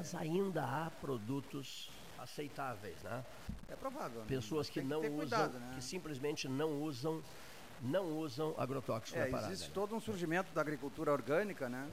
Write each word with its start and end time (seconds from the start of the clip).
mas 0.00 0.14
ainda 0.14 0.64
há 0.64 0.90
produtos 0.90 1.90
aceitáveis, 2.18 3.02
né? 3.02 3.22
É 3.68 3.76
provável. 3.76 4.20
né? 4.22 4.26
Pessoas 4.28 4.70
que 4.70 4.80
Tem 4.80 4.88
não 4.88 5.00
usam, 5.00 5.16
cuidado, 5.18 5.58
né? 5.58 5.72
que 5.74 5.82
simplesmente 5.84 6.48
não 6.48 6.80
usam, 6.80 7.22
não 7.82 8.06
usam 8.18 8.54
agrotóxicos 8.56 9.20
É, 9.20 9.26
na 9.26 9.30
parada. 9.30 9.52
existe 9.52 9.68
né? 9.68 9.74
todo 9.74 9.94
um 9.94 10.00
surgimento 10.00 10.50
da 10.54 10.60
agricultura 10.62 11.12
orgânica, 11.12 11.68
né? 11.68 11.86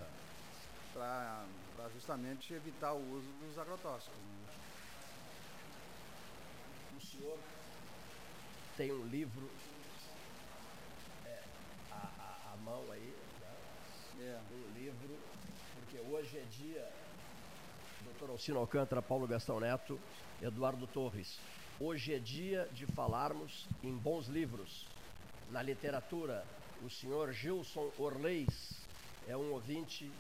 Para 0.94 1.46
justamente 1.94 2.54
evitar 2.54 2.94
o 2.94 3.12
uso 3.12 3.28
dos 3.42 3.58
agrotóxicos. 3.60 4.16
né? 4.18 4.54
O 6.96 7.02
senhor 7.02 7.38
tem 8.78 8.94
um 8.94 9.06
livro 9.06 9.52
é, 11.26 11.44
a, 11.92 11.96
a- 11.98 12.54
a 12.54 12.58
mão 12.58 12.90
aí, 12.90 13.14
né? 13.42 13.56
É. 14.22 14.40
um 14.54 14.74
livro, 14.74 15.20
porque 15.76 16.00
hoje 16.00 16.38
é 16.38 16.44
dia, 16.46 16.90
doutor 18.08 18.30
Alcino 18.32 18.60
Alcântara, 18.60 19.02
Paulo 19.02 19.28
Gastão 19.28 19.60
Neto, 19.60 20.00
Eduardo 20.42 20.88
Torres. 20.88 21.40
Hoje 21.80 22.14
é 22.14 22.20
dia 22.20 22.68
de 22.72 22.86
falarmos 22.86 23.68
em 23.84 23.92
bons 23.96 24.28
livros. 24.28 24.86
Na 25.52 25.62
literatura, 25.62 26.44
o 26.84 26.90
senhor 26.90 27.32
Gilson 27.32 27.92
Orleis 27.98 28.74
é 29.28 29.36
um 29.38 29.52
ouvinte 29.52 30.12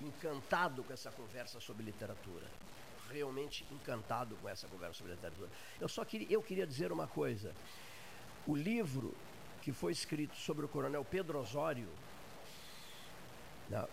encantado 0.00 0.82
com 0.82 0.92
essa 0.92 1.10
conversa 1.10 1.60
sobre 1.60 1.84
literatura. 1.84 2.46
Realmente 3.10 3.64
encantado 3.70 4.36
com 4.36 4.48
essa 4.48 4.66
conversa 4.68 4.94
sobre 4.98 5.12
literatura. 5.12 5.48
Eu 5.80 5.88
só 5.88 6.04
queria, 6.04 6.26
eu 6.30 6.42
queria 6.42 6.66
dizer 6.66 6.90
uma 6.90 7.06
coisa. 7.06 7.54
O 8.46 8.56
livro 8.56 9.14
que 9.60 9.70
foi 9.72 9.92
escrito 9.92 10.34
sobre 10.36 10.64
o 10.64 10.68
coronel 10.68 11.04
Pedro 11.04 11.38
Osório, 11.38 11.88
na- 13.70 13.86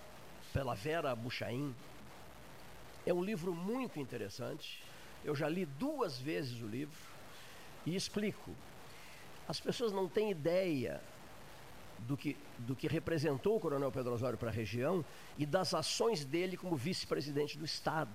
pela 0.51 0.73
Vera 0.73 1.15
Buchaim, 1.15 1.75
é 3.05 3.13
um 3.13 3.23
livro 3.23 3.53
muito 3.53 3.99
interessante. 3.99 4.81
Eu 5.23 5.35
já 5.35 5.47
li 5.47 5.65
duas 5.65 6.19
vezes 6.19 6.61
o 6.61 6.67
livro 6.67 6.99
e 7.85 7.95
explico. 7.95 8.51
As 9.47 9.59
pessoas 9.59 9.91
não 9.91 10.07
têm 10.07 10.31
ideia 10.31 11.01
do 11.99 12.15
que, 12.15 12.37
do 12.59 12.75
que 12.75 12.87
representou 12.87 13.57
o 13.57 13.59
Coronel 13.59 13.91
Pedro 13.91 14.13
Osório 14.13 14.37
para 14.37 14.49
a 14.49 14.53
região 14.53 15.03
e 15.37 15.45
das 15.45 15.73
ações 15.73 16.23
dele 16.23 16.55
como 16.55 16.75
vice-presidente 16.75 17.57
do 17.57 17.65
Estado. 17.65 18.11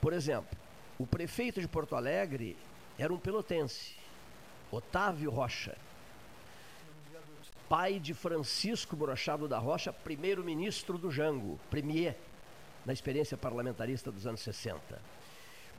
Por 0.00 0.12
exemplo, 0.12 0.56
o 0.98 1.06
prefeito 1.06 1.60
de 1.60 1.68
Porto 1.68 1.96
Alegre 1.96 2.56
era 2.98 3.12
um 3.12 3.18
pelotense, 3.18 3.94
Otávio 4.70 5.30
Rocha, 5.30 5.76
pai 7.68 7.98
de 7.98 8.12
Francisco 8.14 8.96
Brochado 8.96 9.46
da 9.46 9.58
Rocha, 9.58 9.92
primeiro-ministro 9.92 10.98
do 10.98 11.10
Jango, 11.10 11.58
premier, 11.70 12.16
na 12.84 12.92
experiência 12.92 13.36
parlamentarista 13.36 14.10
dos 14.10 14.26
anos 14.26 14.40
60. 14.40 15.00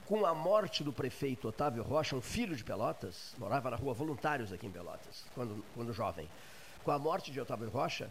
Com 0.06 0.26
a 0.26 0.34
morte 0.34 0.84
do 0.84 0.92
prefeito 0.92 1.48
Otávio 1.48 1.84
Rocha, 1.84 2.16
um 2.16 2.22
filho 2.22 2.56
de 2.56 2.64
Pelotas, 2.64 3.34
morava 3.38 3.72
na 3.72 3.78
rua 3.78 3.94
Voluntários 3.94 4.52
aqui 4.52 4.68
em 4.68 4.72
Pelotas, 4.72 5.26
quando, 5.34 5.64
quando 5.74 5.94
jovem. 5.94 6.28
Com 6.84 6.92
a 6.92 7.00
morte 7.00 7.32
de 7.32 7.40
Otávio 7.40 7.70
Rocha, 7.70 8.10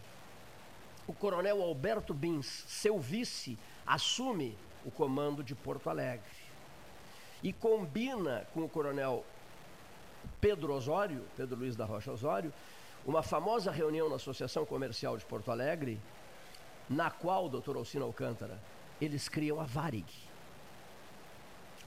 o 1.07 1.13
coronel 1.13 1.61
Alberto 1.61 2.13
Bins, 2.13 2.45
seu 2.67 2.99
vice, 2.99 3.57
assume 3.85 4.57
o 4.85 4.91
comando 4.91 5.43
de 5.43 5.53
Porto 5.53 5.89
Alegre. 5.89 6.25
E 7.43 7.51
combina 7.51 8.47
com 8.53 8.61
o 8.63 8.69
coronel 8.69 9.25
Pedro 10.39 10.73
Osório, 10.73 11.23
Pedro 11.35 11.57
Luiz 11.57 11.75
da 11.75 11.85
Rocha 11.85 12.11
Osório, 12.11 12.53
uma 13.05 13.23
famosa 13.23 13.71
reunião 13.71 14.09
na 14.09 14.15
Associação 14.15 14.65
Comercial 14.65 15.17
de 15.17 15.25
Porto 15.25 15.51
Alegre, 15.51 15.99
na 16.89 17.09
qual, 17.09 17.49
doutor 17.49 17.75
Alcino 17.75 18.05
Alcântara, 18.05 18.59
eles 19.01 19.27
criam 19.27 19.59
a 19.59 19.63
Varig. 19.63 20.05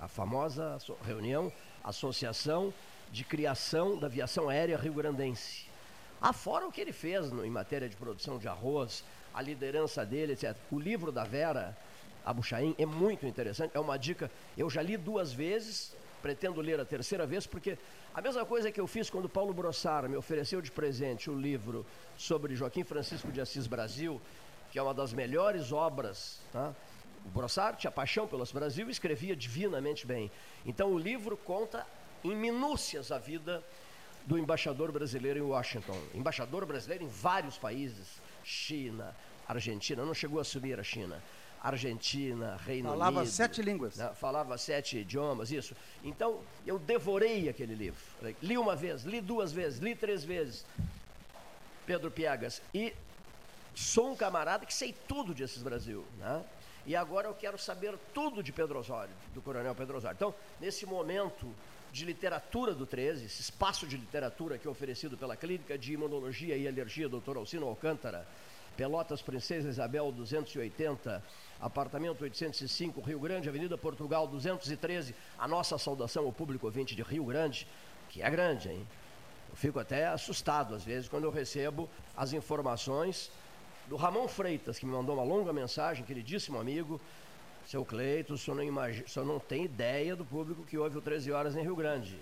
A 0.01 0.09
famosa 0.09 0.79
reunião, 1.07 1.53
Associação 1.83 2.75
de 3.11 3.25
Criação 3.25 3.97
da 3.99 4.07
Aviação 4.07 4.49
Aérea 4.49 4.77
Rio 4.77 4.95
Grandense. 4.95 5.67
Afora 6.21 6.67
o 6.67 6.73
que 6.73 6.81
ele 6.81 6.93
fez 6.93 7.31
no- 7.31 7.45
em 7.45 7.51
matéria 7.51 7.89
de 7.89 7.97
produção 7.97 8.39
de 8.39 8.49
arroz, 8.49 9.05
a 9.33 9.41
liderança 9.41 10.05
dele, 10.05 10.33
etc. 10.33 10.57
O 10.71 10.79
livro 10.79 11.13
da 11.13 11.25
Vera 11.25 11.77
Abuchaim 12.25 12.75
é 12.79 12.87
muito 12.87 13.27
interessante, 13.27 13.73
é 13.75 13.81
uma 13.81 13.97
dica. 13.99 14.31
Eu 14.57 14.69
já 14.69 14.83
li 14.83 14.97
duas 14.97 15.33
vezes, 15.33 15.95
pretendo 16.23 16.61
ler 16.61 16.81
a 16.81 16.85
terceira 16.85 17.27
vez, 17.27 17.47
porque 17.47 17.79
a 18.15 18.21
mesma 18.21 18.45
coisa 18.47 18.73
que 18.73 18.81
eu 18.81 18.87
fiz 18.87 19.11
quando 19.11 19.29
Paulo 19.29 19.53
Brossara 19.53 20.09
me 20.09 20.17
ofereceu 20.17 20.61
de 20.63 20.71
presente 20.71 21.31
o 21.31 21.39
livro 21.39 21.85
sobre 22.17 22.57
Joaquim 22.57 22.83
Francisco 22.85 23.31
de 23.31 23.41
Assis 23.41 23.67
Brasil, 23.67 24.21
que 24.73 24.79
é 24.79 24.83
uma 24.83 24.95
das 24.95 25.13
melhores 25.13 25.73
obras. 25.73 26.41
Tá? 26.53 26.73
O 27.25 27.29
Brossard 27.29 27.79
tinha 27.79 27.91
paixão 27.91 28.27
pelos 28.29 28.53
Brasil 28.53 28.89
e 28.89 28.91
escrevia 28.91 29.35
divinamente 29.35 30.07
bem. 30.07 30.31
Então 30.67 30.93
o 30.93 30.99
livro 30.99 31.37
conta 31.37 31.87
em 32.23 32.35
minúcias 32.35 33.11
a 33.11 33.19
vida 33.19 33.63
do 34.27 34.39
embaixador 34.39 34.93
brasileiro 34.93 35.39
em 35.39 35.43
Washington. 35.43 35.99
Embaixador 36.15 36.65
brasileiro 36.67 37.05
em 37.05 37.09
vários 37.09 37.57
países. 37.59 38.21
China, 38.43 39.15
Argentina, 39.49 40.05
não 40.05 40.15
chegou 40.15 40.39
a 40.39 40.43
assumir 40.43 40.79
a 40.79 40.83
China. 40.83 41.23
Argentina, 41.63 42.59
Reino 42.67 42.91
Falava 42.91 43.21
Unido. 43.21 43.31
sete 43.33 43.63
línguas. 43.63 43.97
né, 43.97 44.13
Falava 44.15 44.59
sete 44.59 44.99
idiomas, 44.99 45.51
isso. 45.51 45.75
Então, 46.03 46.41
eu 46.67 46.79
devorei 46.79 47.49
aquele 47.49 47.75
livro. 47.75 47.99
Li 48.43 48.59
uma 48.59 48.77
vez, 48.77 49.05
li 49.05 49.19
duas 49.19 49.51
vezes, 49.51 49.79
li 49.79 49.95
três 49.95 50.23
vezes. 50.23 50.67
Pedro 51.87 52.11
Piegas. 52.11 52.61
E 52.75 52.93
sou 53.75 54.11
um 54.13 54.17
camarada 54.17 54.67
que 54.67 54.75
sei 54.75 54.95
tudo 55.09 55.35
de 55.35 55.43
Assis 55.43 55.63
Brasil, 55.63 56.05
né? 56.19 56.45
E 56.87 56.95
agora 56.95 57.29
eu 57.29 57.35
quero 57.35 57.59
saber 57.59 57.99
tudo 58.13 58.43
de 58.43 58.53
Pedro 58.53 58.79
Osório, 58.79 59.15
do 59.33 59.41
Coronel 59.41 59.75
Pedro 59.75 59.97
Osório. 59.97 60.15
Então, 60.15 60.35
nesse 60.61 60.85
momento 60.85 61.51
de 61.91 62.05
literatura 62.05 62.75
do 62.75 62.85
13, 62.85 63.27
esse 63.27 63.41
espaço 63.41 63.87
de 63.87 63.97
literatura 63.97 64.59
que 64.59 64.67
é 64.67 64.71
oferecido 64.71 65.17
pela 65.17 65.37
Clínica 65.37 65.79
de 65.79 65.95
Imunologia 65.95 66.57
e 66.57 66.69
Alergia 66.69 67.09
Dr. 67.09 67.37
Alcino 67.37 67.67
Alcântara, 67.67 68.27
Pelotas 68.77 69.23
Princesa 69.23 69.69
Isabel 69.69 70.11
280, 70.11 71.23
apartamento 71.61 72.23
805, 72.23 73.01
Rio 73.01 73.21
Grande, 73.21 73.49
Avenida 73.49 73.79
Portugal 73.79 74.27
213. 74.27 75.15
A 75.39 75.47
nossa 75.47 75.79
saudação 75.79 76.25
ao 76.25 76.33
público 76.33 76.67
ouvinte 76.67 76.95
de 76.95 77.03
Rio 77.03 77.25
Grande, 77.25 77.67
que 78.11 78.21
é 78.21 78.29
grande, 78.29 78.69
hein? 78.69 78.87
Eu 79.49 79.57
fico 79.57 79.79
até 79.79 80.09
assustado 80.09 80.75
às 80.75 80.83
vezes 80.83 81.09
quando 81.09 81.25
eu 81.25 81.31
recebo 81.31 81.89
as 82.17 82.33
informações 82.33 83.31
do 83.87 83.97
Ramon 83.97 84.27
Freitas, 84.29 84.79
que 84.79 84.87
me 84.87 84.93
mandou 84.93 85.15
uma 85.15 85.25
longa 85.25 85.53
mensagem, 85.53 86.05
queridíssimo 86.05 86.59
amigo. 86.59 87.01
Seu 87.67 87.85
Cleito, 87.85 88.35
o 88.35 88.39
senhor 88.39 88.57
não, 88.57 88.65
o 88.65 89.09
senhor 89.09 89.25
não 89.25 89.39
tem 89.39 89.65
ideia 89.65 90.15
do 90.15 90.25
público 90.25 90.65
que 90.65 90.77
ouve 90.77 90.99
o 90.99 91.01
13 91.01 91.33
Horas 91.33 91.57
em 91.57 91.63
Rio 91.63 91.75
Grande. 91.75 92.19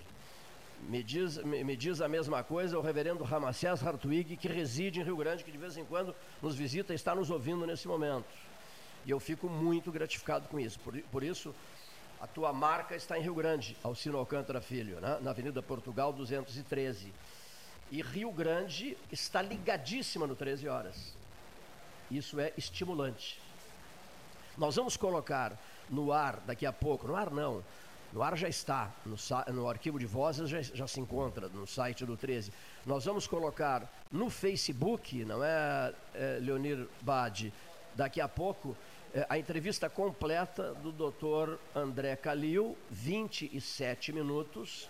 Me 0.87 1.03
diz, 1.03 1.37
me, 1.37 1.63
me 1.63 1.75
diz 1.75 2.01
a 2.01 2.07
mesma 2.07 2.43
coisa 2.43 2.77
o 2.77 2.81
reverendo 2.81 3.23
Ramacés 3.23 3.85
Hartwig, 3.85 4.37
que 4.37 4.47
reside 4.47 4.99
em 4.99 5.03
Rio 5.03 5.17
Grande, 5.17 5.43
que 5.43 5.51
de 5.51 5.57
vez 5.57 5.77
em 5.77 5.85
quando 5.85 6.15
nos 6.41 6.55
visita 6.55 6.93
e 6.93 6.95
está 6.95 7.13
nos 7.13 7.29
ouvindo 7.29 7.65
nesse 7.65 7.87
momento. 7.87 8.25
E 9.05 9.11
eu 9.11 9.19
fico 9.19 9.49
muito 9.49 9.91
gratificado 9.91 10.47
com 10.47 10.59
isso. 10.59 10.79
Por, 10.79 10.97
por 11.03 11.23
isso, 11.23 11.53
a 12.21 12.27
tua 12.27 12.53
marca 12.53 12.95
está 12.95 13.17
em 13.17 13.21
Rio 13.21 13.35
Grande, 13.35 13.75
Alcino 13.83 14.17
Alcântara 14.17 14.61
Filho, 14.61 14.99
né? 15.01 15.19
na 15.21 15.31
Avenida 15.31 15.61
Portugal 15.61 16.13
213. 16.13 17.13
E 17.91 18.01
Rio 18.01 18.31
Grande 18.31 18.97
está 19.11 19.41
ligadíssima 19.41 20.25
no 20.25 20.35
13 20.35 20.67
Horas. 20.69 21.22
Isso 22.17 22.39
é 22.39 22.53
estimulante. 22.55 23.39
Nós 24.55 24.75
vamos 24.75 24.95
colocar 24.95 25.57
no 25.89 26.11
ar 26.11 26.39
daqui 26.45 26.63
a 26.63 26.71
pouco, 26.71 27.07
no 27.07 27.15
ar 27.15 27.31
não, 27.31 27.63
no 28.13 28.21
ar 28.21 28.37
já 28.37 28.47
está, 28.47 28.91
no, 29.03 29.17
no 29.51 29.67
arquivo 29.67 29.97
de 29.97 30.05
vozes 30.05 30.47
já, 30.47 30.61
já 30.61 30.85
se 30.85 30.99
encontra 30.99 31.47
no 31.47 31.65
site 31.65 32.05
do 32.05 32.15
13. 32.15 32.53
Nós 32.85 33.05
vamos 33.05 33.25
colocar 33.25 33.91
no 34.11 34.29
Facebook, 34.29 35.25
não 35.25 35.43
é, 35.43 35.91
é 36.13 36.37
Leonir 36.39 36.87
Bade, 37.01 37.51
daqui 37.95 38.21
a 38.21 38.27
pouco, 38.27 38.77
é, 39.11 39.25
a 39.27 39.39
entrevista 39.39 39.89
completa 39.89 40.75
do 40.75 40.91
Dr. 40.91 41.57
André 41.75 42.15
Calil, 42.15 42.77
27 42.91 44.13
minutos. 44.13 44.87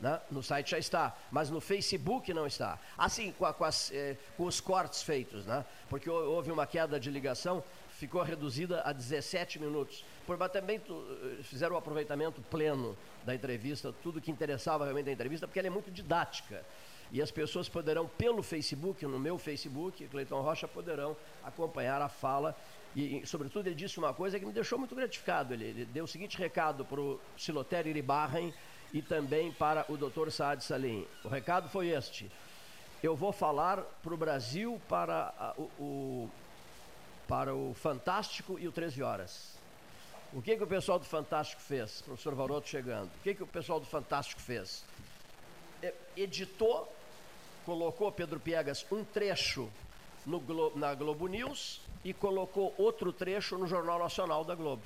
Né? 0.00 0.20
No 0.30 0.42
site 0.42 0.70
já 0.72 0.78
está, 0.78 1.16
mas 1.30 1.50
no 1.50 1.60
Facebook 1.60 2.32
não 2.34 2.46
está. 2.46 2.78
Assim, 2.96 3.32
com, 3.32 3.44
a- 3.46 3.52
com 3.52 3.64
as, 3.64 3.90
eh, 3.92 4.16
com 4.36 4.44
os 4.44 4.60
cortes 4.60 5.02
feitos, 5.02 5.44
né? 5.46 5.64
Porque 5.88 6.08
hou- 6.08 6.32
houve 6.32 6.50
uma 6.50 6.66
queda 6.66 6.98
de 7.00 7.10
ligação, 7.10 7.62
ficou 7.90 8.22
reduzida 8.22 8.82
a 8.84 8.92
17 8.92 9.58
minutos. 9.58 10.04
Por, 10.26 10.36
também 10.48 10.78
tu, 10.80 11.04
eh, 11.38 11.42
fizeram 11.42 11.74
o 11.74 11.78
aproveitamento 11.78 12.40
pleno 12.42 12.96
da 13.24 13.34
entrevista, 13.34 13.94
tudo 14.02 14.20
que 14.20 14.30
interessava 14.30 14.84
realmente 14.84 15.06
da 15.06 15.12
entrevista, 15.12 15.46
porque 15.46 15.58
ela 15.58 15.68
é 15.68 15.70
muito 15.70 15.90
didática. 15.90 16.64
E 17.12 17.22
as 17.22 17.30
pessoas 17.30 17.68
poderão, 17.68 18.08
pelo 18.08 18.42
Facebook, 18.42 19.06
no 19.06 19.20
meu 19.20 19.38
Facebook, 19.38 20.06
Cleiton 20.08 20.40
Rocha, 20.40 20.66
poderão 20.66 21.16
acompanhar 21.44 22.00
a 22.02 22.08
fala. 22.08 22.56
E, 22.96 23.18
e, 23.20 23.26
sobretudo, 23.26 23.66
ele 23.68 23.74
disse 23.76 23.98
uma 23.98 24.12
coisa 24.12 24.38
que 24.38 24.44
me 24.46 24.52
deixou 24.52 24.78
muito 24.78 24.94
gratificado. 24.96 25.52
Ele, 25.54 25.64
ele 25.64 25.84
deu 25.84 26.04
o 26.04 26.08
seguinte 26.08 26.36
recado 26.38 26.84
para 26.84 27.00
o 27.00 27.20
Silotério 27.36 27.90
Iribarren 27.90 28.52
e 28.94 29.02
também 29.02 29.52
para 29.52 29.84
o 29.90 29.96
Dr. 29.98 30.30
Saad 30.30 30.64
Salim. 30.64 31.06
O 31.24 31.28
recado 31.28 31.68
foi 31.68 31.88
este. 31.88 32.30
Eu 33.02 33.14
vou 33.14 33.32
falar 33.32 33.82
para 34.02 34.14
o 34.14 34.16
Brasil, 34.16 34.80
para 34.88 35.52
o, 35.58 35.62
o- 35.82 36.30
para 37.28 37.54
o 37.54 37.74
Fantástico 37.74 38.58
e 38.58 38.66
o 38.68 38.72
13 38.72 39.02
Horas. 39.02 39.54
O 40.32 40.40
que, 40.40 40.56
que 40.56 40.62
o 40.62 40.66
pessoal 40.66 40.98
do 40.98 41.04
Fantástico 41.04 41.60
fez? 41.60 42.00
Professor 42.02 42.34
Varoto 42.34 42.68
chegando. 42.68 43.06
O 43.08 43.22
que, 43.22 43.34
que 43.34 43.42
o 43.42 43.46
pessoal 43.46 43.80
do 43.80 43.86
Fantástico 43.86 44.40
fez? 44.40 44.84
Editou, 46.16 46.90
colocou 47.66 48.10
Pedro 48.12 48.38
Piegas 48.40 48.86
um 48.90 49.04
trecho 49.04 49.68
no 50.24 50.40
Glo 50.40 50.72
na 50.76 50.94
Globo 50.94 51.26
News 51.26 51.80
e 52.04 52.12
colocou 52.14 52.74
outro 52.78 53.12
trecho 53.12 53.58
no 53.58 53.66
Jornal 53.66 53.98
Nacional 53.98 54.44
da 54.44 54.54
Globo. 54.54 54.82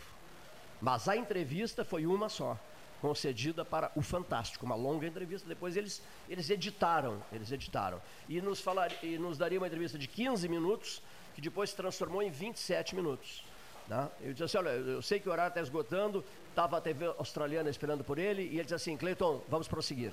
Mas 0.81 1.09
a 1.09 1.17
entrevista 1.17 1.85
foi 1.85 2.07
uma 2.07 2.29
só, 2.29 2.57
concedida 3.01 3.65
para 3.65 3.91
o 3.95 4.03
Fantástico, 4.03 4.67
uma 4.67 4.75
longa 4.75 5.07
entrevista. 5.07 5.49
Depois 5.49 5.77
eles, 5.77 6.03
eles 6.29 6.51
editaram, 6.51 7.23
eles 7.33 7.51
editaram. 7.51 8.01
E 8.29 8.41
nos, 8.41 8.61
falar, 8.61 8.93
e 9.03 9.19
nos 9.19 9.39
daria 9.39 9.59
uma 9.59 9.67
entrevista 9.67 9.99
de 9.99 10.07
15 10.07 10.49
minutos, 10.49 11.03
que 11.35 11.41
depois 11.41 11.71
se 11.71 11.77
transformou 11.77 12.23
em 12.23 12.31
27 12.31 12.95
minutos. 12.95 13.45
Né? 13.87 14.09
Eu 14.21 14.33
disse 14.33 14.45
assim, 14.45 14.59
olha, 14.59 14.71
eu 14.71 15.03
sei 15.03 15.19
que 15.21 15.29
o 15.29 15.33
horário 15.33 15.51
está 15.51 15.61
esgotando, 15.61 16.25
estava 16.51 16.79
a 16.79 16.81
TV 16.81 17.07
australiana 17.19 17.71
esperando 17.71 18.05
por 18.05 18.19
ele, 18.19 18.43
e 18.43 18.55
ele 18.55 18.63
disse 18.63 18.75
assim, 18.75 18.97
Cleiton, 18.97 19.43
vamos 19.49 19.69
prosseguir 19.69 20.13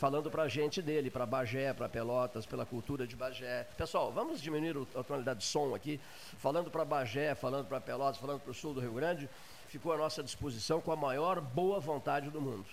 falando 0.00 0.30
para 0.30 0.44
a 0.44 0.48
gente 0.48 0.80
dele, 0.80 1.10
para 1.10 1.26
Bagé, 1.26 1.74
para 1.74 1.86
Pelotas, 1.86 2.46
pela 2.46 2.64
cultura 2.64 3.06
de 3.06 3.14
Bagé. 3.14 3.66
Pessoal, 3.76 4.10
vamos 4.10 4.40
diminuir 4.40 4.74
a 4.96 5.02
tonalidade 5.02 5.40
de 5.40 5.44
som 5.44 5.74
aqui, 5.74 6.00
falando 6.38 6.70
para 6.70 6.86
Bagé, 6.86 7.34
falando 7.34 7.66
para 7.66 7.82
Pelotas, 7.82 8.18
falando 8.18 8.40
para 8.40 8.50
o 8.50 8.54
sul 8.54 8.72
do 8.72 8.80
Rio 8.80 8.94
Grande, 8.94 9.28
ficou 9.70 9.92
à 9.92 9.96
nossa 9.96 10.20
disposição 10.22 10.80
com 10.80 10.90
a 10.90 10.96
maior 10.96 11.40
boa 11.40 11.78
vontade 11.78 12.28
do 12.28 12.40
mundo. 12.40 12.66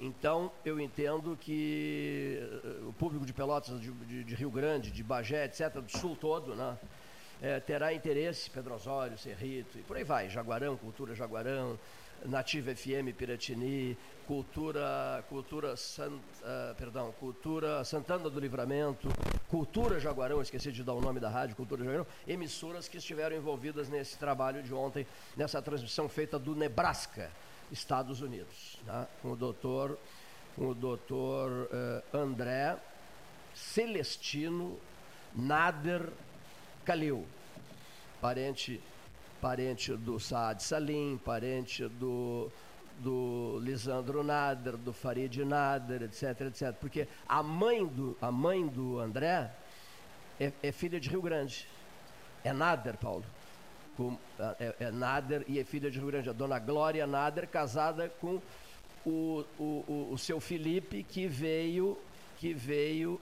Então, 0.00 0.50
eu 0.64 0.80
entendo 0.80 1.36
que 1.38 2.38
eh, 2.40 2.88
o 2.88 2.92
público 2.94 3.26
de 3.26 3.34
Pelotas, 3.34 3.78
de, 3.78 3.90
de, 3.90 4.24
de 4.24 4.34
Rio 4.34 4.50
Grande, 4.50 4.90
de 4.90 5.02
Bagé, 5.02 5.44
etc., 5.44 5.74
do 5.74 5.90
sul 5.90 6.16
todo, 6.16 6.54
né, 6.54 6.76
é, 7.42 7.58
terá 7.58 7.92
interesse, 7.92 8.48
Pedro 8.48 8.74
Osório, 8.74 9.18
Cerrito, 9.18 9.76
e 9.76 9.82
por 9.82 9.96
aí 9.96 10.04
vai, 10.04 10.30
Jaguarão, 10.30 10.76
Cultura 10.76 11.12
Jaguarão, 11.12 11.76
Nativa 12.24 12.72
FM 12.72 13.12
Piratini, 13.18 13.98
Cultura, 14.28 15.24
Cultura, 15.28 15.74
uh, 15.74 16.74
perdão, 16.76 17.10
Cultura 17.18 17.84
Santana 17.84 18.30
do 18.30 18.38
Livramento, 18.38 19.08
Cultura 19.48 19.98
Jaguarão, 19.98 20.40
esqueci 20.40 20.70
de 20.70 20.84
dar 20.84 20.94
o 20.94 21.00
nome 21.00 21.18
da 21.18 21.28
rádio, 21.28 21.56
Cultura 21.56 21.82
Jaguarão, 21.82 22.06
emissoras 22.28 22.86
que 22.86 22.98
estiveram 22.98 23.36
envolvidas 23.36 23.88
nesse 23.88 24.16
trabalho 24.16 24.62
de 24.62 24.72
ontem, 24.72 25.04
nessa 25.36 25.60
transmissão 25.60 26.08
feita 26.08 26.38
do 26.38 26.54
Nebraska, 26.54 27.28
Estados 27.72 28.20
Unidos, 28.20 28.78
né? 28.86 29.08
com 29.20 29.32
o 29.32 29.36
doutor, 29.36 29.98
com 30.54 30.68
o 30.68 30.74
doutor 30.74 31.50
uh, 31.50 32.16
André 32.16 32.76
Celestino 33.52 34.78
Nader 35.34 36.08
Calil, 36.84 37.26
parente 38.20 38.80
parente 39.42 39.96
do 39.96 40.20
Saad 40.20 40.62
Salim, 40.62 41.18
parente 41.24 41.88
do, 41.88 42.48
do 43.00 43.58
Lisandro 43.60 44.22
Nader, 44.22 44.76
do 44.76 44.92
Farid 44.92 45.44
Nader, 45.44 46.02
etc, 46.02 46.42
etc. 46.42 46.72
Porque 46.80 47.08
a 47.28 47.42
mãe 47.42 47.84
do, 47.84 48.16
a 48.22 48.30
mãe 48.30 48.64
do 48.64 49.00
André 49.00 49.50
é, 50.38 50.52
é 50.62 50.70
filha 50.70 51.00
de 51.00 51.08
Rio 51.08 51.20
Grande. 51.20 51.66
É 52.44 52.52
Nader, 52.52 52.96
Paulo. 52.96 53.24
Com, 53.96 54.16
é, 54.60 54.74
é, 54.78 54.90
Nader 54.92 55.44
e 55.48 55.58
é 55.58 55.64
filha 55.64 55.90
de 55.90 55.98
Rio 55.98 56.06
Grande. 56.06 56.30
A 56.30 56.32
dona 56.32 56.60
Glória 56.60 57.04
Nader, 57.04 57.48
casada 57.48 58.08
com 58.20 58.40
o, 59.04 59.44
o, 59.58 59.64
o, 59.64 60.08
o 60.12 60.18
seu 60.18 60.38
Felipe, 60.38 61.02
que 61.02 61.26
veio, 61.26 61.98
que 62.38 62.54
veio 62.54 63.20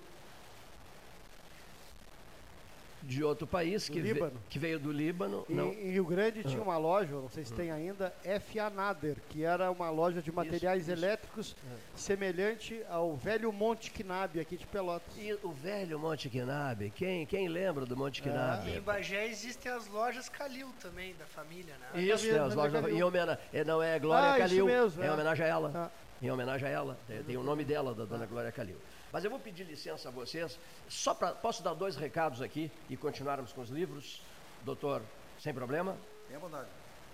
de 3.02 3.24
outro 3.24 3.46
país, 3.46 3.88
que, 3.88 4.00
ve, 4.00 4.32
que, 4.48 4.58
veio 4.58 4.78
do 4.78 4.92
Líbano. 4.92 5.44
E, 5.48 5.52
em 5.54 5.90
Rio 5.90 6.04
Grande 6.04 6.44
tinha 6.44 6.62
uma 6.62 6.76
loja, 6.76 7.14
não 7.14 7.28
sei 7.28 7.44
se 7.44 7.52
tem 7.52 7.70
ainda, 7.70 8.12
FA 8.40 8.70
Nader, 8.70 9.16
que 9.28 9.44
era 9.44 9.70
uma 9.70 9.90
loja 9.90 10.20
de 10.20 10.30
materiais 10.30 10.82
isso, 10.82 10.92
elétricos 10.92 11.46
isso. 11.48 11.56
semelhante 11.94 12.80
ao 12.88 13.16
velho 13.16 13.52
Monte 13.52 13.90
Quinabe 13.90 14.40
aqui 14.40 14.56
de 14.56 14.66
Pelotas. 14.66 15.12
E 15.16 15.32
o 15.42 15.50
velho 15.50 15.98
Monte 15.98 16.28
Quinabe, 16.28 16.90
quem, 16.90 17.26
quem 17.26 17.48
lembra 17.48 17.86
do 17.86 17.96
Monte 17.96 18.22
Quinabe? 18.22 18.70
É. 18.70 18.76
Em 18.76 18.80
Bagé 18.80 19.26
existem 19.26 19.70
as 19.72 19.86
lojas 19.88 20.28
Calil 20.28 20.68
também, 20.80 21.14
da 21.14 21.26
família, 21.26 21.74
né? 21.78 22.02
Isso, 22.02 22.26
tem 22.26 22.38
as 22.38 22.54
lojas, 22.54 22.86
em 22.86 23.02
homenagem, 23.02 23.42
não 23.66 23.82
é 23.82 23.98
Glória 23.98 24.34
ah, 24.34 24.38
Calil, 24.38 24.66
mesmo, 24.66 25.02
é, 25.02 25.06
em 25.06 25.10
homenagem 25.10 25.44
a 25.44 25.48
ela. 25.48 25.72
Ah. 25.74 25.90
Em 26.22 26.30
homenagem 26.30 26.68
a 26.68 26.70
ela, 26.70 26.98
tem, 27.06 27.22
tem 27.22 27.36
o 27.36 27.42
nome 27.42 27.64
dela, 27.64 27.94
da 27.94 28.04
dona 28.04 28.26
Glória 28.26 28.52
Calil. 28.52 28.76
Mas 29.12 29.24
eu 29.24 29.30
vou 29.30 29.40
pedir 29.40 29.64
licença 29.64 30.08
a 30.08 30.12
vocês, 30.12 30.58
só 30.88 31.12
para. 31.14 31.32
Posso 31.32 31.62
dar 31.62 31.74
dois 31.74 31.96
recados 31.96 32.40
aqui 32.40 32.70
e 32.88 32.96
continuarmos 32.96 33.52
com 33.52 33.60
os 33.60 33.68
livros? 33.68 34.22
Doutor, 34.64 35.02
sem 35.38 35.52
problema? 35.52 35.96
Tenha 36.28 36.38
vontade. 36.38 36.68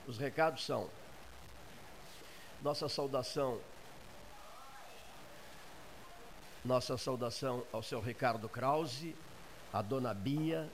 Os 0.06 0.19
recados 0.19 0.64
são: 0.64 0.90
nossa 2.62 2.88
saudação. 2.88 3.60
Nossa 6.64 6.98
saudação 6.98 7.64
ao 7.72 7.81
seu 7.81 8.00
Ricardo 8.00 8.49
Krause, 8.49 9.14
a 9.72 9.81
dona 9.81 10.12
Bia, 10.12 10.69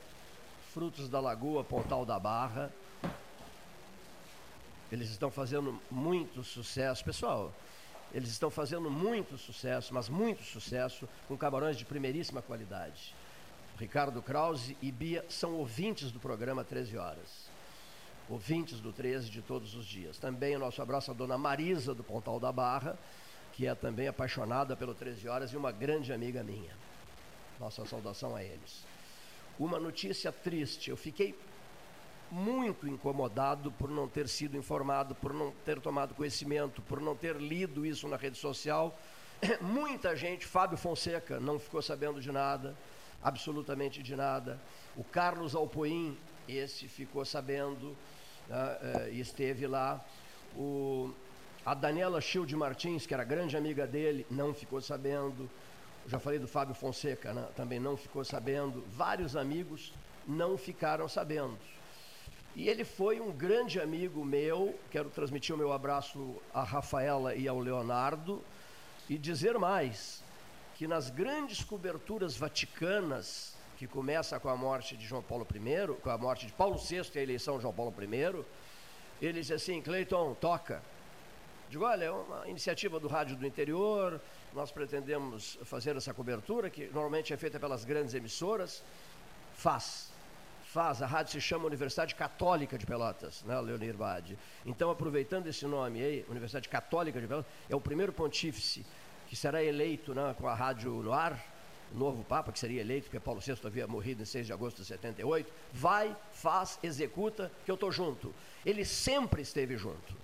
Frutos 0.72 1.06
da 1.06 1.20
Lagoa, 1.20 1.62
Pontal 1.62 2.06
da 2.06 2.18
Barra. 2.18 2.72
Eles 4.90 5.10
estão 5.10 5.30
fazendo 5.30 5.80
muito 5.90 6.42
sucesso. 6.42 7.04
Pessoal, 7.04 7.52
eles 8.14 8.30
estão 8.30 8.50
fazendo 8.50 8.90
muito 8.90 9.38
sucesso, 9.38 9.94
mas 9.94 10.08
muito 10.08 10.42
sucesso, 10.42 11.08
com 11.26 11.36
camarões 11.36 11.76
de 11.76 11.84
primeiríssima 11.84 12.42
qualidade. 12.42 13.14
Ricardo 13.78 14.20
Krause 14.20 14.76
e 14.82 14.92
Bia 14.92 15.24
são 15.28 15.54
ouvintes 15.54 16.12
do 16.12 16.20
programa 16.20 16.62
13 16.62 16.98
Horas. 16.98 17.50
Ouvintes 18.28 18.80
do 18.80 18.92
13 18.92 19.30
de 19.30 19.42
todos 19.42 19.74
os 19.74 19.86
dias. 19.86 20.18
Também 20.18 20.54
o 20.54 20.58
nosso 20.58 20.80
abraço 20.80 21.10
à 21.10 21.14
dona 21.14 21.38
Marisa, 21.38 21.94
do 21.94 22.04
Pontal 22.04 22.38
da 22.38 22.52
Barra, 22.52 22.98
que 23.52 23.66
é 23.66 23.74
também 23.74 24.08
apaixonada 24.08 24.76
pelo 24.76 24.94
13 24.94 25.28
Horas 25.28 25.52
e 25.52 25.56
uma 25.56 25.72
grande 25.72 26.12
amiga 26.12 26.42
minha. 26.42 26.76
Nossa 27.58 27.84
saudação 27.86 28.36
a 28.36 28.42
eles. 28.42 28.84
Uma 29.58 29.78
notícia 29.80 30.30
triste. 30.30 30.90
Eu 30.90 30.96
fiquei 30.96 31.34
muito 32.32 32.88
incomodado 32.88 33.70
por 33.72 33.90
não 33.90 34.08
ter 34.08 34.26
sido 34.26 34.56
informado, 34.56 35.14
por 35.14 35.34
não 35.34 35.52
ter 35.66 35.78
tomado 35.78 36.14
conhecimento, 36.14 36.80
por 36.80 36.98
não 36.98 37.14
ter 37.14 37.36
lido 37.36 37.84
isso 37.84 38.08
na 38.08 38.16
rede 38.16 38.38
social. 38.38 38.98
Muita 39.60 40.16
gente, 40.16 40.46
Fábio 40.46 40.78
Fonseca, 40.78 41.38
não 41.38 41.58
ficou 41.58 41.82
sabendo 41.82 42.22
de 42.22 42.32
nada, 42.32 42.74
absolutamente 43.22 44.02
de 44.02 44.16
nada. 44.16 44.58
O 44.96 45.04
Carlos 45.04 45.54
Alpoim, 45.54 46.16
esse 46.48 46.88
ficou 46.88 47.22
sabendo 47.22 47.94
né, 48.48 48.78
eh, 48.80 49.10
e 49.12 49.20
esteve 49.20 49.66
lá. 49.66 50.02
O, 50.56 51.10
a 51.66 51.74
Daniela 51.74 52.18
Childe 52.22 52.56
Martins, 52.56 53.06
que 53.06 53.12
era 53.12 53.24
grande 53.24 53.58
amiga 53.58 53.86
dele, 53.86 54.26
não 54.30 54.54
ficou 54.54 54.80
sabendo. 54.80 55.50
Já 56.06 56.18
falei 56.18 56.38
do 56.38 56.48
Fábio 56.48 56.74
Fonseca, 56.74 57.34
né, 57.34 57.46
também 57.54 57.78
não 57.78 57.94
ficou 57.94 58.24
sabendo. 58.24 58.82
Vários 58.88 59.36
amigos 59.36 59.92
não 60.26 60.56
ficaram 60.56 61.06
sabendo. 61.08 61.58
E 62.54 62.68
ele 62.68 62.84
foi 62.84 63.18
um 63.18 63.32
grande 63.32 63.80
amigo 63.80 64.22
meu. 64.24 64.78
Quero 64.90 65.08
transmitir 65.08 65.54
o 65.54 65.58
meu 65.58 65.72
abraço 65.72 66.36
a 66.52 66.62
Rafaela 66.62 67.34
e 67.34 67.48
ao 67.48 67.58
Leonardo 67.58 68.42
e 69.08 69.16
dizer 69.16 69.58
mais 69.58 70.22
que 70.74 70.86
nas 70.86 71.08
grandes 71.08 71.64
coberturas 71.64 72.36
vaticanas 72.36 73.56
que 73.78 73.86
começa 73.86 74.38
com 74.38 74.50
a 74.50 74.56
morte 74.56 74.96
de 74.96 75.06
João 75.06 75.22
Paulo 75.22 75.46
I, 75.50 76.00
com 76.02 76.10
a 76.10 76.18
morte 76.18 76.46
de 76.46 76.52
Paulo 76.52 76.76
VI 76.76 77.02
e 77.14 77.18
a 77.18 77.22
eleição 77.22 77.56
de 77.56 77.62
João 77.62 77.74
Paulo 77.74 77.92
I, 78.00 78.44
ele 79.20 79.40
disse 79.40 79.54
assim, 79.54 79.80
Cleiton, 79.80 80.34
toca. 80.34 80.82
Digo, 81.70 81.84
olha, 81.84 82.04
é 82.04 82.10
uma 82.10 82.46
iniciativa 82.48 83.00
do 83.00 83.08
Rádio 83.08 83.34
do 83.34 83.46
Interior, 83.46 84.20
nós 84.52 84.70
pretendemos 84.70 85.58
fazer 85.64 85.96
essa 85.96 86.12
cobertura, 86.12 86.68
que 86.68 86.84
normalmente 86.86 87.32
é 87.32 87.36
feita 87.36 87.58
pelas 87.58 87.84
grandes 87.84 88.14
emissoras, 88.14 88.84
faz 89.54 90.11
faz, 90.72 91.02
a 91.02 91.06
rádio 91.06 91.32
se 91.32 91.40
chama 91.40 91.66
Universidade 91.66 92.14
Católica 92.14 92.78
de 92.78 92.86
Pelotas, 92.86 93.42
né, 93.42 93.60
Leonir 93.60 93.94
Bade. 93.94 94.38
Então, 94.64 94.90
aproveitando 94.90 95.46
esse 95.46 95.66
nome 95.66 96.02
aí, 96.02 96.24
Universidade 96.30 96.66
Católica 96.66 97.20
de 97.20 97.26
Pelotas, 97.26 97.52
é 97.68 97.76
o 97.76 97.80
primeiro 97.80 98.10
pontífice 98.10 98.84
que 99.28 99.36
será 99.36 99.62
eleito 99.62 100.14
né, 100.14 100.34
com 100.38 100.48
a 100.48 100.54
rádio 100.54 100.90
no 100.90 101.12
ar, 101.12 101.38
o 101.94 101.98
novo 101.98 102.24
Papa, 102.24 102.50
que 102.50 102.58
seria 102.58 102.80
eleito, 102.80 103.04
porque 103.04 103.20
Paulo 103.20 103.38
VI 103.38 103.54
havia 103.66 103.86
morrido 103.86 104.22
em 104.22 104.24
6 104.24 104.46
de 104.46 104.52
agosto 104.52 104.78
de 104.78 104.86
78, 104.86 105.52
vai, 105.74 106.16
faz, 106.30 106.78
executa, 106.82 107.52
que 107.66 107.70
eu 107.70 107.74
estou 107.74 107.92
junto. 107.92 108.34
Ele 108.64 108.82
sempre 108.82 109.42
esteve 109.42 109.76
junto. 109.76 110.16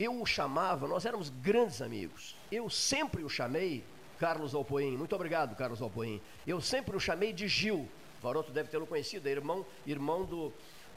Eu 0.00 0.18
o 0.18 0.24
chamava, 0.24 0.88
nós 0.88 1.04
éramos 1.04 1.28
grandes 1.28 1.82
amigos. 1.82 2.34
Eu 2.50 2.70
sempre 2.70 3.22
o 3.22 3.28
chamei, 3.28 3.84
Carlos 4.18 4.54
Alpoim, 4.54 4.96
muito 4.96 5.14
obrigado, 5.14 5.54
Carlos 5.56 5.82
Alpoim. 5.82 6.22
Eu 6.46 6.58
sempre 6.58 6.96
o 6.96 7.00
chamei 7.00 7.34
de 7.34 7.48
Gil, 7.48 7.86
Varoto 8.22 8.52
deve 8.52 8.68
tê-lo 8.68 8.86
conhecido, 8.86 9.28
é 9.28 9.32
irmão, 9.32 9.64
irmão 9.86 10.24
do, 10.24 10.52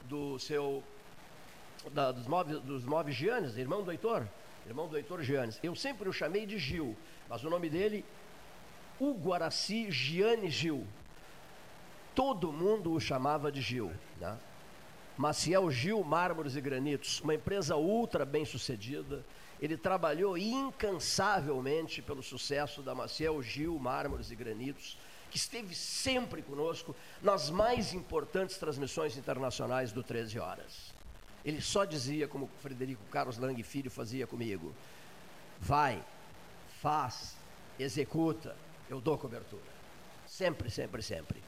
do 0.05 0.39
seu. 0.39 0.83
Da, 1.91 2.11
dos, 2.11 2.27
móveis, 2.27 2.59
dos 2.61 2.83
móveis 2.83 3.15
Giannis, 3.15 3.57
irmão 3.57 3.83
do 3.83 3.91
Heitor. 3.91 4.27
Irmão 4.65 4.87
do 4.87 4.95
Heitor 4.95 5.23
Giannis. 5.23 5.59
Eu 5.63 5.75
sempre 5.75 6.07
o 6.07 6.13
chamei 6.13 6.45
de 6.45 6.57
Gil, 6.57 6.95
mas 7.27 7.43
o 7.43 7.49
nome 7.49 7.69
dele, 7.69 8.05
Hugo 8.99 9.33
Araci 9.33 9.89
Gianni 9.89 10.49
Gil. 10.49 10.85
Todo 12.13 12.51
mundo 12.51 12.93
o 12.93 12.99
chamava 12.99 13.51
de 13.51 13.61
Gil. 13.61 13.91
Né? 14.19 14.37
Maciel 15.17 15.69
Gil 15.71 16.03
Mármores 16.03 16.55
e 16.55 16.61
Granitos, 16.61 17.21
uma 17.21 17.33
empresa 17.33 17.75
ultra 17.75 18.25
bem 18.25 18.45
sucedida. 18.45 19.25
Ele 19.59 19.77
trabalhou 19.77 20.37
incansavelmente 20.37 22.01
pelo 22.01 22.23
sucesso 22.23 22.81
da 22.81 22.95
Maciel 22.95 23.41
Gil 23.41 23.77
Mármores 23.77 24.31
e 24.31 24.35
Granitos, 24.35 24.97
que 25.31 25.37
esteve 25.37 25.73
sempre 25.73 26.41
conosco 26.41 26.93
nas 27.21 27.49
mais 27.49 27.93
importantes 27.93 28.57
transmissões 28.57 29.17
internacionais 29.17 29.91
do 29.91 30.03
13 30.03 30.37
Horas. 30.37 30.93
Ele 31.43 31.61
só 31.61 31.85
dizia, 31.85 32.27
como 32.27 32.49
Frederico 32.61 33.01
Carlos 33.09 33.37
Lang 33.37 33.63
Filho 33.63 33.89
fazia 33.89 34.27
comigo: 34.27 34.75
vai, 35.59 36.03
faz, 36.81 37.35
executa, 37.79 38.55
eu 38.89 38.99
dou 38.99 39.17
cobertura. 39.17 39.71
Sempre, 40.27 40.69
sempre, 40.69 41.01
sempre. 41.01 41.41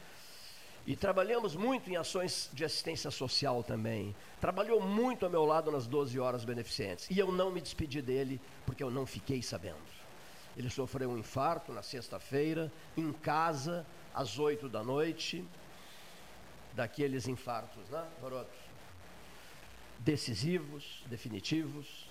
E 0.86 0.94
trabalhamos 0.96 1.54
muito 1.54 1.88
em 1.88 1.96
ações 1.96 2.50
de 2.52 2.64
assistência 2.64 3.10
social 3.10 3.62
também. 3.62 4.14
Trabalhou 4.40 4.82
muito 4.82 5.24
ao 5.24 5.30
meu 5.30 5.44
lado 5.44 5.70
nas 5.70 5.86
12 5.86 6.18
horas 6.18 6.44
beneficentes. 6.44 7.08
E 7.10 7.18
eu 7.18 7.32
não 7.32 7.50
me 7.50 7.60
despedi 7.60 8.02
dele 8.02 8.40
porque 8.66 8.82
eu 8.82 8.90
não 8.90 9.06
fiquei 9.06 9.42
sabendo. 9.42 9.93
Ele 10.56 10.70
sofreu 10.70 11.10
um 11.10 11.18
infarto 11.18 11.72
na 11.72 11.82
sexta-feira, 11.82 12.70
em 12.96 13.12
casa, 13.12 13.86
às 14.14 14.38
8 14.38 14.68
da 14.68 14.82
noite. 14.82 15.44
Daqueles 16.74 17.28
infartos, 17.28 17.88
né, 17.88 18.04
Garoto? 18.20 18.50
Decisivos, 19.98 21.02
definitivos. 21.06 22.08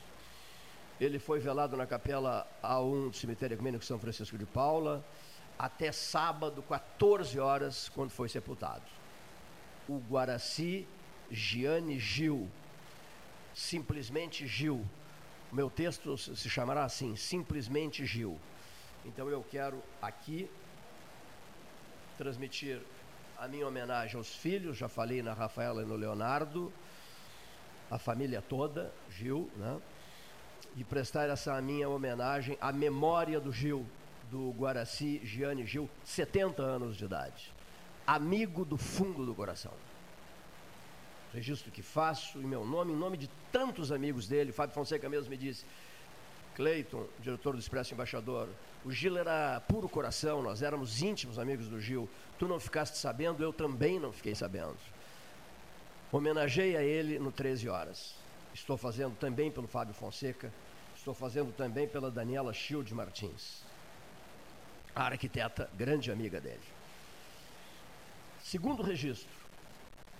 Ele 0.99 1.19
foi 1.19 1.39
velado 1.39 1.75
na 1.75 1.85
capela 1.85 2.47
A1 2.61 3.09
do 3.09 3.15
cemitério 3.15 3.55
ecumênico 3.55 3.83
São 3.83 3.99
Francisco 3.99 4.37
de 4.37 4.45
Paula 4.45 5.03
até 5.57 5.91
sábado, 5.91 6.61
14 6.63 7.39
horas, 7.39 7.89
quando 7.89 8.09
foi 8.09 8.27
sepultado. 8.29 8.83
O 9.87 9.97
Guaraci 9.99 10.87
Giane 11.31 11.99
Gil, 11.99 12.49
simplesmente 13.53 14.47
Gil. 14.47 14.85
O 15.53 15.55
meu 15.55 15.69
texto 15.69 16.17
se 16.17 16.49
chamará 16.49 16.83
assim, 16.83 17.15
simplesmente 17.15 18.07
Gil. 18.07 18.39
Então 19.05 19.29
eu 19.29 19.45
quero 19.51 19.83
aqui 20.01 20.49
transmitir 22.17 22.81
a 23.37 23.47
minha 23.47 23.67
homenagem 23.67 24.17
aos 24.17 24.33
filhos, 24.35 24.75
já 24.75 24.89
falei 24.89 25.21
na 25.21 25.31
Rafaela 25.31 25.83
e 25.83 25.85
no 25.85 25.95
Leonardo, 25.95 26.73
a 27.91 27.99
família 27.99 28.41
toda, 28.41 28.91
Gil, 29.11 29.47
né? 29.55 29.79
E 30.75 30.83
prestar 30.83 31.29
essa 31.29 31.61
minha 31.61 31.87
homenagem 31.87 32.57
à 32.59 32.71
memória 32.71 33.39
do 33.39 33.51
Gil, 33.51 33.85
do 34.31 34.49
Guaraci 34.57 35.21
Giane 35.23 35.67
Gil, 35.67 35.87
70 36.03 36.63
anos 36.63 36.97
de 36.97 37.05
idade. 37.05 37.53
Amigo 38.07 38.65
do 38.65 38.75
fundo 38.75 39.23
do 39.23 39.35
coração. 39.35 39.71
Registro 41.33 41.71
que 41.71 41.81
faço 41.81 42.37
em 42.37 42.45
meu 42.45 42.63
nome, 42.65 42.93
em 42.93 42.95
nome 42.95 43.17
de 43.17 43.29
tantos 43.51 43.91
amigos 43.91 44.27
dele. 44.27 44.51
Fábio 44.51 44.75
Fonseca 44.75 45.09
mesmo 45.09 45.29
me 45.29 45.37
disse, 45.37 45.65
Cleiton, 46.55 47.07
diretor 47.19 47.53
do 47.53 47.59
Expresso 47.59 47.93
Embaixador, 47.93 48.47
o 48.85 48.91
Gil 48.91 49.17
era 49.17 49.59
puro 49.61 49.89
coração, 49.89 50.43
nós 50.43 50.61
éramos 50.61 51.01
íntimos 51.01 51.39
amigos 51.39 51.67
do 51.67 51.81
Gil. 51.81 52.07
Tu 52.37 52.47
não 52.47 52.59
ficaste 52.59 52.97
sabendo, 52.97 53.43
eu 53.43 53.51
também 53.51 53.99
não 53.99 54.11
fiquei 54.11 54.35
sabendo. 54.35 54.77
Homenageei 56.11 56.77
a 56.77 56.83
ele 56.83 57.17
no 57.17 57.31
13 57.31 57.67
horas. 57.67 58.15
Estou 58.53 58.77
fazendo 58.77 59.15
também 59.15 59.49
pelo 59.49 59.67
Fábio 59.67 59.95
Fonseca, 59.95 60.53
estou 60.95 61.15
fazendo 61.15 61.51
também 61.51 61.87
pela 61.87 62.11
Daniela 62.11 62.53
Shield 62.53 62.93
Martins 62.93 63.63
a 64.95 65.05
arquiteta, 65.05 65.69
grande 65.75 66.11
amiga 66.11 66.39
dele. 66.39 66.61
Segundo 68.43 68.83
registro 68.83 69.33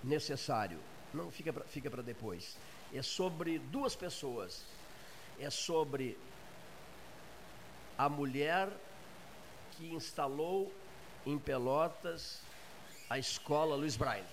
necessário, 0.03 0.79
não 1.13 1.31
fica 1.31 1.53
para 1.53 1.63
fica 1.65 1.89
depois, 2.01 2.57
é 2.93 3.01
sobre 3.01 3.59
duas 3.59 3.95
pessoas. 3.95 4.65
É 5.39 5.49
sobre 5.49 6.17
a 7.97 8.07
mulher 8.07 8.69
que 9.71 9.91
instalou 9.93 10.71
em 11.25 11.37
Pelotas 11.39 12.41
a 13.09 13.17
escola 13.17 13.75
Luiz 13.75 13.95
Braille. 13.95 14.25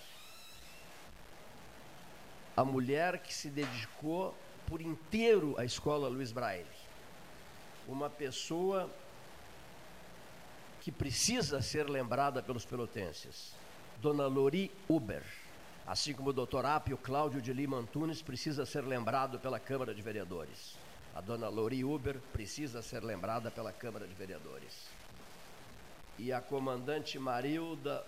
A 2.56 2.64
mulher 2.64 3.22
que 3.22 3.32
se 3.32 3.48
dedicou 3.48 4.34
por 4.66 4.80
inteiro 4.80 5.54
à 5.58 5.64
escola 5.64 6.08
Luiz 6.08 6.32
Braille. 6.32 6.66
Uma 7.88 8.10
pessoa 8.10 8.90
que 10.80 10.92
precisa 10.92 11.60
ser 11.62 11.88
lembrada 11.88 12.42
pelos 12.42 12.64
pelotenses. 12.64 13.54
Dona 14.00 14.26
Lori 14.26 14.70
Uber, 14.88 15.22
assim 15.86 16.12
como 16.12 16.30
o 16.30 16.32
doutor 16.32 16.64
Apio 16.64 16.96
Cláudio 16.96 17.40
de 17.40 17.52
Lima 17.52 17.76
Antunes, 17.76 18.22
precisa 18.22 18.64
ser 18.64 18.84
lembrado 18.84 19.38
pela 19.38 19.58
Câmara 19.58 19.94
de 19.94 20.02
Vereadores. 20.02 20.76
A 21.14 21.20
dona 21.20 21.48
Lori 21.48 21.84
Uber 21.84 22.18
precisa 22.32 22.82
ser 22.82 23.02
lembrada 23.02 23.50
pela 23.50 23.72
Câmara 23.72 24.06
de 24.06 24.14
Vereadores. 24.14 24.88
E 26.18 26.32
a 26.32 26.40
comandante 26.40 27.18
Marilda 27.18 28.04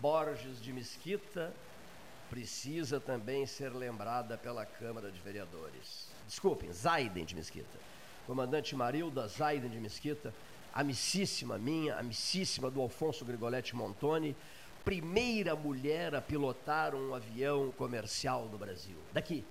Borges 0.00 0.62
de 0.62 0.72
Mesquita 0.72 1.52
precisa 2.30 3.00
também 3.00 3.44
ser 3.44 3.72
lembrada 3.72 4.38
pela 4.38 4.64
Câmara 4.64 5.10
de 5.10 5.20
Vereadores. 5.20 6.08
Desculpem, 6.26 6.72
Zaiden 6.72 7.24
de 7.24 7.34
Mesquita. 7.34 7.78
Comandante 8.26 8.74
Marilda 8.74 9.26
Zaiden 9.26 9.70
de 9.70 9.80
Mesquita 9.80 10.32
amicíssima 10.72 11.58
minha, 11.58 11.96
amicíssima 11.96 12.70
do 12.70 12.80
Alfonso 12.80 13.24
Grigoletti 13.24 13.74
Montoni, 13.74 14.36
primeira 14.84 15.54
mulher 15.54 16.14
a 16.14 16.20
pilotar 16.20 16.94
um 16.94 17.14
avião 17.14 17.70
comercial 17.72 18.48
do 18.48 18.58
Brasil. 18.58 18.96
Daqui. 19.12 19.44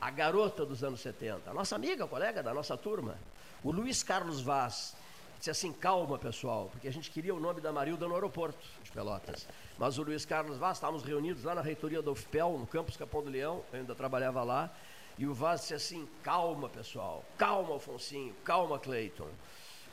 A 0.00 0.10
garota 0.10 0.66
dos 0.66 0.82
anos 0.82 1.00
70, 1.00 1.48
a 1.48 1.54
nossa 1.54 1.76
amiga, 1.76 2.08
colega 2.08 2.42
da 2.42 2.52
nossa 2.52 2.76
turma, 2.76 3.16
o 3.62 3.70
Luiz 3.70 4.02
Carlos 4.02 4.40
Vaz, 4.40 4.96
disse 5.38 5.50
assim: 5.50 5.72
calma 5.72 6.18
pessoal, 6.18 6.68
porque 6.72 6.88
a 6.88 6.92
gente 6.92 7.08
queria 7.08 7.32
o 7.32 7.38
nome 7.38 7.60
da 7.60 7.72
Marilda 7.72 8.08
no 8.08 8.14
aeroporto 8.14 8.58
de 8.82 8.90
Pelotas. 8.90 9.46
Mas 9.78 9.98
o 9.98 10.02
Luiz 10.02 10.24
Carlos 10.24 10.58
Vaz, 10.58 10.78
estávamos 10.78 11.04
reunidos 11.04 11.44
lá 11.44 11.54
na 11.54 11.62
reitoria 11.62 12.02
da 12.02 12.10
UFPEL, 12.10 12.58
no 12.58 12.66
campus 12.66 12.96
Capão 12.96 13.22
do 13.22 13.30
Leão, 13.30 13.62
eu 13.72 13.78
ainda 13.78 13.94
trabalhava 13.94 14.42
lá, 14.42 14.74
e 15.16 15.24
o 15.24 15.32
Vaz 15.32 15.60
disse 15.60 15.74
assim: 15.74 16.08
calma 16.20 16.68
pessoal, 16.68 17.24
calma 17.38 17.70
Alfonsinho, 17.70 18.34
calma 18.44 18.80
Cleiton 18.80 19.28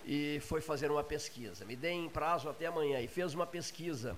e 0.05 0.39
foi 0.41 0.61
fazer 0.61 0.89
uma 0.91 1.03
pesquisa. 1.03 1.65
Me 1.65 1.75
deem 1.75 2.09
prazo 2.09 2.49
até 2.49 2.65
amanhã 2.65 2.99
e 2.99 3.07
fez 3.07 3.33
uma 3.33 3.45
pesquisa. 3.45 4.15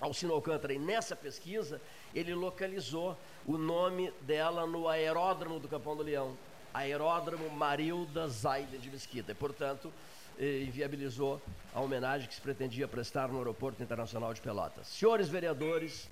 Alcino 0.00 0.32
Alcântara, 0.32 0.72
e 0.72 0.78
nessa 0.78 1.16
pesquisa 1.16 1.80
ele 2.14 2.34
localizou 2.34 3.16
o 3.46 3.58
nome 3.58 4.12
dela 4.20 4.66
no 4.66 4.88
aeródromo 4.88 5.58
do 5.58 5.68
Capão 5.68 5.96
do 5.96 6.02
Leão, 6.02 6.36
aeródromo 6.72 7.50
Marilda 7.50 8.28
Zaiden 8.28 8.78
de 8.78 8.90
Mesquita, 8.90 9.32
e 9.32 9.34
portanto 9.34 9.92
eh, 10.38 10.62
inviabilizou 10.62 11.40
a 11.74 11.80
homenagem 11.80 12.28
que 12.28 12.34
se 12.34 12.40
pretendia 12.40 12.86
prestar 12.86 13.28
no 13.28 13.38
Aeroporto 13.38 13.82
Internacional 13.82 14.32
de 14.32 14.40
Pelotas. 14.40 14.86
Senhores 14.86 15.28
vereadores 15.28 16.08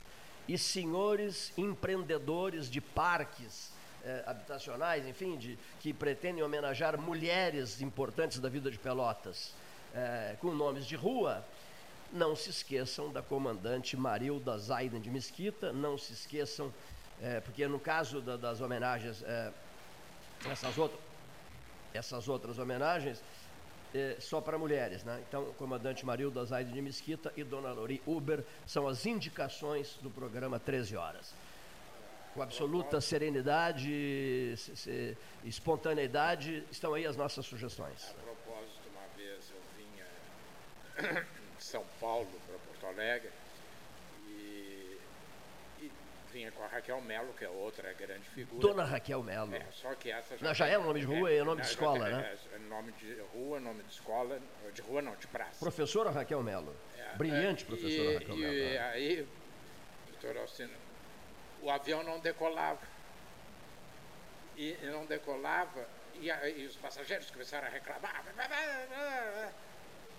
e 0.48 0.58
senhores 0.58 1.52
empreendedores 1.56 2.68
de 2.68 2.80
parques 2.80 3.70
eh, 4.06 4.22
habitacionais, 4.24 5.04
enfim, 5.04 5.36
de, 5.36 5.58
que 5.80 5.92
pretendem 5.92 6.40
homenagear 6.40 6.96
mulheres 6.96 7.82
importantes 7.82 8.38
da 8.38 8.48
vida 8.48 8.70
de 8.70 8.78
Pelotas 8.78 9.52
eh, 9.92 10.36
com 10.40 10.52
nomes 10.52 10.86
de 10.86 10.94
rua, 10.94 11.44
não 12.12 12.36
se 12.36 12.48
esqueçam 12.48 13.12
da 13.12 13.20
comandante 13.20 13.96
Marilda 13.96 14.56
Zaiden 14.58 15.00
de 15.00 15.10
Mesquita, 15.10 15.72
não 15.72 15.98
se 15.98 16.12
esqueçam, 16.12 16.72
eh, 17.20 17.40
porque 17.40 17.66
no 17.66 17.80
caso 17.80 18.20
da, 18.20 18.36
das 18.36 18.60
homenagens, 18.60 19.24
essas, 20.48 20.78
outras, 20.78 21.00
essas 21.92 22.28
outras 22.28 22.60
homenagens, 22.60 23.20
só 24.20 24.40
para 24.40 24.56
mulheres, 24.56 25.02
né? 25.02 25.20
Então, 25.26 25.42
o 25.42 25.54
comandante 25.54 26.06
Marilda 26.06 26.44
Zaiden 26.44 26.72
de 26.72 26.82
Mesquita 26.82 27.32
e 27.36 27.42
Dona 27.42 27.72
Lori 27.72 28.00
Uber 28.06 28.44
são 28.66 28.86
as 28.86 29.04
indicações 29.04 29.98
do 30.00 30.10
programa 30.10 30.60
13 30.60 30.96
Horas 30.96 31.34
com 32.36 32.42
absoluta 32.42 33.00
serenidade 33.00 33.88
e 33.90 34.54
espontaneidade, 35.42 36.62
estão 36.70 36.92
aí 36.92 37.06
as 37.06 37.16
nossas 37.16 37.46
sugestões. 37.46 38.10
A 38.10 38.22
propósito, 38.22 38.82
uma 38.90 39.06
vez 39.16 39.50
eu 39.50 39.60
vinha 39.78 41.24
de 41.56 41.64
São 41.64 41.82
Paulo 41.98 42.28
para 42.46 42.58
Porto 42.58 42.86
Alegre 42.86 43.30
e, 44.28 44.98
e, 45.80 45.92
vinha 46.30 46.52
com 46.52 46.62
a 46.62 46.66
Raquel 46.66 47.00
Melo, 47.00 47.32
que 47.32 47.46
é 47.46 47.48
outra 47.48 47.90
grande 47.94 48.28
figura. 48.28 48.60
Dona 48.60 48.84
Raquel 48.84 49.22
Melo. 49.22 49.54
É, 49.54 49.66
só 49.72 49.94
que 49.94 50.10
essa 50.10 50.36
já, 50.36 50.46
não, 50.46 50.54
já 50.54 50.66
é 50.66 50.76
nome 50.76 51.00
de 51.00 51.06
rua, 51.06 51.30
é, 51.30 51.38
é 51.38 51.42
nome 51.42 51.62
de 51.62 51.68
escola, 51.68 52.06
né? 52.10 52.36
É, 52.52 52.58
nome 52.68 52.92
de 52.92 53.18
rua, 53.32 53.58
nome 53.58 53.82
de 53.82 53.92
escola, 53.92 54.38
de 54.74 54.82
rua 54.82 55.00
não, 55.00 55.16
de 55.16 55.26
praça. 55.26 55.58
Professora 55.58 56.10
Raquel 56.10 56.42
Melo. 56.42 56.76
É, 56.98 57.16
Brilhante 57.16 57.64
é, 57.64 57.66
professora 57.66 58.10
e, 58.10 58.14
Raquel 58.14 58.36
Melo. 58.36 58.52
E 58.52 58.78
aí, 58.78 59.28
doutor 60.10 60.36
Alcino, 60.36 60.85
o 61.66 61.70
avião 61.70 62.04
não 62.04 62.20
decolava. 62.20 62.86
E, 64.56 64.78
não 64.84 65.04
decolava, 65.04 65.86
e, 66.14 66.30
a, 66.30 66.48
e, 66.48 66.64
os 66.64 66.76
passageiros 66.76 67.28
começaram 67.28 67.66
a 67.66 67.70
reclamar. 67.70 68.24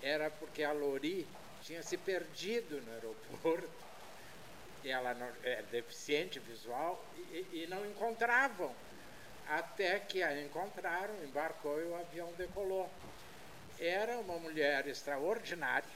Era 0.02 0.30
porque 0.30 0.62
a 0.62 0.72
Lori 0.72 1.26
tinha 1.62 1.82
se 1.82 1.96
perdido 1.96 2.82
no 2.82 2.92
aeroporto. 2.92 3.70
ela 4.84 5.14
não, 5.14 5.32
é 5.42 5.62
deficiente 5.72 6.38
visual 6.38 7.02
e, 7.32 7.64
e 7.64 7.66
não 7.68 7.84
encontravam. 7.86 8.74
Até 9.48 9.98
que 10.00 10.22
a 10.22 10.42
encontraram, 10.42 11.14
embarcou 11.24 11.80
e 11.80 11.84
o 11.84 11.96
avião 11.96 12.30
decolou. 12.36 12.90
Era 13.80 14.18
uma 14.18 14.38
mulher 14.38 14.86
extraordinária, 14.86 15.88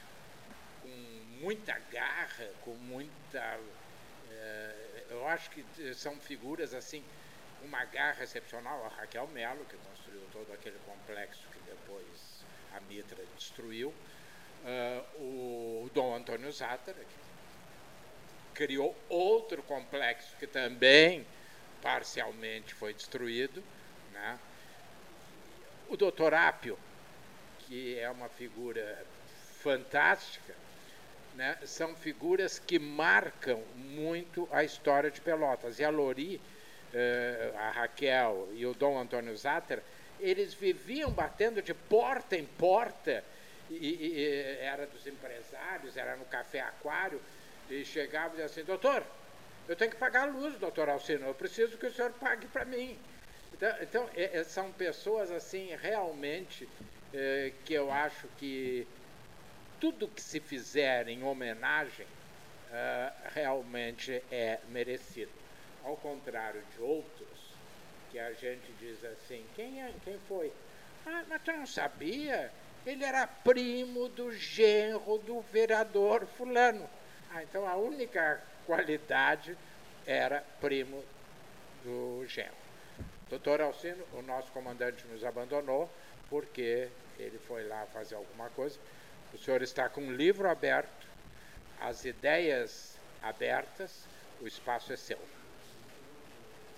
com 0.80 0.88
muita 1.42 1.78
garra, 1.90 2.48
com 2.64 2.70
muita. 2.70 3.60
eh, 4.30 4.81
eu 5.12 5.28
acho 5.28 5.50
que 5.50 5.64
são 5.94 6.18
figuras 6.18 6.74
assim, 6.74 7.04
uma 7.62 7.84
garra 7.84 8.24
excepcional. 8.24 8.84
A 8.84 8.88
Raquel 8.88 9.26
Melo, 9.28 9.64
que 9.66 9.76
construiu 9.76 10.22
todo 10.32 10.52
aquele 10.52 10.78
complexo 10.86 11.46
que 11.52 11.60
depois 11.60 12.44
a 12.74 12.80
Mitra 12.80 13.24
destruiu. 13.36 13.92
Ah, 14.64 15.04
o 15.16 15.90
Dom 15.92 16.14
Antônio 16.14 16.50
Zatter, 16.50 16.94
que 16.94 17.22
criou 18.54 18.96
outro 19.08 19.62
complexo 19.62 20.36
que 20.38 20.46
também 20.46 21.26
parcialmente 21.80 22.74
foi 22.74 22.94
destruído. 22.94 23.62
Né? 24.12 24.38
O 25.88 25.96
doutor 25.96 26.32
Apio, 26.32 26.78
que 27.60 27.98
é 27.98 28.10
uma 28.10 28.28
figura 28.28 29.04
fantástica, 29.60 30.54
né? 31.34 31.58
são 31.64 31.94
figuras 31.96 32.58
que 32.58 32.78
marcam 32.78 33.60
muito 33.74 34.48
a 34.50 34.62
história 34.64 35.10
de 35.10 35.20
Pelotas. 35.20 35.78
E 35.78 35.84
a 35.84 35.90
Lori, 35.90 36.40
eh, 36.92 37.52
a 37.56 37.70
Raquel 37.70 38.48
e 38.52 38.66
o 38.66 38.74
Dom 38.74 38.98
Antônio 38.98 39.36
Zatter, 39.36 39.82
eles 40.18 40.54
viviam 40.54 41.10
batendo 41.12 41.62
de 41.62 41.74
porta 41.74 42.36
em 42.36 42.46
porta, 42.46 43.24
e, 43.68 43.74
e- 43.76 44.18
e 44.20 44.56
era 44.60 44.86
dos 44.86 45.06
empresários, 45.06 45.96
era 45.96 46.16
no 46.16 46.24
Café 46.26 46.60
Aquário, 46.60 47.20
e 47.68 47.84
chegavam 47.84 48.30
e 48.30 48.32
diziam 48.32 48.46
assim, 48.46 48.64
doutor, 48.64 49.06
eu 49.66 49.76
tenho 49.76 49.90
que 49.90 49.96
pagar 49.96 50.22
a 50.22 50.30
luz, 50.30 50.58
doutor 50.58 50.88
Alcino, 50.88 51.26
eu 51.26 51.34
preciso 51.34 51.78
que 51.78 51.86
o 51.86 51.92
senhor 51.92 52.12
pague 52.14 52.46
para 52.48 52.64
mim. 52.64 53.00
Então, 53.52 53.76
então 53.80 54.10
é- 54.14 54.42
são 54.44 54.72
pessoas 54.72 55.30
assim, 55.30 55.74
realmente, 55.76 56.68
eh, 57.12 57.52
que 57.64 57.72
eu 57.74 57.90
acho 57.90 58.28
que 58.36 58.86
tudo 59.82 60.06
que 60.06 60.22
se 60.22 60.38
fizer 60.38 61.08
em 61.08 61.24
homenagem 61.24 62.06
ah, 62.72 63.12
realmente 63.34 64.22
é 64.30 64.60
merecido. 64.68 65.32
Ao 65.82 65.96
contrário 65.96 66.62
de 66.72 66.80
outros, 66.80 67.56
que 68.08 68.16
a 68.16 68.32
gente 68.32 68.72
diz 68.78 69.02
assim, 69.04 69.44
quem, 69.56 69.82
é, 69.82 69.92
quem 70.04 70.16
foi? 70.28 70.52
Ah, 71.04 71.24
mas 71.28 71.42
tu 71.42 71.50
não 71.50 71.66
sabia? 71.66 72.52
Ele 72.86 73.04
era 73.04 73.26
primo 73.26 74.08
do 74.10 74.30
genro 74.30 75.18
do 75.18 75.40
vereador 75.40 76.26
fulano. 76.26 76.88
Ah, 77.32 77.42
então 77.42 77.66
a 77.66 77.74
única 77.74 78.40
qualidade 78.64 79.58
era 80.06 80.44
primo 80.60 81.02
do 81.82 82.24
genro. 82.28 82.54
Doutor 83.28 83.60
Alcino, 83.60 84.04
o 84.12 84.22
nosso 84.22 84.52
comandante 84.52 85.04
nos 85.08 85.24
abandonou 85.24 85.90
porque 86.30 86.88
ele 87.18 87.38
foi 87.40 87.66
lá 87.66 87.84
fazer 87.86 88.14
alguma 88.14 88.48
coisa. 88.50 88.78
O 89.32 89.38
senhor 89.38 89.62
está 89.62 89.88
com 89.88 90.02
um 90.02 90.12
livro 90.12 90.48
aberto, 90.48 91.06
as 91.80 92.04
ideias 92.04 92.96
abertas, 93.22 94.04
o 94.40 94.46
espaço 94.46 94.92
é 94.92 94.96
seu. 94.96 95.18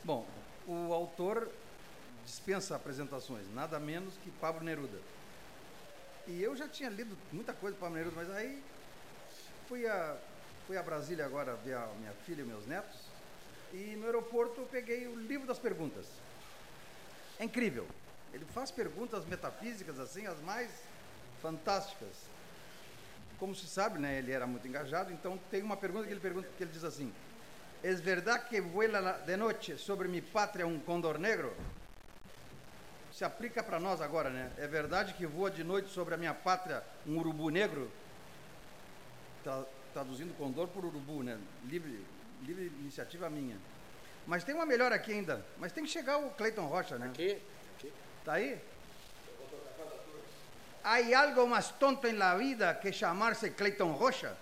Bom, 0.04 0.26
o 0.66 0.92
autor 0.92 1.50
dispensa 2.24 2.76
apresentações, 2.76 3.46
nada 3.54 3.78
menos 3.78 4.14
que 4.22 4.30
Pablo 4.32 4.62
Neruda. 4.62 4.98
E 6.26 6.42
eu 6.42 6.56
já 6.56 6.68
tinha 6.68 6.88
lido 6.88 7.16
muita 7.32 7.52
coisa 7.52 7.76
do 7.76 7.80
Pablo 7.80 7.96
Neruda, 7.96 8.16
mas 8.16 8.30
aí 8.30 8.62
fui 9.68 9.86
a, 9.86 10.16
fui 10.66 10.76
a 10.76 10.82
Brasília 10.82 11.24
agora 11.24 11.54
ver 11.56 11.74
a 11.74 11.86
minha 11.98 12.12
filha 12.24 12.42
e 12.42 12.44
meus 12.44 12.66
netos, 12.66 13.00
e 13.72 13.96
no 13.96 14.06
aeroporto 14.06 14.60
eu 14.60 14.66
peguei 14.66 15.06
o 15.06 15.16
livro 15.16 15.46
das 15.46 15.58
perguntas. 15.58 16.06
É 17.38 17.44
incrível. 17.44 17.86
Ele 18.32 18.44
faz 18.46 18.70
perguntas 18.70 19.24
metafísicas 19.26 19.98
assim, 19.98 20.26
as 20.26 20.40
mais 20.40 20.70
fantásticas. 21.42 22.33
Como 23.38 23.54
se 23.54 23.66
sabe, 23.66 23.98
né, 23.98 24.18
ele 24.18 24.32
era 24.32 24.46
muito 24.46 24.66
engajado, 24.66 25.12
então 25.12 25.36
tem 25.50 25.62
uma 25.62 25.76
pergunta 25.76 26.06
que 26.06 26.12
ele 26.12 26.20
pergunta 26.20 26.48
que 26.56 26.62
ele 26.62 26.70
diz 26.70 26.84
assim: 26.84 27.12
¿Es 27.82 28.00
verdad 28.00 28.48
que 28.48 28.60
vuela 28.60 29.00
la- 29.00 29.18
de 29.18 29.36
noche 29.36 29.76
sobre 29.76 30.08
mi 30.08 30.20
patria 30.22 30.66
um 30.66 30.78
condor 30.80 31.18
negro? 31.18 31.54
Se 33.10 33.24
aplica 33.24 33.62
para 33.62 33.78
nós 33.78 34.00
agora, 34.00 34.30
né? 34.30 34.50
É 34.58 34.66
verdade 34.66 35.14
que 35.14 35.26
voa 35.26 35.50
de 35.50 35.62
noite 35.62 35.88
sobre 35.90 36.14
a 36.14 36.16
minha 36.16 36.34
pátria 36.34 36.82
um 37.06 37.18
urubu 37.18 37.48
negro? 37.50 37.92
Tra- 39.42 39.66
traduzindo 39.92 40.34
condor 40.34 40.68
por 40.68 40.84
urubu, 40.84 41.22
né? 41.22 41.38
Livre, 41.64 42.06
livre 42.40 42.66
iniciativa 42.66 43.28
minha. 43.30 43.60
Mas 44.26 44.42
tem 44.42 44.54
uma 44.54 44.66
melhor 44.66 44.92
aqui 44.92 45.12
ainda. 45.12 45.46
Mas 45.58 45.70
tem 45.70 45.84
que 45.84 45.90
chegar 45.90 46.18
o 46.18 46.30
Cleiton 46.30 46.66
Rocha, 46.66 46.98
né? 46.98 47.06
Aqui, 47.08 47.40
aqui. 47.76 47.92
Tá 48.24 48.32
aí? 48.34 48.58
Hay 50.84 51.14
algo 51.14 51.46
más 51.46 51.78
tonto 51.78 52.06
en 52.06 52.18
la 52.18 52.36
vida 52.36 52.78
que 52.78 52.92
llamarse 52.92 53.54
Clayton 53.54 53.96
Rocha. 53.96 54.34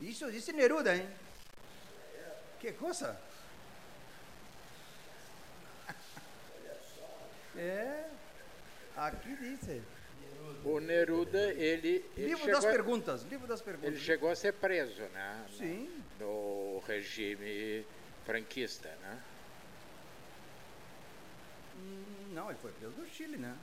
Isso 0.00 0.26
dice 0.30 0.52
Neruda, 0.52 0.94
hein? 0.96 1.06
Que 2.60 2.74
coisa? 2.74 3.16
É, 7.56 8.04
aqui 8.96 9.36
diz. 9.36 9.82
O 10.64 10.78
Neruda, 10.78 11.52
ele, 11.52 12.04
ele, 12.16 12.26
Livro 12.28 12.44
chegou, 12.44 12.54
das 12.60 12.64
perguntas, 12.64 13.22
livro 13.24 13.46
das 13.46 13.62
perguntas. 13.62 13.90
ele 13.92 14.00
chegou 14.00 14.30
a 14.30 14.36
ser 14.36 14.52
preso, 14.52 15.02
né? 15.14 15.46
no- 15.50 15.56
Sim. 15.56 16.02
No 16.18 16.82
regime 16.86 17.84
franquista, 18.26 18.88
né? 19.00 19.18
Hum, 21.76 22.04
Não, 22.34 22.50
ele 22.50 22.58
foi 22.60 22.72
preso 22.72 22.94
no 22.98 23.08
Chile, 23.08 23.38
né? 23.38 23.54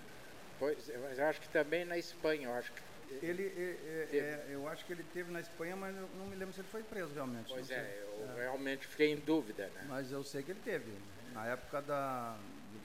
Pois, 0.60 0.90
mas 1.02 1.20
eu 1.20 1.26
acho 1.28 1.42
que 1.42 1.50
também 1.50 1.86
na 1.86 1.98
Espanha, 1.98 2.48
eu 2.48 2.54
acho 2.54 2.72
que. 2.72 2.88
Ele, 3.26 3.44
é, 3.44 4.08
é, 4.12 4.18
é, 4.18 4.46
eu 4.50 4.68
acho 4.68 4.86
que 4.86 4.92
ele 4.92 5.04
teve 5.14 5.32
na 5.32 5.40
Espanha, 5.40 5.76
mas 5.78 5.96
eu 5.96 6.10
não 6.18 6.26
me 6.28 6.36
lembro 6.36 6.54
se 6.54 6.60
ele 6.60 6.68
foi 6.68 6.84
preso 6.84 7.14
realmente. 7.14 7.48
Pois 7.48 7.70
é, 7.72 8.04
eu 8.04 8.36
realmente 8.36 8.86
fiquei 8.86 9.12
em 9.14 9.16
dúvida, 9.16 9.68
né? 9.74 9.86
Mas 9.88 10.12
eu 10.12 10.24
sei 10.24 10.44
que 10.44 10.52
ele 10.52 10.60
teve. 10.64 10.92
Na 11.34 11.46
época 11.48 11.82
da. 11.82 12.38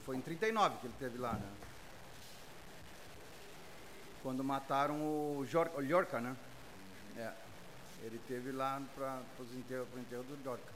Foi 0.05 0.15
em 0.15 0.21
39 0.21 0.77
que 0.79 0.87
ele 0.87 0.93
teve 0.99 1.17
lá, 1.17 1.33
né? 1.33 1.49
Quando 4.21 4.43
mataram 4.43 4.95
o, 5.01 5.45
Jor, 5.45 5.69
o 5.75 5.81
Llorca, 5.81 6.19
né? 6.21 6.35
É. 7.17 7.31
Ele 8.03 8.19
teve 8.27 8.51
lá 8.51 8.81
para 8.95 9.21
o 9.39 9.43
enterro, 9.57 9.87
enterro 9.97 10.23
do 10.23 10.41
Llorca. 10.43 10.71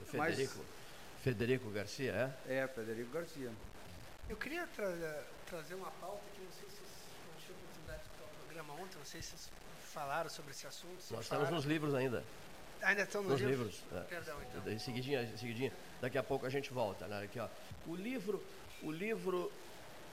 Do 0.00 0.16
Mas- 0.18 0.34
Federico, 0.34 0.64
Federico 1.22 1.70
Garcia, 1.70 2.34
é? 2.46 2.54
É, 2.60 2.68
Federico 2.68 3.10
Garcia. 3.10 3.50
Eu 4.28 4.36
queria 4.36 4.66
tra- 4.68 5.24
trazer 5.54 5.74
uma 5.76 5.90
pauta 6.00 6.20
que 6.34 6.40
não 6.42 6.50
sei 6.50 6.68
se 6.68 6.74
vocês 6.76 7.06
não 7.32 7.40
tive 7.40 7.52
oportunidade 7.52 8.00
de 8.00 8.06
escutar 8.08 8.24
o 8.24 8.44
programa 8.44 8.72
ontem, 8.74 8.98
não 8.98 9.04
sei 9.04 9.22
se 9.22 9.28
vocês 9.30 9.50
falaram 9.92 10.28
sobre 10.28 10.50
esse 10.50 10.66
assunto. 10.66 10.94
Nós 10.96 11.04
estamos 11.04 11.26
falaram. 11.28 11.54
nos 11.54 11.64
livros 11.64 11.94
ainda. 11.94 12.24
Ainda 12.82 13.02
estão 13.02 13.22
nos, 13.22 13.32
Nos 13.32 13.40
livros? 13.40 13.80
livros. 13.80 14.02
é. 14.02 14.08
Perdão, 14.08 14.36
então. 14.42 14.72
Em 14.72 14.78
seguidinha, 14.80 15.22
em 15.22 15.36
seguidinha. 15.36 15.72
Daqui 16.00 16.18
a 16.18 16.24
pouco 16.24 16.44
a 16.44 16.50
gente 16.50 16.72
volta, 16.72 17.06
né? 17.06 17.22
Aqui, 17.22 17.38
ó. 17.38 17.48
O 17.86 17.94
livro, 17.94 18.42
o 18.82 18.90
livro 18.90 19.50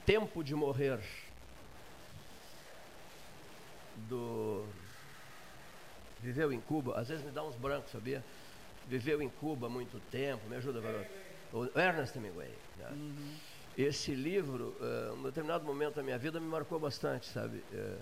Tempo 0.06 0.44
de 0.44 0.54
Morrer 0.54 1.00
do 4.08 4.64
Viveu 6.20 6.52
em 6.52 6.60
Cuba, 6.60 7.00
às 7.00 7.08
vezes 7.08 7.24
me 7.24 7.32
dá 7.32 7.42
uns 7.42 7.56
brancos, 7.56 7.90
sabia? 7.90 8.24
Viveu 8.86 9.20
em 9.20 9.28
Cuba 9.28 9.66
há 9.66 9.70
muito 9.70 10.00
tempo, 10.08 10.48
me 10.48 10.54
ajuda, 10.56 10.80
garoto. 10.80 11.10
O 11.52 11.64
Ernest 11.78 12.16
Hemingway. 12.16 12.54
né? 12.78 12.90
Esse 13.76 14.14
livro, 14.14 14.76
eh, 14.80 15.12
um 15.18 15.22
determinado 15.22 15.64
momento 15.64 15.94
da 15.94 16.02
minha 16.02 16.18
vida, 16.18 16.38
me 16.38 16.46
marcou 16.46 16.78
bastante, 16.78 17.26
sabe? 17.26 17.62
Eh, 17.72 17.96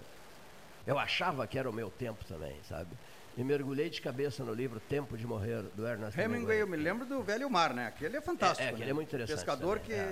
eu 0.87 0.99
achava 0.99 1.47
que 1.47 1.57
era 1.59 1.71
o 1.71 1.73
meu 1.73 1.91
tempo 1.91 2.25
também, 2.25 2.57
sabe? 2.69 2.91
E 3.39 3.45
mergulhei 3.45 3.89
de 3.89 4.01
cabeça 4.01 4.43
no 4.43 4.53
livro 4.53 4.81
Tempo 4.81 5.17
de 5.17 5.25
Morrer, 5.27 5.63
do 5.75 5.87
Ernest 5.87 6.19
Hemingway, 6.19 6.59
Hemingway. 6.59 6.61
eu 6.63 6.67
me 6.67 6.77
lembro 6.77 7.07
do 7.07 7.23
Velho 7.23 7.49
Mar, 7.49 7.73
né? 7.73 7.87
Aquele 7.87 8.17
é 8.17 8.21
fantástico. 8.21 8.63
É, 8.63 8.67
é, 8.67 8.71
né? 8.73 8.75
aquele 8.75 8.91
é 8.91 8.93
muito 8.93 9.09
interessante 9.09 9.37
Pescador 9.37 9.79
também, 9.79 9.87
que 9.97 10.01
é. 10.03 10.07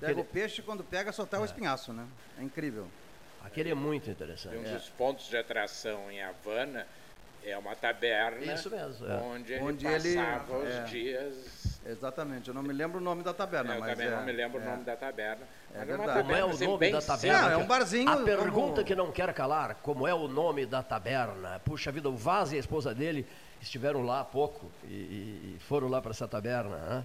pega 0.00 0.06
Aquele- 0.12 0.20
o 0.20 0.24
peixe 0.24 0.62
quando 0.62 0.82
pega 0.82 1.12
só 1.12 1.24
tá 1.24 1.38
o 1.40 1.44
espinhaço, 1.44 1.92
né? 1.92 2.04
É 2.36 2.42
incrível. 2.42 2.88
Aquele 3.44 3.70
é 3.70 3.74
muito 3.74 4.08
E 4.08 4.12
interessante. 4.12 4.56
um 4.56 4.66
é. 4.66 4.72
dos 4.74 4.88
pontos 4.90 5.28
de 5.28 5.36
atração 5.36 6.10
em 6.10 6.20
Havana 6.20 6.84
é 7.44 7.56
uma 7.56 7.76
taberna 7.76 8.52
Isso 8.52 8.68
mesmo, 8.68 9.06
é. 9.06 9.14
onde 9.18 9.52
ele 9.52 9.62
Onde 9.62 9.86
ele- 9.86 10.16
passava 10.16 10.58
os 10.58 10.68
é. 10.68 10.82
dias. 10.84 11.75
Exatamente. 11.88 12.48
Eu 12.48 12.54
não 12.54 12.62
me 12.62 12.72
lembro 12.72 12.98
o 12.98 13.00
nome 13.00 13.22
da 13.22 13.32
taberna, 13.32 13.74
eu 13.74 13.80
mas 13.80 13.90
também 13.92 14.06
é, 14.06 14.10
não 14.16 14.24
me 14.24 14.32
lembro 14.32 14.60
é. 14.60 14.62
o 14.62 14.70
nome 14.70 14.84
da 14.84 14.96
taberna. 14.96 15.44
É 15.74 15.78
mas 15.78 15.88
uma 15.88 15.96
verdade. 15.98 16.20
Como 16.22 16.32
é 16.36 16.44
o 16.44 16.50
assim, 16.50 16.66
nome 16.66 16.78
bem 16.78 16.92
da 16.92 17.00
taberna? 17.02 17.42
Não, 17.42 17.50
é 17.50 17.56
um 17.56 17.66
barzinho 17.66 18.08
A 18.08 18.12
como- 18.14 18.24
pergunta 18.24 18.84
que 18.84 18.94
não 18.94 19.12
quer 19.12 19.32
calar, 19.32 19.76
como 19.76 20.06
é 20.06 20.12
o 20.14 20.26
nome 20.28 20.66
da 20.66 20.82
taberna? 20.82 21.60
Puxa 21.64 21.92
vida, 21.92 22.08
o 22.08 22.16
Vaz 22.16 22.52
e 22.52 22.56
a 22.56 22.58
esposa 22.58 22.94
dele 22.94 23.26
estiveram 23.60 24.02
lá 24.02 24.20
há 24.20 24.24
pouco 24.24 24.70
e, 24.84 24.92
e- 24.92 25.54
e 25.56 25.58
foram 25.60 25.88
lá 25.88 26.00
para 26.02 26.10
essa 26.10 26.26
taberna. 26.26 26.76
Né? 26.76 27.04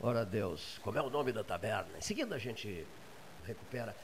Ora 0.00 0.24
Deus, 0.24 0.78
como 0.82 0.96
é 0.98 1.02
o 1.02 1.10
nome 1.10 1.32
da 1.32 1.42
taberna? 1.44 1.90
Em 1.98 2.00
seguida 2.02 2.34
a 2.34 2.38
gente 2.38 2.86
recupera. 3.46 3.94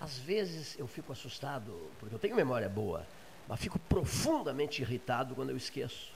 Às 0.00 0.18
vezes 0.18 0.78
eu 0.78 0.86
fico 0.86 1.12
assustado, 1.12 1.90
porque 1.98 2.14
eu 2.14 2.18
tenho 2.18 2.34
memória 2.34 2.68
boa, 2.68 3.06
mas 3.46 3.60
fico 3.60 3.78
profundamente 3.78 4.82
irritado 4.82 5.34
quando 5.34 5.50
eu 5.50 5.56
esqueço. 5.56 6.12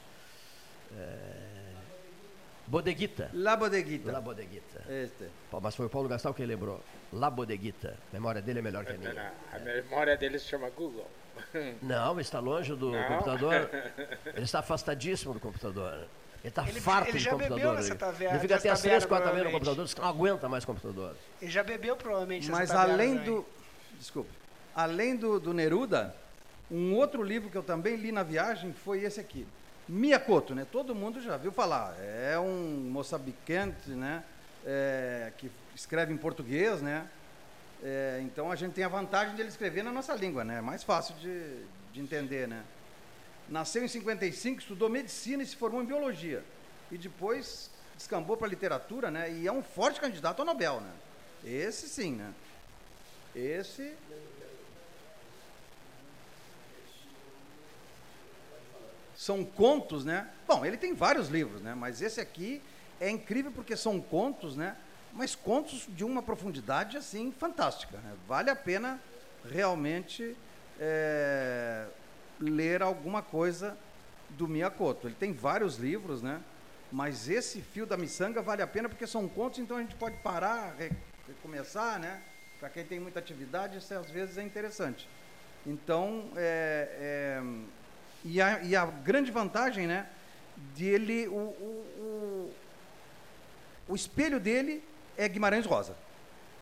Bodeguita. 2.67 3.31
La 3.35 3.57
Bodeguita. 3.57 4.11
La 4.13 4.21
Bodeguita. 4.21 4.83
Este. 4.89 5.29
Pô, 5.51 5.61
Mas 5.61 5.75
foi 5.77 5.87
o 5.87 5.91
Paulo 5.91 6.09
Gastal 6.09 6.33
quem 6.33 6.47
lembrou. 6.47 6.81
La 7.13 7.31
Bodeguita. 7.31 7.97
A 8.11 8.15
memória 8.15 8.41
dele 8.41 8.61
é 8.61 8.63
melhor 8.63 8.85
que 8.85 8.93
a 8.93 8.99
minha. 8.99 9.33
A 9.53 9.59
memória 9.59 10.17
dele 10.17 10.39
se 10.39 10.47
chama 10.47 10.71
Google. 10.71 11.07
Não, 11.83 12.19
está 12.21 12.39
longe 12.41 12.75
do 12.75 12.91
Não. 12.91 13.05
computador. 13.09 13.69
Ele 14.35 14.45
está 14.45 14.61
afastadíssimo 14.61 15.35
do 15.35 15.41
computador. 15.41 15.93
Ele 16.43 16.49
está 16.49 16.63
Ele- 16.69 16.81
farto 16.81 17.09
ele 17.09 17.19
de 17.19 17.25
já 17.25 17.31
computador. 17.31 17.59
bebeu 17.59 17.73
nessa 17.75 17.89
ele 17.89 17.99
taverna- 17.99 18.35
ele 18.35 18.41
fica 18.41 18.57
até 18.57 18.69
às 18.71 18.81
três, 18.83 19.05
quatro 19.07 19.27
da 19.27 19.33
manhã 19.33 19.45
no 19.45 19.51
computador, 19.51 19.87
que 19.89 20.01
não 20.01 20.09
aguenta 20.09 20.49
mais 20.49 20.65
computador. 20.65 21.17
Ele 21.41 21.51
já 21.51 21.63
bebeu 21.63 21.97
provavelmente 21.97 22.51
Mas 22.51 22.69
taverna 22.69 22.93
além 22.95 23.17
do. 23.17 23.47
Desculpe. 23.99 24.31
Além 24.77 25.17
do, 25.17 25.41
do 25.41 25.55
Neruda, 25.55 26.15
um 26.71 26.95
outro 26.95 27.23
livro 27.23 27.49
que 27.51 27.57
eu 27.57 27.63
também 27.63 27.97
li 27.97 28.13
na 28.13 28.23
viagem 28.23 28.73
foi 28.75 29.01
esse 29.05 29.19
aqui. 29.21 29.47
Miyakoto, 29.89 30.55
né? 30.55 30.67
Todo 30.71 30.95
mundo 30.95 31.21
já 31.21 31.37
viu 31.37 31.53
falar. 31.53 31.95
É 32.01 32.39
um 32.39 32.89
moçambicante, 32.91 33.91
né? 33.91 34.25
É, 34.65 35.33
que 35.37 35.51
escreve 35.75 36.13
em 36.13 36.17
português, 36.17 36.81
né? 36.81 37.09
É, 37.83 38.21
então 38.23 38.51
a 38.51 38.57
gente 38.57 38.73
tem 38.73 38.85
a 38.85 38.89
vantagem 38.89 39.35
de 39.35 39.43
ele 39.43 39.51
escrever 39.51 39.85
na 39.85 39.93
nossa 39.93 40.15
língua, 40.15 40.43
né? 40.43 40.59
É 40.59 40.61
mais 40.63 40.83
fácil 40.83 41.15
de, 41.17 41.65
de 41.93 42.01
entender, 42.01 42.49
né? 42.49 42.65
Nasceu 43.49 43.85
em 43.85 43.89
55, 43.89 44.61
estudou 44.61 44.89
medicina 44.89 45.43
e 45.43 45.47
se 45.47 45.55
formou 45.55 45.83
em 45.83 45.87
biologia. 45.87 46.43
E 46.91 46.97
depois 46.97 47.71
descambou 47.95 48.37
para 48.37 48.49
literatura, 48.49 49.11
né? 49.11 49.31
E 49.31 49.47
é 49.47 49.53
um 49.53 49.63
forte 49.63 50.01
candidato 50.01 50.41
ao 50.41 50.47
Nobel, 50.47 50.81
né? 50.81 50.91
Esse 51.45 51.89
sim, 51.89 52.13
né? 52.13 52.33
Esse. 53.35 53.95
São 59.17 59.45
contos, 59.45 60.05
né? 60.05 60.29
Bom, 60.47 60.65
ele 60.65 60.77
tem 60.77 60.95
vários 60.95 61.29
livros, 61.29 61.61
né? 61.63 61.75
Mas 61.75 62.03
esse 62.03 62.21
aqui 62.21 62.61
é 63.01 63.09
incrível 63.11 63.53
porque 63.53 63.77
são 63.77 64.01
contos, 64.01 64.57
né? 64.57 64.77
Mas 65.13 65.35
contos 65.35 65.87
de 65.89 66.05
uma 66.05 66.23
profundidade 66.23 66.97
assim 66.97 67.33
fantástica. 67.39 67.97
né? 67.99 68.13
Vale 68.27 68.51
a 68.51 68.57
pena 68.57 69.01
realmente 69.49 70.37
é, 70.81 71.87
ler 72.41 72.83
alguma 72.83 73.23
coisa 73.23 73.77
do 74.31 74.49
Miyakoto. 74.49 75.07
Ele 75.07 75.15
tem 75.15 75.33
vários 75.33 75.77
livros, 75.77 76.21
né? 76.23 76.41
Mas 76.91 77.29
esse 77.29 77.61
fio 77.61 77.87
da 77.87 77.97
miçanga 77.97 78.43
vale 78.43 78.63
a 78.63 78.67
pena 78.67 78.89
porque 78.89 79.07
são 79.07 79.29
contos, 79.29 79.59
então 79.59 79.77
a 79.77 79.81
gente 79.81 79.95
pode 79.95 80.17
parar, 80.19 80.75
re- 80.77 80.91
recomeçar, 81.29 81.99
né? 82.01 82.21
Para 82.59 82.69
quem 82.69 82.85
tem 82.85 82.99
muita 83.01 83.19
atividade, 83.19 83.79
isso 83.79 83.95
às 83.95 84.11
vezes 84.11 84.39
é 84.39 84.43
interessante. 84.43 85.09
Então, 85.67 86.31
é, 86.37 87.39
é, 87.41 87.43
e, 88.25 88.41
a, 88.41 88.63
e 88.63 88.75
a 88.75 88.87
grande 88.87 89.31
vantagem, 89.31 89.87
né? 89.87 90.07
Dele, 90.77 91.27
o, 91.29 91.33
o, 91.35 92.51
o, 93.89 93.93
o 93.93 93.95
espelho 93.95 94.39
dele 94.41 94.83
é 95.17 95.29
Guimarães 95.29 95.67
Rosa. 95.67 95.97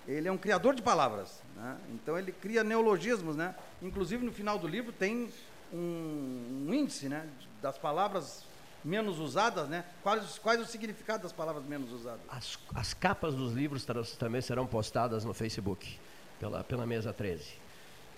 Ele 0.09 0.27
é 0.27 0.33
um 0.33 0.39
criador 0.39 0.75
de 0.75 0.83
palavras, 0.83 1.41
né? 1.57 1.77
Então 1.95 2.19
ele 2.19 2.33
cria 2.33 2.65
neologismos, 2.65 3.37
né? 3.37 3.55
Inclusive 3.81 4.25
no 4.25 4.33
final 4.33 4.59
do 4.59 4.67
livro 4.67 4.91
tem 4.93 5.31
um, 5.73 6.67
um 6.69 6.75
índice, 6.75 7.09
né? 7.09 7.27
Das 7.61 7.79
palavras 7.79 8.45
menos 8.85 9.21
usadas, 9.21 9.69
né? 9.69 9.85
Quais, 10.03 10.39
quais 10.39 10.61
o 10.61 10.65
significado 10.67 11.23
das 11.23 11.33
palavras 11.33 11.65
menos 11.65 11.93
usadas? 11.93 12.21
As, 12.29 12.59
as 12.75 12.93
capas 12.95 13.35
dos 13.35 13.53
livros 13.53 13.87
também 14.19 14.41
serão 14.41 14.67
postadas 14.67 15.25
no 15.25 15.33
Facebook, 15.33 15.99
pela, 16.41 16.65
pela 16.65 16.85
mesa 16.85 17.13
13. 17.13 17.45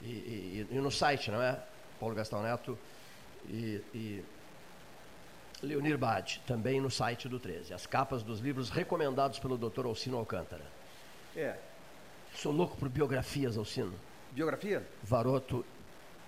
E, 0.01 0.07
e- 0.07 0.67
e 0.71 0.75
no 0.77 0.91
site, 0.91 1.31
não 1.31 1.43
é? 1.43 1.61
Paulo 2.01 2.15
Gastão 2.15 2.43
Neto 2.43 2.79
e, 3.49 3.83
e 3.95 4.25
Leonir 5.63 5.97
Bade, 5.99 6.43
também 6.47 6.81
no 6.81 6.91
site 6.91 7.29
do 7.29 7.39
13. 7.39 7.75
As 7.75 7.87
capas 7.87 8.23
dos 8.23 8.41
livros 8.41 8.71
recomendados 8.71 9.39
pelo 9.39 9.57
Dr. 9.57 9.87
Alcino 9.87 10.19
Alcântara. 10.19 10.65
É. 11.37 11.57
Sou 12.35 12.53
louco 12.53 12.77
por 12.77 12.89
biografias, 12.89 13.57
Alcino. 13.57 13.95
Biografia? 14.33 14.87
Varoto 15.03 15.65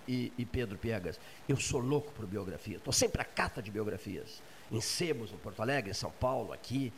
e, 0.06 0.32
e 0.38 0.44
Pedro 0.44 0.78
Piegas. 0.78 1.18
Eu 1.48 1.56
sou 1.56 1.80
louco 1.80 2.12
por 2.12 2.26
biografia. 2.26 2.76
Estou 2.76 2.92
sempre 2.92 3.20
à 3.20 3.24
cata 3.24 3.60
de 3.60 3.70
biografias. 3.70 4.40
Em 4.70 4.80
sebos, 4.80 5.32
em 5.32 5.36
Porto 5.36 5.60
Alegre, 5.60 5.90
em 5.90 5.94
São 5.94 6.10
Paulo, 6.10 6.52
aqui, 6.52 6.92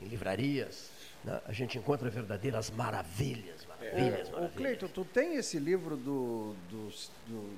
em 0.00 0.06
livrarias. 0.06 0.90
né? 1.22 1.40
A 1.46 1.52
gente 1.52 1.78
encontra 1.78 2.08
verdadeiras 2.10 2.70
maravilhas, 2.70 3.66
maravilhas, 3.66 4.28
Ô, 4.28 4.32
maravilhas. 4.32 4.54
Cleiton, 4.56 4.88
tu 4.88 5.04
tem 5.04 5.36
esse 5.36 5.58
livro 5.58 5.96
do, 5.96 6.54
do, 6.70 6.88
do, 7.26 7.50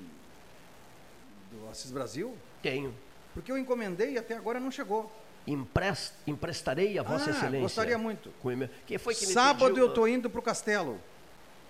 do 1.51 1.69
Assis 1.69 1.91
Brasil? 1.91 2.35
Tenho. 2.61 2.93
Porque 3.33 3.51
eu 3.51 3.57
encomendei 3.57 4.13
e 4.13 4.17
até 4.17 4.35
agora 4.35 4.59
não 4.59 4.71
chegou. 4.71 5.11
Empres- 5.45 6.13
emprestarei 6.25 6.97
a 6.99 7.03
Vossa 7.03 7.29
Ah, 7.29 7.33
Excelência. 7.33 7.59
gostaria 7.61 7.97
muito. 7.97 8.31
Com 8.41 8.51
e-mail. 8.51 8.69
Quem 8.85 8.97
foi 8.97 9.15
que 9.15 9.25
me 9.25 9.31
Sábado 9.33 9.67
pediu- 9.69 9.83
eu 9.85 9.89
estou 9.89 10.07
indo 10.07 10.29
para 10.29 10.39
o 10.39 10.43
castelo. 10.43 10.99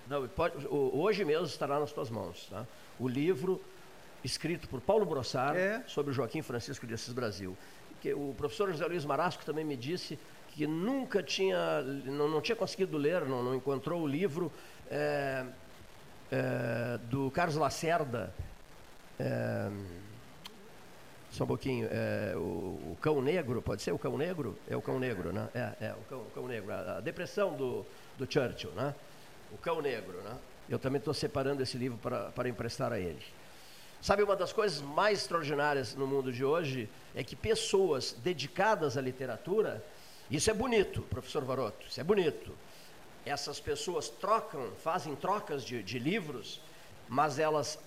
Não, 0.07 0.27
pode- 0.27 0.65
hoje 0.69 1.23
mesmo 1.25 1.45
estará 1.45 1.79
nas 1.79 1.91
tuas 1.91 2.09
mãos. 2.09 2.47
Tá? 2.49 2.65
O 2.99 3.07
livro 3.07 3.61
escrito 4.23 4.67
por 4.67 4.81
Paulo 4.81 5.05
Brossard 5.05 5.59
É. 5.59 5.83
sobre 5.87 6.11
Joaquim 6.13 6.41
Francisco 6.41 6.87
de 6.87 6.93
Assis 6.93 7.13
Brasil. 7.13 7.55
Que 8.01 8.13
o 8.13 8.33
professor 8.37 8.71
José 8.71 8.85
Luiz 8.87 9.05
Marasco 9.05 9.45
também 9.45 9.63
me 9.65 9.75
disse 9.75 10.17
que 10.49 10.65
nunca 10.65 11.21
tinha, 11.21 11.81
não, 11.81 12.27
não 12.27 12.41
tinha 12.41 12.55
conseguido 12.55 12.97
ler, 12.97 13.25
não, 13.25 13.43
não 13.43 13.53
encontrou 13.53 14.01
o 14.01 14.07
livro 14.07 14.51
é, 14.89 15.45
é, 16.31 16.97
do 17.09 17.29
Carlos 17.31 17.55
Lacerda. 17.57 18.33
É, 19.19 19.69
só 21.31 21.43
um 21.43 21.47
pouquinho. 21.47 21.87
é, 21.91 22.33
o, 22.35 22.39
o 22.39 22.97
Cão 23.01 23.21
Negro, 23.21 23.61
pode 23.61 23.81
ser 23.81 23.91
o 23.91 23.99
Cão 23.99 24.17
Negro? 24.17 24.57
É 24.69 24.75
o 24.75 24.81
Cão 24.81 24.99
Negro, 24.99 25.31
né? 25.31 25.49
É, 25.53 25.87
é 25.87 25.93
o, 25.93 26.03
cão, 26.09 26.19
o 26.19 26.31
Cão 26.31 26.47
Negro. 26.47 26.73
A, 26.73 26.97
a 26.97 26.99
depressão 27.01 27.55
do, 27.55 27.85
do 28.17 28.31
Churchill, 28.31 28.71
né? 28.71 28.93
O 29.51 29.57
Cão 29.57 29.81
Negro, 29.81 30.21
né? 30.21 30.35
Eu 30.69 30.79
também 30.79 30.99
estou 30.99 31.13
separando 31.13 31.63
esse 31.63 31.77
livro 31.77 31.97
para, 31.97 32.31
para 32.31 32.49
emprestar 32.49 32.91
a 32.91 32.99
ele. 32.99 33.23
Sabe, 34.01 34.21
uma 34.21 34.35
das 34.35 34.53
coisas 34.53 34.81
mais 34.81 35.19
extraordinárias 35.19 35.95
no 35.95 36.05
mundo 36.05 36.31
de 36.31 36.45
hoje 36.45 36.89
é 37.15 37.23
que 37.23 37.35
pessoas 37.35 38.15
dedicadas 38.23 38.97
à 38.97 39.01
literatura, 39.01 39.83
isso 40.29 40.51
é 40.51 40.53
bonito, 40.53 41.01
professor 41.03 41.43
Varoto, 41.43 41.85
isso 41.87 41.99
é 41.99 42.03
bonito. 42.03 42.53
Essas 43.25 43.59
pessoas 43.59 44.07
trocam, 44.07 44.71
fazem 44.83 45.15
trocas 45.15 45.63
de, 45.63 45.81
de 45.81 45.99
livros, 45.99 46.61
mas 47.09 47.39
elas 47.39 47.79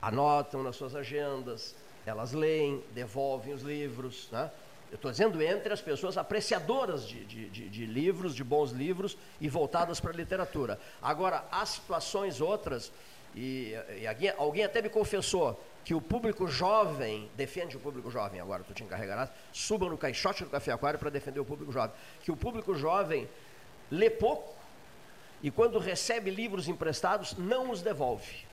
anotam 0.00 0.62
nas 0.62 0.76
suas 0.76 0.94
agendas, 0.94 1.74
elas 2.06 2.32
leem, 2.32 2.82
devolvem 2.94 3.52
os 3.52 3.62
livros. 3.62 4.28
Né? 4.32 4.50
Eu 4.90 4.96
estou 4.96 5.10
dizendo 5.10 5.40
entre 5.42 5.72
as 5.72 5.80
pessoas 5.80 6.16
apreciadoras 6.18 7.06
de, 7.06 7.24
de, 7.24 7.48
de- 7.50 7.68
de 7.68 7.86
livros, 7.86 8.34
de 8.34 8.42
bons 8.42 8.72
livros 8.72 9.16
e 9.40 9.48
voltadas 9.48 10.00
para 10.00 10.10
a 10.10 10.14
literatura. 10.16 10.80
Agora, 11.00 11.44
há 11.50 11.64
situações 11.64 12.40
outras, 12.40 12.90
e, 13.34 13.74
e 14.00 14.06
alguém, 14.06 14.32
alguém 14.36 14.64
até 14.64 14.82
me 14.82 14.88
confessou 14.88 15.62
que 15.84 15.94
o 15.94 16.00
público 16.00 16.46
jovem 16.48 17.30
defende 17.36 17.76
o 17.76 17.80
público 17.80 18.10
jovem, 18.10 18.40
agora 18.40 18.62
tu 18.64 18.74
te 18.74 18.82
encarregarás, 18.82 19.30
suba 19.52 19.88
no 19.88 19.96
caixote 19.96 20.44
do 20.44 20.50
Café 20.50 20.72
Aquário 20.72 20.98
para 20.98 21.08
defender 21.10 21.40
o 21.40 21.44
público 21.44 21.72
jovem, 21.72 21.94
que 22.22 22.30
o 22.30 22.36
público 22.36 22.74
jovem 22.74 23.28
lê 23.90 24.10
pouco 24.10 24.54
e 25.42 25.50
quando 25.50 25.78
recebe 25.78 26.30
livros 26.30 26.68
emprestados 26.68 27.34
não 27.38 27.70
os 27.70 27.80
devolve. 27.80 28.49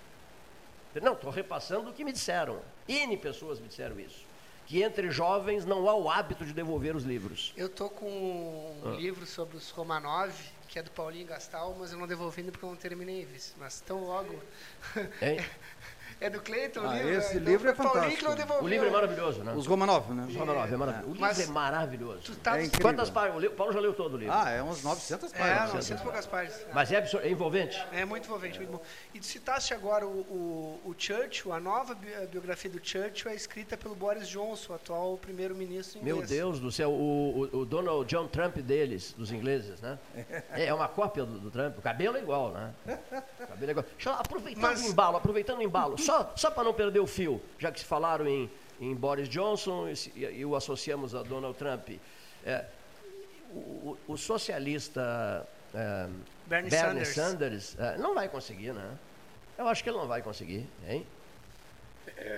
Não, 1.02 1.14
estou 1.14 1.30
repassando 1.30 1.90
o 1.90 1.94
que 1.94 2.04
me 2.04 2.12
disseram. 2.12 2.60
N 2.88 3.18
pessoas 3.18 3.60
me 3.60 3.68
disseram 3.68 4.00
isso. 4.00 4.26
Que 4.66 4.84
entre 4.84 5.10
jovens 5.12 5.66
não 5.66 5.88
há 5.88 5.96
o 5.96 6.10
hábito 6.10 6.46
de 6.46 6.54
devolver 6.54 6.96
os 6.96 7.04
livros. 7.04 7.54
Eu 7.56 7.70
tô 7.70 7.90
com 7.90 8.10
um 8.84 8.96
livro 8.96 9.26
sobre 9.26 9.56
os 9.56 9.70
Romanov, 9.70 10.34
que 10.68 10.78
é 10.78 10.84
do 10.84 10.92
Paulinho 10.92 11.26
Gastal, 11.26 11.76
mas 11.80 11.92
eu 11.92 11.98
não 11.98 12.06
devolvi 12.06 12.42
ainda 12.42 12.52
porque 12.52 12.66
eu 12.66 12.70
não 12.70 12.76
terminei, 12.76 13.26
vice. 13.26 13.54
Mas 13.58 13.80
tão 13.80 14.04
logo. 14.04 14.38
É 16.20 16.30
do 16.32 16.42
Cleiton 16.42 16.80
o 16.82 16.90
Ah, 16.90 16.94
livro? 16.96 17.10
esse 17.12 17.38
então 17.38 17.52
livro 17.52 17.70
é 17.70 17.76
fantástico. 17.76 18.32
O 18.62 18.68
livro 18.68 18.88
é 18.88 18.90
maravilhoso, 18.92 19.44
né? 19.44 19.54
Os 19.56 19.68
Romanov, 19.68 20.12
né? 20.14 20.26
Os 20.28 20.36
Romanov 20.36 20.74
é 20.74 20.78
maravilhoso. 20.78 21.10
O 21.10 21.14
livro 21.14 21.22
Mas- 21.22 21.40
é 21.40 21.46
maravilhoso. 21.48 22.36
Tá 22.38 22.60
É. 22.60 22.68
Quantas 22.82 23.10
páginas? 23.12 23.44
O 23.44 23.52
Paulo 23.52 23.72
já 23.72 23.80
leu 23.80 23.94
todo 23.94 24.16
o 24.16 24.18
livro. 24.18 24.34
Ah, 24.34 24.50
é 24.50 24.64
uns 24.64 24.84
900 24.84 25.32
É, 25.34 25.38
páginas. 25.38 25.74
900 25.76 26.02
e 26.02 26.04
poucas 26.04 26.26
páginas. 26.26 26.66
Mas 26.74 26.92
é, 26.92 26.98
absur- 26.98 27.22
é 27.22 27.30
envolvente. 27.30 27.86
É 27.92 28.04
muito 28.04 28.26
envolvente, 28.26 28.58
muito 28.58 28.72
bom. 28.72 28.82
E 29.14 29.20
tu 29.20 29.26
citaste 29.28 29.74
agora 29.76 30.08
o, 30.08 30.10
o, 30.10 30.82
o 30.86 30.96
Churchill, 30.98 31.54
a 31.54 31.60
nova 31.60 31.96
biografia 32.32 32.72
do 32.72 32.80
Churchill 32.84 33.30
é 33.32 33.36
escrita 33.36 33.78
pelo 33.78 33.94
Boris 33.96 34.28
Johnson, 34.28 34.74
o 34.74 34.76
atual 34.76 35.18
primeiro-ministro 35.18 36.00
inglês. 36.00 36.18
Meu 36.18 36.26
Deus 36.26 36.60
do 36.60 36.72
céu, 36.72 36.90
o, 36.90 37.48
o- 37.54 37.58
o 37.60 37.66
Donald 37.66 38.06
John 38.10 38.28
Trump 38.28 38.58
deles, 38.58 39.14
dos 39.16 39.32
ingleses, 39.32 39.80
né? 39.82 40.00
É, 40.52 40.66
é 40.66 40.74
uma 40.74 40.88
cópia 40.88 41.24
do, 41.26 41.38
do 41.40 41.52
Trump. 41.52 41.78
O 41.78 41.82
cabelo 41.82 42.18
é 42.18 42.22
igual, 42.22 42.52
né? 42.52 42.74
O 42.88 43.48
cabelo 43.48 43.70
é 43.70 43.72
igual. 43.72 43.86
Deixa 43.96 44.10
eu- 44.10 44.14
aproveitando 44.14 44.62
Mas- 44.64 44.82
o 44.84 44.88
embalo, 44.88 45.18
aproveitando 45.18 45.60
o 45.60 45.62
embalo, 45.64 45.98
só, 46.08 46.32
só 46.38 46.50
para 46.50 46.64
não 46.64 46.74
perder 46.74 47.00
o 47.02 47.06
fio, 47.08 47.42
já 47.60 47.70
que 47.70 47.80
se 47.80 47.86
falaram 47.86 48.26
em, 48.28 48.50
em 48.80 48.96
Boris 48.96 49.28
Johnson 49.28 49.90
e, 49.90 49.94
e- 50.16 50.40
e 50.40 50.46
o 50.46 50.56
associamos 50.56 51.14
a 51.14 51.22
Donald 51.22 51.58
Trump. 51.58 51.90
É, 52.46 52.64
o, 53.52 53.98
o- 54.08 54.18
socialista 54.18 55.46
é, 55.76 56.08
Bernie 56.46 56.72
Sanders, 56.72 57.10
Sanders. 57.10 57.76
é, 57.80 57.98
não 57.98 58.14
vai 58.16 58.30
conseguir, 58.30 58.72
né? 58.74 58.98
Eu 59.58 59.68
acho 59.68 59.84
que 59.84 59.90
ele 59.90 59.98
não 59.98 60.08
vai 60.08 60.22
conseguir, 60.22 60.66
hein? 60.88 61.06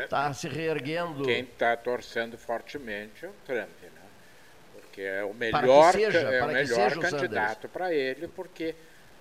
Está 0.03 0.33
se 0.33 0.47
reerguendo. 0.47 1.23
Quem 1.25 1.41
está 1.43 1.77
torcendo 1.77 2.37
fortemente 2.39 3.23
é 3.25 3.29
o 3.29 3.33
Trump, 3.45 3.69
né? 3.83 3.89
porque 4.73 5.01
é 5.01 5.23
o 5.23 5.33
melhor, 5.33 5.91
seja- 5.93 6.19
é 6.21 6.43
o 6.43 6.47
melhor 6.47 6.89
seja 6.89 6.97
o 6.99 7.01
candidato 7.01 7.69
para 7.69 7.93
ele, 7.93 8.27
porque 8.27 8.73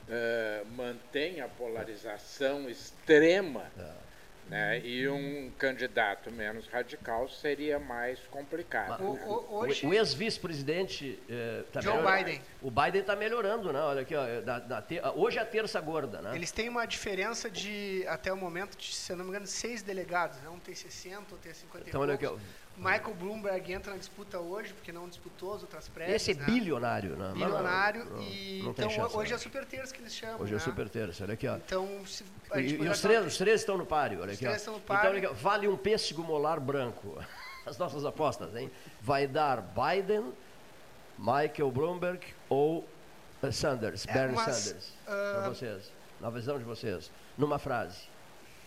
eh, 0.08 0.62
mantém 0.74 1.42
a 1.42 1.48
polarização 1.48 2.68
extrema. 2.70 3.64
É. 3.78 4.07
Né? 4.48 4.80
E 4.80 5.06
um 5.08 5.50
candidato 5.58 6.30
menos 6.32 6.66
radical 6.68 7.28
seria 7.28 7.78
mais 7.78 8.18
complicado. 8.30 9.02
O- 9.04 9.14
né? 9.14 9.24
o- 9.26 9.54
hoje, 9.56 9.86
o 9.86 9.92
ex-vice-presidente. 9.92 11.18
eh, 11.28 11.64
tá 11.72 11.80
Joe 11.82 11.94
melhorando. 11.96 12.24
Biden. 12.24 12.42
O 12.62 12.70
Biden 12.70 13.00
está 13.02 13.14
melhorando, 13.14 13.72
né? 13.72 13.80
Olha 13.80 14.00
aqui, 14.02 14.14
ó, 14.14 14.24
na- 14.46 14.60
na 14.60 14.82
te- 14.82 15.00
hoje 15.14 15.38
é 15.38 15.42
a 15.42 15.46
terça 15.46 15.78
gorda, 15.80 16.22
né? 16.22 16.34
eles 16.34 16.50
têm 16.50 16.68
uma 16.68 16.86
diferença 16.86 17.50
de, 17.50 18.04
até 18.08 18.32
o 18.32 18.36
momento, 18.36 18.76
de, 18.76 18.94
se 18.94 19.14
não 19.14 19.24
me 19.24 19.30
engano, 19.30 19.46
seis 19.46 19.82
delegados. 19.82 20.38
Né? 20.40 20.48
Um 20.48 20.58
tem 20.58 20.74
60, 20.74 21.18
outro 21.18 21.36
tem 21.42 21.52
50 21.52 21.84
e 21.86 21.88
Então, 21.90 22.00
olha 22.00 22.14
aqui, 22.14 22.26
ó. 22.26 22.36
Michael 22.76 23.14
Bloomberg 23.16 23.72
entra 23.72 23.90
na 23.92 23.98
disputa 23.98 24.38
hoje, 24.38 24.72
porque 24.72 24.92
não 24.92 25.08
disputou 25.08 25.52
as 25.52 25.62
outras 25.62 25.88
prévias. 25.88 26.22
Esse 26.22 26.30
é 26.30 26.34
né? 26.34 26.46
bilionário, 26.46 27.16
né? 27.16 27.26
Não- 27.26 27.32
Bilionário. 27.34 28.04
não- 28.04 28.22
e, 28.22 28.62
não 28.62 28.72
tem 28.72 28.84
então, 28.86 28.90
chance, 28.90 29.16
hoje 29.16 29.30
né? 29.30 29.34
é 29.34 29.38
super 29.38 29.64
terça 29.66 29.92
que 29.92 30.00
eles 30.00 30.14
chamam. 30.14 30.40
Hoje 30.40 30.52
é 30.52 30.56
né? 30.56 30.60
super 30.62 30.88
terça, 30.88 31.24
olha 31.24 31.34
aqui, 31.34 31.48
ó. 31.48 31.56
Então, 31.56 32.06
se, 32.06 32.24
E, 32.54 32.60
e 32.60 32.72
poderia 32.72 32.92
os, 32.92 33.00
falar- 33.00 33.14
três, 33.14 33.26
os 33.32 33.38
três 33.38 33.60
estão 33.60 33.76
no 33.76 33.84
páreo, 33.86 34.20
olha 34.22 34.30
Os 34.32 34.36
aqui. 34.36 34.44
ó. 34.46 34.48
três 34.48 34.60
estão 34.62 34.74
no 34.74 34.80
Então, 34.80 34.96
páreo. 34.96 35.10
olha 35.10 35.18
aqui, 35.18 35.26
ó, 35.28 35.32
vale 35.34 35.68
um 35.68 35.76
pêssego 35.76 36.22
molar 36.22 36.58
branco. 36.60 37.18
As 37.66 37.76
nossas 37.76 38.04
apostas, 38.04 38.54
hein? 38.56 38.70
Vai 39.02 39.26
dar 39.26 39.60
Biden, 39.60 40.32
Michael 41.18 41.70
Bloomberg 41.70 42.20
ou 42.48 42.88
eh, 43.42 43.50
Sanders, 43.50 44.06
É, 44.06 44.12
Bernie 44.12 44.36
mas, 44.36 44.56
Sanders, 44.56 44.92
ah, 45.06 45.32
para 45.40 45.48
vocês, 45.50 45.92
na 46.20 46.30
visão 46.30 46.58
de 46.58 46.64
vocês, 46.64 47.10
numa 47.36 47.58
frase. 47.58 48.02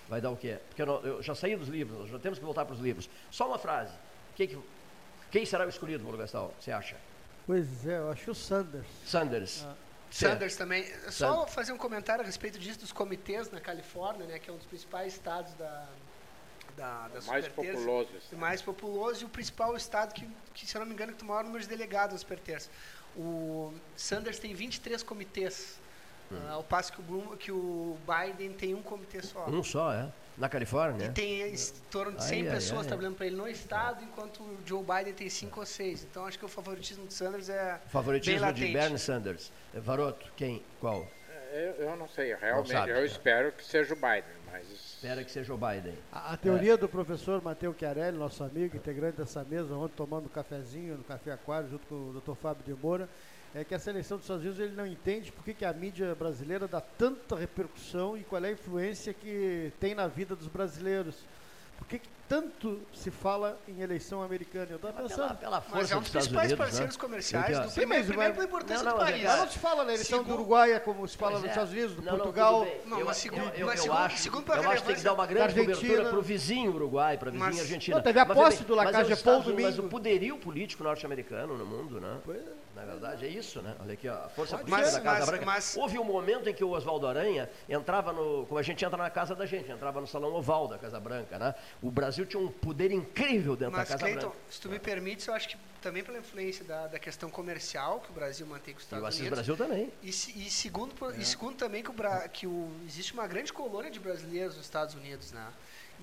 Vai 0.08 0.20
dar 0.22 0.30
o 0.30 0.36
quê? 0.38 0.58
Porque 0.68 0.82
eu, 0.82 0.86
não- 0.86 1.02
eu 1.02 1.24
já 1.24 1.34
saí 1.34 1.56
dos 1.56 1.70
livros, 1.70 1.98
nós 2.00 2.10
já 2.10 2.20
temos 2.20 2.38
que 2.38 2.46
voltar 2.46 2.66
para 2.66 2.74
os 2.76 2.80
livros. 2.82 3.10
Só 3.32 3.48
uma 3.48 3.58
frase. 3.58 3.94
Quem, 4.36 4.48
que- 4.48 4.60
quem 5.32 5.46
será 5.46 5.66
o 5.66 5.70
escolhido, 5.70 6.04
Paulo 6.04 6.18
Gastão, 6.18 6.52
você 6.60 6.72
acha? 6.72 6.96
Pois 7.48 7.88
é, 7.88 7.98
eu 7.98 8.12
acho 8.12 8.32
o 8.32 8.36
Sanders. 8.36 8.86
Sanders. 9.06 9.66
Ah. 9.68 9.74
Sanders 10.12 10.56
também. 10.56 10.86
Só 11.10 11.34
Sanders. 11.34 11.54
fazer 11.54 11.72
um 11.72 11.78
comentário 11.78 12.24
a 12.24 12.26
respeito 12.26 12.60
disso 12.60 12.80
dos 12.80 12.92
comitês 12.92 13.50
na 13.50 13.60
Califórnia, 13.60 14.26
né, 14.28 14.40
que 14.40 14.50
é 14.50 14.54
um 14.54 14.58
dos 14.58 14.66
principais 14.66 15.14
estados 15.14 15.54
da, 15.54 15.88
da, 16.76 17.08
da 17.08 17.20
O 17.20 17.26
mais 17.26 17.48
populoso. 17.48 18.10
o 18.32 18.38
mais 18.38 18.62
populoso 18.62 19.22
e 19.22 19.26
o 19.26 19.30
principal 19.30 19.76
estado 19.76 20.14
que, 20.14 20.28
que, 20.54 20.66
se 20.66 20.76
eu 20.76 20.80
não 20.80 20.86
me 20.86 20.94
engano, 20.94 21.14
que 21.14 21.20
tem 21.20 21.28
o 21.28 21.32
maior 21.32 21.44
número 21.44 21.64
de 21.64 21.70
delegados 21.70 22.14
na 22.14 22.20
super 22.20 22.40
terça. 22.40 22.70
O 23.16 23.74
Sanders 23.96 24.40
tem 24.40 24.54
23 24.54 25.04
comitês, 25.04 25.80
ah, 26.32 26.52
ao 26.52 26.64
passo 26.64 26.94
que 26.94 27.00
o, 27.00 27.04
Bloom, 27.04 27.36
que 27.36 27.52
o 27.52 27.98
Biden 28.08 28.54
tem 28.54 28.74
um 28.74 28.82
comitê 28.82 29.22
só. 29.22 29.48
Um 29.48 29.64
só, 29.64 29.94
é? 29.94 30.10
Na 30.38 30.50
Califórnia? 30.50 31.06
E 31.06 31.10
tem 31.10 31.42
em 31.54 31.56
torno 31.90 32.14
de 32.14 32.24
Ai, 32.24 32.28
100 32.30 32.48
ai, 32.48 32.56
pessoas 32.56 32.82
ai. 32.82 32.88
trabalhando 32.88 33.16
para 33.16 33.26
ele 33.28 33.36
no 33.36 33.48
estado, 33.48 34.04
enquanto 34.04 34.42
o 34.42 34.58
Joe 34.66 34.84
Biden 34.84 35.14
tem 35.14 35.30
5 35.30 35.60
ou 35.60 35.66
6. 35.66 36.04
Então 36.10 36.26
acho 36.26 36.40
que 36.40 36.46
o 36.46 36.50
favoritismo 36.50 37.06
do 37.06 37.14
Sanders 37.14 37.50
é 37.50 37.74
bem 37.74 37.90
Favoritismo 37.90 38.54
de. 38.54 38.72
Bernie 38.72 38.98
Sanders. 38.98 39.52
Varoto, 39.74 40.32
quem? 40.36 40.64
Qual? 40.80 41.08
Eu, 41.52 41.74
eu 41.86 41.96
não 41.98 42.08
sei, 42.08 42.34
realmente, 42.34 42.72
sabe, 42.72 42.92
eu 42.92 43.06
espero 43.06 43.52
que 43.52 43.66
seja 43.66 43.94
o 43.94 43.98
Biden, 43.98 44.24
mas 44.50 44.72
Espera 44.72 45.22
que 45.22 45.30
seja 45.30 45.54
o 45.54 45.58
Biden. 45.58 45.98
A, 46.10 46.32
a 46.34 46.38
teoria 46.38 46.78
do 46.78 46.88
professor 46.88 47.42
Matheus 47.42 47.76
Chiarelli, 47.78 48.18
nosso 48.18 48.42
amigo, 48.42 48.78
integrante 48.78 49.18
dessa 49.18 49.44
mesa, 49.44 49.76
ontem 49.76 49.94
tomando 49.98 50.28
um 50.28 50.30
cafezinho 50.30 50.98
no 50.98 51.04
Café 51.04 51.34
Aquário, 51.34 51.70
junto 51.70 51.86
com 51.88 51.96
o 51.96 52.22
Dr. 52.22 52.36
Fábio 52.40 52.64
de 52.64 52.74
Moura, 52.82 53.10
é 53.54 53.64
que 53.64 53.76
a 53.76 53.80
seleção 53.80 54.18
dos 54.18 54.26
Estados 54.26 54.44
Unidos 54.44 54.60
ele 54.62 54.76
não 54.76 54.86
entende 54.88 55.32
por 55.32 55.44
que, 55.44 55.66
a 55.66 55.74
mídia 55.74 56.16
brasileira 56.16 56.68
dá 56.68 56.80
tanta 56.82 57.36
repercussão 57.36 58.18
e 58.18 58.24
qual 58.24 58.44
é 58.44 58.50
a 58.50 58.52
influência 58.52 59.14
que 59.14 59.72
tem 59.80 59.94
na 59.94 60.08
vida 60.08 60.36
dos 60.36 60.48
brasileiros. 60.48 61.16
Por 61.78 61.88
que, 61.88 61.98
que 61.98 62.10
tanto 62.30 62.80
se 62.94 63.10
fala 63.10 63.60
em 63.68 63.82
eleição 63.82 64.22
americana? 64.22 64.68
Eu 64.70 64.76
estava 64.76 64.94
Pela, 64.94 65.10
pensando. 65.10 65.36
pela 65.40 65.60
força 65.62 65.78
Mas 65.78 65.92
é 65.92 65.96
um 65.98 66.00
dos 66.02 66.10
principais 66.12 66.46
Unidos, 66.52 66.66
parceiros 66.66 66.96
né? 66.96 67.02
comerciais 67.02 67.60
do 67.60 67.70
Sim, 67.70 67.76
primeiro, 67.80 68.04
mas 68.04 68.08
primeiro 68.08 68.34
pela 68.36 68.46
importância 68.46 68.84
Não, 68.84 68.92
do 68.94 68.98
não, 69.00 69.06
país. 69.06 69.24
Mas 69.24 69.40
não 69.40 69.48
se 69.50 69.60
fala 69.60 69.84
na 69.84 69.94
eleição 69.94 70.20
do 70.20 70.24
Segundo- 70.26 70.40
Uruguai, 70.40 70.74
é 70.74 70.80
como 70.80 71.08
se 71.08 71.18
fala 71.18 71.32
Pois 71.32 71.42
nos 71.42 71.48
é. 71.50 71.52
Estados 71.54 71.74
Unidos, 71.74 71.96
do 71.96 72.02
Não, 72.04 72.12
Portugal. 72.18 72.68
Não, 72.86 73.00
eu, 73.00 73.06
mas 73.08 73.18
segundo- 73.18 73.42
eu, 73.46 73.54
eu, 73.56 73.66
mas 73.66 73.78
eu 73.80 73.82
segundo- 73.84 73.98
acho, 74.00 74.18
segundo 74.20 74.54
eu 74.54 74.70
acho 74.70 74.82
que 74.84 74.88
tem 74.88 74.96
que 74.96 75.02
dar 75.02 75.14
uma 75.14 75.26
grande 75.26 75.44
Argentina. 75.60 75.76
cobertura 75.76 76.10
para 76.10 76.20
o 76.20 76.22
vizinho 76.22 76.72
Uruguai, 76.76 77.18
para 77.18 77.30
a 77.30 77.32
vizinha 77.32 77.50
Mas- 77.50 77.60
Argentina. 77.60 77.98
Não, 77.98 78.04
teve 78.04 78.20
a 78.20 78.26
Mas, 78.26 78.38
posse 78.38 78.58
bem, 78.58 78.68
do 78.68 78.76
mas 78.76 78.86
Lacage 78.86 79.12
é 79.12 79.16
Paul 79.16 79.36
Unidos, 79.38 79.54
Mas 79.56 79.76
domingo. 79.76 79.88
o 79.88 79.90
poderio 79.90 80.38
político 80.38 80.84
norte-americano 80.84 81.58
no 81.58 81.66
mundo, 81.66 82.00
né? 82.00 82.20
Na 82.76 82.86
verdade, 82.86 83.26
é 83.26 83.30
isso, 83.30 83.62
né? 83.62 83.76
Olha 83.80 83.94
aqui, 83.94 84.08
ó, 84.08 84.14
a 84.14 84.30
força 84.30 84.58
política 84.58 84.82
Mas- 84.82 84.94
da 84.94 85.02
Casa 85.02 85.20
mas- 85.20 85.30
Branca. 85.30 85.46
mas- 85.46 85.78
Houve 85.78 86.00
um 86.00 86.04
momento 86.04 86.48
em 86.50 86.54
que 86.54 86.64
o 86.64 86.70
Oswaldo 86.70 87.06
Aranha 87.06 87.50
entrava 87.68 88.14
no. 88.14 88.46
Como 88.46 88.58
a 88.58 88.64
gente 88.64 88.84
entra 88.84 88.98
na 88.98 89.10
casa 89.10 89.36
da 89.36 89.46
gente, 89.46 89.70
entrava 89.72 90.00
no 90.00 90.08
salão 90.08 90.34
oval 90.34 90.68
da 90.68 90.78
Casa 90.78 91.00
Branca, 91.00 91.38
né? 91.38 91.54
O 91.82 91.92
Brasil 91.92 92.26
tinha 92.26 92.42
um 92.42 92.50
poder 92.50 92.92
incrível 92.92 93.56
dentro 93.56 93.76
da 93.78 93.86
Casa 93.86 93.98
Cleiton, 94.00 94.20
Branca. 94.30 94.36
se 94.50 94.62
tu 94.62 94.70
me 94.70 94.80
permites, 94.80 95.28
eu 95.28 95.34
acho 95.34 95.50
que 95.50 95.58
também 95.82 96.04
pela 96.04 96.18
influência 96.20 96.64
da, 96.64 96.88
da 96.88 97.00
questão 97.00 97.30
comercial 97.30 98.00
que 98.02 98.10
o 98.12 98.14
Brasil 98.14 98.46
mantém 98.46 98.74
com 98.74 98.78
os 98.80 98.84
E 98.84 98.86
Estados 98.86 99.04
o 99.04 99.08
Assis 99.08 99.20
Unidos. 99.22 99.38
Brasil 99.40 99.58
também. 99.58 99.92
E, 100.04 100.10
e 100.10 100.50
segundo, 100.50 100.94
por- 100.96 101.18
e 101.20 101.26
segundo 101.26 101.56
também 101.56 101.84
que, 101.84 101.90
o, 101.90 101.96
que 102.32 102.48
o- 102.48 102.72
existe 102.86 103.14
uma 103.14 103.28
grande 103.28 103.52
colônia 103.52 103.90
de 103.92 104.00
brasileiros 104.00 104.56
nos 104.56 104.66
Estados 104.66 104.96
Unidos, 104.96 105.32
né? 105.32 105.48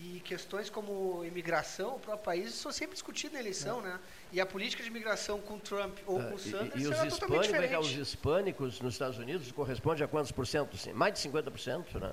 E 0.01 0.21
questões 0.21 0.71
como 0.71 1.25
imigração, 1.25 1.97
o 1.97 1.99
próprio 1.99 2.25
país, 2.25 2.55
são 2.55 2.71
sempre 2.71 2.93
discutidas 2.95 3.33
na 3.33 3.41
eleição, 3.41 3.81
né? 3.81 3.99
E 4.33 4.41
a 4.41 4.47
política 4.47 4.81
de 4.83 4.89
imigração 4.89 5.41
com 5.41 5.59
Trump 5.59 5.99
ou 6.07 6.19
com 6.21 6.23
É, 6.29 6.33
o 6.33 6.37
e- 6.37 6.39
Sanders 6.39 6.83
e, 6.83 6.87
os 6.87 6.97
será 6.97 7.11
totalmente 7.11 7.49
é 7.49 7.53
diferente. 7.53 7.77
os 7.81 7.91
hispânicos 8.09 8.81
nos 8.81 8.95
Estados 8.95 9.19
Unidos 9.19 9.51
corresponde 9.51 10.05
a 10.05 10.07
quantos 10.09 10.31
por 10.31 10.47
cento? 10.47 10.77
Mais 10.95 11.13
de 11.15 11.19
50%, 11.21 11.99
né? 11.99 12.13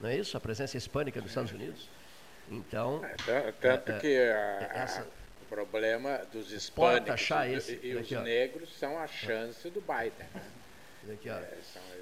Não 0.00 0.08
é 0.08 0.16
isso? 0.16 0.36
A 0.36 0.40
presença 0.40 0.76
hispânica 0.76 1.20
nos 1.20 1.30
Estados 1.30 1.52
Unidos. 1.52 1.88
Então, 2.50 3.04
É, 3.04 3.14
tan- 3.24 3.52
Tanto 3.60 3.92
É, 3.92 3.98
que 4.00 4.16
a- 4.18 4.70
essa- 4.74 5.06
o 5.42 5.44
problema 5.48 6.18
dos 6.32 6.50
hispânicos 6.50 7.20
e, 7.30 7.52
esse 7.54 7.80
e 7.84 7.94
os 7.94 8.10
negros 8.10 8.76
são 8.78 8.98
a 8.98 9.06
chance 9.06 9.68
do 9.70 9.80
Biden. 9.80 10.26
né? 10.34 10.42
aqui. 11.12 11.28
É, 11.28 11.56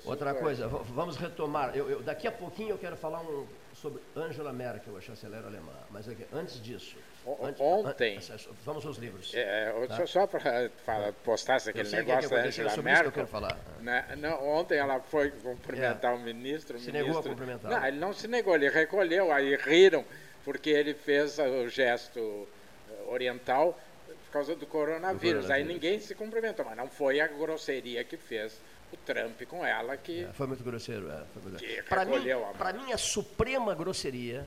outra 0.07 0.33
coisa, 0.35 0.67
vamos 0.67 1.17
retomar. 1.19 1.77
Eu, 1.77 1.91
eu- 1.91 2.03
daqui 2.03 2.27
a 2.27 2.33
pouquinho 2.33 2.71
eu 2.71 2.79
quero 2.79 2.97
falar 2.97 3.21
um, 3.21 3.47
sobre 3.85 4.01
Angela 4.17 4.51
Merkel, 4.51 4.97
a 4.97 5.01
chanceler 5.03 5.45
alemã. 5.45 5.75
Mas 5.91 6.09
aqui, 6.09 6.25
antes 6.33 6.59
disso. 6.63 6.97
O- 7.27 7.45
antes- 7.45 7.61
ontem- 7.61 8.17
an- 8.17 8.55
vamos 8.65 8.87
aos 8.87 8.97
livros. 8.97 9.35
É, 9.35 9.71
eu- 9.77 9.87
Tá. 9.87 9.97
só, 9.99 10.07
só 10.07 10.27
para 10.27 11.13
postasse 11.23 11.69
eu 11.69 11.71
aquele 11.73 11.87
sei 11.87 12.01
o 12.01 12.05
que 12.07 12.11
é 12.11 12.15
que 12.17 12.23
negócio 12.23 12.31
da 12.31 12.37
é 12.45 12.49
Angela 12.49 12.67
isso 12.69 12.75
que 12.75 12.81
eu 12.81 12.85
Merkel. 12.85 13.13
quero 13.13 13.27
falar. 13.27 13.59
né, 13.81 14.07
não, 14.17 14.43
ontem 14.49 14.79
ela 14.79 15.01
foi 15.01 15.31
cumprimentar 15.33 16.15
o 16.15 16.19
ministro. 16.19 16.79
o 16.79 16.81
Se 16.81 16.91
negou 16.91 17.09
a 17.11 17.11
ministro- 17.11 17.31
cumprimentar. 17.33 17.71
Não, 17.71 17.87
ele 17.87 17.99
não 17.99 18.13
se 18.15 18.27
negou, 18.27 18.55
ele 18.55 18.71
recolheu, 18.71 19.31
aí 19.31 19.55
riram, 19.57 20.03
porque 20.47 20.71
ele 20.71 20.95
fez 20.95 21.39
o 21.39 21.69
gesto 21.69 22.49
eh, 22.91 23.03
oriental 23.11 23.79
por 24.07 24.33
causa 24.33 24.57
do 24.57 24.67
coronavírus. 24.67 25.45
Do 25.47 25.53
Aí 25.53 25.63
coronavírus. 25.63 25.75
ninguém 25.75 26.01
se 26.01 26.15
cumprimentou, 26.15 26.65
mas 26.65 26.77
não 26.77 26.89
foi 26.89 27.21
a 27.21 27.27
grosseria 27.27 28.03
que 28.03 28.17
fez 28.17 28.59
o 28.93 28.97
Trump 28.99 29.43
com 29.49 29.65
ela, 29.65 29.97
que 29.97 30.25
É, 30.25 30.33
foi 30.33 30.47
muito 30.47 30.63
grosseiro. 30.63 31.11
É, 31.11 31.25
foi 31.33 31.43
muito 31.43 31.59
Que. 31.59 31.83
Para 31.83 32.05
mim, 32.05 32.31
a 32.31 32.39
mão. 32.39 32.53
para 32.55 32.73
mim, 32.73 32.93
a 32.93 32.99
suprema 32.99 33.75
grosseria, 33.75 34.47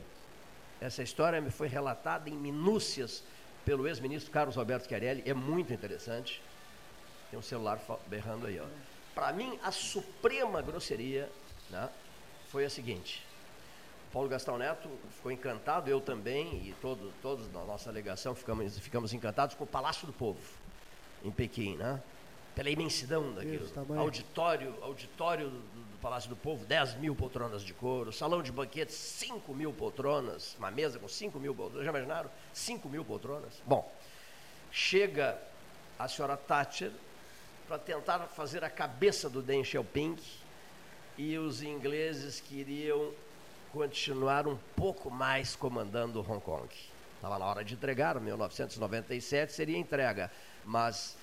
essa 0.80 1.04
história 1.04 1.42
me 1.42 1.50
foi 1.50 1.68
relatada 1.68 2.30
em 2.30 2.34
minúcias 2.34 3.24
pelo 3.66 3.88
ex-ministro 3.88 4.32
Carlos 4.32 4.58
Alberto 4.58 4.88
Chiarelli, 4.88 5.24
é 5.26 5.34
muito 5.34 5.74
interessante. 5.74 6.42
Tem 7.30 7.38
um 7.38 7.42
celular 7.42 7.80
berrando 8.08 8.48
aí, 8.48 8.60
ó. 8.60 8.66
Para 9.14 9.34
mim, 9.34 9.60
a 9.62 9.72
suprema 9.72 10.62
grosseria 10.62 11.30
né, 11.70 11.90
foi 12.48 12.64
a 12.64 12.70
seguinte. 12.70 13.26
Paulo 14.14 14.30
Gastão 14.30 14.58
Neto 14.58 14.90
ficou 15.12 15.32
encantado, 15.32 15.90
eu 15.90 16.00
também, 16.00 16.68
e 16.68 16.76
todo, 16.82 17.12
todos 17.22 17.52
na 17.52 17.64
nossa 17.66 17.90
alegação 17.90 18.34
ficamos, 18.34 18.80
ficamos 18.80 19.14
encantados 19.14 19.56
com 19.56 19.66
o 19.66 19.68
Palácio 19.68 20.08
do 20.08 20.14
Povo, 20.14 20.40
em 21.24 21.32
Pequim, 21.32 21.76
né? 21.76 22.02
Pela 22.58 22.72
imensidão 22.72 23.32
daquilo. 23.36 23.68
Auditório, 24.00 24.76
auditório 24.82 25.48
do, 25.48 25.60
do 25.60 25.98
Palácio 26.02 26.28
do 26.28 26.36
Povo, 26.36 26.66
10 26.66 26.96
mil 26.96 27.16
poltronas 27.16 27.62
de 27.62 27.72
couro, 27.72 28.12
salão 28.12 28.42
de 28.42 28.52
banquetes, 28.52 28.96
5 28.96 29.54
mil 29.54 29.72
poltronas, 29.72 30.56
uma 30.58 30.72
mesa 30.72 30.98
com 30.98 31.08
5 31.08 31.40
mil 31.40 31.54
poltronas. 31.54 31.86
Já 31.86 31.92
imaginaram? 31.92 32.32
5 32.52 32.90
mil 32.90 33.06
poltronas? 33.06 33.62
Bom, 33.64 33.88
chega 34.72 35.40
a 36.00 36.08
senhora 36.08 36.36
Thatcher 36.36 36.92
para 37.68 37.78
tentar 37.78 38.20
fazer 38.22 38.64
a 38.64 38.72
cabeça 38.72 39.30
do 39.30 39.44
Deng 39.44 39.64
Xiaoping 39.64 40.18
e 41.16 41.38
os 41.38 41.62
ingleses 41.62 42.40
queriam 42.40 43.12
continuar 43.72 44.48
um 44.48 44.58
pouco 44.76 45.12
mais 45.12 45.56
comandando 45.56 46.22
Hong 46.22 46.42
Kong. 46.42 46.68
Estava 47.16 47.38
na 47.38 47.46
hora 47.46 47.64
de 47.64 47.76
entregar, 47.76 48.20
1997 48.20 49.52
seria 49.52 49.78
entrega, 49.78 50.32
mas 50.64 51.17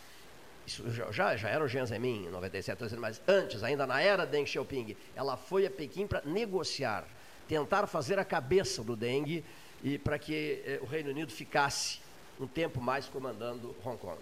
isso 0.67 0.91
já, 0.91 1.37
já, 1.37 1.49
era 1.49 1.63
o 1.65 1.69
Jiang 1.69 1.87
Zemin 1.87 2.27
em 2.27 2.31
97, 2.31 2.73
estou 2.75 2.87
dizendo, 2.87 3.01
mas 3.03 3.21
antes, 3.29 3.63
ainda 3.63 3.87
na 3.87 4.01
era 4.01 4.25
Deng 4.27 4.47
Xiaoping, 4.47 4.97
ela 5.15 5.37
foi 5.37 5.67
a 5.67 5.71
Pequim 5.71 6.07
para 6.07 6.23
negociar, 6.25 7.05
tentar 7.47 7.87
fazer 7.87 8.19
a 8.19 8.25
cabeça 8.25 8.83
do 8.83 8.97
Deng 8.97 9.45
e 9.83 9.99
para 9.99 10.19
que 10.19 10.63
eh, 10.65 10.79
o 10.83 10.87
Reino 10.87 11.11
Unido 11.11 11.31
ficasse 11.31 12.01
um 12.41 12.47
tempo 12.47 12.81
mais 12.81 13.07
comandando 13.07 13.77
Hong 13.85 13.99
Kong. 13.99 14.19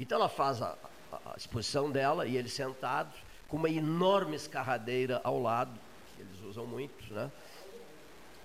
Então 0.00 0.18
ela 0.18 0.28
faz 0.28 0.62
a, 0.62 0.76
a- 1.12 1.32
a 1.32 1.36
exposição 1.36 1.90
dela 1.90 2.26
e 2.26 2.36
ele 2.36 2.48
sentado 2.48 3.12
com 3.46 3.56
uma 3.58 3.68
enorme 3.68 4.34
escarradeira 4.34 5.20
ao 5.22 5.38
lado, 5.40 5.78
que 6.16 6.22
eles 6.22 6.40
usam 6.42 6.66
muito, 6.66 7.12
né? 7.12 7.30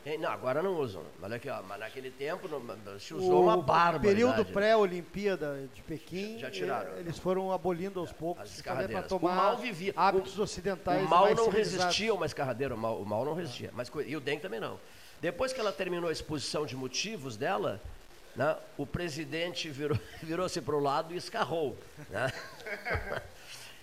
É, 0.05 0.17
Não, 0.17 0.29
agora 0.31 0.63
não 0.63 0.75
usam. 0.79 1.03
Olha 1.21 1.35
aqui, 1.35 1.49
ó, 1.49 1.61
mas 1.61 1.79
naquele 1.79 2.09
tempo 2.09 2.47
não- 2.47 2.99
se 2.99 3.13
usou 3.13 3.43
uma 3.43 3.57
barba. 3.57 3.99
período 3.99 4.45
pré-Olimpíada 4.45 5.67
de 5.73 5.81
Pequim, 5.83 6.39
Já 6.39 6.49
tiraram. 6.49 6.93
eh, 6.93 6.99
eles 7.01 7.19
foram 7.19 7.51
abolindo 7.51 7.99
aos 7.99 8.11
poucos 8.11 8.43
As 8.43 8.49
para 8.49 8.57
escarradeiras. 8.57 9.07
tomar 9.07 9.31
O 9.31 9.35
mal 9.35 9.57
vivia. 9.57 9.93
hábitos 9.95 10.39
O- 10.39 10.43
ocidentais 10.43 11.03
O 11.05 11.09
mal 11.09 11.33
não 11.35 11.49
resistia 11.49 12.13
uma 12.13 12.25
escarradeira, 12.25 12.73
o 12.73 12.77
mal, 12.77 12.99
o 12.99 13.05
mal 13.05 13.25
não 13.25 13.33
resistia. 13.33 13.71
Mas, 13.73 13.91
e 14.05 14.15
o 14.15 14.21
dengue 14.21 14.41
também 14.41 14.59
não. 14.59 14.79
Depois 15.21 15.51
que 15.51 15.59
ela 15.59 15.71
terminou 15.73 16.09
a 16.09 16.13
exposição 16.13 16.65
de 16.65 16.75
motivos 16.77 17.35
dela, 17.35 17.81
né, 18.35 18.55
o 18.77 18.85
presidente 18.85 19.69
virou- 19.69 19.99
virou-se 20.23 20.61
para 20.61 20.75
o 20.75 20.79
lado 20.79 21.13
e 21.13 21.17
escarrou. 21.17 21.75
né? 22.09 22.31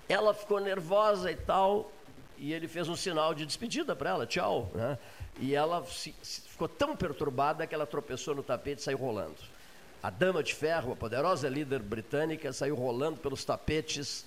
ela 0.09 0.33
ficou 0.33 0.61
nervosa 0.61 1.31
e 1.31 1.37
tal, 1.37 1.90
e 2.38 2.53
ele 2.53 2.68
fez 2.68 2.88
um 2.88 2.96
sinal 2.96 3.35
de 3.35 3.46
despedida 3.46 3.94
para 3.96 4.11
ela, 4.11 4.27
tchau. 4.27 4.70
né? 4.75 4.99
E 5.38 5.55
ela 5.55 5.85
se- 5.87 6.14
se- 6.22 6.42
ficou 6.42 6.68
tão 6.68 6.96
perturbada 6.96 7.66
que 7.66 7.75
ela 7.75 7.87
tropeçou 7.87 8.35
no 8.35 8.42
tapete 8.42 8.81
e 8.81 8.83
saiu 8.83 8.99
rolando. 8.99 9.37
A 10.03 10.11
dama 10.11 10.42
de 10.42 10.55
ferro, 10.55 10.92
a 10.92 10.96
poderosa 10.96 11.49
líder 11.49 11.81
britânica, 11.81 12.53
saiu 12.53 12.75
rolando 12.77 13.18
pelos 13.18 13.44
tapetes 13.44 14.25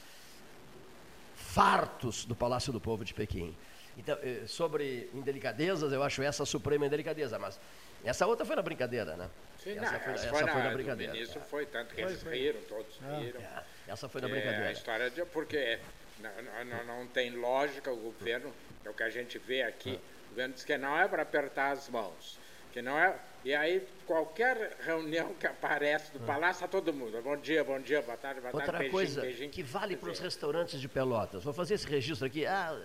fartos 1.36 2.26
do 2.26 2.36
Palácio 2.36 2.72
do 2.74 2.80
Povo 2.80 3.04
de 3.06 3.13
Pequim. 3.13 3.56
Então, 3.98 4.17
eh, 4.22 4.43
sobre 4.48 5.10
indelicadezas, 5.13 5.91
eu 5.91 6.02
acho 6.04 6.22
essa 6.22 6.43
a 6.43 6.45
suprema 6.45 6.86
indelicadeza, 6.86 7.38
mas 7.38 7.60
essa 8.04 8.26
outra 8.26 8.45
foi 8.45 8.56
na 8.56 8.62
brincadeira, 8.62 9.15
né? 9.17 9.30
Sim, 9.62 9.72
essa 9.78 9.91
não, 9.91 10.00
foi, 10.00 10.13
essa 10.13 10.28
foi, 10.30 10.41
na, 10.43 10.52
foi 10.54 10.63
na 10.63 10.69
brincadeira. 10.72 11.13
ministro 11.13 11.41
foi 11.41 11.65
tanto 11.65 11.93
que 11.93 12.02
eles 12.02 12.24
riram, 12.24 12.62
todos 12.69 12.98
riram. 13.19 13.41
É, 13.41 13.63
essa 13.88 14.08
foi 14.08 14.22
na 14.22 14.28
É, 14.28 14.32
a 14.32 14.34
brincadeira. 14.36 14.72
história 14.72 15.10
de, 15.10 15.26
porque 15.26 15.80
não, 16.21 16.65
não- 16.65 16.86
não, 16.99 17.08
tem 17.08 17.32
lógica 17.32 17.91
o 17.91 17.95
governo, 17.97 18.51
é 18.86 18.89
o 18.89 18.93
que 18.93 19.03
a 19.03 19.10
gente 19.10 19.38
vê 19.38 19.63
aqui, 19.63 19.99
o 20.27 20.29
governo 20.29 20.53
diz 20.53 20.63
que 20.63 20.77
não 20.77 20.97
é 20.97 21.08
para 21.08 21.21
apertar 21.23 21.71
as 21.71 21.89
mãos, 21.89 22.38
que 22.71 22.82
não 22.82 22.97
é, 22.99 23.15
e 23.43 23.53
aí 23.55 23.88
qualquer 24.05 24.77
reunião 24.86 25.34
que 25.36 25.47
aparece 25.47 26.12
do 26.12 26.19
palácio, 26.19 26.65
está 26.65 26.67
todo 26.67 26.93
mundo, 26.93 27.21
bom 27.21 27.38
dia, 27.38 27.63
bom 27.63 27.79
dia, 27.79 28.01
boa 28.01 28.17
tarde, 28.17 28.41
boa 28.41 28.51
tarde, 28.51 28.65
Outra 28.65 28.77
beijinho, 28.79 28.91
coisa 28.91 29.21
beijinho. 29.21 29.49
que 29.49 29.63
vale 29.63 29.95
para 29.95 30.10
os 30.12 30.19
restaurantes 30.19 30.79
de 30.79 30.88
Pelotas. 30.88 31.43
Vou 31.43 31.53
fazer 31.53 31.75
esse 31.75 31.88
registro 31.88 32.27
aqui. 32.27 32.45
Ah, 32.45 32.77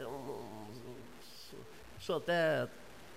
sou 2.00 2.18
até 2.18 2.68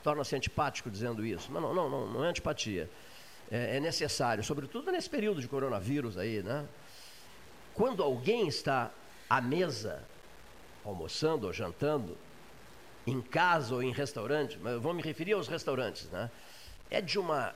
torna-se 0.03 0.35
antipático 0.35 0.89
dizendo 0.89 1.25
isso, 1.25 1.51
mas 1.51 1.61
não, 1.61 1.73
não, 1.73 1.89
não, 1.89 2.07
não 2.07 2.25
é 2.25 2.29
antipatia. 2.29 2.89
É, 3.51 3.77
é 3.77 3.79
necessário, 3.79 4.43
sobretudo 4.43 4.91
nesse 4.91 5.09
período 5.09 5.39
de 5.41 5.47
coronavírus 5.47 6.17
aí, 6.17 6.41
né? 6.43 6.65
Quando 7.73 8.01
alguém 8.03 8.47
está 8.47 8.91
à 9.29 9.41
mesa, 9.41 10.03
almoçando 10.85 11.47
ou 11.47 11.53
jantando, 11.53 12.17
em 13.05 13.21
casa 13.21 13.75
ou 13.75 13.81
em 13.81 13.91
restaurante, 13.91 14.59
mas 14.61 14.73
eu 14.73 14.81
vou 14.81 14.93
me 14.93 15.01
referir 15.01 15.33
aos 15.33 15.47
restaurantes, 15.47 16.09
né? 16.09 16.29
É 16.89 17.01
de 17.01 17.17
uma 17.17 17.55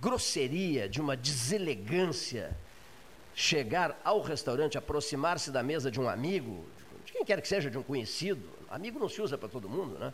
grosseria, 0.00 0.88
de 0.88 1.00
uma 1.00 1.16
deselegância 1.16 2.56
chegar 3.34 3.98
ao 4.04 4.20
restaurante, 4.20 4.76
aproximar-se 4.76 5.50
da 5.50 5.62
mesa 5.62 5.90
de 5.90 6.00
um 6.00 6.08
amigo, 6.08 6.64
de 7.04 7.12
quem 7.12 7.24
quer 7.24 7.40
que 7.40 7.48
seja, 7.48 7.70
de 7.70 7.78
um 7.78 7.82
conhecido, 7.82 8.46
amigo 8.72 8.98
não 8.98 9.08
se 9.08 9.20
usa 9.20 9.36
para 9.36 9.48
todo 9.48 9.68
mundo, 9.68 9.98
né? 9.98 10.12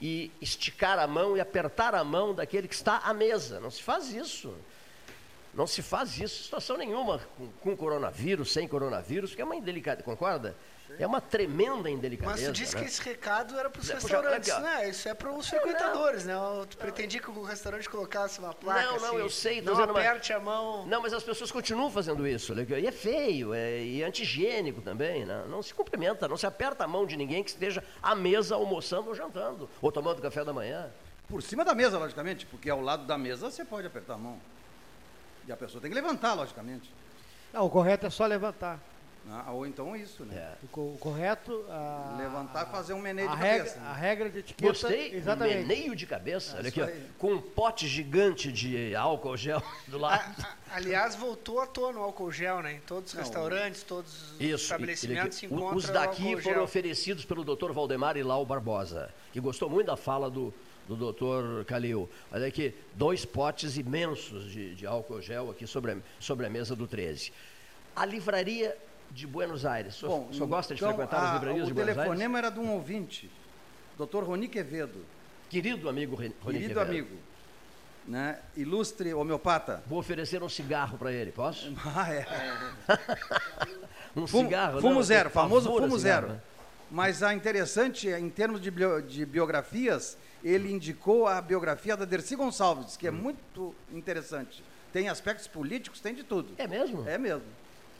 E 0.00 0.32
esticar 0.40 0.98
a 0.98 1.06
mão 1.06 1.36
e 1.36 1.40
apertar 1.40 1.94
a 1.94 2.02
mão 2.02 2.34
daquele 2.34 2.66
que 2.66 2.74
está 2.74 2.98
à 2.98 3.12
mesa. 3.12 3.60
Não 3.60 3.70
se 3.70 3.82
faz 3.82 4.12
isso. 4.12 4.54
Não 5.52 5.66
se 5.66 5.82
faz 5.82 6.18
isso, 6.18 6.44
situação 6.44 6.76
nenhuma 6.76 7.20
com, 7.36 7.48
com 7.60 7.76
coronavírus, 7.76 8.52
sem 8.52 8.68
coronavírus, 8.68 9.30
porque 9.30 9.42
é 9.42 9.44
uma 9.44 9.56
indelicadeza, 9.56 10.04
concorda? 10.04 10.56
É 10.98 11.06
uma 11.06 11.20
tremenda 11.20 11.88
indelicadeza. 11.88 12.36
Mas 12.36 12.46
tu 12.46 12.52
disse 12.52 12.74
né? 12.74 12.82
que 12.82 12.88
esse 12.88 13.02
recado 13.02 13.58
era 13.58 13.70
para 13.70 13.80
os 13.80 13.90
É, 13.90 13.94
restaurantes, 13.94 14.50
aqui, 14.50 14.62
né? 14.62 14.88
Isso 14.88 15.08
é 15.08 15.14
para 15.14 15.32
os 15.32 15.48
frequentadores, 15.48 16.24
né? 16.24 16.34
Tu 16.68 16.76
pretendia 16.76 17.20
que 17.20 17.30
o 17.30 17.42
restaurante 17.42 17.88
colocasse 17.88 18.38
uma 18.38 18.52
placa 18.52 18.82
Não, 18.82 18.96
não, 18.98 19.06
assim, 19.06 19.16
eu 19.16 19.30
sei, 19.30 19.60
Não 19.60 19.80
aperte 19.82 20.32
a 20.32 20.40
mão. 20.40 20.86
Não, 20.86 21.00
mas 21.00 21.12
as 21.12 21.22
pessoas 21.22 21.50
continuam 21.50 21.90
fazendo 21.90 22.26
isso. 22.26 22.54
E 22.54 22.86
é 22.86 22.92
feio, 22.92 23.54
é, 23.54 23.80
e 23.80 24.02
é 24.02 24.06
antigênico 24.06 24.80
também. 24.80 25.24
Né? 25.24 25.44
Não 25.48 25.62
se 25.62 25.72
cumprimenta, 25.72 26.26
não 26.26 26.36
se 26.36 26.46
aperta 26.46 26.84
a 26.84 26.88
mão 26.88 27.06
de 27.06 27.16
ninguém 27.16 27.42
que 27.42 27.50
esteja 27.50 27.82
à 28.02 28.14
mesa 28.14 28.54
almoçando 28.54 29.08
ou 29.08 29.14
jantando, 29.14 29.68
ou 29.80 29.92
tomando 29.92 30.20
café 30.20 30.44
da 30.44 30.52
manhã. 30.52 30.90
Por 31.28 31.42
cima 31.42 31.64
da 31.64 31.74
mesa, 31.74 31.98
logicamente, 31.98 32.44
porque 32.46 32.68
ao 32.68 32.80
lado 32.80 33.06
da 33.06 33.16
mesa 33.16 33.50
você 33.50 33.64
pode 33.64 33.86
apertar 33.86 34.14
a 34.14 34.18
mão. 34.18 34.40
E 35.46 35.52
a 35.52 35.56
pessoa 35.56 35.80
tem 35.80 35.90
que 35.90 35.94
levantar, 35.94 36.34
logicamente. 36.34 36.90
Não, 37.52 37.66
o 37.66 37.70
correto 37.70 38.06
é 38.06 38.10
só 38.10 38.26
levantar. 38.26 38.78
né? 39.24 39.44
Ou 39.48 39.66
então 39.66 39.96
isso, 39.96 40.24
né? 40.24 40.36
É. 40.36 40.54
O, 40.64 40.68
co- 40.68 40.80
o 40.94 40.98
correto. 41.00 41.64
A, 41.68 42.16
Levantar 42.18 42.66
e 42.68 42.70
fazer 42.70 42.92
um 42.94 43.00
meneio 43.00 43.28
a 43.28 43.34
de 43.34 43.40
regra, 43.42 43.58
cabeça. 43.70 43.80
a 43.80 43.92
né? 43.94 44.00
regra 44.00 44.30
de 44.30 44.38
etiqueta. 44.38 44.68
Gostei, 44.68 45.14
Exatamente. 45.14 45.56
meneio 45.66 45.96
de 45.96 46.06
cabeça, 46.06 46.56
olha 46.58 46.68
aqui, 46.68 46.80
ó, 46.80 46.88
com 47.18 47.32
um 47.34 47.40
pote 47.40 47.88
gigante 47.88 48.52
de 48.52 48.94
álcool 48.94 49.36
gel 49.36 49.60
do 49.88 49.98
lado. 49.98 50.20
A- 50.38 50.42
a- 50.72 50.76
aliás, 50.76 51.16
voltou 51.16 51.60
à 51.60 51.66
tona 51.66 51.98
o 51.98 52.02
álcool 52.04 52.30
gel, 52.30 52.62
né? 52.62 52.74
Em 52.74 52.80
todos 52.80 53.10
os 53.10 53.14
Não, 53.14 53.22
restaurantes, 53.24 53.82
todos 53.82 54.32
os 54.32 54.40
Isso, 54.40 54.54
estabelecimentos 54.64 55.36
se 55.38 55.46
e- 55.46 55.48
e- 55.48 55.52
encontra 55.52 55.76
os 55.76 55.84
daqui 55.90 56.22
o 56.22 56.26
álcool 56.28 56.42
foram 56.42 56.54
gel. 56.56 56.64
oferecidos 56.64 57.24
pelo 57.24 57.42
Dr. 57.44 57.72
Valdemar 57.72 58.16
Ilau 58.16 58.46
Barbosa, 58.46 59.12
que 59.32 59.40
gostou 59.40 59.68
muito 59.68 59.88
da 59.88 59.96
fala 59.96 60.30
do, 60.30 60.54
do 60.88 61.12
Dr. 61.12 61.64
Calil. 61.66 62.08
Olha 62.32 62.46
aqui, 62.46 62.74
dois 62.94 63.24
potes 63.24 63.76
imensos 63.76 64.50
de, 64.50 64.74
de 64.74 64.86
álcool 64.86 65.20
gel 65.20 65.50
aqui 65.50 65.66
sobre 65.66 65.92
a, 65.92 65.96
sobre 66.18 66.46
a 66.46 66.50
mesa 66.50 66.74
do 66.74 66.86
13. 66.86 67.32
A 67.94 68.04
livraria 68.04 68.76
de 69.10 69.26
Buenos 69.26 69.64
Aires. 69.66 69.96
O 69.96 70.00
senhor, 70.00 70.18
Bom, 70.20 70.44
o 70.44 70.46
gosta 70.46 70.74
de 70.74 70.80
então, 70.80 70.94
frequentar 70.94 71.18
a- 71.18 71.26
as 71.28 71.32
livrarias 71.34 71.64
o 71.64 71.66
de 71.68 71.74
Buenos 71.74 71.88
Aires? 71.90 72.04
telefonema 72.04 72.38
era 72.38 72.50
de 72.50 72.58
um 72.60 72.70
ouvinte, 72.72 73.30
Dr. 73.98 74.22
Roni 74.24 74.48
Quevedo, 74.48 75.04
Querido 75.48 75.88
amigo 75.88 76.14
Rony 76.14 76.30
querido 76.44 76.74
Quevedo. 76.74 76.80
amigo, 76.80 77.16
né? 78.06 78.38
ilustre 78.56 79.12
homeopata. 79.12 79.82
Vou 79.86 79.98
oferecer 79.98 80.40
um 80.42 80.48
cigarro 80.48 80.96
para 80.96 81.12
ele, 81.12 81.32
posso? 81.32 81.72
Ah, 81.84 82.12
é. 82.12 82.26
Um 84.16 84.26
Fumo, 84.26 84.44
cigarro? 84.44 84.80
fumo 84.80 84.94
não, 84.94 85.02
zero, 85.04 85.30
famoso 85.30 85.68
fumo 85.68 85.80
cigarro, 85.96 85.98
zero. 85.98 86.28
né? 86.34 86.40
Mas 86.90 87.22
a 87.22 87.32
interessante, 87.32 88.08
em 88.08 88.28
termos 88.28 88.60
de, 88.60 88.68
bio- 88.68 89.00
de 89.00 89.24
biografias, 89.24 90.18
ele 90.42 90.72
indicou 90.72 91.26
a 91.26 91.40
biografia 91.40 91.96
da 91.96 92.04
Dercy 92.04 92.36
Gonçalves, 92.36 92.96
que 92.96 93.06
é 93.06 93.10
muito 93.10 93.74
interessante. 93.92 94.62
Tem 94.92 95.08
aspectos 95.08 95.46
políticos, 95.46 96.00
tem 96.00 96.14
de 96.14 96.22
tudo. 96.24 96.52
É 96.58 96.66
mesmo? 96.66 97.08
É 97.08 97.16
mesmo. 97.18 97.44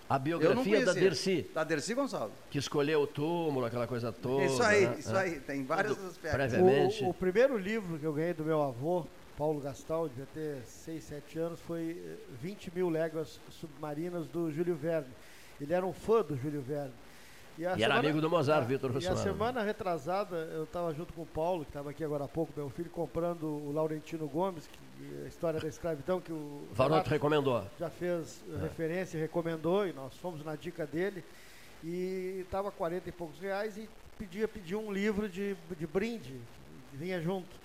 A 0.08 0.18
biografia 0.18 0.84
da. 0.84 0.92
Dercy, 0.92 1.48
Da 1.54 1.62
Dercy 1.62 1.94
Gonçalves. 1.94 2.34
que 2.50 2.58
escolheu 2.58 3.02
o 3.02 3.06
túmulo, 3.06 3.64
aquela 3.66 3.86
coisa 3.86 4.10
toda. 4.10 4.44
isso 4.44 4.60
aí, 4.62 4.86
né? 4.88 4.96
isso 4.98 5.16
aí. 5.16 5.38
Tem 5.38 5.64
vários 5.64 5.92
aspectos. 5.92 6.30
prévia- 6.32 6.58
Obviamente. 6.60 7.04
O, 7.04 7.10
o 7.10 7.14
primeiro 7.14 7.56
livro 7.56 7.96
que 7.98 8.04
eu 8.04 8.12
ganhei 8.12 8.34
do 8.34 8.42
meu 8.44 8.60
avô, 8.60 9.06
Paulo 9.38 9.60
Gastal, 9.60 10.08
devia 10.08 10.26
ter 10.34 10.62
6, 10.66 11.04
7 11.04 11.38
anos, 11.38 11.60
foi 11.60 11.96
eh, 12.04 12.16
20 12.42 12.72
mil 12.74 12.90
léguas 12.90 13.38
submarinas 13.50 14.26
do 14.26 14.50
Júlio 14.50 14.74
Verne. 14.74 15.06
Ele 15.60 15.72
era 15.72 15.86
um 15.86 15.92
fã 15.92 16.22
do 16.22 16.36
Júlio 16.36 16.60
Verne. 16.60 16.92
E 17.58 17.64
era 17.64 17.76
semana- 17.76 17.98
amigo 18.00 18.20
do 18.20 18.30
Mozart, 18.30 18.62
Ah, 18.62 18.66
Vitor 18.66 18.90
E 18.90 18.92
a 18.92 18.94
Russomano. 18.96 19.22
semana 19.22 19.62
retrasada, 19.62 20.36
eu 20.52 20.64
estava 20.64 20.92
junto 20.94 21.12
com 21.12 21.22
o 21.22 21.26
Paulo, 21.26 21.64
que 21.64 21.70
estava 21.70 21.90
aqui 21.90 22.02
agora 22.02 22.24
há 22.24 22.28
pouco, 22.28 22.52
meu 22.56 22.70
filho, 22.70 22.90
comprando 22.90 23.44
o 23.44 23.70
Laurentino 23.72 24.26
Gomes, 24.28 24.66
que, 24.66 24.80
a 25.24 25.28
história 25.28 25.60
da 25.60 25.68
escravidão, 25.68 26.20
que 26.20 26.32
o 26.32 26.68
Varoto 26.72 27.10
recomendou. 27.10 27.62
já 27.78 27.90
fez 27.90 28.44
É. 28.48 28.56
referência 28.62 29.18
e 29.18 29.20
recomendou, 29.20 29.86
e 29.86 29.92
nós 29.92 30.16
fomos 30.16 30.42
na 30.44 30.56
dica 30.56 30.86
dele, 30.86 31.24
e 31.82 32.40
estava 32.44 32.70
40 32.70 33.08
e 33.08 33.12
poucos 33.12 33.38
reais 33.40 33.76
e 33.76 33.88
pedia, 34.16 34.46
pedia 34.48 34.78
um 34.78 34.90
livro 34.92 35.28
de, 35.28 35.54
de 35.76 35.86
brinde, 35.86 36.40
vinha 36.92 37.20
junto. 37.20 37.60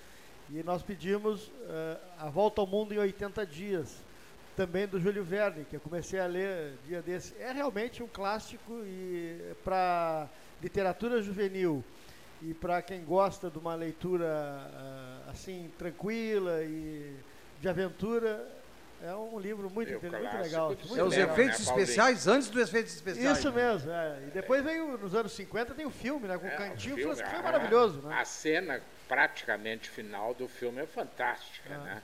E 0.50 0.62
nós 0.62 0.84
pedimos 0.84 1.52
eh, 1.68 1.98
A 2.20 2.30
Volta 2.30 2.62
ao 2.62 2.68
Mundo 2.68 2.94
em 2.94 2.98
80 3.00 3.46
Dias, 3.48 4.06
também 4.56 4.88
do 4.88 5.00
Júlio 5.00 5.24
Verne, 5.24 5.66
que 5.66 5.76
eu 5.76 5.80
comecei 5.80 6.20
a 6.20 6.26
ler 6.26 6.74
dia 6.86 7.02
desse. 7.02 7.36
É 7.40 7.52
realmente 7.52 8.02
um 8.02 8.08
clássico 8.08 8.82
e 8.86 9.54
para 9.64 10.28
literatura 10.62 11.22
juvenil 11.22 11.84
e 12.42 12.54
para 12.54 12.82
quem 12.82 13.04
gosta 13.04 13.50
de 13.50 13.58
uma 13.58 13.76
leitura 13.76 14.26
ah, 14.28 15.30
assim 15.32 15.70
tranquila 15.78 16.64
e 16.64 17.16
de 17.60 17.68
aventura, 17.70 18.48
é 19.04 19.14
um 19.14 19.38
livro 19.40 19.70
muito, 19.70 19.92
inte- 19.94 20.10
muito 20.10 20.38
legal. 20.38 20.68
muito 20.70 20.98
É 21.00 21.04
os 21.04 21.16
legal. 21.16 21.34
efeitos 21.34 21.60
né, 21.60 21.66
especiais 21.66 22.28
antes 22.28 22.50
dos 22.50 22.62
efeitos 22.62 22.94
especiais. 22.96 23.38
Isso 23.38 23.52
né? 23.52 23.64
mesmo, 23.74 23.92
é. 23.92 24.20
E 24.28 24.32
depois 24.32 24.64
veio, 24.64 24.98
nos 24.98 25.14
anos 25.14 25.34
50, 25.34 25.74
tem 25.74 25.86
o 25.86 25.90
filme, 25.90 26.28
né? 26.28 26.38
Com 26.38 26.46
o 26.46 26.50
É, 26.50 26.56
Cantinho, 26.56 26.96
o 26.96 26.98
filme, 26.98 27.16
que 27.16 27.30
foi 27.30 27.40
a- 27.40 27.44
maravilhoso, 27.44 28.02
né? 28.02 28.16
A 28.20 28.24
cena 28.26 28.82
praticamente 29.08 29.90
final 29.90 30.34
do 30.34 30.48
filme 30.48 30.82
é 30.82 30.86
fantástica, 30.86 31.74
Ah. 31.76 31.78
né? 31.84 32.02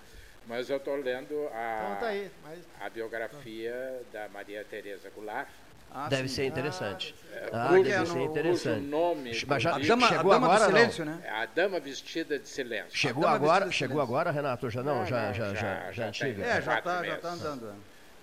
Mas 0.48 0.70
eu 0.70 0.78
estou 0.78 0.96
lendo 0.96 1.48
a, 1.54 1.82
Então 1.86 1.96
tá 2.00 2.08
aí. 2.08 2.32
Mas, 2.44 2.60
a 2.80 2.90
biografia 2.90 4.02
da 4.12 4.28
Maria 4.30 4.64
Tereza 4.66 5.10
Goulart. 5.10 5.48
Ah, 5.94 6.08
Deve 6.08 6.30
sim. 6.30 6.36
ser 6.36 6.46
interessante. 6.46 7.14
Ah, 7.52 7.68
cujo- 7.68 7.84
deve 7.84 8.06
ser 8.06 8.14
cujo 8.14 8.24
interessante. 8.24 8.86
Nome 8.86 9.32
Mas 9.46 9.62
já 9.64 9.76
A 9.76 9.80
dama, 9.80 10.06
a 10.06 10.10
chegou 10.10 10.32
dama 10.32 10.48
agora, 10.48 10.66
do 10.66 10.72
não? 10.72 10.78
silêncio, 10.78 11.06
né? 11.06 11.22
é 11.26 11.30
A 11.30 11.46
Dama 11.46 11.80
Vestida 11.82 12.40
de 12.40 12.48
Silêncio. 12.48 12.98
Chegou 12.98 13.28
agora, 13.28 13.70
chegou 13.72 13.96
Silêncio. 13.98 14.02
agora, 14.02 14.32
Renato? 14.32 14.70
Já 14.70 14.82
não, 14.82 15.00
Não, 15.00 15.06
já, 15.06 15.28
não, 15.28 15.34
já, 15.34 15.48
já- 15.50 15.54
já, 15.54 15.62
já 15.86 15.92
já 15.92 16.08
antiga. 16.08 16.44
É, 16.46 16.62
já 16.62 16.78
está 16.80 17.04
já 17.04 17.18
tá 17.18 17.30
andando. 17.30 17.70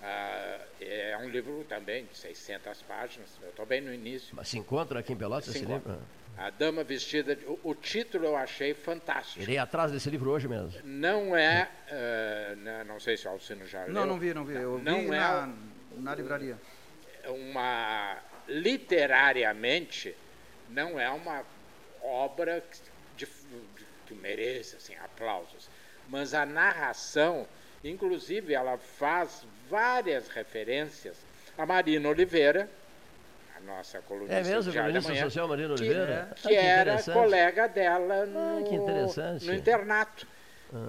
é. 0.01 0.05
Ah, 0.05 0.59
É 0.81 1.17
um 1.21 1.29
livro 1.29 1.63
também 1.65 2.05
de 2.05 2.17
600 2.17 2.81
páginas, 2.83 3.29
eu 3.43 3.49
estou 3.49 3.65
bem 3.67 3.81
no 3.81 3.93
início. 3.93 4.35
Mas 4.35 4.47
se 4.47 4.57
encontra 4.57 4.99
aqui 4.99 5.13
em 5.13 5.17
Pelotas 5.17 5.45
Se 5.45 5.57
esse 5.57 5.65
encontra. 5.65 5.91
livro? 5.93 6.07
A 6.39 6.49
Dama 6.51 6.83
Vestida. 6.83 7.35
de- 7.35 7.45
O, 7.45 7.59
o 7.63 7.75
título 7.75 8.25
eu 8.25 8.35
achei 8.35 8.73
fantástico. 8.73 9.41
Irei 9.41 9.57
atrás 9.57 9.91
desse 9.91 10.09
livro 10.09 10.29
hoje 10.31 10.47
mesmo. 10.47 10.71
Não 10.83 11.35
é. 11.35 11.69
né, 12.57 12.83
não 12.87 12.99
sei 12.99 13.17
se 13.17 13.27
o 13.27 13.31
Alcino 13.31 13.67
já 13.67 13.83
leu. 13.83 13.93
Não, 13.93 14.05
não 14.05 14.17
vi, 14.19 14.33
não 14.33 14.45
vi. 14.45 14.55
Eu 14.55 14.79
Não 14.79 14.99
vi 15.01 15.07
é 15.07 15.09
na, 15.19 15.53
na 15.97 16.15
livraria. 16.15 16.57
uma 17.27 18.17
literariamente 18.47 20.15
não 20.69 20.99
é 20.99 21.09
uma 21.09 21.43
obra 22.01 22.61
que, 22.61 22.77
de- 23.17 23.25
de- 23.25 23.85
que 24.07 24.13
mereça 24.15 24.77
assim, 24.77 24.95
aplausos, 24.95 25.69
mas 26.07 26.33
a 26.33 26.45
narração, 26.45 27.47
inclusive, 27.83 28.53
ela 28.53 28.77
faz 28.77 29.45
várias 29.69 30.27
referências 30.29 31.17
a 31.57 31.65
Marina 31.65 32.07
Oliveira, 32.09 32.69
a 33.59 33.65
nossa 33.65 33.99
colunista 34.01 34.35
É 34.35 34.43
mesmo, 34.43 34.71
colunista 34.73 35.09
Manhã, 35.09 35.23
social 35.23 35.47
Marina 35.47 35.75
que- 35.75 35.81
Oliveira? 35.81 36.27
Ah, 36.31 36.35
que, 36.35 36.47
que 36.49 36.55
era 36.55 37.03
colega 37.03 37.67
dela 37.67 38.25
no, 38.25 38.63
que 38.63 38.75
interessante. 38.75 39.43
Ah. 39.47 39.51
no 39.51 39.57
internato, 39.57 40.27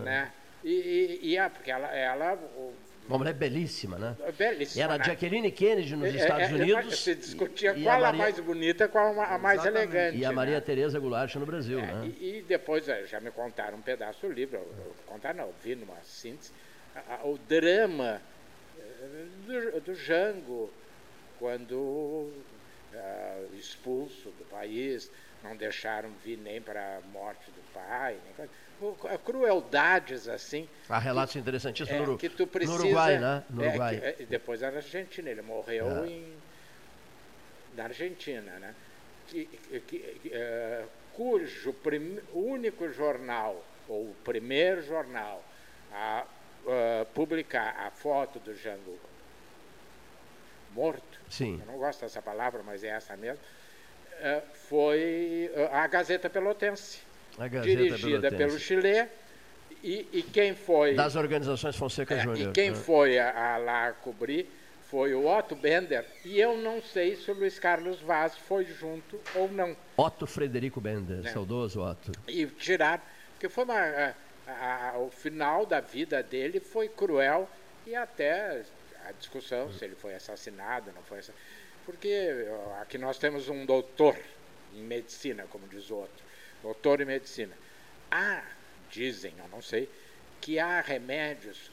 né? 0.05 0.33
E, 0.63 1.19
e, 1.23 1.31
e 1.31 1.39
a- 1.39 1.49
porque 1.51 1.71
ela, 1.71 1.89
ela 1.95 2.35
o- 2.35 2.75
Uma 3.09 3.19
mulher 3.19 3.33
belíssima, 3.35 3.99
né? 3.99 4.15
belíssima, 4.37 4.85
Era 4.85 4.95
a 4.95 4.99
né? 4.99 5.05
Jacqueline 5.05 5.51
Kennedy 5.51 5.97
nos 5.97 6.15
É, 6.15 6.17
Estados 6.19 6.49
é, 6.49 6.51
é, 6.51 6.55
Unidos. 6.55 6.99
Se 7.03 7.15
discutia 7.15 7.73
e- 7.77 7.83
qual 7.83 7.97
a, 7.97 8.01
Maria- 8.01 8.19
mais 8.19 8.39
bonita, 8.41 8.87
qual 8.89 9.19
a, 9.21 9.35
a 9.35 9.39
mais 9.39 9.59
Exatamente. 9.61 9.97
elegante. 9.97 10.19
E 10.19 10.25
a 10.25 10.31
Maria 10.33 10.55
né? 10.57 10.61
Tereza 10.61 10.99
Goulart 11.01 11.35
no 11.37 11.47
Brasil, 11.47 11.81
É, 11.81 11.87
né? 11.87 12.13
e, 12.21 12.39
e 12.39 12.43
depois 12.43 12.85
já 12.85 13.19
me 13.21 13.31
contaram 13.31 13.79
um 13.79 13.83
pedaço 13.83 14.27
do 14.27 14.33
livro, 14.33 14.57
eu, 14.59 14.63
eu, 14.87 14.95
contar 15.07 15.35
não, 15.35 15.45
eu 15.47 15.55
vi 15.65 15.75
numa 15.75 15.97
síntese, 16.05 16.53
a- 16.95 17.15
a- 17.17 17.27
o 17.27 17.37
drama 17.39 18.21
eh, 18.79 19.27
do, 19.47 19.81
do 19.81 19.95
Jango, 19.95 20.71
quando 21.39 22.31
ah, 22.95 23.41
expulso 23.55 24.31
do 24.31 24.45
país, 24.45 25.11
não 25.43 25.57
deixaram 25.57 26.11
vir 26.25 26.37
nem 26.39 26.61
para 26.61 26.99
a 26.99 27.01
morte 27.01 27.51
do 27.51 27.63
pai, 27.73 28.19
nem 28.25 29.19
crueldades 29.19 30.29
assim, 30.29 30.69
Há 30.89 30.99
relatos 30.99 31.37
interessantíssimos 31.37 32.01
é, 32.01 32.05
no, 32.05 32.11
Uru- 32.11 32.19
que 32.19 32.29
tu 32.29 32.47
precisa. 32.47 32.79
no 32.79 32.85
Uruguai, 32.85 33.19
né? 33.19 33.45
No 33.51 33.65
é, 33.65 33.69
Uruguai. 33.69 33.99
que- 34.01 34.23
é, 34.23 34.27
depois 34.27 34.63
era 34.63 34.77
Argentina, 34.77 35.31
ele 35.31 35.43
morreu 35.43 36.05
É. 36.05 36.09
em, 36.09 36.37
na 37.77 37.85
Argentina, 37.85 38.59
né? 38.59 38.75
Que, 39.29 39.45
que- 39.45 39.81
que, 39.81 40.31
é, 40.33 40.85
cujo 41.13 41.73
prim- 41.75 42.21
único 42.35 42.91
jornal, 42.91 43.65
ou 43.89 44.11
o 44.11 44.15
primeiro 44.25 44.83
jornal, 44.83 45.45
a, 45.93 46.21
a 46.23 47.05
publicar 47.15 47.75
a 47.79 47.91
foto 47.91 48.39
do 48.41 48.55
Jango 48.55 48.99
morto, 50.75 51.10
Sim. 51.31 51.59
eu 51.61 51.73
não 51.73 51.79
gosto 51.79 52.01
dessa 52.01 52.21
palavra, 52.21 52.63
mas 52.63 52.85
é 52.85 52.89
essa 52.89 53.17
mesmo, 53.17 53.39
é, 54.21 54.43
foi 54.69 55.51
é, 55.55 55.69
a 55.73 55.87
Gazeta 55.87 56.29
Pelotense, 56.29 56.99
A 57.39 57.49
Gazeta 57.49 57.67
dirigida 57.67 58.29
Pelotense. 58.31 58.37
pelo 58.37 58.59
Chile, 58.59 59.09
e, 59.83 60.07
e 60.13 60.23
quem 60.23 60.55
foi... 60.55 60.95
Das 60.95 61.17
organizações 61.17 61.75
Fonseca 61.77 62.15
É, 62.17 62.21
Júnior. 62.21 62.51
e 62.51 62.53
quem 62.53 62.71
né? 62.71 62.77
foi 62.77 63.19
a, 63.19 63.55
a 63.55 63.57
lá 63.57 63.93
cobrir 63.93 64.51
foi 64.91 65.15
o 65.15 65.25
Otto 65.27 65.55
Bender, 65.55 66.05
e 66.25 66.39
eu 66.41 66.59
não 66.59 66.83
sei 66.83 67.15
se 67.15 67.31
o 67.31 67.35
Luiz 67.35 67.59
Carlos 67.61 68.01
Vaz 68.01 68.37
foi 68.37 68.65
junto 68.65 69.21
ou 69.37 69.49
não. 69.51 69.77
Otto 69.97 70.27
Frederico 70.27 70.81
Bender, 70.81 71.25
É. 71.25 71.31
saudoso 71.31 71.81
Otto. 71.81 72.11
E 72.27 72.45
tirar, 72.47 73.01
porque 73.33 73.49
foi 73.49 73.63
uma, 73.65 73.79
a- 73.79 74.15
a- 74.95 74.99
o 74.99 75.09
final 75.11 75.65
da 75.65 75.79
vida 75.81 76.21
dele 76.25 76.59
foi 76.59 76.89
cruel 76.89 77.49
e 77.87 77.95
até 77.95 78.63
discussão 79.13 79.73
se 79.73 79.85
ele 79.85 79.95
foi 79.95 80.15
assassinado, 80.15 80.93
não 80.93 81.03
foi 81.03 81.19
assassinado. 81.19 81.45
Porque 81.85 82.47
aqui 82.81 82.99
nós 82.99 83.19
temos 83.19 83.49
um 83.49 83.65
doutor 83.65 84.17
em 84.75 84.83
medicina, 84.83 85.47
como 85.51 85.67
diz 85.69 85.91
o 85.91 85.97
outro, 85.97 86.25
doutor 86.63 87.01
em 87.01 87.05
medicina. 87.05 87.57
Há, 88.11 88.45
dizem, 88.91 89.35
eu 89.39 89.49
não 89.49 89.63
sei, 89.63 89.89
que 90.41 90.59
há 90.59 90.81
remédios 90.81 91.71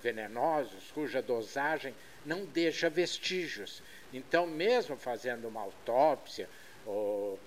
venenosos 0.00 0.90
cuja 0.92 1.22
dosagem 1.22 1.94
não 2.24 2.44
deixa 2.44 2.90
vestígios. 2.90 3.82
Então, 4.12 4.46
mesmo 4.46 4.96
fazendo 4.96 5.48
uma 5.48 5.60
autópsia, 5.60 6.48
ou 6.84 7.38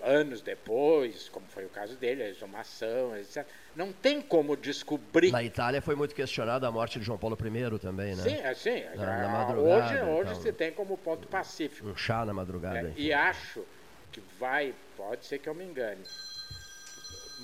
anos 0.00 0.40
depois, 0.42 1.28
como 1.28 1.46
foi 1.48 1.64
o 1.64 1.68
caso 1.68 1.96
dele, 1.96 2.22
a 2.22 2.28
exumação, 2.28 3.16
etc., 3.16 3.46
não 3.74 3.92
tem 3.92 4.20
como 4.20 4.56
descobrir. 4.56 5.30
Na 5.32 5.42
Itália 5.42 5.80
foi 5.82 5.94
muito 5.94 6.14
questionada 6.14 6.66
a 6.66 6.70
morte 6.72 6.98
de 6.98 7.04
João 7.04 7.18
Paulo 7.18 7.36
I 7.40 7.78
também, 7.78 8.14
né? 8.16 8.22
Sim, 8.22 8.36
é, 8.36 8.54
sim. 8.54 8.84
Na- 8.96 9.18
na 9.18 9.28
madrugada 9.28 9.60
hoje 9.84 9.94
e 9.96 10.02
hoje 10.02 10.32
tal, 10.32 10.42
se 10.42 10.52
tem 10.52 10.72
como 10.72 10.96
ponto 10.98 11.26
pacífico. 11.28 11.88
Um 11.88 11.96
chá 11.96 12.24
na 12.24 12.32
madrugada. 12.32 12.88
É, 12.88 12.92
e 12.96 13.12
acho 13.12 13.64
que 14.12 14.20
vai, 14.38 14.74
pode 14.96 15.26
ser 15.26 15.38
que 15.38 15.48
eu 15.48 15.54
me 15.54 15.64
engane, 15.64 16.04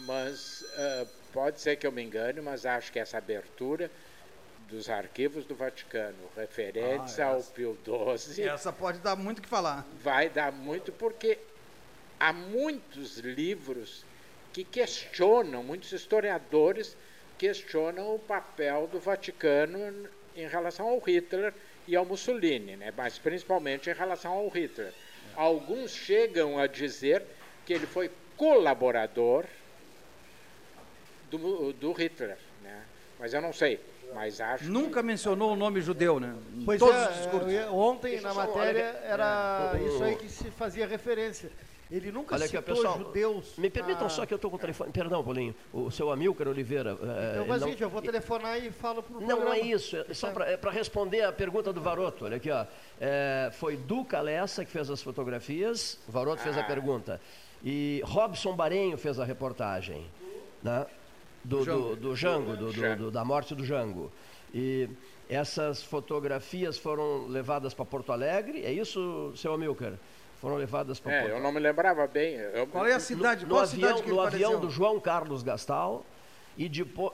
mas 0.06 0.64
ah, 0.76 1.06
pode 1.32 1.60
ser 1.60 1.76
que 1.76 1.86
eu 1.86 1.92
me 1.92 2.02
engane, 2.02 2.40
mas 2.40 2.64
acho 2.64 2.92
que 2.92 2.98
essa 2.98 3.18
abertura 3.18 3.90
dos 4.68 4.88
arquivos 4.88 5.44
do 5.44 5.54
Vaticano 5.54 6.16
referentes 6.36 7.18
Ah, 7.18 7.26
ao 7.26 7.42
Pio 7.42 7.76
XII 7.84 8.44
Essa 8.44 8.72
pode 8.72 9.00
dar 9.00 9.16
muito 9.16 9.40
o 9.40 9.42
que 9.42 9.48
falar. 9.48 9.84
vai 10.02 10.28
dar 10.28 10.52
muito, 10.52 10.92
porque 10.92 11.38
há 12.20 12.32
muitos 12.34 13.16
livros 13.18 14.04
que 14.52 14.62
questionam, 14.62 15.64
muitos 15.64 15.90
historiadores 15.92 16.94
questionam 17.38 18.14
o 18.14 18.18
papel 18.18 18.86
do 18.92 19.00
Vaticano 19.00 20.06
em 20.36 20.46
relação 20.46 20.86
ao 20.88 20.98
Hitler 20.98 21.54
e 21.88 21.96
ao 21.96 22.04
Mussolini, 22.04 22.76
né? 22.76 22.92
mas 22.94 23.18
principalmente 23.18 23.88
em 23.88 23.94
relação 23.94 24.32
ao 24.32 24.48
Hitler. 24.48 24.92
Alguns 25.34 25.92
chegam 25.92 26.58
a 26.58 26.66
dizer 26.66 27.22
que 27.64 27.72
ele 27.72 27.86
foi 27.86 28.10
colaborador 28.36 29.46
do, 31.30 31.72
do 31.72 31.92
Hitler, 31.92 32.36
né? 32.62 32.82
mas 33.18 33.32
eu 33.32 33.40
não 33.40 33.52
sei, 33.52 33.80
mas 34.14 34.40
acho 34.40 34.64
que- 34.64 34.70
Nunca 34.70 35.02
mencionou 35.02 35.52
o 35.52 35.56
nome 35.56 35.80
judeu, 35.80 36.18
né? 36.20 36.34
Pois 36.64 36.78
todos 36.78 36.96
é, 37.00 37.08
os 37.10 37.16
discursos. 37.16 37.52
ia- 37.52 37.70
ontem 37.70 38.10
Deixa 38.12 38.28
na 38.28 38.34
matéria 38.34 39.00
era 39.04 39.72
é, 39.74 39.82
isso 39.84 40.02
aí 40.02 40.16
que 40.16 40.28
se 40.28 40.50
fazia 40.50 40.86
referência. 40.86 41.50
Ele 41.90 42.12
nunca 42.12 42.36
Olha 42.36 42.44
aqui, 42.44 42.56
citou 42.56 42.74
pessoal. 42.76 42.98
judeus. 42.98 43.56
Me 43.58 43.68
permitam 43.68 44.04
na- 44.04 44.08
só 44.08 44.24
que 44.24 44.32
eu 44.32 44.36
estou 44.36 44.48
com 44.50 44.56
o 44.56 44.60
telefone. 44.60 44.92
Perdão, 44.92 45.24
Paulinho. 45.24 45.54
O 45.72 45.90
seu 45.90 46.12
Amilcar 46.12 46.46
Oliveira. 46.46 46.96
eh, 47.02 47.36
ele 47.40 47.48
mas, 47.48 47.60
não- 47.60 47.68
gente, 47.68 47.82
eu 47.82 47.90
vou 47.90 48.00
telefonar 48.00 48.64
e 48.64 48.70
falo 48.70 49.02
pro 49.02 49.14
Não, 49.20 49.26
programa. 49.26 49.44
não 49.46 49.52
é 49.52 49.60
isso. 49.60 49.96
É 49.96 50.14
só 50.14 50.30
para 50.30 50.70
responder 50.70 51.22
a 51.22 51.32
pergunta 51.32 51.72
do 51.72 51.80
Varoto. 51.80 52.26
Olha 52.26 52.36
aqui, 52.36 52.48
ó. 52.50 52.64
É, 53.00 53.50
foi 53.54 53.76
Duca 53.76 54.20
Lessa 54.20 54.64
que 54.64 54.70
fez 54.70 54.88
as 54.88 55.02
fotografias, 55.02 55.98
o 56.08 56.12
Varoto 56.12 56.40
fez 56.42 56.56
a 56.56 56.60
Ah. 56.60 56.64
pergunta. 56.64 57.20
E 57.64 58.00
Robson 58.04 58.54
Barenho 58.54 58.96
fez 58.96 59.18
a 59.18 59.24
reportagem. 59.24 60.06
Né? 60.62 60.86
Do, 61.42 61.64
do, 61.64 61.96
do 61.96 62.14
Jango, 62.16 62.56
do- 62.56 62.72
do- 62.96 63.10
da 63.10 63.24
morte 63.24 63.54
do 63.54 63.64
Jango. 63.64 64.12
E 64.54 64.88
essas 65.28 65.82
fotografias 65.82 66.78
foram 66.78 67.26
levadas 67.26 67.72
para 67.74 67.84
Porto 67.84 68.12
Alegre, 68.12 68.64
é 68.64 68.72
isso, 68.72 69.32
seu 69.36 69.54
Amilcar? 69.54 69.94
Foram 70.40 70.56
levadas 70.56 70.98
para 70.98 71.12
É, 71.12 71.20
Porto 71.20 71.34
eu 71.34 71.40
não 71.40 71.52
me 71.52 71.60
lembrava 71.60 72.06
bem. 72.06 72.34
Eu, 72.34 72.66
Qual 72.66 72.86
é 72.86 72.94
a 72.94 73.00
cidade? 73.00 73.44
no 73.44 73.50
Qual 73.54 73.62
avião, 73.62 73.88
cidade 73.88 74.02
que 74.02 74.08
no 74.10 74.20
avião 74.20 74.58
do 74.58 74.70
João 74.70 74.98
Carlos 74.98 75.42
Gastal 75.42 76.04
e 76.56 76.68
depois 76.68 77.12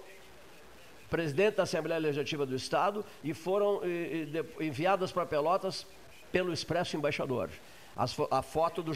presidente 1.10 1.56
da 1.56 1.64
Assembleia 1.64 2.00
Legislativa 2.00 2.46
do 2.46 2.54
Estado 2.54 3.04
e 3.22 3.32
foram 3.34 3.80
eh, 3.84 4.26
de- 4.26 4.64
enviadas 4.64 5.12
para 5.12 5.24
Pelotas 5.26 5.86
pelo 6.32 6.52
Expresso 6.52 6.96
Embaixador. 6.96 7.50
As 7.96 8.16
a 8.30 8.42
foto 8.42 8.82
do 8.82 8.92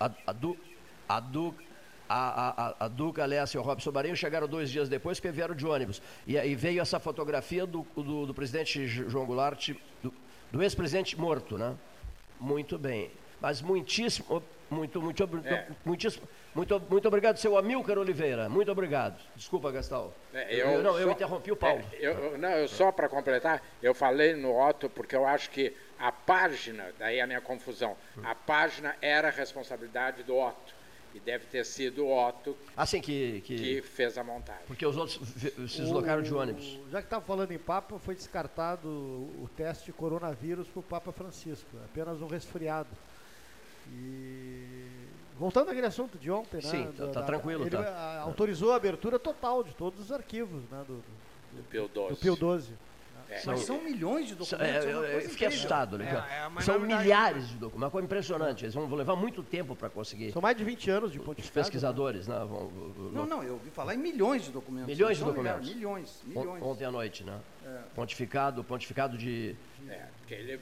a, 0.00 0.10
a, 0.26 0.32
du, 0.32 0.56
a, 1.08 1.20
du, 1.20 1.54
a, 2.08 2.74
a, 2.80 2.84
a, 2.84 2.88
Duca 2.88 3.22
Alessia 3.22 3.58
e 3.58 3.60
o 3.60 3.64
Robson 3.64 3.90
Marinho 3.90 4.16
chegaram 4.16 4.46
dois 4.48 4.70
dias 4.70 4.88
depois 4.88 5.18
porque 5.18 5.32
vieram 5.32 5.54
de 5.54 5.66
ônibus. 5.66 6.00
E 6.26 6.38
aí 6.38 6.54
veio 6.54 6.80
essa 6.80 6.98
fotografia 6.98 7.66
do, 7.66 7.86
do, 7.94 8.26
do 8.26 8.34
presidente 8.34 8.86
João 8.86 9.24
Goulart, 9.26 9.70
do, 10.02 10.12
do 10.52 10.62
ex-presidente 10.62 11.18
morto, 11.18 11.56
né? 11.58 11.74
Muito 12.44 12.78
bem. 12.78 13.10
Mas 13.40 13.62
muitíssimo, 13.62 14.42
muito, 14.70 15.00
muito, 15.00 15.22
É. 15.46 15.66
muitíssimo, 15.84 16.26
muito, 16.54 16.78
muito 16.90 17.08
obrigado, 17.08 17.36
seu 17.38 17.56
Amilcar 17.56 17.98
Oliveira. 17.98 18.48
Muito 18.50 18.70
obrigado. 18.70 19.18
Desculpa, 19.34 19.72
Gastal. 19.72 20.12
É, 20.32 20.54
eu, 20.54 20.82
não, 20.82 20.98
eu 20.98 21.06
só- 21.08 21.12
interrompi 21.12 21.50
o 21.52 21.56
Paulo. 21.56 21.82
É, 21.92 21.96
eu- 22.06 22.12
eu- 22.12 22.38
não, 22.38 22.50
eu 22.50 22.68
só 22.68 22.92
para 22.92 23.08
completar, 23.08 23.62
eu 23.82 23.94
falei 23.94 24.34
no 24.34 24.54
Otto 24.58 24.90
porque 24.90 25.16
eu 25.16 25.26
acho 25.26 25.50
que 25.50 25.74
a 25.98 26.12
página, 26.12 26.86
daí 26.98 27.18
a 27.20 27.26
minha 27.26 27.40
confusão, 27.40 27.96
a 28.22 28.34
página 28.34 28.94
era 29.00 29.30
responsabilidade 29.30 30.22
do 30.22 30.36
Otto. 30.36 30.74
E 31.14 31.20
deve 31.20 31.46
ter 31.46 31.64
sido 31.64 32.06
o 32.06 32.28
Otto 32.28 32.56
assim 32.76 33.00
que, 33.00 33.40
que, 33.42 33.56
que 33.56 33.82
fez 33.82 34.18
a 34.18 34.24
montagem. 34.24 34.64
Porque 34.66 34.84
os 34.84 34.96
outros 34.96 35.20
se 35.70 35.80
deslocaram 35.80 36.20
o, 36.20 36.24
de 36.24 36.34
ônibus. 36.34 36.78
Já 36.90 37.00
que 37.00 37.06
estava 37.06 37.24
falando 37.24 37.52
em 37.52 37.58
Papa, 37.58 38.00
foi 38.00 38.16
descartado 38.16 38.88
o 38.88 39.48
teste 39.56 39.86
de 39.86 39.92
coronavírus 39.92 40.66
para 40.66 40.80
o 40.80 40.82
Papa 40.82 41.12
Francisco. 41.12 41.68
Apenas 41.84 42.20
um 42.20 42.26
resfriado. 42.26 42.88
E 43.92 44.88
voltando 45.38 45.70
àquele 45.70 45.86
assunto 45.86 46.18
de 46.18 46.30
ontem, 46.30 46.56
né? 46.56 46.62
Sim, 46.62 46.92
tá, 46.96 47.06
tá 47.08 47.22
tranquilo. 47.22 47.62
Ele 47.62 47.70
tá. 47.70 48.20
autorizou 48.20 48.72
a 48.72 48.76
abertura 48.76 49.16
total 49.16 49.62
de 49.62 49.72
todos 49.72 50.00
os 50.00 50.10
arquivos, 50.10 50.62
né? 50.70 50.84
Do, 50.86 50.94
do, 50.94 51.62
do, 51.62 51.62
Pio 51.70 51.90
XII. 51.92 52.08
Do 52.08 52.16
Pio 52.16 52.36
12. 52.36 52.72
É. 53.34 53.38
São, 53.38 53.56
são 53.56 53.82
milhões 53.82 54.26
de 54.26 54.32
é, 54.32 54.36
documentos. 54.36 54.86
É 54.86 54.92
eu, 54.92 55.04
eu 55.04 55.28
fiquei 55.28 55.48
assustado, 55.48 55.98
né? 55.98 56.24
são 56.60 56.78
milhares 56.78 57.48
de 57.48 57.54
documentos, 57.54 57.82
uma 57.82 57.90
coisa 57.90 58.04
impressionante. 58.04 58.64
Eles 58.64 58.74
vão 58.74 58.88
levar 58.94 59.16
muito 59.16 59.42
tempo 59.42 59.74
para 59.74 59.90
conseguir. 59.90 60.32
São 60.32 60.40
mais 60.40 60.56
de 60.56 60.62
20 60.62 60.90
anos 60.90 61.12
de 61.12 61.18
pontificado. 61.18 61.48
Os 61.48 61.56
né? 61.56 61.62
pesquisadores, 61.62 62.28
né? 62.28 62.38
Vão, 62.48 62.70
não, 63.12 63.26
não, 63.26 63.42
eu 63.42 63.54
ouvi 63.54 63.70
falar 63.70 63.94
em 63.94 63.98
milhões 63.98 64.44
de 64.44 64.52
documentos. 64.52 64.88
Milhões 64.88 65.18
de 65.18 65.24
documentos. 65.24 65.68
Milhões, 65.68 66.22
milhões. 66.24 66.62
Ontem 66.62 66.84
à 66.84 66.90
noite, 66.90 67.24
né? 67.24 67.40
Pontificado, 67.94 68.62
pontificado 68.62 69.18
de 69.18 69.56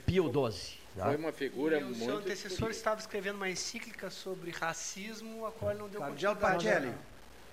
Pio 0.06 0.32
XII. 0.32 0.78
Né? 0.96 1.04
Foi 1.04 1.16
uma 1.16 1.32
figura 1.32 1.78
e 1.78 1.84
muito. 1.84 2.00
O 2.00 2.04
seu 2.04 2.16
antecessor 2.16 2.70
estava 2.70 3.00
escrevendo 3.00 3.36
uma 3.36 3.48
encíclica 3.48 4.10
sobre 4.10 4.50
racismo, 4.50 5.46
a 5.46 5.52
qual 5.52 5.74
não 5.74 5.88
deu 5.88 6.00
Cardial 6.00 6.34
continuidade. 6.36 6.86
Pacelli. 6.86 6.94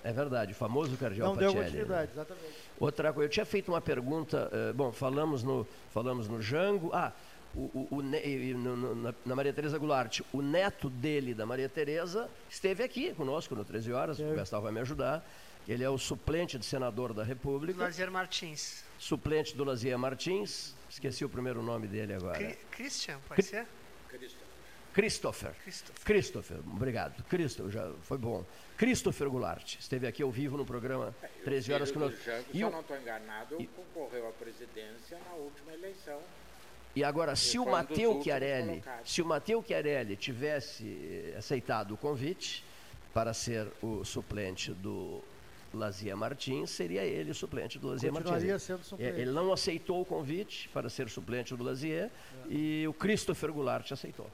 É 0.02 0.12
verdade, 0.12 0.52
o 0.52 0.54
famoso 0.54 0.96
Cardial 0.96 1.28
não 1.28 1.34
Pacelli. 1.34 1.54
Deu 1.54 1.62
continuidade, 1.64 2.12
exatamente. 2.12 2.69
Outra 2.80 3.12
coisa, 3.12 3.26
eu 3.26 3.30
tinha 3.30 3.44
feito 3.44 3.70
uma 3.70 3.80
pergunta, 3.80 4.48
eh, 4.52 4.72
bom, 4.72 4.90
falamos 4.90 5.42
no, 5.42 5.66
falamos 5.92 6.26
no 6.28 6.40
Jango, 6.40 6.90
ah, 6.94 7.12
o, 7.54 7.60
o- 7.90 7.96
o 7.98 8.00
ne- 8.02 8.54
no- 8.54 8.74
no- 8.76 8.94
na, 8.94 9.14
na 9.26 9.36
Maria 9.36 9.52
Tereza 9.52 9.76
Goulart, 9.76 10.20
o 10.32 10.40
neto 10.40 10.88
dele, 10.88 11.34
da 11.34 11.44
Maria 11.44 11.68
Tereza, 11.68 12.26
esteve 12.48 12.82
aqui 12.82 13.12
conosco 13.12 13.54
no 13.54 13.66
13 13.66 13.92
horas, 13.92 14.18
o 14.18 14.34
Gastão 14.34 14.62
vai 14.62 14.72
me 14.72 14.80
ajudar, 14.80 15.22
ele 15.68 15.84
é 15.84 15.90
o 15.90 15.98
suplente 15.98 16.58
de 16.58 16.64
senador 16.64 17.12
da 17.12 17.22
República, 17.22 17.82
Lazier 17.84 18.10
Martins. 18.10 18.82
suplente 18.98 19.54
do 19.54 19.62
Lazier 19.62 19.98
Martins, 19.98 20.74
esqueci 20.88 21.22
o 21.22 21.28
primeiro 21.28 21.62
nome 21.62 21.86
dele 21.86 22.14
agora, 22.14 22.38
Cri- 22.38 22.58
Christian, 22.70 23.18
pode 23.28 23.42
ser? 23.42 23.66
Cristo. 24.08 24.39
Christopher. 24.92 25.52
Christopher. 25.62 26.04
Christopher, 26.04 26.58
obrigado. 26.66 27.22
Christopher, 27.24 27.70
já 27.72 27.92
foi 28.02 28.18
bom. 28.18 28.44
Christopher 28.76 29.28
Goulart, 29.28 29.76
esteve 29.78 30.06
aqui 30.06 30.22
ao 30.22 30.30
vivo 30.30 30.56
no 30.56 30.64
programa 30.64 31.14
13 31.44 31.72
horas 31.72 31.90
Filho 31.90 32.00
conosco. 32.00 32.18
do 32.18 32.24
Jango, 32.24 32.44
E 32.50 32.52
se 32.56 32.60
eu 32.60 32.70
não 32.70 32.80
estou 32.80 32.96
enganado, 32.96 33.56
concorreu 33.76 34.28
à 34.28 34.32
presidência 34.32 35.18
na 35.28 35.34
última 35.34 35.72
eleição. 35.72 36.18
E 36.96 37.04
agora, 37.04 37.36
se 37.36 37.58
o 37.58 37.64
Mateu 37.66 38.20
Chiarelli, 38.22 38.82
se 39.04 39.22
o 39.22 39.24
Mateu 39.26 39.62
Chiarelli 39.64 40.16
tivesse 40.16 40.84
eh, 41.34 41.36
aceitado 41.38 41.92
o 41.94 41.96
convite 41.96 42.64
para 43.14 43.32
ser 43.32 43.68
o 43.80 44.04
suplente 44.04 44.72
do 44.72 45.22
Lazia 45.72 46.16
Martins, 46.16 46.70
seria 46.70 47.04
ele 47.04 47.30
o 47.30 47.34
suplente 47.34 47.78
do 47.78 47.88
Lazia 47.90 48.10
Continuaria 48.10 48.48
Martins. 48.54 48.62
sendo 48.66 48.82
suplente. 48.82 49.18
É, 49.18 49.20
Ele 49.22 49.30
não 49.30 49.52
aceitou 49.52 50.00
o 50.00 50.04
convite 50.04 50.68
para 50.70 50.88
ser 50.88 51.08
suplente 51.08 51.54
do 51.54 51.62
Lazier 51.62 52.10
e 52.48 52.84
o 52.88 52.92
Christopher 52.92 53.52
Goulart 53.52 53.92
aceitou. 53.92 54.28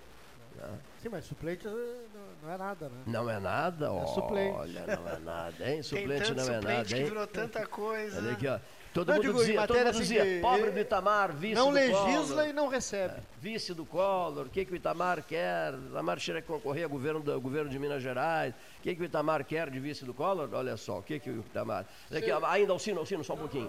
Sim, 1.03 1.09
mas 1.11 1.25
suplente 1.25 1.67
eh, 1.67 1.71
não, 1.71 2.49
não 2.49 2.55
é 2.55 2.59
nada, 2.59 2.89
né? 2.89 3.03
Não 3.07 3.31
é 3.31 3.39
nada, 3.39 3.93
olha, 3.93 4.07
suplente. 4.09 4.57
não 4.87 5.09
é 5.09 5.19
nada, 5.19 5.71
hein? 5.71 5.83
Suplente 5.85 6.33
não 6.35 6.43
é 6.43 6.47
suplente 6.47 6.67
nada, 6.67 6.85
que 6.85 6.95
hein? 6.97 7.05
virou 7.05 7.27
tanta 7.27 7.67
coisa. 7.67 8.19
Olha 8.19 8.33
aqui, 8.33 8.47
ó. 8.49 8.59
Todo 8.95 9.09
Não, 9.09 9.17
mundo 9.17 9.27
digo, 9.27 9.39
dizia, 9.41 9.67
todo 9.67 9.77
mundo 9.77 9.89
assim, 9.89 9.99
dizia, 9.99 10.25
de- 10.25 10.41
pobre 10.41 10.71
do 10.71 10.79
Itamar, 10.81 11.31
vice 11.35 11.55
Não 11.55 11.67
do 11.69 11.75
legisla 11.75 12.27
Collor. 12.29 12.47
e 12.49 12.53
não 12.55 12.67
recebe. 12.69 13.13
vice 13.39 13.75
do 13.75 13.85
Collor, 13.85 14.47
o 14.47 14.49
que, 14.49 14.65
que 14.65 14.73
o 14.73 14.75
Itamar 14.77 15.23
quer? 15.23 15.75
O 15.75 15.89
Itamar 15.91 16.17
tinha 16.19 16.41
que 16.41 16.49
concorrer 16.49 16.85
ao 16.85 16.89
governo, 16.89 17.21
do, 17.21 17.31
ao 17.31 17.39
governo 17.41 17.69
de 17.69 17.79
Minas 17.79 18.03
Gerais. 18.03 18.55
O 18.79 18.83
que, 18.83 18.95
que 18.95 19.03
o 19.03 19.05
Itamar 19.05 19.45
quer 19.45 19.69
de 19.69 19.79
vice 19.79 20.03
do 20.07 20.15
Collor? 20.15 20.49
Olha 20.51 20.79
só, 20.79 21.01
o 21.01 21.03
que, 21.03 21.19
que 21.21 21.29
o 21.29 21.41
Itamar. 21.41 21.85
Aqui, 22.11 22.31
ó, 22.33 22.43
ainda 22.47 22.73
Alcino, 22.73 23.01
Alcino, 23.01 23.23
só 23.23 23.35
um 23.35 23.39
pouquinho. 23.39 23.69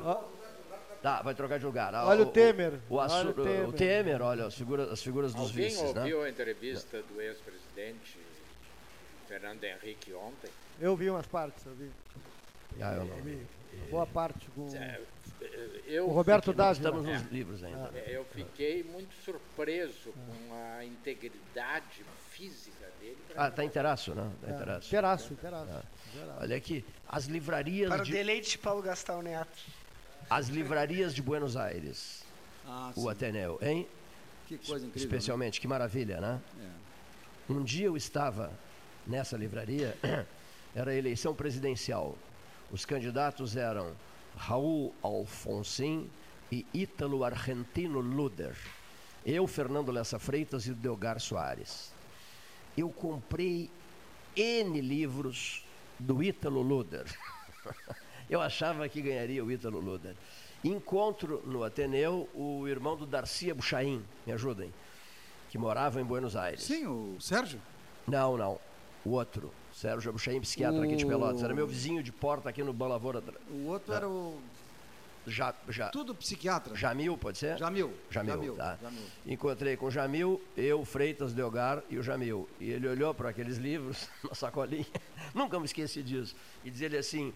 Tá, 1.01 1.21
vai 1.21 1.35
trocar 1.35 1.59
de 1.59 1.65
lugar. 1.65 1.93
Ah, 1.93 2.05
Olha 2.07 2.23
o 2.23 2.31
Temer, 2.31 2.79
O, 2.89 2.99
assu- 2.99 3.15
olha 3.15 3.29
o 3.29 3.33
Temer. 3.33 3.69
o 3.69 3.73
Temer, 3.73 4.21
olha, 4.21 4.45
as 4.45 4.55
figuras, 4.55 4.89
as 4.91 5.01
figuras 5.01 5.33
dos 5.33 5.47
Alguém 5.49 5.65
vices, 5.69 5.93
né? 5.93 6.01
ouviu 6.01 6.23
a 6.23 6.29
entrevista 6.29 7.01
do 7.03 7.21
ex-presidente 7.21 8.19
Fernando 9.27 9.63
Henrique 9.63 10.13
ontem? 10.13 10.49
Eu 10.79 10.95
vi 10.95 11.09
umas 11.09 11.27
partes, 11.27 11.65
eu 11.65 11.73
vi. 11.75 11.91
Ah, 12.81 12.93
eu 12.95 13.05
não. 13.05 13.15
vi 13.17 13.45
boa 13.89 14.05
parte 14.05 14.49
com 14.51 14.67
É, 14.75 14.99
Eu, 15.85 16.07
o 16.07 16.11
Roberto 16.11 16.51
Dávila. 16.51 16.71
estamos 16.73 17.05
nos 17.05 17.31
livros 17.31 17.63
ainda. 17.63 17.91
É, 17.95 18.15
Eu 18.15 18.25
fiquei 18.25 18.83
muito 18.83 19.13
surpreso 19.23 20.11
com 20.13 20.53
a 20.77 20.83
integridade 20.83 22.03
física 22.29 22.87
dele. 22.99 23.17
Ah, 23.35 23.49
tá 23.51 23.63
em 23.63 23.69
terraço, 23.69 24.13
né? 24.15 24.31
Tá 24.41 24.49
em 24.51 24.57
terraço. 24.57 24.89
Teraço, 24.89 25.35
teraço. 25.35 25.83
Olha 26.39 26.55
aqui, 26.55 26.83
as 27.07 27.25
livrarias 27.25 27.89
Para 27.89 28.01
o 28.01 28.05
de, 28.05 28.11
deleite 28.11 28.51
de 28.51 28.57
Paulo 28.57 28.81
Gastão 28.81 29.21
Neto. 29.21 29.57
As 30.29 30.47
livrarias 30.47 31.13
de 31.13 31.21
Buenos 31.21 31.55
Aires, 31.55 32.23
Ah, 32.65 32.91
o 32.95 33.01
sim. 33.01 33.09
Ateneu, 33.09 33.57
hein? 33.61 33.87
Que 34.47 34.57
coisa 34.57 34.85
incrível. 34.85 35.07
Especialmente, 35.07 35.61
que 35.61 35.67
maravilha, 35.67 36.19
né? 36.19 36.41
né? 36.55 36.71
É. 37.49 37.51
Um 37.51 37.63
dia 37.63 37.85
eu 37.85 37.95
estava 37.95 38.51
nessa 39.05 39.37
livraria, 39.37 39.97
era 40.75 40.91
a 40.91 40.95
eleição 40.95 41.33
presidencial. 41.33 42.17
Os 42.71 42.85
candidatos 42.85 43.55
eram 43.55 43.93
Raul 44.35 44.93
Alfonsin 45.01 46.09
e 46.51 46.65
Ítalo 46.73 47.23
Argentino 47.23 47.99
Luder. 47.99 48.55
Eu, 49.25 49.47
Fernando 49.47 49.91
Lessa 49.91 50.19
Freitas 50.19 50.65
e 50.67 50.73
Delgar 50.73 51.19
Soares. 51.19 51.93
Eu 52.77 52.89
comprei 52.89 53.69
N 54.35 54.79
livros 54.81 55.65
do 55.99 56.21
Ítalo 56.21 56.61
Luder. 56.61 57.05
Eu 58.29 58.41
achava 58.41 58.87
que 58.89 59.01
ganharia 59.01 59.43
o 59.43 59.51
Ítalo 59.51 59.79
Luder. 59.79 60.15
Encontro 60.63 61.41
no 61.45 61.63
Ateneu 61.63 62.27
o 62.33 62.67
irmão 62.67 62.95
do 62.97 63.05
Darcy 63.05 63.53
Buchaim, 63.53 64.03
me 64.25 64.33
ajudem, 64.33 64.73
que 65.49 65.57
morava 65.57 66.01
em 66.01 66.03
Buenos 66.03 66.35
Aires. 66.35 66.63
Sim, 66.63 66.87
o 66.87 67.15
Sérgio. 67.21 67.61
Não, 68.07 68.35
não. 68.37 68.59
O 69.05 69.11
outro. 69.11 69.51
Sérgio 69.73 70.09
Abuchaim, 70.09 70.41
psiquiatra 70.41 70.83
aqui 70.83 70.95
de 70.95 71.05
O- 71.05 71.07
Pelotas. 71.07 71.43
Era 71.43 71.53
meu 71.53 71.67
vizinho 71.67 72.01
de 72.01 72.11
porta 72.11 72.49
aqui 72.49 72.63
no 72.63 72.73
Bom 72.73 72.87
Lavoura. 72.87 73.23
O 73.51 73.67
outro 73.67 73.93
era 73.93 74.09
o. 74.09 74.39
Já, 75.27 75.53
já, 75.69 75.89
Tudo 75.89 76.15
psiquiatra. 76.15 76.73
Jamil, 76.75 77.17
pode 77.17 77.37
ser? 77.37 77.57
Jamil. 77.57 77.93
Jamil, 78.09 78.33
Jamil, 78.33 78.55
tá. 78.55 78.77
Jamil. 78.81 79.03
Encontrei 79.25 79.75
com 79.75 79.87
o 79.87 79.91
Jamil, 79.91 80.41
eu, 80.55 80.83
Freitas, 80.85 81.33
Delgar 81.33 81.83
e 81.89 81.97
o 81.97 82.01
Jamil. 82.03 82.47
E 82.61 82.71
ele 82.71 82.87
olhou 82.87 83.13
para 83.13 83.29
aqueles 83.29 83.57
livros 83.57 84.09
na 84.23 84.33
sacolinha, 84.33 84.85
nunca 85.35 85.59
me 85.59 85.65
esqueci 85.65 86.01
disso, 86.01 86.33
e 86.63 86.71
dizia 86.71 86.87
ele 86.87 86.97
assim, 86.97 87.33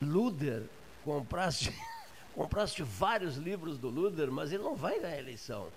Luder, 0.00 0.62
compraste, 1.04 1.72
compraste 2.34 2.82
vários 2.82 3.36
livros 3.36 3.78
do 3.78 3.88
Luder, 3.88 4.30
mas 4.30 4.52
ele 4.52 4.62
não 4.62 4.74
vai 4.76 5.00
ganhar 5.00 5.16
a 5.16 5.18
eleição. 5.18 5.68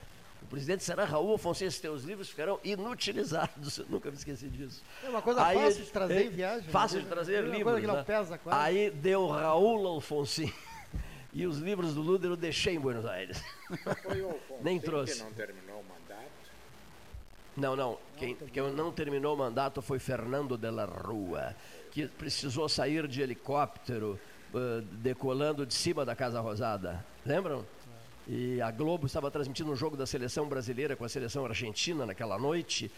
O 0.41 0.45
presidente 0.47 0.83
será 0.83 1.05
Raul 1.05 1.39
esses 1.51 1.79
teus 1.79 2.03
livros 2.03 2.29
ficarão 2.29 2.59
inutilizados. 2.63 3.77
Eu 3.79 3.85
nunca 3.89 4.09
me 4.09 4.17
esqueci 4.17 4.47
disso. 4.49 4.81
É 5.03 5.09
uma 5.09 5.21
coisa 5.21 5.45
Aí 5.45 5.57
fácil 5.57 5.83
de 5.85 5.91
trazer 5.91 6.13
é, 6.15 6.23
em 6.23 6.29
viagem. 6.29 6.69
Fácil 6.69 6.97
né? 6.97 7.03
de 7.03 7.09
trazer 7.09 7.33
É 7.35 7.41
uma 7.41 7.47
livros. 7.47 7.63
coisa 7.63 7.81
que 7.81 7.87
não 7.87 7.95
né? 7.95 8.03
pesa 8.03 8.37
quase. 8.37 8.59
Aí 8.59 8.89
deu 8.89 9.27
Raul 9.27 9.87
Alfonsin. 9.87 10.51
E 11.33 11.47
os 11.47 11.59
livros 11.59 11.93
do 11.95 12.01
Luder 12.01 12.29
eu 12.31 12.35
deixei 12.35 12.75
em 12.75 12.79
Buenos 12.79 13.05
Aires. 13.05 13.41
Foi 14.03 14.21
o 14.21 14.31
Alfonso 14.31 14.61
Nem 14.61 14.77
trouxe. 14.81 15.13
que 15.13 15.23
não 15.23 15.31
terminou 15.31 15.79
o 15.79 15.83
mandato. 15.85 16.29
Não, 17.55 17.75
não. 17.75 17.97
Quem, 18.17 18.35
quem 18.35 18.71
não 18.73 18.91
terminou 18.91 19.35
o 19.35 19.37
mandato 19.37 19.81
foi 19.81 19.97
Fernando 19.97 20.57
de 20.57 20.69
la 20.69 20.83
Rua, 20.83 21.55
que 21.91 22.07
precisou 22.07 22.67
sair 22.69 23.07
de 23.07 23.21
helicóptero 23.21 24.19
eh, 24.53 24.83
decolando 24.93 25.65
de 25.65 25.73
cima 25.73 26.05
da 26.05 26.15
Casa 26.15 26.39
Rosada. 26.39 27.05
Lembram? 27.25 27.65
E 28.27 28.61
a 28.61 28.71
Globo 28.71 29.07
estava 29.07 29.29
transmitindo 29.29 29.71
um 29.71 29.75
jogo 29.75 29.97
da 29.97 30.05
seleção 30.05 30.47
brasileira 30.47 30.95
com 30.95 31.03
a 31.03 31.09
seleção 31.09 31.45
argentina 31.45 32.05
naquela 32.05 32.39
noite. 32.39 32.91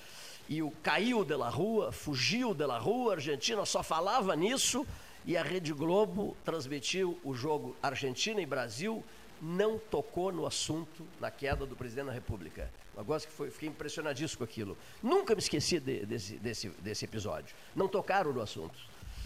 E 0.48 0.62
o 0.62 0.72
caiu 0.84 1.24
de 1.24 1.36
la 1.36 1.50
Rua, 1.50 1.92
fugiu 1.92 2.54
de 2.54 2.66
la 2.66 2.78
Rua, 2.78 3.14
a 3.14 3.16
Argentina 3.16 3.66
só 3.66 3.82
falava 3.82 4.36
nisso. 4.36 4.86
E 5.26 5.38
a 5.38 5.42
Rede 5.42 5.74
Globo 5.74 6.36
transmitiu 6.44 7.18
o 7.24 7.34
jogo 7.34 7.76
Argentina 7.82 8.42
e 8.42 8.46
Brasil 8.46 9.04
não 9.44 9.78
tocou 9.78 10.32
no 10.32 10.46
assunto 10.46 11.06
na 11.20 11.30
queda 11.30 11.66
do 11.66 11.76
presidente 11.76 12.06
da 12.06 12.12
República. 12.14 12.70
Um 12.96 13.00
negócio 13.00 13.28
que 13.28 13.36
foi, 13.36 13.52
fiquei 13.52 13.68
impressionadíssimo 13.68 14.38
com 14.38 14.44
aquilo. 14.46 14.78
Nunca 15.02 15.36
me 15.36 15.40
esqueci 15.42 15.80
de- 15.80 16.06
desse, 16.06 16.38
desse, 16.38 16.70
desse 16.70 17.04
episódio. 17.04 17.54
Não 17.76 17.88
tocaram 17.90 18.32
no 18.32 18.42
assunto. 18.42 18.74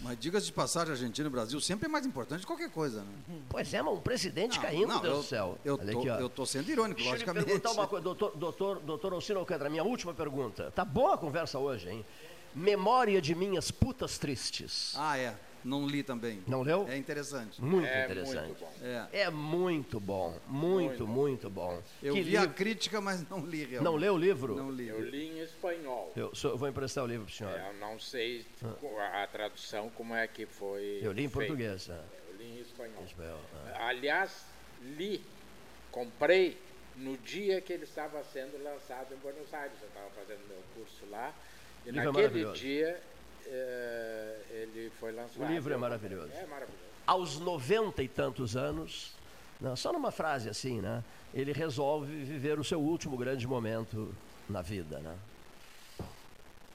Mas 0.00 0.18
diga-se 0.18 0.46
de 0.46 0.52
passagem, 0.52 0.92
Argentina 0.92 1.28
e 1.28 1.30
Brasil 1.30 1.60
sempre 1.60 1.86
é 1.86 1.88
mais 1.88 2.06
importante 2.06 2.40
que 2.40 2.46
qualquer 2.46 2.70
coisa, 2.70 3.02
né? 3.02 3.12
Pois 3.48 3.72
é, 3.74 3.80
mas 3.82 3.94
um 3.94 4.00
presidente 4.00 4.56
Não, 4.56 4.62
caindo, 4.62 4.86
não, 4.88 5.00
Deus 5.00 5.14
eu, 5.14 5.20
do 5.22 5.26
céu. 5.26 5.58
Eu 5.64 5.74
Olha 5.80 5.92
tô, 5.92 5.98
aqui, 5.98 6.08
eu 6.08 6.28
tô 6.30 6.46
sendo 6.46 6.70
irônico, 6.70 6.96
Deixa 7.00 7.10
eu 7.10 7.12
lhe 7.14 7.18
logicamente. 7.24 7.46
perguntar 7.46 7.70
uma 7.72 7.86
coisa, 7.86 8.02
doutor, 8.04 8.36
doutor, 8.36 8.80
doutor 8.80 9.12
Alcino 9.12 9.40
Alcântara, 9.40 9.68
minha 9.70 9.84
última 9.84 10.14
pergunta. 10.14 10.70
Tá 10.74 10.84
boa 10.84 11.14
a 11.14 11.18
conversa 11.18 11.58
hoje, 11.58 11.88
hein? 11.90 12.04
Memória 12.54 13.20
de 13.20 13.34
minhas 13.34 13.70
putas 13.70 14.18
tristes. 14.18 14.94
Ah, 14.96 15.18
é. 15.18 15.34
Não 15.68 15.86
li 15.86 16.02
também. 16.02 16.42
Não 16.46 16.62
leu? 16.62 16.86
É 16.88 16.96
interessante. 16.96 17.62
Muito 17.62 17.86
é 17.86 18.04
interessante. 18.04 18.46
muito. 18.62 18.64
É. 18.82 19.08
É 19.12 19.30
muito 19.30 20.00
bom, 20.00 20.34
muito, 20.46 21.06
muito 21.06 21.50
bom. 21.50 21.82
Eu 22.02 22.14
Que 22.14 22.20
a 22.20 22.40
livro- 22.42 22.54
crítica, 22.54 23.00
mas 23.00 23.28
não 23.28 23.44
li 23.44 23.58
realmente. 23.64 23.84
Não 23.84 23.96
leu 23.96 24.14
o 24.14 24.18
livro? 24.18 24.56
Não 24.56 24.70
li. 24.70 24.88
Eu 24.88 25.00
li 25.00 25.28
em 25.28 25.40
espanhol. 25.40 26.12
Eu, 26.16 26.34
sou- 26.34 26.52
eu 26.52 26.56
vou 26.56 26.68
emprestar 26.68 27.04
o 27.04 27.06
livro 27.06 27.26
para 27.26 27.32
o 27.32 27.34
senhor. 27.36 27.52
Eu 27.60 27.74
não 27.74 27.98
sei 28.00 28.46
a, 29.12 29.22
a 29.22 29.26
tradução 29.26 29.90
como 29.90 30.14
é 30.14 30.26
que 30.26 30.46
foi. 30.46 31.00
Eu 31.02 31.12
li 31.12 31.24
em 31.24 31.28
português. 31.28 31.88
né? 31.88 32.00
Eu 32.30 32.36
li 32.36 32.58
em 32.58 32.60
espanhol. 32.60 33.04
Espanhol, 33.04 33.40
ah. 33.74 33.88
Aliás, 33.88 34.46
li, 34.82 35.22
comprei 35.92 36.56
no 36.96 37.16
dia 37.18 37.60
que 37.60 37.72
ele 37.72 37.84
estava 37.84 38.22
sendo 38.24 38.62
lançado 38.62 39.12
em 39.14 39.16
Buenos 39.18 39.52
Aires. 39.52 39.76
Eu 39.82 39.88
estava 39.88 40.08
fazendo 40.10 40.40
meu 40.48 40.62
curso 40.74 41.04
lá. 41.10 41.32
E 41.86 41.90
livro 41.90 42.08
é 42.08 42.22
naquele 42.22 42.52
dia 42.52 43.00
eh, 43.50 44.40
ele 44.50 44.90
foi 44.98 45.12
lançado. 45.12 45.42
O 45.42 45.46
livro 45.46 45.72
é 45.72 45.76
maravilhoso. 45.76 46.32
É 46.32 46.46
maravilhoso. 46.46 46.84
Aos 47.06 47.38
noventa 47.40 48.02
e 48.02 48.08
tantos 48.08 48.56
anos, 48.56 49.12
Não, 49.60 49.74
só 49.74 49.92
numa 49.92 50.12
frase 50.12 50.48
assim, 50.48 50.80
né? 50.80 51.02
Ele 51.34 51.52
resolve 51.52 52.24
viver 52.24 52.58
o 52.58 52.64
seu 52.64 52.80
último 52.80 53.16
grande 53.16 53.46
momento 53.46 54.14
na 54.48 54.62
vida, 54.62 55.00
né? 55.00 55.16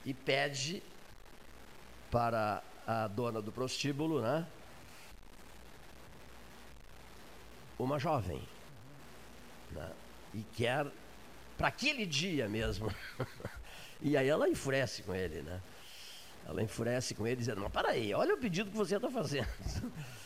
E 0.05 0.13
pede 0.13 0.83
para 2.11 2.61
a 2.85 3.07
dona 3.07 3.41
do 3.41 3.51
prostíbulo, 3.51 4.21
né? 4.21 4.45
Uma 7.79 7.97
jovem, 7.97 8.41
né? 9.71 9.91
E 10.33 10.43
quer 10.55 10.85
para 11.57 11.69
aquele 11.69 12.05
dia 12.05 12.49
mesmo. 12.49 12.93
e 14.01 14.17
aí 14.17 14.27
ela 14.27 14.49
enfurece 14.49 15.03
com 15.03 15.15
ele, 15.15 15.41
né? 15.41 15.61
Ela 16.47 16.61
enfurece 16.61 17.13
com 17.15 17.25
ele 17.25 17.37
dizendo: 17.37 17.61
"Não, 17.61 17.69
para 17.69 17.89
aí, 17.89 18.13
olha 18.13 18.35
o 18.35 18.37
pedido 18.37 18.71
que 18.71 18.77
você 18.77 18.95
está 18.95 19.09
fazendo." 19.09 19.47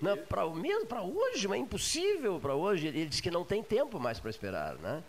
Não, 0.00 0.16
para 0.16 0.48
mesmo 0.50 0.86
para 0.86 1.02
hoje, 1.02 1.48
mas 1.48 1.58
é 1.58 1.62
impossível 1.62 2.38
para 2.38 2.54
hoje. 2.54 2.86
Ele 2.86 3.06
diz 3.06 3.20
que 3.20 3.30
não 3.30 3.44
tem 3.44 3.62
tempo 3.62 3.98
mais 3.98 4.20
para 4.20 4.30
esperar, 4.30 4.76
né? 4.76 5.02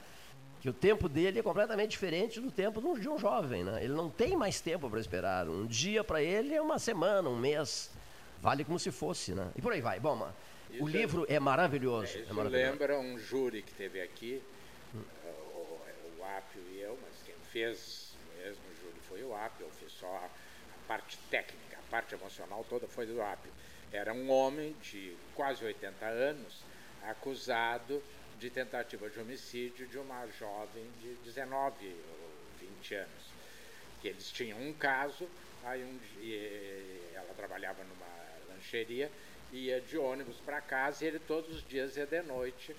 Que 0.62 0.70
o 0.70 0.74
tempo 0.74 1.08
dele 1.08 1.40
é 1.40 1.44
completamente 1.44 1.92
diferente 1.92 2.42
do 2.42 2.52
tempo 2.52 2.82
de 3.00 3.08
um 3.08 3.18
jovem, 3.18 3.64
né? 3.64 3.84
Ele 3.84 3.94
não 3.94 4.10
tem 4.10 4.36
mais 4.36 4.60
tempo 4.60 4.90
para 4.90 5.00
esperar. 5.00 5.48
Um 5.48 5.66
dia 5.66 6.04
para 6.04 6.22
ele 6.22 6.54
é 6.54 6.62
uma 6.62 6.80
semana, 6.80 7.30
um 7.30 7.38
mês. 7.38 7.92
Vale 8.42 8.64
como 8.64 8.80
se 8.80 8.92
fosse, 8.92 9.34
né? 9.34 9.52
E 9.56 9.62
por 9.62 9.72
aí 9.72 9.82
vai. 9.82 10.00
Bom, 10.00 10.28
o 10.80 10.90
é 10.90 10.92
livro 10.92 11.26
é, 11.30 11.36
é 11.36 11.40
maravilhoso. 11.40 12.18
É, 12.18 12.22
isso 12.22 12.32
é 12.32 12.34
maravilhoso. 12.34 12.72
lembra 12.72 13.00
um 13.00 13.18
júri 13.18 13.62
que 13.62 13.74
teve 13.74 14.02
aqui, 14.02 14.42
hum. 14.94 15.02
o, 15.54 16.20
o 16.20 16.26
Apio 16.38 16.62
e 16.72 16.82
eu, 16.82 16.98
mas 17.02 17.22
quem 17.26 17.36
fez 17.52 18.09
o 19.30 19.36
júri 19.36 19.36
foi 19.36 19.36
o 19.36 19.36
Apio. 19.36 19.66
Eu 19.66 19.72
fiz 19.72 19.92
só 19.92 20.08
a, 20.08 20.30
parte 20.88 21.18
técnica, 21.30 21.78
a 21.78 21.92
parte 21.92 22.16
emocional 22.16 22.66
toda 22.68 22.88
foi 22.88 23.06
do 23.06 23.22
Apio. 23.22 23.52
Era 23.92 24.14
um 24.14 24.30
homem 24.30 24.76
de 24.82 25.16
quase 25.36 25.64
80 25.64 26.06
anos, 26.06 26.64
acusado 27.04 28.02
de 28.40 28.50
tentativa 28.50 29.10
de 29.10 29.20
homicídio 29.20 29.88
de 29.88 29.98
uma 29.98 30.26
jovem 30.28 30.86
de 31.02 31.16
19 31.24 31.86
ou 31.86 32.32
20 32.60 32.96
anos. 32.96 33.30
Que 34.02 34.08
eles 34.08 34.32
tinham 34.32 34.60
um 34.60 34.74
caso, 34.74 35.28
aí 35.64 35.84
um, 35.84 36.00
ela 37.14 37.34
trabalhava 37.36 37.84
numa 37.84 38.54
lancheria, 38.54 39.12
ia 39.52 39.82
de 39.82 39.98
ônibus 39.98 40.38
para 40.38 40.62
casa 40.62 41.04
e 41.04 41.08
ele 41.08 41.20
todos 41.20 41.58
os 41.58 41.68
dias 41.68 41.98
ia 41.98 42.06
de 42.06 42.22
noite, 42.22 42.76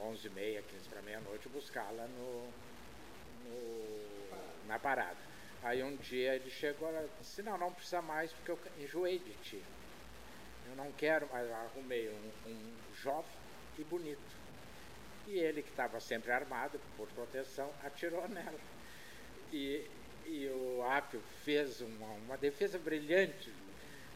11 0.00 0.26
e 0.26 0.30
meia, 0.30 0.62
15 0.62 0.88
para 0.88 1.02
meia-noite, 1.02 1.48
buscá-la 1.48 2.06
no, 2.08 2.48
no, 3.44 4.66
na 4.66 4.78
parada. 4.78 5.33
Aí 5.64 5.82
um 5.82 5.96
dia 5.96 6.34
ele 6.34 6.50
chegou 6.50 6.90
e 6.90 7.08
disse, 7.18 7.42
não, 7.42 7.56
não 7.56 7.72
precisa 7.72 8.02
mais 8.02 8.30
porque 8.32 8.50
eu 8.50 8.58
enjoei 8.78 9.18
de 9.18 9.32
ti. 9.42 9.64
Eu 10.68 10.76
não 10.76 10.92
quero, 10.92 11.26
mas 11.32 11.50
arrumei 11.50 12.10
um, 12.10 12.50
um 12.50 12.74
jovem 12.94 13.32
e 13.78 13.84
bonito. 13.84 14.36
E 15.26 15.38
ele, 15.38 15.62
que 15.62 15.70
estava 15.70 15.98
sempre 16.00 16.30
armado 16.30 16.78
por 16.98 17.08
proteção, 17.08 17.72
atirou 17.82 18.28
nela. 18.28 18.60
E, 19.50 19.88
e 20.26 20.48
o 20.48 20.82
Apio 20.84 21.22
fez 21.44 21.80
uma, 21.80 22.08
uma 22.08 22.36
defesa 22.36 22.78
brilhante 22.78 23.50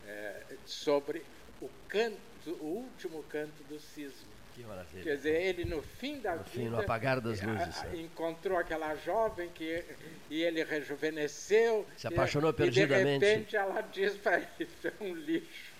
é, 0.05 0.57
sobre 0.67 1.25
o 1.63 1.71
canto, 1.89 2.19
o 2.61 2.67
último 2.67 3.23
canto 3.23 3.63
do 3.65 3.81
cisma. 3.81 4.38
Que 4.59 4.65
maravilha. 4.65 5.05
Quer 5.05 5.17
dizer, 5.17 5.41
ele 5.41 5.65
no 5.65 5.81
fim 5.81 6.19
da 6.19 6.35
no 6.35 6.43
vida. 6.43 6.51
Fim, 6.51 6.69
no 6.69 6.81
apagar 6.81 7.21
das 7.21 7.41
luzes. 7.41 7.79
A, 7.79 7.87
a, 7.87 7.97
encontrou 7.97 8.59
aquela 8.59 8.93
jovem 8.97 9.49
que 9.51 9.85
e 10.29 10.43
ele 10.43 10.65
rejuvenesceu. 10.65 11.87
Se 11.97 12.09
apaixonou 12.09 12.51
e, 12.51 12.55
perdidamente. 12.55 13.17
E 13.17 13.19
de 13.21 13.27
repente 13.27 13.57
ela 13.57 13.81
diz 13.83 14.17
para 14.17 14.39
ele: 14.39 14.69
é 14.83 14.93
um 15.05 15.15
lixo. 15.15 15.79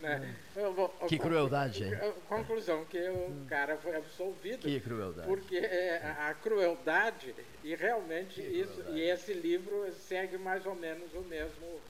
Né? 0.00 0.34
Vou, 0.54 0.88
que 1.08 1.18
crueldade, 1.18 1.84
hein? 1.84 1.92
Conclusão, 2.28 2.84
que 2.84 2.98
o 3.10 3.44
cara 3.48 3.76
foi 3.76 3.96
absolvido. 3.96 4.60
Que 4.60 4.78
crueldade. 4.78 5.26
Porque 5.26 5.56
é, 5.58 5.96
a 6.20 6.32
crueldade, 6.32 7.34
e 7.64 7.74
realmente 7.74 8.40
isso, 8.40 8.82
e 8.90 9.00
esse 9.00 9.34
livro 9.34 9.92
segue 9.92 10.38
mais 10.38 10.64
ou 10.64 10.76
menos 10.76 11.12
o 11.14 11.20
mesmo. 11.22 11.80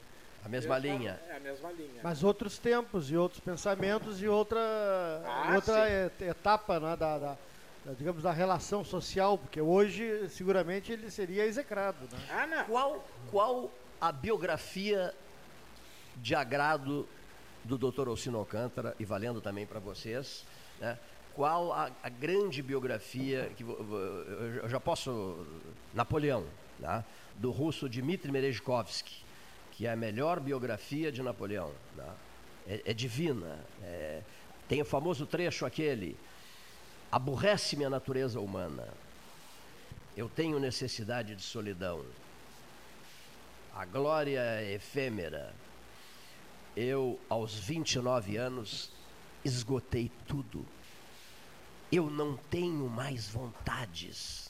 A 0.44 0.48
mesma 0.48 0.78
linha. 0.78 1.20
É 1.28 1.36
a 1.36 1.40
mesma 1.40 1.70
linha. 1.72 2.00
Mas 2.02 2.24
outros 2.24 2.58
tempos 2.58 3.10
e 3.10 3.16
outros 3.16 3.40
pensamentos 3.40 4.22
e 4.22 4.28
outra, 4.28 4.60
ah, 5.26 5.52
outra 5.54 6.12
etapa 6.20 6.80
né, 6.80 6.96
da, 6.96 7.18
da, 7.18 7.36
da, 7.84 7.92
digamos, 7.92 8.22
da 8.22 8.32
relação 8.32 8.82
social, 8.82 9.36
porque 9.36 9.60
hoje 9.60 10.28
seguramente 10.30 10.92
ele 10.92 11.10
seria 11.10 11.44
execrado. 11.44 11.98
Né? 12.10 12.18
Ah, 12.30 12.46
não. 12.46 12.64
Qual, 12.64 13.04
qual 13.30 13.70
a 14.00 14.10
biografia 14.10 15.14
de 16.16 16.34
agrado 16.34 17.06
do 17.64 17.76
Dr. 17.76 18.08
Alcino 18.08 18.38
Alcântara 18.38 18.94
e 18.98 19.04
valendo 19.04 19.40
também 19.40 19.66
para 19.66 19.78
vocês, 19.78 20.44
né? 20.80 20.98
qual 21.34 21.72
a, 21.72 21.90
a, 22.02 22.08
grande 22.08 22.62
biografia 22.62 23.50
que 23.56 23.62
eu 23.62 24.68
já 24.68 24.80
posso 24.80 25.46
Napoleão, 25.94 26.44
né? 26.78 27.04
do 27.36 27.50
russo 27.50 27.88
Dmitry 27.88 28.32
Merezhkovsky, 28.32 29.22
que 29.80 29.86
é 29.86 29.92
a 29.92 29.96
melhor 29.96 30.38
biografia 30.40 31.10
de 31.10 31.22
Napoleão, 31.22 31.72
né? 31.96 32.12
é, 32.68 32.82
é, 32.84 32.92
divina, 32.92 33.58
é, 33.82 34.20
tem 34.68 34.82
o 34.82 34.84
famoso 34.84 35.24
trecho 35.24 35.64
aquele 35.64 36.18
aborrece-me 37.10 37.86
a 37.86 37.88
natureza 37.88 38.38
humana, 38.38 38.86
eu 40.14 40.28
tenho 40.28 40.60
necessidade 40.60 41.34
de 41.34 41.40
solidão, 41.40 42.04
a 43.74 43.86
glória 43.86 44.40
é 44.40 44.74
efêmera, 44.74 45.54
eu, 46.76 47.18
aos 47.26 47.54
29 47.54 48.36
anos, 48.36 48.92
esgotei 49.42 50.12
tudo. 50.28 50.66
Eu 51.90 52.10
não 52.10 52.36
tenho 52.36 52.86
mais 52.86 53.30
vontades. 53.30 54.49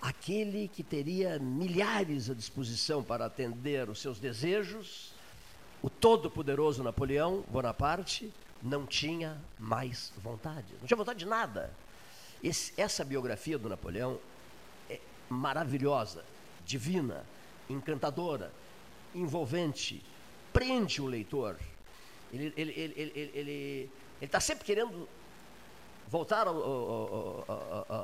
Aquele 0.00 0.68
que 0.68 0.82
teria 0.82 1.38
milhares 1.38 2.30
à 2.30 2.34
disposição 2.34 3.02
para 3.02 3.26
atender 3.26 3.88
os 3.90 4.00
seus 4.00 4.18
desejos, 4.18 5.12
o 5.82 5.90
todo-poderoso 5.90 6.82
Napoleão 6.82 7.44
Bonaparte, 7.48 8.32
não 8.62 8.86
tinha 8.86 9.40
mais 9.58 10.12
vontade. 10.22 10.66
Não 10.80 10.86
tinha 10.86 10.96
vontade 10.96 11.18
de 11.18 11.26
nada. 11.26 11.70
Esse, 12.42 12.72
essa 12.80 13.04
biografia 13.04 13.58
do 13.58 13.68
Napoleão 13.68 14.18
é 14.88 14.98
maravilhosa, 15.28 16.24
divina, 16.64 17.24
encantadora, 17.68 18.52
envolvente, 19.14 20.02
prende 20.52 21.02
o 21.02 21.06
leitor. 21.06 21.58
Ele 22.32 23.90
está 24.20 24.40
sempre 24.40 24.64
querendo 24.64 25.08
voltar 26.10 26.48
ao, 26.48 26.56
ao, 26.56 27.44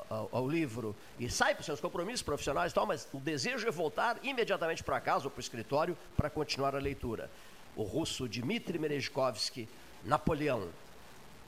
ao, 0.09 0.29
ao, 0.31 0.49
livro 0.49 0.95
e 1.19 1.29
sai 1.29 1.55
para 1.55 1.61
os 1.61 1.67
seus 1.67 1.81
compromissos 1.81 2.23
profissionais 2.23 2.71
e 2.71 2.75
tal, 2.75 2.87
mas 2.87 3.09
o 3.13 3.19
desejo 3.19 3.67
é 3.67 3.71
voltar 3.71 4.17
imediatamente 4.23 4.85
para 4.85 5.01
casa 5.01 5.25
ou 5.25 5.31
para 5.31 5.39
o 5.39 5.41
escritório 5.41 5.99
para 6.17 6.31
continuar 6.31 6.77
a 6.77 6.79
leitura. 6.79 7.29
O 7.75 7.83
russo 7.83 8.29
Dmitry 8.29 8.79
Merezhkovsky, 8.79 9.69
Napoleão, 10.05 10.69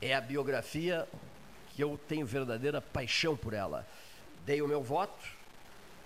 é 0.03 0.15
a 0.15 0.21
biografia 0.21 1.09
que 1.75 1.83
eu 1.83 1.99
tenho 2.09 2.27
verdadeira 2.27 2.81
paixão 2.81 3.37
por 3.37 3.53
ela. 3.55 3.87
Dei 4.45 4.61
o 4.61 4.67
meu 4.67 4.83
voto, 4.83 5.25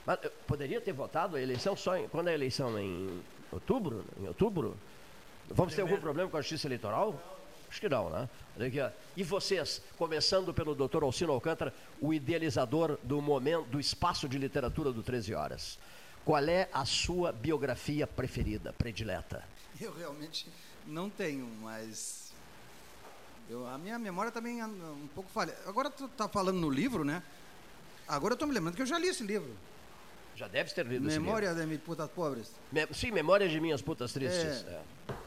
mas 0.04 0.18
poderia 0.46 0.82
ter 0.82 0.92
votado 0.92 1.36
a 1.36 1.40
eleição 1.40 1.74
só 1.74 1.96
em, 1.96 2.06
quando 2.08 2.28
é 2.28 2.32
a 2.32 2.34
eleição 2.34 2.78
em 2.78 3.22
outubro? 3.50 4.04
Em 4.20 4.28
outubro? 4.28 4.76
Vamos 5.48 5.74
ter 5.74 5.80
algum 5.80 5.98
problema 5.98 6.28
com 6.28 6.36
a 6.36 6.42
justiça 6.42 6.68
eleitoral? 6.68 7.18
Acho 7.72 7.80
que 7.80 7.88
não, 7.88 8.10
né? 8.10 8.28
E 9.16 9.24
vocês, 9.24 9.80
começando 9.96 10.52
pelo 10.52 10.74
doutor 10.74 11.02
Alcino 11.02 11.32
Alcântara, 11.32 11.72
o 12.02 12.12
idealizador 12.12 12.98
do 13.02 13.22
momento, 13.22 13.64
do 13.70 13.80
espaço 13.80 14.28
de 14.28 14.36
literatura 14.36 14.92
do 14.92 15.02
13 15.02 15.32
Horas. 15.32 15.78
Qual 16.22 16.44
é 16.44 16.68
a 16.70 16.84
sua 16.84 17.32
biografia 17.32 18.06
preferida, 18.06 18.74
predileta? 18.74 19.42
Eu 19.80 19.90
realmente 19.94 20.46
não 20.86 21.08
tenho, 21.08 21.46
mas 21.62 22.34
eu, 23.48 23.66
a 23.66 23.78
minha 23.78 23.98
memória 23.98 24.30
também 24.30 24.60
é 24.60 24.66
um 24.66 25.08
pouco 25.14 25.30
falha. 25.30 25.56
Agora 25.66 25.88
tu 25.88 26.04
está 26.04 26.28
falando 26.28 26.58
no 26.58 26.68
livro, 26.68 27.04
né? 27.04 27.22
Agora 28.06 28.32
eu 28.32 28.34
estou 28.34 28.46
me 28.46 28.52
lembrando 28.52 28.76
que 28.76 28.82
eu 28.82 28.86
já 28.86 28.98
li 28.98 29.08
esse 29.08 29.24
livro. 29.24 29.50
Já 30.36 30.46
deve 30.46 30.74
ter 30.74 30.84
lido 30.84 31.06
Memória 31.06 31.46
esse 31.46 31.54
livro. 31.54 31.62
de 31.62 31.66
minhas 31.68 31.82
putas 31.82 32.10
pobres. 32.10 32.52
Me, 32.70 32.86
sim, 32.92 33.10
Memória 33.10 33.48
de 33.48 33.58
minhas 33.58 33.80
putas 33.80 34.12
tristes. 34.12 34.66
É. 34.66 34.82
É. 35.08 35.21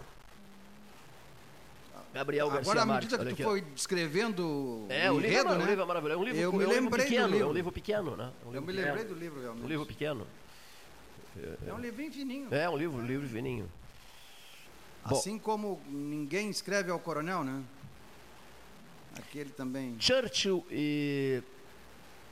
Gabriel 2.15 2.49
Garcia 2.49 2.71
Agora, 2.71 2.81
à 2.81 2.95
medida 2.95 3.17
que 3.17 3.25
tu 3.25 3.29
aqui, 3.33 3.43
foi 3.43 3.61
descrevendo 3.61 4.85
é, 4.87 5.11
o, 5.11 5.19
enredo, 5.19 5.33
livro, 5.35 5.53
é 5.53 5.57
né? 5.57 5.63
um 5.63 5.67
livro 5.67 5.87
maravilhoso. 5.87 6.17
É 6.17 6.21
um 6.21 6.25
livro, 6.25 6.41
eu 6.41 6.53
me 6.53 6.63
é 6.63 6.67
um 6.67 6.69
lembrei 6.69 7.05
pequeno, 7.05 7.27
do 7.27 7.31
livro. 7.33 7.45
É 7.45 7.49
um 7.49 7.53
livro 7.53 7.71
pequeno, 7.73 8.15
né? 8.15 8.31
Um 8.45 8.51
livro 8.51 8.55
eu 8.55 8.61
me 8.61 8.67
pequeno. 8.67 8.87
lembrei 8.87 9.03
do 9.03 9.15
livro, 9.15 9.41
realmente. 9.41 9.65
Um 9.65 9.67
livro 9.67 9.85
pequeno. 9.85 10.27
É 11.67 11.73
um 11.73 11.77
livrinho 11.77 12.13
fininho. 12.13 12.53
É, 12.53 12.69
um 12.69 12.77
livro, 12.77 12.97
um 12.97 13.05
livro 13.05 13.27
fininho. 13.27 13.69
Assim 15.03 15.37
Bom, 15.37 15.43
como 15.43 15.81
ninguém 15.89 16.49
escreve 16.49 16.89
ao 16.89 16.97
coronel, 16.99 17.43
né? 17.43 17.61
Aquele 19.17 19.49
também. 19.49 19.97
Churchill 19.99 20.65
e, 20.71 21.43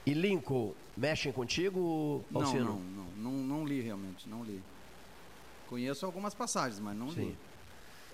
e 0.05 0.13
Lincoln 0.13 0.73
mexem 0.95 1.33
contigo, 1.33 2.23
Alcino? 2.33 2.63
Não, 2.63 2.79
não, 2.79 3.03
não, 3.03 3.31
não, 3.31 3.31
não 3.57 3.65
li 3.65 3.81
realmente, 3.81 4.29
não 4.29 4.45
li. 4.45 4.63
Conheço 5.67 6.05
algumas 6.05 6.33
passagens, 6.33 6.79
mas 6.79 6.95
não 6.95 7.11
Sim. 7.11 7.25
li. 7.25 7.37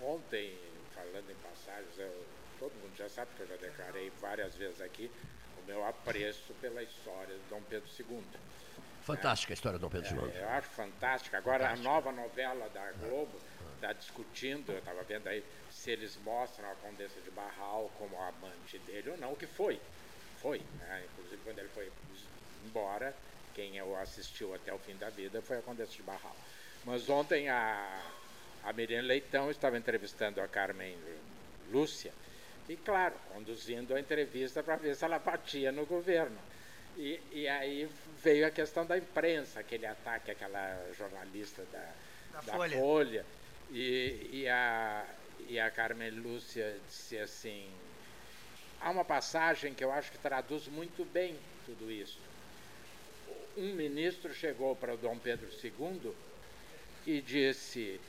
Ontem, 0.02 0.56
falando 0.96 1.30
em 1.30 1.36
passagens, 1.80 1.98
eu 1.98 2.26
todo 2.60 2.74
mundo 2.74 2.96
já 2.98 3.08
sabe 3.08 3.32
que 3.36 3.42
eu 3.42 3.48
já 3.48 3.56
declarei 3.56 4.12
várias 4.20 4.56
vezes 4.56 4.82
aqui 4.82 5.10
o 5.62 5.66
meu 5.66 5.86
apreço 5.86 6.54
pela 6.62 6.84
história 6.84 7.34
de 7.36 7.42
Dom 7.50 7.62
Pedro 7.70 7.90
II. 7.98 8.24
Fantástica 9.02 9.54
a 9.54 9.56
história 9.56 9.80
do 9.80 9.84
Dom 9.84 9.90
Pedro 9.90 10.26
II. 10.26 10.32
É, 10.36 10.44
eu 10.44 10.50
acho 10.50 10.68
fantástica. 10.70 11.38
Agora, 11.38 11.72
a 11.72 11.76
nova 11.78 12.12
novela 12.12 12.70
da 12.70 12.92
Globo 12.92 13.40
está 13.76 13.94
discutindo, 13.94 14.72
eu 14.74 14.80
estava 14.80 15.02
vendo 15.04 15.28
aí, 15.28 15.44
se 15.72 15.92
eles 15.92 16.18
mostram 16.18 16.70
a 16.70 16.76
Condessa 16.76 17.20
de 17.22 17.32
Barral 17.32 17.90
como 17.98 18.22
amante 18.22 18.78
dele 18.80 19.12
ou 19.12 19.18
não, 19.18 19.32
o 19.32 19.36
que 19.36 19.48
foi. 19.48 19.80
Foi. 20.42 20.62
Né? 20.80 21.06
Inclusive, 21.14 21.42
quando 21.44 21.60
ele 21.60 21.70
foi 21.70 21.92
embora, 22.66 23.16
quem 23.56 23.78
eu 23.78 23.96
assistiu 23.98 24.54
até 24.54 24.74
o 24.74 24.80
fim 24.80 24.96
da 24.98 25.10
vida 25.10 25.42
foi 25.42 25.58
a 25.58 25.62
Condessa 25.62 25.94
de 25.94 26.04
Barral. 26.04 26.36
Mas 26.84 27.10
ontem 27.10 27.50
a, 27.50 28.02
a 28.64 28.74
Miriam 28.74 29.02
Leitão 29.02 29.50
estava 29.50 29.78
entrevistando 29.78 30.42
a 30.42 30.48
Carmen 30.48 30.98
Lúcia 31.72 32.14
e, 32.70 32.76
claro, 32.78 33.16
conduzindo 33.34 33.96
a 33.96 34.00
entrevista 34.00 34.62
para 34.62 34.76
ver 34.76 34.96
se 34.96 35.04
ela 35.04 35.18
batia 35.18 35.72
no 35.72 35.88
governo. 35.88 36.38
E, 36.96 37.20
e, 37.32 37.48
aí 37.48 37.90
veio 38.22 38.46
a 38.46 38.52
questão 38.52 38.86
da 38.86 38.98
imprensa, 38.98 39.60
aquele 39.60 39.88
ataque 39.88 40.30
àquela 40.30 40.92
jornalista 40.96 41.64
da, 41.72 41.92
Da 42.32 42.42
da 42.42 42.54
Folha. 42.54 42.78
Folha. 42.78 43.26
E, 43.72 44.30
e, 44.32 44.48
a, 44.48 45.06
e 45.48 45.60
a 45.60 45.72
Carmen 45.72 46.12
Lúcia 46.12 46.78
disse 46.88 47.18
assim: 47.18 47.72
há 48.80 48.92
uma 48.92 49.06
passagem 49.06 49.74
que 49.74 49.84
eu 49.84 49.92
acho 49.92 50.12
que 50.12 50.18
traduz 50.20 50.68
muito 50.68 51.04
bem 51.06 51.38
tudo 51.66 51.92
isso. 51.92 52.20
Um 53.58 53.74
ministro 53.74 54.34
chegou 54.34 54.76
para 54.76 54.94
o 54.94 54.98
Dom 54.98 55.18
Pedro 55.18 55.50
II 55.64 56.14
e 57.08 57.22
disse: 57.22 58.00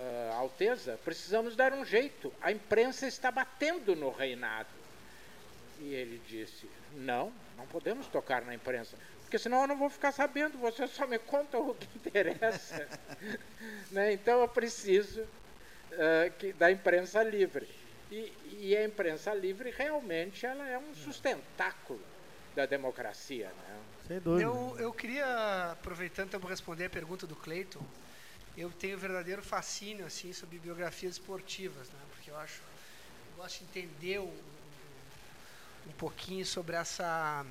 "Ah, 0.00 0.36
Alteza, 0.38 0.98
precisamos 1.04 1.54
dar 1.54 1.72
um 1.72 1.84
jeito, 1.84 2.32
a 2.40 2.50
imprensa 2.50 3.06
está 3.06 3.30
batendo 3.30 3.94
no 3.94 4.10
reinado. 4.10 4.68
E 5.78 5.94
ele 5.94 6.20
disse: 6.26 6.68
Não, 6.94 7.32
não 7.56 7.66
podemos 7.66 8.06
tocar 8.06 8.42
na 8.42 8.54
imprensa, 8.54 8.96
porque 9.22 9.38
senão 9.38 9.62
eu 9.62 9.68
não 9.68 9.78
vou 9.78 9.88
ficar 9.88 10.12
sabendo, 10.12 10.58
você 10.58 10.86
só 10.88 11.06
me 11.06 11.18
conta 11.18 11.58
o 11.58 11.74
que 11.74 11.88
interessa. 11.96 12.86
Né? 13.90 14.12
Então 14.12 14.40
eu 14.40 14.48
preciso 14.48 15.26
ah, 15.92 16.30
que, 16.38 16.52
da 16.52 16.70
imprensa 16.70 17.22
livre. 17.22 17.68
E, 18.10 18.32
e 18.60 18.76
a 18.76 18.84
imprensa 18.84 19.32
livre 19.34 19.70
realmente 19.70 20.44
ela 20.44 20.66
é 20.68 20.78
um 20.78 20.94
sustentáculo 20.94 22.00
da 22.54 22.66
democracia. 22.66 23.46
Né? 23.48 23.80
Sem 24.08 24.20
dúvida. 24.20 24.42
Eu, 24.42 24.76
eu 24.78 24.92
queria, 24.92 25.72
aproveitando 25.72 26.28
então, 26.28 26.40
para 26.40 26.50
responder 26.50 26.86
a 26.86 26.90
pergunta 26.90 27.26
do 27.26 27.36
Cleiton, 27.36 27.84
eu 28.60 28.70
tenho 28.70 28.98
verdadeiro 28.98 29.42
fascínio 29.42 30.04
assim 30.04 30.32
sobre 30.32 30.58
biografias 30.58 31.14
esportivas, 31.14 31.88
né? 31.88 32.00
Porque 32.10 32.30
eu 32.30 32.36
acho, 32.36 32.60
eu 33.30 33.42
gosto 33.42 33.58
de 33.58 33.64
entender 33.64 34.20
um, 34.20 34.36
um 35.86 35.92
pouquinho 35.92 36.44
sobre 36.44 36.76
essa, 36.76 37.44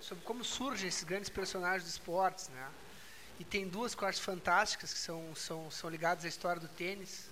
sobre 0.00 0.22
como 0.24 0.44
surgem 0.44 0.88
esses 0.88 1.04
grandes 1.04 1.30
personagens 1.30 1.84
dos 1.84 1.92
esportes, 1.92 2.48
né? 2.48 2.68
E 3.40 3.44
tem 3.44 3.66
duas 3.66 3.94
acho 3.94 4.22
fantásticas 4.22 4.92
que 4.92 4.98
são 4.98 5.34
são 5.34 5.70
são 5.70 5.88
ligadas 5.88 6.24
à 6.24 6.28
história 6.28 6.60
do 6.60 6.68
tênis. 6.68 7.28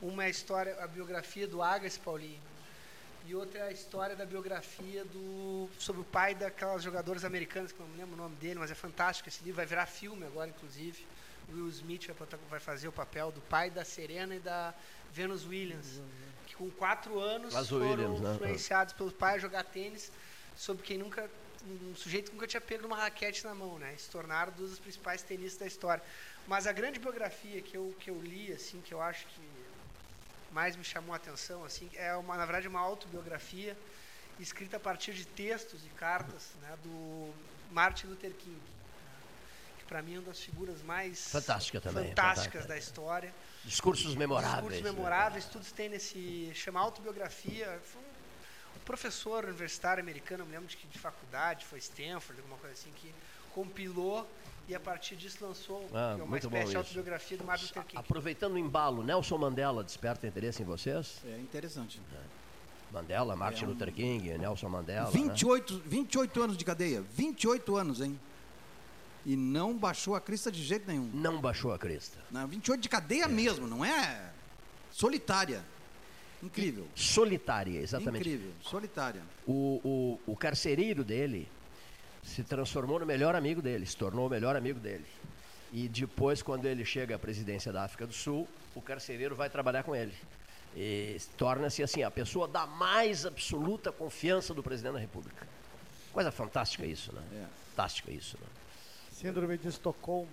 Uma 0.00 0.24
é 0.24 0.26
a 0.26 0.30
história, 0.30 0.76
a 0.82 0.86
biografia 0.86 1.48
do 1.48 1.62
Agassi 1.62 1.98
Paulinho 1.98 2.40
e 3.26 3.34
outra 3.34 3.58
é 3.58 3.62
a 3.62 3.72
história 3.72 4.14
da 4.14 4.24
biografia 4.24 5.04
do 5.06 5.68
sobre 5.78 6.00
o 6.00 6.04
pai 6.04 6.32
daquelas 6.32 6.82
jogadoras 6.82 7.24
americanas 7.24 7.72
que 7.72 7.80
não 7.80 7.88
me 7.88 7.96
lembro 7.96 8.14
o 8.14 8.16
nome 8.16 8.36
dele, 8.36 8.60
mas 8.60 8.70
é 8.70 8.74
fantástico 8.74 9.28
esse 9.28 9.42
livro, 9.42 9.56
vai 9.56 9.66
virar 9.66 9.86
filme 9.86 10.24
agora 10.24 10.48
inclusive. 10.48 11.04
Will 11.52 11.68
Smith 11.68 12.10
vai, 12.48 12.60
fazer 12.60 12.88
o 12.88 12.92
papel 12.92 13.30
do 13.30 13.40
pai 13.42 13.70
da 13.70 13.84
Serena 13.84 14.34
e 14.34 14.40
da 14.40 14.74
Venus 15.12 15.46
Williams, 15.46 16.00
que 16.46 16.54
com 16.54 16.70
quatro 16.70 17.18
anos 17.18 17.54
As 17.54 17.68
foram 17.68 17.90
Williams, 17.90 18.20
né? 18.20 18.34
influenciados 18.34 18.92
pelo 18.92 19.12
pai 19.12 19.36
a 19.36 19.38
jogar 19.38 19.64
tênis, 19.64 20.10
sobre 20.56 20.82
quem 20.82 20.98
nunca 20.98 21.30
um 21.64 21.94
sujeito 21.96 22.30
que 22.30 22.36
nunca 22.36 22.46
tinha 22.46 22.60
pego 22.60 22.86
uma 22.86 22.96
raquete 22.96 23.44
na 23.44 23.54
mão, 23.54 23.78
né? 23.78 23.94
E 23.94 23.98
se 23.98 24.08
tornaram 24.08 24.52
um 24.52 24.56
dos 24.56 24.78
principais 24.78 25.22
tenistas 25.22 25.58
da 25.58 25.66
história. 25.66 26.02
Mas 26.46 26.66
a 26.66 26.72
grande 26.72 27.00
biografia 27.00 27.60
que 27.60 27.76
eu 27.76 27.94
que 27.98 28.08
eu 28.08 28.20
li 28.20 28.52
assim, 28.52 28.80
que 28.80 28.94
eu 28.94 29.00
acho 29.00 29.26
que 29.26 29.42
mais 30.52 30.76
me 30.76 30.84
chamou 30.84 31.12
a 31.12 31.16
atenção 31.16 31.64
assim 31.64 31.90
é 31.94 32.14
uma 32.14 32.36
na 32.36 32.46
verdade 32.46 32.68
uma 32.68 32.80
autobiografia 32.80 33.76
escrita 34.38 34.76
a 34.76 34.80
partir 34.80 35.12
de 35.12 35.26
textos 35.26 35.84
e 35.84 35.88
cartas 35.90 36.52
né, 36.62 36.76
do 36.82 37.32
Martin 37.70 38.06
Luther 38.06 38.32
King 38.32 38.60
para 39.86 40.02
mim 40.02 40.14
é 40.14 40.18
uma 40.18 40.26
das 40.28 40.40
figuras 40.40 40.82
mais 40.82 41.28
Fantástica 41.30 41.80
também, 41.80 42.08
fantásticas 42.08 42.62
fantástica. 42.62 42.68
da 42.68 42.78
história 42.78 43.34
Discursos 43.64 44.14
memoráveis. 44.14 44.54
discursos 44.62 44.82
né? 44.82 44.90
memoráveis 44.92 45.44
tudo 45.46 45.64
tem 45.74 45.88
nesse 45.88 46.50
chama 46.54 46.80
autobiografia 46.80 47.78
foi 47.84 48.02
um, 48.02 48.76
um 48.76 48.80
professor 48.84 49.44
universitário 49.44 50.02
americano 50.02 50.42
eu 50.42 50.46
me 50.46 50.52
lembro 50.52 50.66
de 50.68 50.76
que 50.76 50.86
de 50.86 50.98
faculdade 50.98 51.64
foi 51.64 51.78
Stanford 51.78 52.40
alguma 52.40 52.58
coisa 52.58 52.74
assim 52.74 52.90
que 52.96 53.12
compilou 53.54 54.28
e 54.68 54.74
a 54.74 54.80
partir 54.80 55.14
disso 55.16 55.38
lançou 55.40 55.88
Ah, 55.94 56.14
uma 56.16 56.26
muito 56.26 56.50
bom 56.50 56.56
espécie 56.56 56.70
de 56.72 56.76
autobiografia 56.76 57.38
do 57.38 57.44
Martin 57.44 57.66
Luther 57.66 57.84
King 57.84 57.98
Aproveitando 58.00 58.54
o 58.54 58.58
embalo, 58.58 59.02
Nelson 59.04 59.38
Mandela 59.38 59.84
desperta 59.84 60.26
interesse 60.26 60.62
em 60.62 60.64
vocês? 60.66 61.20
É 61.24 61.38
interessante. 61.38 62.00
Mandela, 62.92 63.36
Martin 63.36 63.64
É 63.64 63.66
um- 63.66 63.70
Luther 63.70 63.92
King, 63.92 64.36
Nelson 64.38 64.68
Mandela. 64.68 65.04
né? 65.06 65.10
28, 65.12 65.82
28 65.84 66.42
anos 66.42 66.56
de 66.56 66.64
cadeia. 66.64 67.02
28 67.12 67.76
anos, 67.76 68.00
hein? 68.00 68.18
E 69.26 69.34
não 69.34 69.76
baixou 69.76 70.14
a 70.14 70.20
crista 70.20 70.52
de 70.52 70.62
jeito 70.62 70.86
nenhum. 70.86 71.10
Não 71.12 71.40
baixou 71.40 71.72
a 71.72 71.78
crista. 71.78 72.16
Não, 72.30 72.46
28 72.46 72.80
de 72.80 72.88
cadeia 72.88 73.26
mesmo, 73.26 73.66
não 73.66 73.84
é 73.84 74.30
solitária. 74.92 75.64
Incrível. 76.40 76.86
Solitária, 76.94 77.80
exatamente. 77.80 78.20
Incrível, 78.20 78.52
solitária. 78.62 79.20
O, 79.44 79.80
o, 80.26 80.32
o 80.32 80.36
carcereiro 80.36 81.02
dele 81.02 81.48
se 82.22 82.44
transformou 82.44 83.00
no 83.00 83.06
melhor 83.06 83.34
amigo 83.34 83.60
dele, 83.60 83.84
se 83.84 83.96
tornou 83.96 84.28
o 84.28 84.30
melhor 84.30 84.54
amigo 84.54 84.78
dele. 84.78 85.04
E 85.72 85.88
depois, 85.88 86.40
quando 86.40 86.66
ele 86.66 86.84
chega 86.84 87.16
à 87.16 87.18
presidência 87.18 87.72
da 87.72 87.82
África 87.82 88.06
do 88.06 88.12
Sul, 88.12 88.46
o 88.76 88.80
carcereiro 88.80 89.34
vai 89.34 89.50
trabalhar 89.50 89.82
com 89.82 89.96
ele. 89.96 90.14
E 90.76 91.16
torna-se 91.36 91.82
assim, 91.82 92.04
a 92.04 92.10
pessoa 92.12 92.46
da 92.46 92.64
mais 92.64 93.26
absoluta 93.26 93.90
confiança 93.90 94.54
do 94.54 94.62
presidente 94.62 94.92
da 94.92 95.00
República. 95.00 95.48
Coisa 96.12 96.30
fantástica 96.30 96.86
isso, 96.86 97.12
né? 97.12 97.22
É. 97.32 97.46
Fantástica 97.70 98.12
isso, 98.12 98.38
né? 98.40 98.46
Síndrome 99.26 99.58
de 99.58 99.68
Estocolmo, 99.68 100.28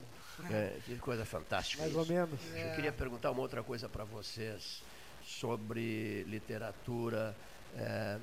É, 0.51 0.77
que 0.85 0.95
coisa 0.97 1.25
fantástica 1.25 1.81
mais 1.81 1.91
isso. 1.91 1.99
ou 1.99 2.05
menos. 2.05 2.39
Eu 2.55 2.75
queria 2.75 2.91
perguntar 2.91 3.31
uma 3.31 3.41
outra 3.41 3.63
coisa 3.63 3.89
para 3.89 4.03
vocês 4.03 4.83
sobre 5.23 6.23
literatura, 6.23 7.35
é, 7.75 8.19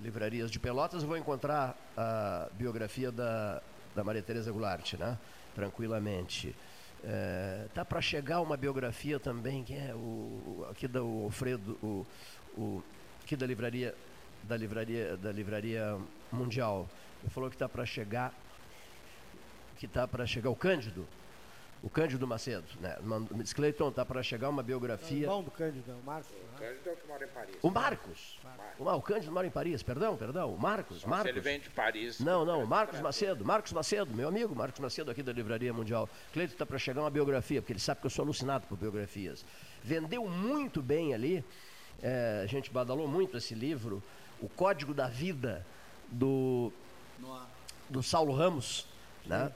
livrarias 0.00 0.48
de 0.50 0.60
Pelotas. 0.60 1.02
Eu 1.02 1.08
vou 1.08 1.16
encontrar 1.16 1.76
a 1.96 2.48
biografia 2.52 3.10
da, 3.10 3.60
da 3.96 4.04
Maria 4.04 4.22
Tereza 4.22 4.52
Goulart, 4.52 4.94
né? 4.94 5.18
Tranquilamente. 5.56 6.54
É, 7.02 7.66
tá 7.74 7.84
para 7.84 8.00
chegar 8.00 8.40
uma 8.40 8.56
biografia 8.56 9.18
também 9.18 9.64
que 9.64 9.74
é 9.74 9.92
o 9.94 10.66
aqui 10.70 10.86
da 10.86 11.02
o 11.02 11.24
Alfredo, 11.24 11.78
o, 11.82 12.06
o 12.56 12.82
aqui 13.24 13.36
da 13.36 13.46
livraria 13.46 13.94
da 14.44 14.56
livraria 14.56 15.16
da 15.16 15.32
livraria 15.32 15.96
mundial. 16.30 16.88
Ele 17.22 17.30
falou 17.30 17.48
que 17.50 17.56
está 17.56 17.68
para 17.68 17.84
chegar 17.84 18.32
que 19.78 19.86
está 19.86 20.06
para 20.06 20.26
chegar 20.26 20.50
o 20.50 20.56
Cândido, 20.56 21.06
o 21.82 21.88
Cândido 21.88 22.26
Macedo, 22.26 22.66
né? 22.80 22.96
Disse, 23.34 23.54
Cleiton, 23.54 23.88
está 23.90 24.04
para 24.04 24.20
chegar 24.22 24.48
uma 24.48 24.60
É 24.60 24.64
o 24.64 24.66
biografia. 24.66 25.22
irmão 25.22 25.42
do 25.44 25.50
Cândido, 25.50 25.88
é 25.90 25.94
o 25.94 26.02
Marcos. 26.04 26.32
né? 26.32 26.38
Cândido 26.58 26.88
é 26.88 26.92
o 26.92 26.96
que 26.96 27.06
mora 27.06 27.24
em 27.24 27.28
Paris. 27.28 27.56
O 27.62 27.70
Marcos. 27.70 28.38
O, 28.80 28.88
ah, 28.88 28.96
o 28.96 29.02
Cândido 29.02 29.32
mora 29.32 29.46
em 29.46 29.50
Paris, 29.50 29.80
perdão, 29.82 30.16
perdão. 30.16 30.52
O 30.52 30.58
Marcos, 30.58 30.96
Só 30.96 31.02
se 31.04 31.08
Marcos. 31.08 31.28
ele 31.30 31.40
vem 31.40 31.60
de 31.60 31.70
Paris. 31.70 32.18
Não, 32.18 32.44
não, 32.44 32.62
é 32.62 32.64
Marcos. 32.64 33.00
Macedo, 33.00 33.44
Marcos 33.44 33.72
Macedo, 33.72 34.12
meu 34.12 34.26
amigo, 34.26 34.54
Marcos 34.56 34.80
Macedo 34.80 35.10
aqui 35.12 35.22
da 35.22 35.32
Livraria 35.32 35.72
Mundial. 35.72 36.08
Cleiton 36.32 36.52
está 36.54 36.66
para 36.66 36.78
chegar 36.78 37.00
uma 37.02 37.10
biografia, 37.10 37.62
porque 37.62 37.72
ele 37.72 37.80
sabe 37.80 38.00
que 38.00 38.06
eu 38.06 38.10
sou 38.10 38.24
alucinado 38.24 38.66
por 38.66 38.76
biografias. 38.76 39.44
Vendeu 39.82 40.28
muito 40.28 40.82
bem 40.82 41.14
ali, 41.14 41.44
eh, 42.02 42.40
a 42.42 42.46
gente 42.46 42.72
badalou 42.72 43.06
muito 43.06 43.36
esse 43.36 43.54
livro, 43.54 44.02
O 44.42 44.48
Código 44.48 44.92
da 44.92 45.06
Vida, 45.06 45.64
do, 46.08 46.72
do 47.88 48.02
Saulo 48.02 48.34
Ramos, 48.34 48.86
né? 49.26 49.52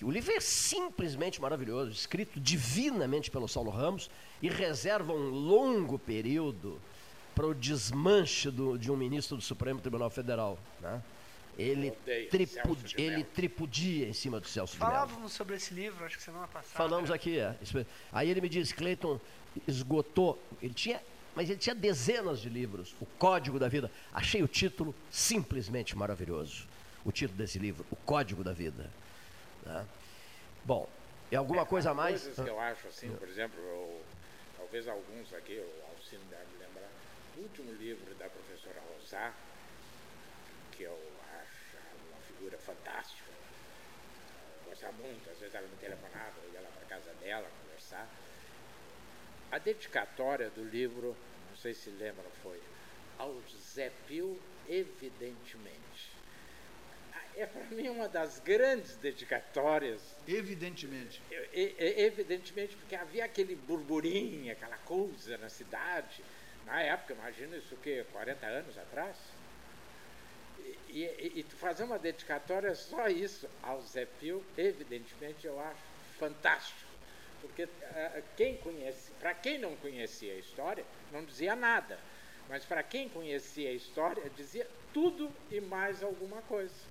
Que 0.00 0.04
o 0.06 0.10
livro 0.10 0.32
é 0.32 0.40
simplesmente 0.40 1.38
maravilhoso, 1.42 1.90
escrito 1.90 2.40
divinamente 2.40 3.30
pelo 3.30 3.46
Saulo 3.46 3.70
Ramos 3.70 4.08
e 4.40 4.48
reserva 4.48 5.12
um 5.12 5.28
longo 5.28 5.98
período 5.98 6.80
para 7.34 7.46
o 7.46 7.54
desmanche 7.54 8.50
do- 8.50 8.78
de 8.78 8.90
um 8.90 8.96
ministro 8.96 9.36
do 9.36 9.42
Supremo 9.42 9.78
Tribunal 9.78 10.08
Federal. 10.08 10.58
Né? 10.80 11.02
Ele, 11.58 11.90
Odeio 11.90 12.30
tripu- 12.30 12.52
Celso 12.54 12.76
de 12.96 13.02
ele 13.02 13.24
tripudia 13.24 14.08
em 14.08 14.14
cima 14.14 14.40
do 14.40 14.48
Celso 14.48 14.72
de 14.72 14.78
Mello. 14.80 14.90
Falávamos 14.90 15.32
sobre 15.34 15.56
esse 15.56 15.74
livro, 15.74 16.02
acho 16.06 16.16
que 16.16 16.22
semana 16.22 16.48
passada. 16.48 16.74
Falamos 16.78 17.10
aqui, 17.10 17.38
é. 17.38 17.54
Aí 18.10 18.30
ele 18.30 18.40
me 18.40 18.48
disse, 18.48 18.74
Cleiton 18.74 19.20
esgotou, 19.68 20.42
ele 20.62 20.72
tinha, 20.72 20.98
mas 21.36 21.50
ele 21.50 21.58
tinha 21.58 21.74
dezenas 21.74 22.40
de 22.40 22.48
livros, 22.48 22.94
O 23.02 23.04
Código 23.18 23.58
da 23.58 23.68
Vida. 23.68 23.90
Achei 24.14 24.42
o 24.42 24.48
título 24.48 24.94
simplesmente 25.10 25.94
maravilhoso. 25.94 26.66
O 27.04 27.12
título 27.12 27.36
desse 27.36 27.58
livro, 27.58 27.84
O 27.90 27.96
Código 27.96 28.42
da 28.42 28.54
Vida. 28.54 28.90
Né? 29.64 29.86
Bom, 30.64 30.88
e 31.30 31.36
alguma 31.36 31.64
coisa 31.64 31.90
a 31.90 31.94
mais? 31.94 32.22
Coisas 32.22 32.40
que 32.44 32.50
eu 32.50 32.60
acho 32.60 32.88
assim, 32.88 33.14
por 33.16 33.28
exemplo, 33.28 33.58
eu- 33.60 34.04
talvez 34.56 34.86
alguns 34.88 35.32
aqui, 35.32 35.58
o 35.58 35.86
Alcino 35.86 36.24
deve 36.24 36.56
lembrar. 36.56 36.90
último 37.36 37.72
livro 37.72 38.14
da 38.16 38.28
professora 38.28 38.80
Rosá, 38.80 39.32
que 40.72 40.82
eu 40.82 40.98
acho 41.42 41.76
uma 42.10 42.20
figura 42.22 42.58
fantástica, 42.58 43.30
eu 43.30 44.64
gostava 44.68 44.92
muito, 44.94 45.30
às 45.30 45.38
vezes 45.38 45.54
ela 45.54 45.68
me 45.68 45.76
telefonava, 45.76 46.38
eu 46.40 46.52
ia 46.52 46.60
lá 46.60 46.68
para 46.70 46.84
casa 46.86 47.14
dela 47.14 47.48
conversar. 47.62 48.10
A 49.50 49.58
dedicatória 49.58 50.50
do 50.50 50.64
livro, 50.64 51.16
não 51.48 51.56
sei 51.56 51.72
se 51.72 51.90
lembram, 51.90 52.30
foi 52.42 52.62
ao 53.16 53.40
Zé 53.48 53.90
Pio, 53.90 54.40
evidentemente. 54.68 56.19
É 57.36 57.46
para 57.46 57.64
mim 57.66 57.88
uma 57.88 58.08
das 58.08 58.38
grandes 58.40 58.96
dedicatórias 58.96 60.16
Evidentemente. 60.26 61.22
e- 61.52 61.74
e- 61.78 62.00
evidentemente, 62.02 62.76
porque 62.76 62.94
havia 62.94 63.24
aquele 63.24 63.54
burburinho, 63.54 64.52
aquela 64.52 64.76
coisa 64.78 65.38
na 65.38 65.48
cidade. 65.48 66.22
Na 66.66 66.82
época, 66.82 67.14
imagina 67.14 67.56
isso 67.56 67.74
o 67.74 67.78
quê? 67.78 68.04
40 68.12 68.46
anos 68.46 68.76
atrás? 68.76 69.16
E, 70.88 71.04
e- 71.04 71.40
e 71.40 71.42
fazer 71.44 71.84
uma 71.84 71.98
dedicatória 71.98 72.74
só 72.74 73.08
isso 73.08 73.48
ao 73.62 73.80
Zé 73.80 74.04
Pio, 74.04 74.44
evidentemente, 74.58 75.46
eu 75.46 75.58
acho 75.58 75.80
fantástico. 76.18 76.90
Porque 77.40 77.62
eh, 77.62 78.22
quem 78.36 78.56
conhece, 78.58 79.12
para 79.12 79.32
quem 79.32 79.56
não 79.58 79.74
conhecia 79.76 80.34
a 80.34 80.36
história, 80.36 80.84
não 81.10 81.24
dizia 81.24 81.56
nada. 81.56 81.98
Mas 82.48 82.64
para 82.66 82.82
quem 82.82 83.08
conhecia 83.08 83.70
a 83.70 83.72
história, 83.72 84.28
dizia 84.36 84.66
tudo 84.92 85.32
e 85.50 85.60
mais 85.60 86.02
alguma 86.02 86.42
coisa. 86.42 86.89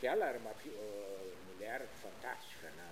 Que 0.00 0.06
ela 0.06 0.26
era 0.26 0.38
uma 0.38 0.50
eh, 0.50 1.32
mulher 1.52 1.86
fantástica, 2.02 2.68
né? 2.76 2.84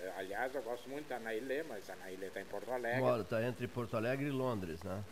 Eh, 0.00 0.12
Aliás, 0.18 0.54
eu 0.54 0.62
gosto 0.62 0.88
muito 0.88 1.08
da 1.08 1.18
Nailê, 1.18 1.62
mas 1.62 1.88
a 1.88 1.96
Nailê 1.96 2.26
está 2.26 2.40
em 2.40 2.44
Porto 2.46 2.70
Alegre. 2.72 3.00
Mora, 3.00 3.24
tá 3.24 3.42
entre 3.42 3.68
Porto 3.68 3.96
Alegre 3.96 4.26
e 4.26 4.30
Londres, 4.30 4.82
né? 4.82 5.02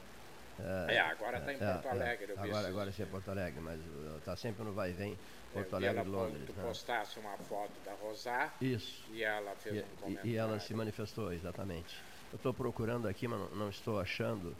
É, 0.88 0.98
agora 1.00 1.38
está 1.38 1.52
em 1.54 1.58
Porto 1.58 1.86
É, 1.86 1.88
é. 1.88 1.90
Alegre. 1.92 2.32
eu 2.32 2.36
vi 2.36 2.50
Agora, 2.50 2.68
agora 2.68 2.92
sim 2.92 3.02
é 3.02 3.06
Porto 3.06 3.30
Alegre, 3.30 3.60
mas 3.60 3.80
está 4.18 4.36
sempre 4.36 4.62
no 4.62 4.72
vai 4.74 4.90
e 4.90 4.92
vem 4.92 5.18
Porto 5.54 5.74
Alegre 5.76 6.02
e 6.02 6.08
Londres. 6.08 6.42
tu 6.46 6.52
né? 6.52 6.62
postasse 6.62 7.18
uma 7.18 7.34
foto 7.38 7.72
da 7.82 7.94
Rosá 7.94 8.52
Isso. 8.60 9.02
e 9.10 9.22
ela 9.22 9.54
fez 9.56 9.76
E, 9.76 9.78
um 9.80 9.96
comentário. 10.02 10.30
e 10.30 10.36
ela 10.36 10.60
se 10.60 10.74
manifestou, 10.74 11.32
exatamente. 11.32 11.96
Eu 12.30 12.36
estou 12.36 12.52
procurando 12.52 13.08
aqui, 13.08 13.26
mas 13.26 13.38
não, 13.40 13.48
não 13.56 13.68
estou 13.70 13.98
achando. 13.98 14.54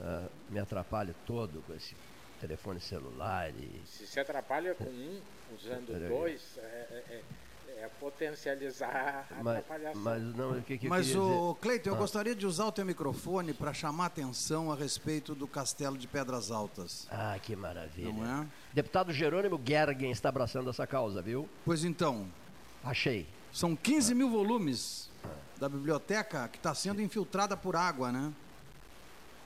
ah, 0.00 0.26
me 0.50 0.58
atrapalho 0.58 1.14
todo 1.24 1.62
com 1.62 1.74
esse 1.74 1.94
telefone 2.36 2.80
celular 2.80 3.50
e. 3.50 3.80
Se 3.86 4.06
se 4.06 4.20
atrapalha 4.20 4.74
com 4.74 4.84
um, 4.84 5.20
usando 5.54 5.86
Peraí. 5.86 6.08
dois, 6.08 6.42
é, 6.58 6.60
é- 6.60 7.04
é- 7.10 7.22
é 7.78 7.88
potencializar 8.00 9.26
a 9.30 9.42
Mas, 9.42 9.58
atrapalhação. 9.58 10.00
mas 10.02 10.22
não, 10.34 10.52
o 10.58 10.62
que, 10.62 10.78
que 10.78 10.86
eu 10.86 10.90
Mas, 10.90 11.14
o 11.14 11.52
dizer? 11.54 11.60
Cleiton, 11.60 11.90
eu 11.90 11.94
Ah. 11.94 11.98
gostaria 11.98 12.34
de 12.34 12.46
usar 12.46 12.64
o 12.66 12.72
teu 12.72 12.86
microfone 12.86 13.52
para 13.52 13.74
chamar 13.74 14.06
atenção 14.06 14.72
a 14.72 14.74
respeito 14.74 15.34
do 15.34 15.46
Castelo 15.46 15.98
de 15.98 16.08
Pedras 16.08 16.50
Altas. 16.50 17.06
Ah, 17.10 17.38
que 17.42 17.54
maravilha. 17.54 18.12
Não 18.12 18.42
é? 18.42 18.46
Deputado 18.72 19.12
Jerônimo 19.12 19.60
Gergen 19.62 20.10
está 20.10 20.30
abraçando 20.30 20.70
essa 20.70 20.86
causa, 20.86 21.20
viu? 21.20 21.46
Pois 21.66 21.84
então, 21.84 22.26
Achei. 22.82 23.26
são 23.52 23.76
15 23.76 24.14
mil 24.14 24.30
volumes 24.30 25.10
da 25.58 25.68
biblioteca 25.68 26.48
que 26.48 26.56
está 26.56 26.74
sendo 26.74 27.02
infiltrada 27.02 27.56
por 27.58 27.76
água, 27.76 28.10
né? 28.10 28.32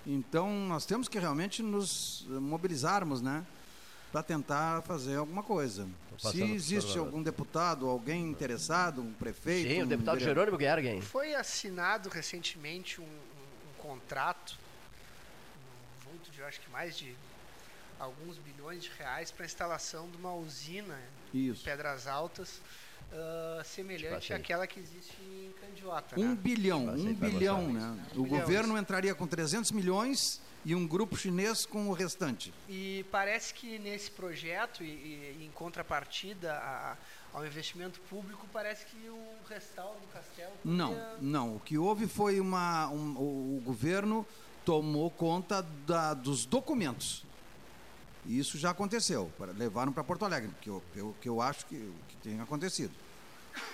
Então, 0.06 0.50
nós 0.66 0.86
temos 0.86 1.08
que 1.08 1.18
realmente 1.18 1.62
nos 1.62 2.24
mobilizarmos, 2.28 3.20
né? 3.20 3.44
Para 4.10 4.22
tentar 4.22 4.82
fazer 4.82 5.16
alguma 5.16 5.42
coisa. 5.42 5.88
Se 6.18 6.42
existe 6.42 6.98
algum 6.98 7.22
deputado, 7.22 7.86
alguém 7.88 8.28
interessado, 8.28 9.00
um 9.02 9.12
prefeito... 9.12 9.68
Sim, 9.70 9.82
o 9.82 9.84
um 9.84 9.88
deputado 9.88 10.18
vereador- 10.18 10.44
Jerônimo 10.46 10.60
Gergen. 10.60 11.00
Foi 11.00 11.34
assinado 11.34 12.08
recentemente 12.08 13.00
um, 13.00 13.04
um- 13.04 13.06
um 13.06 13.82
contrato, 13.82 14.58
um 16.04 16.10
vulto 16.10 16.30
de 16.30 16.42
acho 16.42 16.60
que 16.60 16.68
mais 16.70 16.96
de 16.96 17.14
alguns 17.98 18.36
bilhões 18.38 18.82
de 18.82 18.90
reais 18.98 19.30
para 19.30 19.44
a 19.44 19.46
instalação 19.46 20.08
de 20.10 20.16
uma 20.16 20.34
usina 20.34 20.98
em 21.32 21.46
Isso. 21.50 21.62
Pedras 21.64 22.06
Altas, 22.06 22.60
ah, 23.12 23.62
semelhante 23.64 24.14
Passei. 24.14 24.36
àquela 24.36 24.66
que 24.66 24.78
existe 24.80 25.12
em 25.22 25.52
Candiota. 25.60 26.18
Um 26.18 26.30
né? 26.30 26.34
bilhão, 26.40 26.86
Passei 26.86 27.06
um 27.08 27.14
pra 27.14 27.28
bilhão, 27.28 27.72
né? 27.72 28.06
O 28.14 28.22
bilhão, 28.22 28.40
governo 28.40 28.78
entraria 28.78 29.14
com 29.14 29.26
300 29.26 29.70
milhões 29.72 30.40
e 30.64 30.74
um 30.74 30.86
grupo 30.86 31.16
chinês 31.16 31.64
com 31.64 31.88
o 31.88 31.92
restante. 31.92 32.52
E 32.68 33.04
parece 33.10 33.54
que 33.54 33.78
nesse 33.78 34.10
projeto, 34.10 34.82
e, 34.84 34.86
e 35.40 35.44
em 35.46 35.50
contrapartida 35.52 36.52
a- 36.54 36.96
ao 37.32 37.46
investimento 37.46 38.00
público, 38.10 38.46
parece 38.52 38.84
que 38.86 39.08
o 39.08 39.24
restauro 39.48 39.98
do 40.00 40.06
castelo. 40.08 40.52
Não, 40.64 40.88
poderia- 40.94 41.16
não. 41.20 41.56
O 41.56 41.60
que 41.60 41.78
houve 41.78 42.06
foi 42.06 42.40
uma. 42.40 42.88
um- 42.88 43.16
o, 43.16 43.56
o 43.58 43.62
governo 43.64 44.26
tomou 44.64 45.10
conta 45.10 45.62
da- 45.86 46.12
dos 46.14 46.44
documentos. 46.44 47.24
E 48.26 48.38
isso 48.38 48.58
já 48.58 48.70
aconteceu. 48.70 49.30
Levaram 49.56 49.92
para 49.92 50.04
Porto 50.04 50.24
Alegre, 50.24 50.50
que 50.60 50.68
eu, 50.68 50.82
eu, 50.94 51.14
que 51.20 51.28
eu 51.28 51.40
acho 51.40 51.64
que, 51.66 51.76
que 52.08 52.16
tem 52.22 52.40
acontecido. 52.40 52.92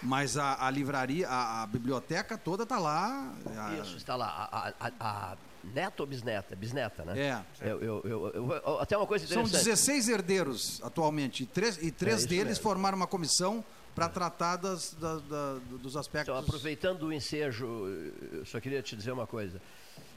Mas 0.02 0.36
a, 0.36 0.66
a 0.66 0.70
livraria, 0.70 1.28
a, 1.28 1.62
a 1.62 1.66
biblioteca 1.66 2.38
toda 2.38 2.62
está 2.62 2.78
lá. 2.78 3.32
a- 3.56 3.74
Isso, 3.82 3.96
está 3.96 4.16
lá. 4.16 4.48
A, 4.50 4.68
a- 4.86 4.92
a- 5.00 5.36
neta 5.64 6.02
ou 6.02 6.06
bisneta? 6.06 6.54
Bisneta, 6.56 7.04
né? 7.04 7.44
É. 7.60 7.68
Eu, 7.68 7.80
eu- 8.04 8.30
eu- 8.34 8.80
até 8.80 8.96
uma 8.96 9.06
coisa 9.06 9.26
São 9.26 9.42
interessante. 9.42 9.64
16 9.64 10.08
herdeiros 10.08 10.80
atualmente, 10.82 11.42
e 11.42 11.46
três, 11.46 11.76
e 11.82 11.90
três 11.90 12.24
É 12.24 12.26
deles 12.28 12.46
mesmo. 12.46 12.62
formaram 12.62 12.96
uma 12.96 13.06
comissão 13.06 13.64
para 13.94 14.08
tratar 14.08 14.56
das, 14.56 14.94
da- 14.94 15.18
da- 15.18 15.58
dos 15.82 15.96
aspectos. 15.96 16.28
Então, 16.32 16.38
aproveitando 16.38 17.02
o 17.04 17.12
ensejo, 17.12 17.66
eu 18.32 18.44
só 18.46 18.60
queria 18.60 18.80
te 18.82 18.94
dizer 18.96 19.10
uma 19.12 19.26
coisa. 19.26 19.60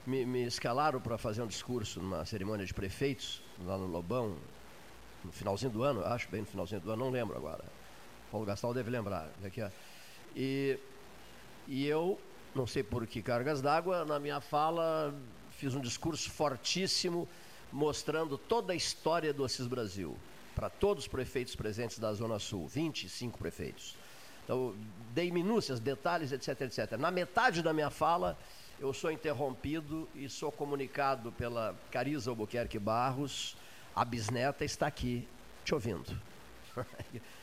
Me, 0.09 0.25
me 0.25 0.43
escalaram 0.43 0.99
para 0.99 1.19
fazer 1.19 1.43
um 1.43 1.47
discurso 1.47 2.01
numa 2.01 2.25
cerimônia 2.25 2.65
de 2.65 2.73
prefeitos, 2.73 3.43
lá 3.63 3.77
no 3.77 3.85
Lobão, 3.85 4.35
no 5.23 5.31
finalzinho 5.31 5.71
do 5.71 5.83
ano, 5.83 6.03
acho, 6.03 6.27
bem 6.29 6.41
no 6.41 6.47
finalzinho 6.47 6.81
do 6.81 6.91
ano, 6.91 7.05
não 7.05 7.11
lembro 7.11 7.37
agora. 7.37 7.63
Paulo 8.31 8.43
Gastal 8.43 8.73
deve 8.73 8.89
lembrar. 8.89 9.29
Aqui. 9.45 9.61
E, 10.35 10.79
e 11.67 11.85
eu, 11.85 12.19
não 12.55 12.65
sei 12.65 12.81
por 12.81 13.05
que 13.05 13.21
cargas 13.21 13.61
d'água, 13.61 14.03
na 14.03 14.19
minha 14.19 14.41
fala 14.41 15.13
fiz 15.51 15.75
um 15.75 15.79
discurso 15.79 16.27
fortíssimo 16.31 17.29
mostrando 17.71 18.35
toda 18.35 18.73
a 18.73 18.75
história 18.75 19.31
do 19.31 19.45
Assis 19.45 19.67
Brasil 19.67 20.17
para 20.55 20.71
todos 20.71 21.03
os 21.03 21.07
prefeitos 21.07 21.55
presentes 21.55 21.99
da 21.99 22.11
Zona 22.13 22.39
Sul, 22.39 22.67
25 22.67 23.37
prefeitos. 23.37 23.95
Então, 24.43 24.73
dei 25.13 25.31
minúcias, 25.31 25.79
detalhes, 25.79 26.31
etc, 26.31 26.61
etc. 26.61 26.97
Na 26.97 27.11
metade 27.11 27.61
da 27.61 27.71
minha 27.71 27.91
fala, 27.91 28.35
eu 28.79 28.93
sou 28.93 29.11
interrompido 29.11 30.07
e 30.15 30.29
sou 30.29 30.51
comunicado 30.51 31.31
pela 31.33 31.75
Cariza 31.91 32.29
Albuquerque 32.29 32.79
Barros, 32.79 33.55
a 33.93 34.05
bisneta 34.05 34.63
está 34.63 34.87
aqui, 34.87 35.27
te 35.65 35.73
ouvindo. 35.73 36.17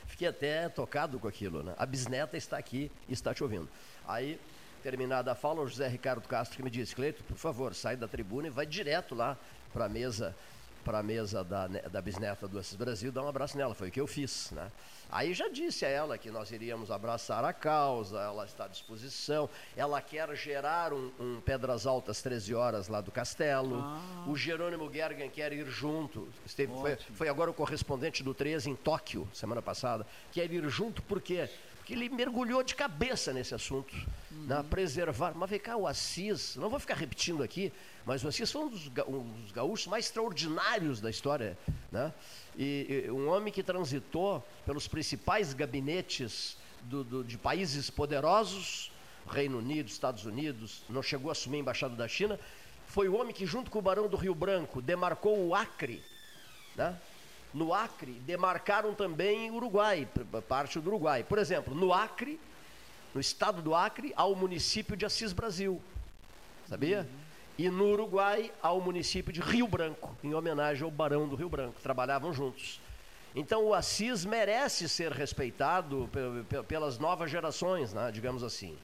Fiquei 0.06 0.28
até 0.28 0.68
tocado 0.68 1.18
com 1.18 1.28
aquilo, 1.28 1.62
né? 1.62 1.74
A 1.76 1.84
bisneta 1.84 2.36
está 2.36 2.56
aqui 2.56 2.90
e 3.06 3.12
está 3.12 3.34
te 3.34 3.42
ouvindo. 3.42 3.68
Aí, 4.08 4.40
terminada 4.82 5.32
a 5.32 5.34
fala, 5.34 5.60
o 5.60 5.68
José 5.68 5.86
Ricardo 5.88 6.26
Castro 6.26 6.56
que 6.56 6.62
me 6.62 6.70
disse, 6.70 6.94
Cleito, 6.94 7.22
por 7.24 7.36
favor, 7.36 7.74
sai 7.74 7.96
da 7.96 8.08
tribuna 8.08 8.46
e 8.46 8.50
vai 8.50 8.64
direto 8.64 9.14
lá 9.14 9.36
para 9.74 9.84
a 9.84 9.88
mesa 9.88 10.34
para 10.86 11.00
a 11.00 11.02
mesa 11.02 11.42
da, 11.42 11.66
da 11.66 12.00
bisneta 12.00 12.46
do 12.46 12.60
Assis 12.60 12.76
Brasil, 12.76 13.10
dar 13.10 13.24
um 13.24 13.28
abraço 13.28 13.58
nela, 13.58 13.74
foi 13.74 13.88
o 13.88 13.90
que 13.90 14.00
eu 14.00 14.06
fiz, 14.06 14.52
né? 14.52 14.70
Aí 15.10 15.34
já 15.34 15.48
disse 15.48 15.84
a 15.84 15.88
ela 15.88 16.16
que 16.16 16.30
nós 16.30 16.52
iríamos 16.52 16.92
abraçar 16.92 17.44
a 17.44 17.52
causa, 17.52 18.20
ela 18.20 18.44
está 18.44 18.66
à 18.66 18.68
disposição, 18.68 19.50
ela 19.76 20.00
quer 20.00 20.32
gerar 20.36 20.92
um, 20.92 21.10
um 21.18 21.40
Pedras 21.40 21.88
Altas 21.88 22.22
13 22.22 22.54
horas 22.54 22.86
lá 22.86 23.00
do 23.00 23.10
Castelo, 23.10 23.84
o 24.28 24.36
Jerônimo 24.36 24.88
Gergen 24.92 25.28
quer 25.28 25.52
ir 25.52 25.66
junto, 25.66 26.28
esteve, 26.46 26.72
foi, 26.72 26.96
foi 26.96 27.28
agora 27.28 27.50
o 27.50 27.54
correspondente 27.54 28.22
do 28.22 28.32
13 28.32 28.70
em 28.70 28.76
Tóquio, 28.76 29.28
semana 29.34 29.60
passada, 29.60 30.06
quer 30.30 30.52
ir 30.52 30.68
junto 30.68 31.02
por 31.02 31.20
quê? 31.20 31.50
Porque 31.78 31.94
ele 31.94 32.08
mergulhou 32.08 32.62
de 32.62 32.76
cabeça 32.76 33.32
nesse 33.32 33.54
assunto, 33.54 33.94
né? 34.30 34.64
preservar. 34.68 35.32
Mas 35.36 35.50
vem 35.50 35.60
cá, 35.60 35.76
o 35.76 35.86
Assis, 35.86 36.56
não 36.56 36.68
vou 36.68 36.80
ficar 36.80 36.94
repetindo 36.94 37.44
aqui, 37.44 37.72
mas 38.06 38.22
o 38.24 38.28
Assis 38.28 38.50
foi 38.50 38.62
um 38.62 38.68
dos, 38.68 38.86
um 39.08 39.22
dos 39.42 39.50
gaúchos 39.52 39.88
mais 39.88 40.04
extraordinários 40.06 41.00
da 41.00 41.10
história. 41.10 41.58
Né? 41.90 42.12
E, 42.56 43.04
e 43.06 43.10
um 43.10 43.28
homem 43.28 43.52
que 43.52 43.62
transitou 43.64 44.42
pelos 44.64 44.86
principais 44.86 45.52
gabinetes 45.52 46.56
do- 46.82 47.02
do- 47.02 47.24
de 47.24 47.36
países 47.36 47.90
poderosos, 47.90 48.92
Reino 49.28 49.58
Unido, 49.58 49.88
Estados 49.88 50.24
Unidos, 50.24 50.82
não 50.88 51.02
chegou 51.02 51.30
a 51.30 51.32
assumir 51.32 51.56
a 51.56 51.60
embaixada 51.60 51.96
da 51.96 52.06
China, 52.06 52.38
foi 52.86 53.08
o 53.08 53.16
homem 53.16 53.34
que, 53.34 53.44
junto 53.44 53.70
com 53.72 53.80
o 53.80 53.82
Barão 53.82 54.06
do 54.08 54.16
Rio 54.16 54.36
Branco, 54.36 54.80
demarcou 54.80 55.44
o 55.44 55.52
Acre, 55.52 56.00
né? 56.76 56.96
No 57.52 57.72
Acre, 57.74 58.12
demarcaram 58.26 58.94
também 58.94 59.50
o 59.50 59.54
Uruguai, 59.54 60.06
parte 60.46 60.78
do 60.78 60.88
Uruguai. 60.90 61.24
Por 61.24 61.38
exemplo, 61.38 61.74
no 61.74 61.92
Acre, 61.92 62.38
no 63.14 63.20
estado 63.20 63.62
do 63.62 63.74
Acre, 63.74 64.12
há 64.16 64.24
o 64.26 64.34
município 64.36 64.96
de 64.96 65.04
Assis 65.06 65.32
Brasil. 65.32 65.80
Sabia? 66.68 67.08
E 67.58 67.70
no 67.70 67.86
Uruguai, 67.90 68.52
há 68.62 68.70
o 68.72 68.80
município 68.80 69.32
de 69.32 69.40
Rio 69.40 69.66
Branco, 69.66 70.14
em 70.22 70.34
homenagem 70.34 70.84
ao 70.84 70.90
Barão 70.90 71.26
do 71.26 71.34
Rio 71.36 71.48
Branco. 71.48 71.80
Trabalhavam 71.82 72.32
juntos. 72.32 72.80
Então, 73.34 73.64
o 73.64 73.74
Assis 73.74 74.24
merece 74.24 74.88
ser 74.88 75.10
respeitado 75.12 76.08
pe- 76.12 76.44
pe- 76.48 76.62
pelas 76.64 76.98
novas 76.98 77.30
gerações, 77.30 77.92
né, 77.94 78.10
digamos 78.12 78.42
assim. 78.42 78.76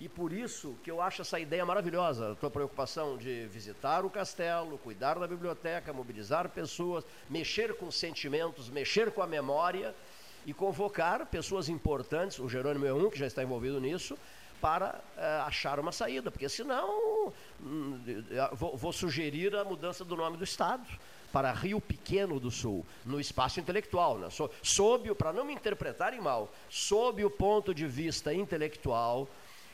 E 0.00 0.08
por 0.08 0.32
isso 0.32 0.76
que 0.84 0.90
eu 0.90 1.00
acho 1.00 1.22
essa 1.22 1.40
ideia 1.40 1.64
maravilhosa, 1.64 2.32
a 2.32 2.34
tua 2.34 2.50
preocupação 2.50 3.16
de 3.16 3.46
visitar 3.46 4.04
o 4.04 4.10
castelo, 4.10 4.76
cuidar 4.78 5.18
da 5.18 5.26
biblioteca, 5.26 5.92
mobilizar 5.92 6.48
pessoas, 6.50 7.04
mexer 7.30 7.74
com 7.76 7.90
sentimentos, 7.90 8.68
mexer 8.68 9.10
com 9.10 9.22
a 9.22 9.26
memória 9.26 9.94
e 10.44 10.52
convocar 10.52 11.24
pessoas 11.26 11.70
importantes, 11.70 12.38
o 12.38 12.48
Jerônimo 12.48 12.84
é 12.86 12.92
um 12.92 13.08
que 13.10 13.18
já 13.18 13.26
está 13.26 13.42
envolvido 13.42 13.80
nisso, 13.80 14.18
para 14.60 15.00
eh, 15.16 15.42
achar 15.46 15.78
uma 15.78 15.92
saída, 15.92 16.30
porque 16.30 16.48
senão 16.48 17.32
hum, 17.60 18.00
eh, 18.30 18.50
vou, 18.52 18.76
vou 18.76 18.92
sugerir 18.92 19.54
a 19.54 19.64
mudança 19.64 20.04
do 20.04 20.16
nome 20.16 20.36
do 20.36 20.44
Estado 20.44 20.86
para 21.32 21.52
Rio 21.52 21.80
Pequeno 21.80 22.40
do 22.40 22.50
Sul, 22.50 22.84
no 23.04 23.20
espaço 23.20 23.60
intelectual, 23.60 24.18
né? 24.18 24.30
So, 24.30 24.50
sob, 24.62 25.14
para 25.14 25.32
não 25.32 25.44
me 25.44 25.52
interpretarem 25.52 26.20
mal, 26.20 26.52
sob 26.70 27.24
o 27.24 27.30
ponto 27.30 27.74
de 27.74 27.86
vista 27.86 28.32
intelectual, 28.32 29.28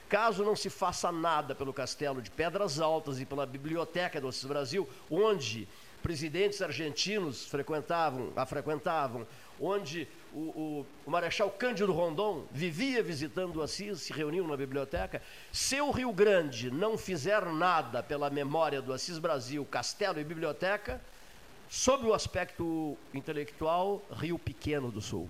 caso 0.09 0.45
não 0.45 0.57
se 0.57 0.68
faça 0.68 1.12
nada 1.12 1.55
pelo 1.55 1.72
Castelo 1.72 2.20
de 2.20 2.30
Pedras 2.30 2.80
Altas 2.80 3.20
e 3.20 3.24
pela 3.24 3.47
Biblioteca 3.47 4.20
do 4.20 4.28
Assis 4.28 4.45
Brasil, 4.45 4.89
onde 5.11 5.68
presidentes 6.03 6.61
argentinos 6.61 7.47
frequentavam, 7.47 8.33
a 8.35 8.45
frequentavam, 8.45 9.26
onde 9.61 10.09
o, 10.35 10.39
o, 10.39 10.87
o, 11.07 11.11
Marechal 11.11 11.51
Cândido 11.51 11.93
Rondon 11.93 12.47
vivia 12.51 13.03
visitando 13.03 13.57
o 13.57 13.62
Assis, 13.62 14.03
se 14.03 14.12
reuniam 14.12 14.47
na 14.47 14.57
biblioteca. 14.57 15.22
Se 15.53 15.80
o 15.80 15.91
Rio 15.91 16.12
Grande 16.12 16.70
não 16.70 16.97
fizer 16.97 17.45
nada 17.47 18.03
pela 18.03 18.30
memória 18.30 18.80
do 18.80 18.93
Assis 18.93 19.18
Brasil, 19.18 19.64
castelo 19.64 20.18
e 20.20 20.24
biblioteca, 20.24 21.01
sob 21.68 22.07
o 22.07 22.14
aspecto 22.14 22.97
intelectual, 23.14 24.03
Rio 24.11 24.39
Pequeno 24.39 24.91
do 24.91 25.01
Sul. 25.01 25.28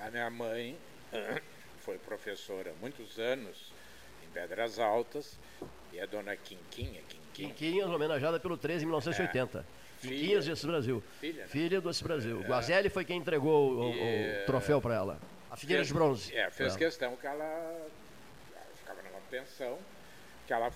A 0.00 0.10
minha 0.10 0.30
mãe 0.30 0.76
foi 1.80 1.98
professora 1.98 2.70
há 2.70 2.80
muitos 2.80 3.18
anos 3.18 3.72
em 4.24 4.28
Pedras 4.32 4.78
Altas 4.78 5.38
e 5.92 6.00
a 6.00 6.06
dona 6.06 6.36
Quinquinha, 6.36 7.00
Quinquinha. 7.08 7.54
Quinquinhas, 7.54 7.88
homenageada 7.88 8.38
pelo 8.38 8.56
13 8.56 8.84
em 8.84 8.86
1980. 8.86 9.58
É. 9.58 9.81
Quinquinhas 10.02 10.60
do 10.60 10.66
Brasil. 10.66 11.02
Filha, 11.20 11.42
né? 11.42 11.48
Filha 11.48 11.80
do 11.80 12.02
Brasil. 12.02 12.38
O 12.38 12.44
é. 12.44 12.46
Guazelli 12.46 12.88
foi 12.90 13.04
quem 13.04 13.18
entregou 13.18 13.72
o, 13.72 13.90
o 13.90 14.46
troféu 14.46 14.80
para 14.80 14.94
ela. 14.94 15.20
A 15.50 15.56
figueira 15.56 15.84
de 15.84 15.92
bronze. 15.92 16.34
É, 16.34 16.50
fez 16.50 16.74
questão 16.76 17.14
que 17.16 17.26
ela, 17.26 17.44
ela 17.44 18.66
ficava 18.74 19.02
numa 19.02 19.20
pensão, 19.30 19.78
que 20.46 20.52
ela 20.52 20.72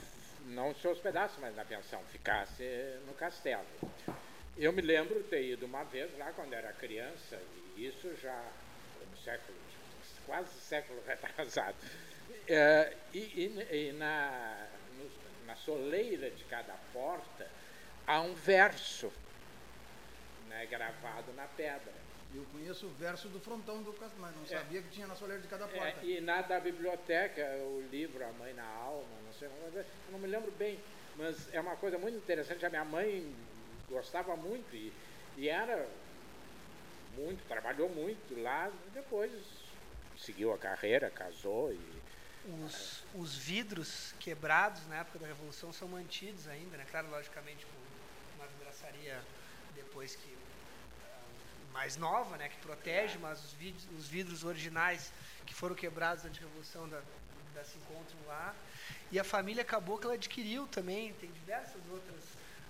não 0.46 0.74
se 0.74 0.86
hospedasse 0.86 1.40
mais 1.40 1.56
na 1.56 1.64
pensão, 1.64 2.00
ficasse 2.12 2.62
no 3.06 3.14
castelo. 3.14 3.64
Eu 4.56 4.72
me 4.72 4.80
lembro 4.80 5.22
de 5.22 5.28
ter 5.28 5.44
ido 5.44 5.66
uma 5.66 5.82
vez 5.84 6.16
lá 6.18 6.32
quando 6.32 6.52
era 6.52 6.72
criança, 6.72 7.38
e 7.76 7.86
isso 7.86 8.14
já 8.22 8.38
no 9.10 9.16
século, 9.18 9.58
quase 10.24 10.60
século 10.60 11.02
retrasado. 11.08 11.76
É, 12.48 12.94
e, 13.12 13.18
e, 13.18 13.88
e 13.88 13.92
na, 13.92 14.66
no, 14.96 15.46
na 15.46 15.56
soleira 15.56 16.30
de 16.30 16.44
cada 16.44 16.74
porta 16.92 17.48
há 18.06 18.20
um 18.20 18.34
verso 18.34 19.12
né, 20.48 20.66
gravado 20.66 21.32
na 21.34 21.46
pedra. 21.46 21.92
Eu 22.34 22.44
conheço 22.52 22.86
o 22.86 22.90
verso 22.90 23.28
do 23.28 23.40
frontão 23.40 23.82
do 23.82 23.92
castelo, 23.92 24.20
mas 24.20 24.34
não 24.36 24.42
é. 24.42 24.46
sabia 24.46 24.82
que 24.82 24.88
tinha 24.90 25.06
na 25.06 25.14
soleira 25.14 25.40
de 25.40 25.48
cada 25.48 25.66
porta. 25.66 26.00
É, 26.02 26.04
e 26.04 26.20
na 26.20 26.42
da 26.42 26.60
biblioteca, 26.60 27.42
o 27.62 27.86
livro 27.90 28.24
A 28.24 28.32
Mãe 28.32 28.52
na 28.52 28.66
Alma, 28.66 29.06
não 29.24 29.32
sei, 29.32 29.48
não 30.10 30.18
me 30.18 30.26
lembro 30.26 30.50
bem, 30.52 30.78
mas 31.16 31.52
é 31.54 31.60
uma 31.60 31.76
coisa 31.76 31.98
muito 31.98 32.16
interessante. 32.16 32.66
A 32.66 32.70
minha 32.70 32.84
mãe 32.84 33.34
gostava 33.88 34.36
muito 34.36 34.74
e, 34.74 34.92
e 35.36 35.48
era 35.48 35.88
muito, 37.16 37.46
trabalhou 37.48 37.88
muito 37.88 38.40
lá, 38.42 38.70
depois 38.92 39.32
seguiu 40.18 40.52
a 40.52 40.58
carreira, 40.58 41.10
casou 41.10 41.72
e. 41.72 42.06
Os, 42.64 43.02
os 43.12 43.36
vidros 43.36 44.14
quebrados 44.20 44.86
na 44.86 44.98
época 44.98 45.18
da 45.18 45.26
Revolução 45.26 45.72
são 45.72 45.88
mantidos 45.88 46.46
ainda, 46.46 46.76
né? 46.76 46.86
Claro, 46.88 47.10
logicamente, 47.10 47.66
com 47.66 47.75
uma 48.36 48.46
vidraçaria 48.46 49.20
depois 49.74 50.14
que 50.14 50.36
ah, 51.04 51.72
mais 51.72 51.96
nova, 51.96 52.36
né, 52.36 52.48
que 52.48 52.58
protege, 52.58 53.18
mas 53.18 53.44
os 53.44 53.52
vidros, 53.52 53.86
os 53.98 54.08
vidros 54.08 54.44
originais 54.44 55.12
que 55.44 55.54
foram 55.54 55.74
quebrados 55.74 56.22
durante 56.22 56.40
a 56.40 56.46
revolução 56.46 56.88
da, 56.88 57.00
da 57.54 57.64
se 57.64 57.76
encontram 57.78 58.18
lá. 58.26 58.54
E 59.10 59.18
a 59.18 59.24
família 59.24 59.62
acabou 59.62 59.98
que 59.98 60.04
ela 60.04 60.14
adquiriu 60.14 60.66
também, 60.66 61.12
tem 61.14 61.30
diversas 61.30 61.80
outras 61.90 62.22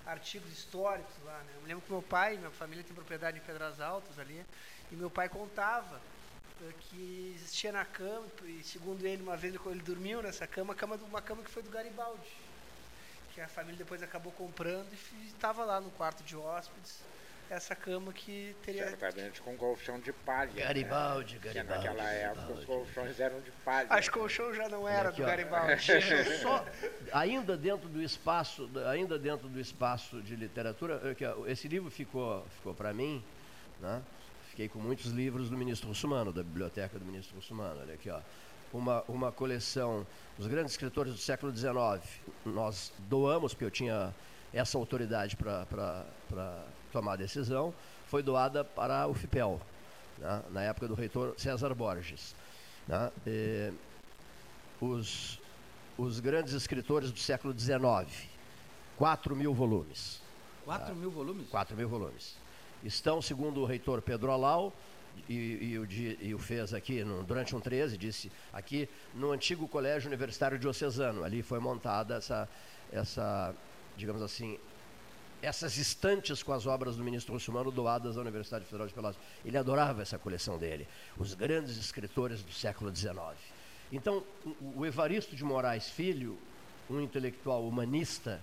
artigos 0.07 0.51
históricos 0.53 1.15
lá. 1.25 1.39
Né? 1.39 1.53
Eu 1.57 1.61
me 1.63 1.69
lembro 1.69 1.85
que 1.85 1.93
meu 1.93 2.03
pai, 2.03 2.37
minha 2.37 2.51
família 2.51 2.85
tem 2.85 2.95
propriedade 2.95 3.39
em 3.39 3.43
Pedras 3.43 3.81
Altas 3.81 4.19
ali, 4.19 4.45
e 4.91 4.95
meu 4.95 5.11
pai 5.11 5.29
contava 5.29 6.01
eh, 6.63 6.73
que 6.81 7.35
existia 7.35 7.73
na 7.73 7.85
cama, 7.85 8.27
e 8.45 8.63
segundo 8.63 9.05
ele, 9.05 9.23
uma 9.23 9.37
vez 9.37 9.55
ele 9.55 9.83
dormiu 9.83 10.23
nessa 10.23 10.47
cama, 10.47 10.75
cama 10.75 10.97
uma 10.97 11.21
cama 11.21 11.43
que 11.43 11.51
foi 11.51 11.63
do 11.63 11.71
Garibaldi, 11.71 12.29
que 13.37 13.41
a 13.43 13.49
família 13.49 13.77
depois 13.77 14.03
acabou 14.03 14.33
comprando 14.33 14.87
e 14.91 15.27
estava 15.27 15.63
lá 15.63 15.79
no 15.79 15.91
quarto 15.91 16.25
de 16.25 16.35
hóspedes 16.35 17.03
essa 17.51 17.77
cama 17.77 18.11
que 18.11 18.57
teria. 18.65 18.89
Certamente 18.89 19.43
com 19.43 19.55
colchão 19.59 20.01
de 20.01 20.11
palha. 20.11 20.51
Garibaldi, 20.55 21.35
né? 21.35 21.41
Garibaldi. 21.43 21.87
Porque 21.87 21.89
naquela 21.89 22.11
época 22.11 22.41
Garibaldi. 22.41 22.61
os 22.61 22.65
colchões 22.65 23.21
eram 23.21 23.41
de 23.43 23.51
palha. 23.63 23.89
As 23.91 24.09
colchão 24.09 24.55
já 24.55 24.71
não 24.71 24.89
era 24.89 25.11
aqui, 25.11 25.21
do 25.21 25.27
Garibaldi. 25.27 25.77
Só, 26.41 26.65
ainda 27.13 27.59
dentro 27.59 27.91
do 27.91 28.03
espaço, 28.03 28.71
ainda 28.91 29.19
dentro 29.19 29.49
do 29.49 29.61
espaço 29.61 30.23
de 30.23 30.35
literatura, 30.35 30.99
esse 31.47 31.69
livro 31.69 31.91
ficou, 31.91 32.43
ficou 32.57 32.75
para 32.75 32.95
mim, 32.95 33.23
né? 33.81 34.03
Fiquei 34.49 34.71
com 34.71 34.79
muitos 34.79 35.13
livros 35.13 35.51
do 35.51 35.59
ministro 35.59 35.89
Russumano, 35.89 36.33
da 36.33 36.43
biblioteca 36.43 36.99
do 36.99 37.05
ministro 37.05 37.37
Russumano. 37.37 37.83
Olha 37.83 37.93
aqui, 37.93 38.09
ó. 38.09 38.19
Uma, 38.77 39.03
uma 39.09 39.33
coleção 39.33 40.07
dos 40.37 40.47
grandes 40.47 40.73
escritores 40.73 41.13
do 41.13 41.19
século 41.19 41.55
XIX. 41.55 41.75
Nós 42.45 42.93
doamos, 43.09 43.55
porque 43.55 43.65
eu 43.65 43.71
tinha 43.71 44.15
essa 44.53 44.77
autoridade 44.77 45.35
para 45.37 46.05
tomar 46.93 47.15
a 47.15 47.17
decisão, 47.17 47.73
foi 48.07 48.23
doada 48.23 48.65
para 48.65 49.07
o 49.07 49.15
FIPEL, 49.15 49.61
né, 50.19 50.43
na 50.51 50.63
época 50.63 50.89
do 50.89 50.95
reitor 50.95 51.35
César 51.39 51.75
Borges. 51.75 52.35
Né, 52.87 53.11
os, 54.81 55.41
os 55.97 56.21
grandes 56.21 56.53
escritores 56.53 57.11
do 57.11 57.19
século 57.19 57.59
XIX, 57.59 58.29
4 58.97 59.35
mil 59.35 59.55
volumes. 59.55 60.21
4 60.65 60.87
tá? 60.87 60.95
mil 60.95 61.11
volumes? 61.11 61.49
4 61.49 61.77
mil 61.77 61.89
volumes. 61.89 62.37
Estão, 62.85 63.23
segundo 63.23 63.61
o 63.61 63.65
reitor 63.65 64.03
Pedro 64.03 64.31
Alau, 64.31 64.73
e, 65.29 65.35
e, 65.35 65.79
o, 65.79 65.87
e 65.91 66.35
o 66.35 66.39
fez 66.39 66.73
aqui 66.75 67.05
no, 67.05 67.23
durante 67.23 67.55
um 67.55 67.61
13, 67.61 67.97
disse 67.97 68.31
aqui 68.53 68.89
no 69.15 69.33
antigo 69.33 69.67
Colégio 69.69 70.09
Universitário 70.09 70.59
Diocesano. 70.59 71.25
Ali 71.25 71.43
foi 71.43 71.59
montada 71.59 72.17
essa, 72.17 72.49
essa 72.93 73.55
digamos 73.97 74.23
assim, 74.23 74.59
essas 75.43 75.77
estantes 75.77 76.43
com 76.43 76.53
as 76.53 76.67
obras 76.67 76.97
do 76.97 77.05
ministro 77.05 77.33
Russumano 77.33 77.71
doadas 77.71 78.17
à 78.17 78.21
Universidade 78.21 78.65
Federal 78.65 78.87
de 78.87 78.95
Pelotas. 78.95 79.21
Ele 79.45 79.57
adorava 79.57 80.03
essa 80.03 80.19
coleção 80.19 80.59
dele, 80.59 80.89
os 81.17 81.35
grandes 81.35 81.77
escritores 81.77 82.43
do 82.43 82.53
século 82.53 82.95
XIX. 82.95 83.17
Então, 83.93 84.25
o 84.75 84.85
Evaristo 84.85 85.37
de 85.37 85.45
Moraes 85.45 85.89
Filho, 85.89 86.39
um 86.91 87.01
intelectual 87.01 87.67
humanista, 87.67 88.41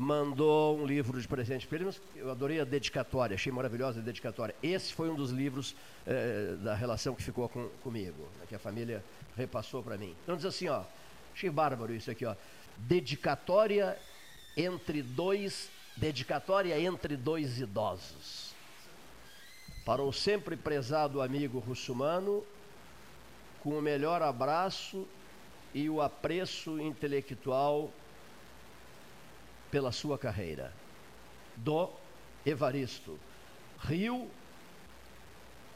mandou 0.00 0.78
um 0.78 0.86
livro 0.86 1.20
de 1.20 1.26
presente 1.26 1.66
para 1.66 1.78
ele. 1.78 1.90
Eu 2.14 2.30
adorei 2.30 2.60
a 2.60 2.64
dedicatória, 2.64 3.34
achei 3.34 3.50
maravilhosa 3.50 3.98
a 3.98 4.02
dedicatória. 4.02 4.54
Esse 4.62 4.94
foi 4.94 5.10
um 5.10 5.16
dos 5.16 5.32
livros 5.32 5.74
eh, 6.06 6.54
da 6.62 6.72
relação 6.72 7.16
que 7.16 7.22
ficou 7.22 7.48
com, 7.48 7.68
comigo, 7.82 8.28
né, 8.38 8.46
que 8.48 8.54
a 8.54 8.60
família 8.60 9.04
repassou 9.36 9.82
para 9.82 9.98
mim. 9.98 10.14
Então 10.22 10.36
diz 10.36 10.44
assim, 10.44 10.68
ó, 10.68 10.84
achei 11.34 11.50
bárbaro 11.50 11.92
isso 11.92 12.08
aqui, 12.12 12.24
ó. 12.24 12.36
Dedicatória 12.76 13.98
entre 14.56 15.02
dois 15.02 15.68
dedicatória 15.96 16.78
entre 16.78 17.16
dois 17.16 17.58
idosos. 17.58 18.54
Para 19.84 20.00
o 20.00 20.12
sempre 20.12 20.54
prezado 20.54 21.20
amigo 21.20 21.58
russumano, 21.58 22.44
com 23.64 23.76
o 23.76 23.82
melhor 23.82 24.22
abraço 24.22 25.08
e 25.74 25.90
o 25.90 26.00
apreço 26.00 26.80
intelectual 26.80 27.90
pela 29.70 29.92
sua 29.92 30.18
carreira. 30.18 30.72
Do 31.56 31.90
Evaristo. 32.44 33.18
Rio, 33.80 34.30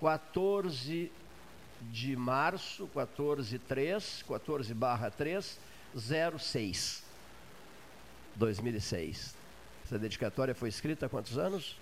14 0.01 1.12
de 1.90 2.16
março, 2.16 2.86
14 2.88 3.59
3, 3.59 4.24
14 4.26 4.74
barra 4.74 5.11
3, 5.11 5.59
06, 5.95 7.05
2006. 8.36 9.36
Essa 9.84 9.99
dedicatória 9.99 10.55
foi 10.55 10.68
escrita 10.68 11.07
há 11.07 11.09
quantos 11.09 11.36
anos? 11.36 11.76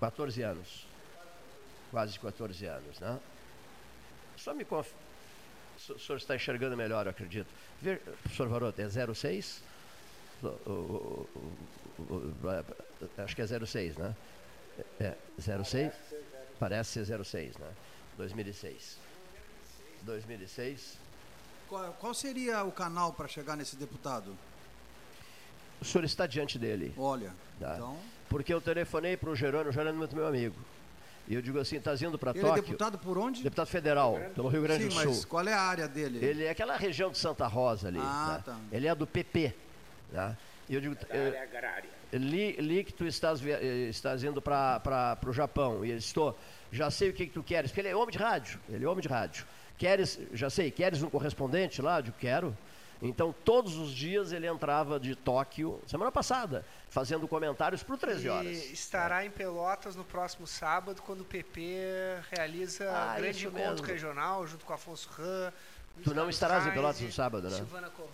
14 0.00 0.42
anos. 0.42 0.86
Quase 1.90 2.18
14 2.18 2.66
anos, 2.66 3.00
né? 3.00 3.20
Só 4.36 4.54
me 4.54 4.64
conf... 4.64 4.90
O 5.88 5.98
senhor 5.98 6.18
está 6.18 6.36
enxergando 6.36 6.76
melhor, 6.76 7.06
eu 7.06 7.10
acredito. 7.10 7.48
Ver, 7.80 8.00
professor 8.00 8.48
Varoto, 8.48 8.80
é 8.80 8.88
06? 8.88 9.62
O, 10.42 10.46
o, 10.70 11.28
o, 12.00 13.22
acho 13.22 13.36
que 13.36 13.42
é 13.42 13.46
06, 13.46 13.96
né? 13.96 14.14
É, 15.00 15.14
06? 15.38 15.92
Parece 16.58 17.04
ser 17.04 17.24
06, 17.24 17.56
né? 17.58 17.68
2006. 18.16 18.98
2006. 20.02 20.98
qual, 21.68 21.92
qual 21.94 22.14
seria 22.14 22.64
o 22.64 22.72
canal 22.72 23.12
para 23.12 23.28
chegar 23.28 23.56
nesse 23.56 23.76
deputado? 23.76 24.36
O 25.80 25.84
senhor 25.84 26.04
está 26.04 26.26
diante 26.26 26.58
dele. 26.58 26.94
Olha, 26.96 27.32
Tá. 27.58 27.74
então... 27.76 27.96
Porque 28.28 28.52
eu 28.52 28.60
telefonei 28.60 29.16
para 29.16 29.28
o 29.30 29.36
Gerônimo, 29.36 29.70
o 29.70 29.72
Gerônimo 29.72 29.96
é 29.96 29.98
muito 29.98 30.16
meu 30.16 30.26
amigo. 30.26 30.56
E 31.28 31.34
eu 31.34 31.42
digo 31.42 31.58
assim, 31.60 31.76
está 31.76 31.94
indo 31.94 32.18
para 32.18 32.30
Ele 32.30 32.40
é 32.40 32.42
Tóquio. 32.42 32.62
deputado 32.62 32.98
por 32.98 33.18
onde? 33.18 33.42
Deputado 33.42 33.66
federal, 33.66 34.18
pelo 34.34 34.48
Rio 34.48 34.62
Grande 34.62 34.84
Sim, 34.84 34.88
do 34.88 34.94
mas 34.94 35.16
Sul. 35.16 35.26
qual 35.28 35.46
é 35.46 35.52
a 35.52 35.60
área 35.60 35.86
dele? 35.86 36.24
Ele 36.24 36.44
é 36.44 36.50
aquela 36.50 36.76
região 36.76 37.10
de 37.10 37.18
Santa 37.18 37.46
Rosa 37.46 37.88
ali. 37.88 37.98
Ah, 38.00 38.34
né? 38.38 38.42
tá. 38.44 38.58
Ele 38.72 38.88
é 38.88 38.94
do 38.94 39.06
PP. 39.06 39.54
Né? 40.12 40.36
E 40.68 40.74
eu 40.74 40.80
digo, 40.80 40.96
eu- 41.10 41.42
agrária. 41.42 41.90
li, 42.12 42.52
li 42.52 42.84
que 42.84 42.92
tu 42.92 43.04
estás, 43.06 43.44
eh, 43.44 43.88
estás 43.88 44.22
indo 44.22 44.40
para 44.40 45.18
o 45.26 45.32
Japão. 45.32 45.84
E 45.84 45.90
ele 45.90 45.98
estou, 45.98 46.38
já 46.70 46.90
sei 46.90 47.10
o 47.10 47.12
que, 47.12 47.26
que 47.26 47.32
tu 47.32 47.42
queres, 47.42 47.70
porque 47.70 47.80
ele 47.80 47.88
é 47.88 47.96
homem 47.96 48.10
de 48.12 48.18
rádio. 48.18 48.60
Ele 48.68 48.84
é 48.84 48.88
homem 48.88 49.02
de 49.02 49.08
rádio. 49.08 49.44
Queres, 49.76 50.18
já 50.32 50.48
sei, 50.48 50.70
queres 50.70 51.02
um 51.02 51.10
correspondente 51.10 51.82
lá? 51.82 51.98
Eu 51.98 52.02
digo, 52.02 52.16
quero. 52.18 52.56
Então, 53.04 53.34
todos 53.44 53.74
os 53.76 53.90
dias 53.92 54.30
ele 54.30 54.46
entrava 54.46 55.00
de 55.00 55.16
Tóquio, 55.16 55.80
semana 55.88 56.12
passada, 56.12 56.64
fazendo 56.88 57.26
comentários 57.26 57.82
por 57.82 57.98
13 57.98 58.28
horas. 58.28 58.46
E 58.46 58.72
estará 58.72 59.26
em 59.26 59.30
Pelotas 59.30 59.96
no 59.96 60.04
próximo 60.04 60.46
sábado, 60.46 61.02
quando 61.02 61.22
o 61.22 61.24
PP 61.24 62.20
realiza 62.30 62.88
Ah, 62.88 63.16
grande 63.18 63.44
encontro 63.48 63.70
mesmo. 63.72 63.86
regional, 63.86 64.46
junto 64.46 64.64
com 64.64 64.72
Afonso 64.72 65.08
Ram. 65.18 65.52
Tu 66.02 66.12
não 66.14 66.28
estarás 66.28 66.66
em 66.66 66.72
Pelotas 66.72 67.00
no 67.00 67.12
sábado, 67.12 67.48
né? 67.48 67.64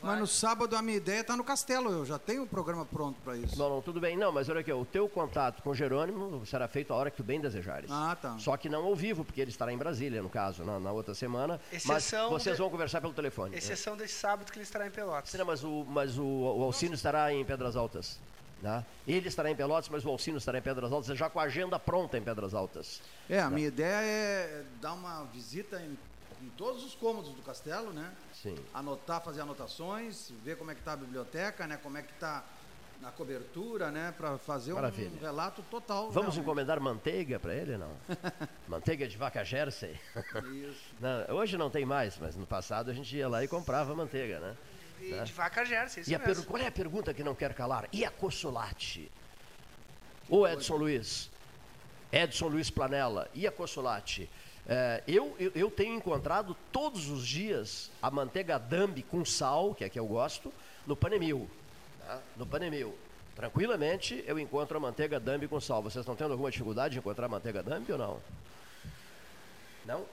Mas 0.02 0.18
no 0.18 0.26
sábado 0.26 0.76
a 0.76 0.82
minha 0.82 0.98
ideia 0.98 1.20
está 1.20 1.36
no 1.36 1.42
Castelo, 1.42 1.90
eu 1.90 2.04
já 2.04 2.18
tenho 2.18 2.42
o 2.42 2.46
programa 2.46 2.84
pronto 2.84 3.18
para 3.24 3.36
isso. 3.36 3.58
Não, 3.58 3.70
não, 3.70 3.80
tudo 3.80 3.98
bem. 3.98 4.16
Não, 4.16 4.30
mas 4.30 4.48
olha 4.48 4.60
aqui, 4.60 4.70
o 4.72 4.84
teu 4.84 5.08
contato 5.08 5.62
com 5.62 5.70
o 5.70 5.74
Jerônimo 5.74 6.44
será 6.44 6.68
feito 6.68 6.92
a 6.92 6.96
hora 6.96 7.10
que 7.10 7.16
tu 7.16 7.22
bem 7.24 7.40
desejares. 7.40 7.90
Ah, 7.90 8.16
tá. 8.20 8.36
Só 8.38 8.56
que 8.56 8.68
não 8.68 8.84
ao 8.84 8.94
vivo, 8.94 9.24
porque 9.24 9.40
ele 9.40 9.50
estará 9.50 9.72
em 9.72 9.78
Brasília, 9.78 10.20
no 10.22 10.28
caso, 10.28 10.64
na, 10.64 10.78
na 10.78 10.92
outra 10.92 11.14
semana. 11.14 11.58
Exceção 11.72 12.30
mas 12.30 12.42
vocês 12.42 12.56
de- 12.56 12.62
vão 12.62 12.70
conversar 12.70 13.00
pelo 13.00 13.14
telefone. 13.14 13.56
Exceção 13.56 13.96
desse 13.96 14.14
sábado 14.14 14.52
que 14.52 14.58
ele 14.58 14.64
estará 14.64 14.86
em 14.86 14.90
Pelotas. 14.90 15.32
Não, 15.32 15.46
mas 15.46 15.64
o, 15.64 15.84
mas 15.88 16.18
o, 16.18 16.24
o 16.24 16.62
Alcino 16.64 16.94
estará 16.94 17.32
em 17.32 17.42
Pedras 17.44 17.74
Altas. 17.74 18.18
Né? 18.60 18.84
Ele 19.06 19.28
estará 19.28 19.50
em 19.50 19.56
Pelotas, 19.56 19.88
mas 19.88 20.04
o 20.04 20.10
Alcino 20.10 20.36
estará 20.36 20.58
em 20.58 20.62
Pedras 20.62 20.92
Altas, 20.92 21.16
já 21.16 21.30
com 21.30 21.40
a 21.40 21.44
agenda 21.44 21.78
pronta 21.78 22.18
em 22.18 22.22
Pedras 22.22 22.52
Altas. 22.54 23.00
É, 23.30 23.40
a 23.40 23.48
minha 23.48 23.68
ideia 23.68 24.04
é 24.04 24.64
dar 24.80 24.92
uma 24.94 25.24
visita 25.32 25.80
em, 25.80 25.96
em 26.42 26.48
todos 26.50 26.84
os 26.84 26.94
cômodos 26.94 27.30
do 27.32 27.42
castelo, 27.42 27.92
né? 27.92 28.12
Sim. 28.32 28.56
Anotar, 28.72 29.20
fazer 29.22 29.40
anotações, 29.40 30.30
ver 30.44 30.56
como 30.56 30.70
é 30.70 30.74
que 30.74 30.80
está 30.80 30.92
a 30.92 30.96
biblioteca, 30.96 31.66
né? 31.66 31.76
Como 31.82 31.96
é 31.98 32.02
que 32.02 32.12
está 32.12 32.44
na 33.00 33.10
cobertura, 33.12 33.90
né? 33.90 34.12
Para 34.16 34.38
fazer 34.38 34.72
Maravilha. 34.72 35.10
um 35.10 35.20
relato 35.20 35.62
total. 35.70 36.04
Vamos 36.06 36.14
realmente. 36.16 36.40
encomendar 36.40 36.80
manteiga 36.80 37.38
para 37.38 37.54
ele, 37.54 37.76
não? 37.76 37.90
manteiga 38.68 39.06
de 39.06 39.16
vaca 39.16 39.44
Jersey. 39.44 39.98
Isso. 40.52 40.94
Não, 41.00 41.36
hoje 41.36 41.56
não 41.56 41.70
tem 41.70 41.84
mais, 41.84 42.18
mas 42.18 42.34
no 42.36 42.46
passado 42.46 42.90
a 42.90 42.94
gente 42.94 43.16
ia 43.16 43.28
lá 43.28 43.42
e 43.44 43.48
comprava 43.48 43.94
manteiga, 43.94 44.40
né? 44.40 44.56
E 45.00 45.12
Né? 45.12 45.22
de 45.22 45.32
vaca 45.32 45.64
Jersey, 45.64 46.02
isso 46.02 46.10
E 46.10 46.14
a 46.14 46.18
mesmo. 46.18 46.44
qual 46.46 46.60
é 46.60 46.66
a 46.66 46.72
pergunta 46.72 47.14
que 47.14 47.22
não 47.22 47.34
quer 47.36 47.54
calar? 47.54 47.88
E 47.92 48.04
a 48.04 48.10
Consolate? 48.10 49.08
Ô 50.28 50.44
Edson 50.46 50.74
Luiz, 50.76 51.30
Edson 52.12 52.48
Luiz 52.48 52.68
Planella, 52.68 53.28
e 53.32 53.46
a 53.46 53.52
Consolate? 53.52 54.28
É, 54.68 55.02
eu, 55.08 55.34
eu, 55.38 55.50
eu 55.54 55.70
tenho 55.70 55.94
encontrado 55.94 56.54
todos 56.70 57.08
os 57.08 57.26
dias 57.26 57.90
a 58.02 58.10
manteiga 58.10 58.58
Dambi 58.58 59.02
com 59.02 59.24
sal, 59.24 59.74
que 59.74 59.82
é 59.82 59.88
que 59.88 59.98
eu 59.98 60.06
gosto, 60.06 60.52
no 60.86 60.94
Panemil. 60.94 61.48
tá? 62.06 62.20
No 62.36 62.46
Panemil. 62.46 62.94
Tranquilamente 63.34 64.22
eu 64.26 64.38
encontro 64.38 64.76
a 64.76 64.80
manteiga 64.80 65.18
Dambi 65.18 65.48
com 65.48 65.58
sal. 65.60 65.82
Vocês 65.82 66.02
estão 66.02 66.14
tendo 66.14 66.32
alguma 66.32 66.50
dificuldade 66.50 66.92
de 66.92 66.98
encontrar 66.98 67.28
manteiga 67.28 67.62
Dambi 67.62 67.92
ou 67.92 67.98
não? 67.98 68.20
Não? 69.86 70.04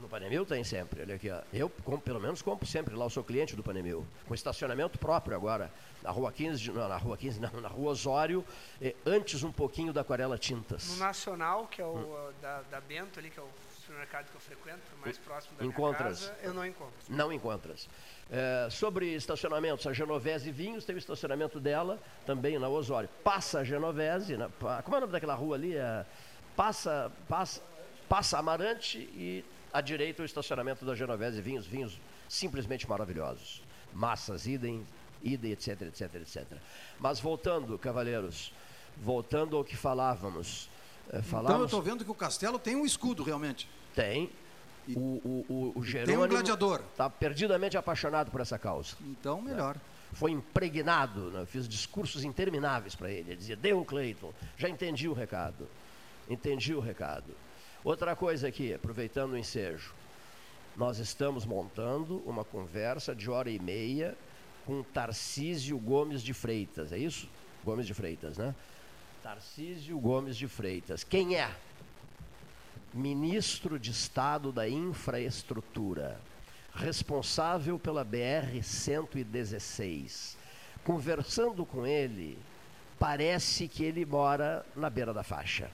No 0.00 0.08
Panemil 0.08 0.46
tem 0.46 0.62
sempre, 0.62 1.02
olha 1.02 1.16
aqui, 1.16 1.28
ó. 1.30 1.40
Eu 1.52 1.68
compro, 1.68 2.00
pelo 2.02 2.20
menos 2.20 2.40
compro 2.40 2.66
sempre 2.66 2.94
lá, 2.94 3.04
eu 3.06 3.10
sou 3.10 3.24
cliente 3.24 3.56
do 3.56 3.62
Panemil. 3.64 4.06
Com 4.28 4.34
estacionamento 4.34 4.96
próprio 4.98 5.34
agora. 5.36 5.70
Na 6.02 6.10
rua 6.12 6.30
15, 6.30 6.60
de- 6.62 6.70
não, 6.70 6.88
na 6.88 6.96
rua 6.96 7.16
15, 7.16 7.40
não, 7.42 7.60
na 7.60 7.68
rua 7.68 7.90
Osório, 7.90 8.44
eh, 8.80 8.94
antes 9.04 9.42
um 9.42 9.50
pouquinho 9.50 9.92
da 9.92 10.02
Aquarela 10.02 10.38
Tintas. 10.38 10.90
No 10.90 10.96
Nacional, 10.98 11.66
que 11.66 11.82
é 11.82 11.84
o 11.84 11.96
Hum. 11.96 12.32
da, 12.40 12.62
da 12.70 12.80
Bento 12.80 13.18
ali, 13.18 13.28
que 13.28 13.40
é 13.40 13.42
o 13.42 13.48
supermercado 13.80 14.26
que 14.30 14.36
eu 14.36 14.40
frequento, 14.40 14.80
mais 15.04 15.18
próximo 15.18 15.56
da 15.58 15.64
Encontras? 15.64 16.20
minha 16.20 16.30
casa, 16.34 16.46
eu 16.46 16.54
não 16.54 16.64
encontro. 16.64 16.94
Não 17.08 17.32
encontras. 17.32 17.88
Eh, 18.30 18.68
sobre 18.70 19.12
estacionamentos, 19.16 19.84
a 19.88 19.92
Genovese 19.92 20.52
Vinhos 20.52 20.84
tem 20.84 20.94
o 20.94 20.98
estacionamento 20.98 21.58
dela 21.58 21.98
também 22.24 22.56
na 22.56 22.68
Osório. 22.68 23.08
Passa 23.24 23.60
a 23.60 23.64
Genovese, 23.64 24.36
na- 24.36 24.48
como 24.84 24.94
é 24.94 24.98
o 24.98 25.00
nome 25.00 25.12
daquela 25.12 25.34
rua 25.34 25.56
ali? 25.56 25.74
É, 25.76 26.06
passa, 26.54 27.10
passa, 27.28 27.60
passa 28.08 28.38
Amarante 28.38 28.98
e 28.98 29.44
à 29.72 29.80
direita 29.80 30.22
o 30.22 30.24
estacionamento 30.24 30.84
da 30.84 30.94
Genovese 30.94 31.40
Vinhos, 31.40 31.66
vinhos 31.66 31.98
simplesmente 32.28 32.88
maravilhosos. 32.88 33.62
Massas, 33.92 34.46
idem, 34.46 34.86
idem, 35.22 35.52
etc, 35.52 35.82
etc, 35.82 36.14
etc. 36.16 36.44
Mas 36.98 37.20
voltando, 37.20 37.78
cavalheiros, 37.78 38.52
voltando 38.96 39.56
ao 39.56 39.64
que 39.64 39.76
falávamos. 39.76 40.68
eh, 41.06 41.08
Então 41.08 41.18
eu 41.18 41.22
falávamos 41.24 41.64
estou 41.66 41.82
vendo 41.82 42.04
que 42.04 42.10
o 42.10 42.14
castelo 42.14 42.58
tem 42.58 42.76
um 42.76 42.84
escudo 42.84 43.22
realmente. 43.22 43.68
tem. 43.94 44.30
O, 44.96 45.00
o, 45.00 45.72
o, 45.74 45.78
o 45.80 45.84
Tem 46.06 46.16
um 46.16 46.26
gladiador. 46.26 46.80
Está 46.92 47.10
perdidamente 47.10 47.76
apaixonado 47.76 48.30
por 48.30 48.40
essa 48.40 48.58
causa. 48.58 48.96
Então 49.02 49.42
melhor. 49.42 49.76
Foi 50.14 50.30
impregnado, 50.30 51.30
né? 51.30 51.44
fiz 51.44 51.68
discursos 51.68 52.24
intermináveis 52.24 52.94
para 52.94 53.10
ele. 53.10 53.28
Ele 53.30 53.36
dizia, 53.36 53.54
deu, 53.54 53.84
Cleiton, 53.84 54.32
já 54.56 54.66
entendi 54.66 55.06
o 55.06 55.12
recado. 55.12 55.68
Entendi 56.26 56.74
o 56.74 56.80
recado. 56.80 57.34
Outra 57.84 58.16
coisa 58.16 58.48
aqui, 58.48 58.74
aproveitando 58.74 59.32
o 59.32 59.38
ensejo. 59.38 59.94
Nós 60.76 60.98
estamos 60.98 61.46
montando 61.46 62.20
uma 62.26 62.44
conversa 62.44 63.14
de 63.14 63.30
hora 63.30 63.48
e 63.50 63.58
meia 63.58 64.14
com 64.66 64.82
Tarcísio 64.82 65.78
Gomes 65.78 66.22
de 66.22 66.34
Freitas, 66.34 66.92
é 66.92 66.98
isso? 66.98 67.26
Gomes 67.64 67.86
de 67.86 67.94
Freitas, 67.94 68.36
né? 68.36 68.54
Tarcísio 69.22 69.96
Gomes 69.98 70.36
de 70.36 70.46
Freitas. 70.48 71.04
Quem 71.04 71.36
é? 71.36 71.48
Ministro 72.92 73.78
de 73.78 73.92
Estado 73.92 74.50
da 74.50 74.68
Infraestrutura, 74.68 76.20
responsável 76.74 77.78
pela 77.78 78.04
BR-116. 78.04 80.34
Conversando 80.84 81.64
com 81.64 81.86
ele, 81.86 82.36
parece 82.98 83.68
que 83.68 83.84
ele 83.84 84.04
mora 84.04 84.66
na 84.74 84.90
beira 84.90 85.14
da 85.14 85.22
faixa, 85.22 85.70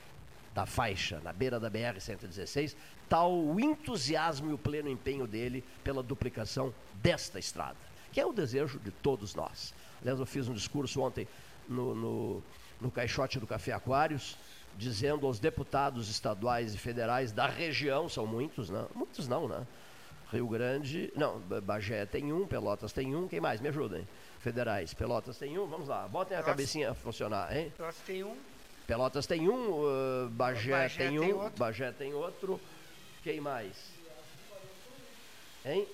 da 0.55 0.64
faixa, 0.66 1.20
na 1.24 1.32
beira 1.32 1.59
da 1.59 1.68
BR-116, 1.70 2.76
tal 3.09 3.32
o 3.36 3.59
entusiasmo 3.59 4.50
e 4.50 4.55
o 4.55 4.59
pleno 4.59 4.88
empenho 4.88 5.26
dele 5.26 5.64
pela 5.82 6.02
duplicação 6.02 6.72
desta 6.94 7.38
estrada, 7.38 7.76
que 8.12 8.20
é 8.20 8.24
o 8.26 8.32
desejo 8.32 8.78
de 8.78 8.90
todos 8.90 9.34
nós. 9.34 9.74
Aliás, 10.00 10.18
eu 10.20 10.26
fiz 10.26 10.48
um 10.48 10.55
discurso 10.55 11.00
ontem 11.00 11.26
no, 11.68 11.94
no, 11.94 12.42
no 12.80 12.90
caixote 12.90 13.40
do 13.40 13.46
Café 13.46 13.72
Aquários, 13.72 14.36
dizendo 14.76 15.26
aos 15.26 15.38
deputados 15.38 16.09
estaduais 16.09 16.74
e 16.74 16.78
federais 16.78 17.32
da 17.32 17.46
região, 17.46 18.09
são 18.09 18.26
muitos, 18.26 18.70
né? 18.70 18.86
Muitos 18.94 19.26
não, 19.28 19.48
né? 19.48 19.66
Rio 20.32 20.48
Grande, 20.48 21.12
não, 21.16 21.39
Ba- 21.40 21.60
Bagé 21.60 22.06
tem 22.06 22.32
um, 22.32 22.47
Pelotas 22.47 22.93
tem 22.93 23.14
um, 23.14 23.28
quem 23.28 23.40
mais? 23.40 23.60
Me 23.60 23.68
ajudem. 23.68 24.06
Federais, 24.40 24.93
Pelotas 24.93 25.39
tem 25.39 25.56
um, 25.59 25.66
vamos 25.66 25.89
lá, 25.89 26.06
botem 26.09 26.36
a 26.36 26.43
cabecinha 26.43 26.90
a 26.90 26.94
funcionar, 26.94 27.56
hein? 27.56 27.72
Pelotas 27.76 27.98
tem 28.05 28.24
um, 28.24 28.36
Pelotas 28.86 29.27
tem 29.27 29.48
um, 29.48 29.70
uh, 29.81 30.28
Bagé, 30.31 30.70
Bagé 30.70 30.89
tem 31.09 31.19
tem 31.19 31.32
um, 31.32 31.39
outro. 31.39 31.59
Bagé 31.59 31.93
tem 31.93 32.12
outro, 32.15 32.61
quem 33.23 33.40
mais? 33.40 33.73
Hein? 35.65 35.89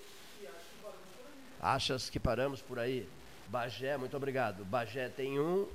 Achas 1.61 2.11
que 2.11 2.19
paramos 2.19 2.61
por 2.61 2.79
aí? 2.79 3.09
Bagé, 3.47 3.97
muito 3.97 4.17
obrigado. 4.17 4.65
Bagé 4.65 5.09
tem 5.09 5.39
um, 5.39 5.69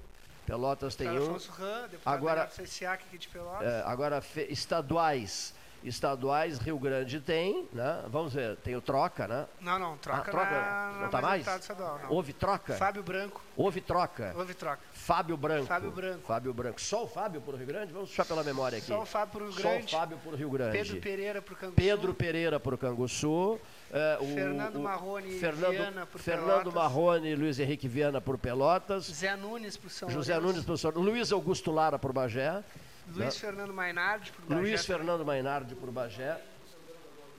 Pelotas 0.46 0.96
tem 0.96 1.10
um. 1.10 1.38
Ram, 1.38 1.90
Agora- 2.06 2.36
Bernardo 2.36 2.52
Sessiak 2.54 3.04
aqui 3.06 3.18
de 3.18 3.28
Pelotas. 3.30 3.66
É, 3.68 3.82
agora, 3.86 4.22
estaduais. 4.50 5.55
Estaduais, 5.88 6.57
Rio 6.57 6.78
Grande 6.80 7.20
tem, 7.20 7.68
né? 7.74 8.03
Vamos 8.07 8.34
ver, 8.34 8.56
tem 8.57 8.76
o 8.76 8.82
Troca, 8.82 9.28
né? 9.28 9.45
Não, 9.62 9.78
não, 9.80 9.98
troca, 9.98 10.20
Ah, 10.22 10.32
troca, 10.32 10.52
na, 10.52 10.91
não 10.94 11.02
na 11.02 11.07
tá 11.10 11.22
mais? 11.22 11.48
estadual, 11.48 11.99
não. 12.03 12.12
Houve 12.12 12.34
troca? 12.34 12.74
Fábio 12.74 13.03
Branco, 13.03 13.41
Houve 13.56 13.82
troca. 13.82 14.34
houve 14.38 14.53
troca. 14.53 14.80
Fábio 14.94 15.38
Branco. 15.38 15.66
Fábio 15.68 15.91
Branco. 15.91 16.28
Fábio 16.28 16.53
Branco. 16.53 16.82
Só 16.82 17.03
o 17.03 17.07
Fábio 17.07 17.41
por 17.41 17.56
Rio 17.56 17.68
Grande? 17.68 17.94
Vamos 17.94 18.10
puxar 18.10 18.26
pela 18.26 18.44
memória 18.44 18.78
aqui. 18.78 18.88
Só 18.88 19.02
o 19.02 19.06
Fábio 19.06 19.32
por 19.34 19.41
Rio 19.44 19.52
Só 19.53 19.60
o 19.60 19.72
Grande. 19.72 19.91
Fábio 19.91 20.18
por 20.24 20.34
Rio 20.36 20.49
Grande. 20.49 20.78
Pedro 20.78 21.02
Pereira 21.02 21.41
pro 21.41 21.56
Canguçu. 21.56 21.76
Pedro 21.76 22.14
Pereira 22.14 22.60
por 22.60 22.78
Canguçu. 22.78 23.60
é, 23.91 24.18
o- 24.20 24.26
Fernando 24.34 24.80
Marrone 24.80 25.40
Fernando, 25.40 25.72
Viana 25.72 26.06
por 26.06 26.20
Fernando 26.20 26.48
Pelotas. 26.72 26.74
Marrone 26.74 27.30
e 27.30 27.36
Luiz 27.36 27.60
Henrique 27.60 27.88
Viana 27.88 28.20
por 28.20 28.38
Pelotas. 28.38 29.06
Zé 29.06 29.36
Nunes 29.38 29.78
pro 29.78 29.90
São 29.90 30.10
José 30.10 30.34
Lourenço. 30.34 30.53
Nunes 30.53 30.66
por 30.66 30.78
São 30.78 30.91
Luiz 30.91 31.32
Augusto 31.32 31.72
Lara 31.72 31.98
por 31.99 32.12
Bagé. 32.12 32.64
Luiz 33.14 33.38
Fernando 33.38 33.73
Mainardi 33.73 34.32
por 34.32 34.45
Bagé. 34.45 34.61
Luiz 34.61 34.86
Fernando 34.86 35.26
Mainardi 35.26 35.76
por 35.76 35.91
Bagé. 35.91 36.41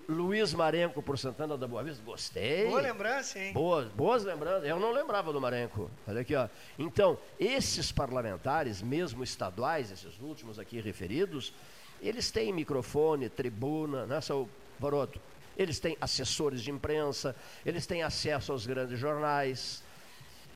Luiz 0.08 0.54
Marenco 0.54 1.02
por 1.02 1.18
Santana 1.18 1.56
da 1.56 1.66
Boa 1.66 1.82
Vista. 1.82 2.02
Gostei. 2.04 2.68
Boa 2.68 2.80
lembrança, 2.80 3.40
hein? 3.40 3.52
Boas, 3.52 3.88
boas 3.88 4.22
lembranças. 4.22 4.68
Eu 4.68 4.78
não 4.78 4.92
lembrava 4.92 5.32
do 5.32 5.40
Marenco. 5.40 5.90
Olha 6.06 6.20
aqui, 6.20 6.34
ó. 6.36 6.48
Então, 6.78 7.18
esses 7.40 7.90
parlamentares, 7.90 8.80
mesmo 8.80 9.24
estaduais, 9.24 9.90
esses 9.90 10.20
últimos 10.20 10.60
aqui 10.60 10.80
referidos, 10.80 11.52
eles 12.00 12.30
têm 12.30 12.52
microfone, 12.52 13.28
tribuna, 13.28 14.06
né, 14.06 14.20
seu 14.20 14.48
Varoto? 14.78 15.20
eles 15.56 15.80
têm 15.80 15.96
assessores 16.00 16.62
de 16.62 16.70
imprensa, 16.70 17.34
eles 17.64 17.86
têm 17.86 18.02
acesso 18.02 18.52
aos 18.52 18.66
grandes 18.66 18.98
jornais. 18.98 19.82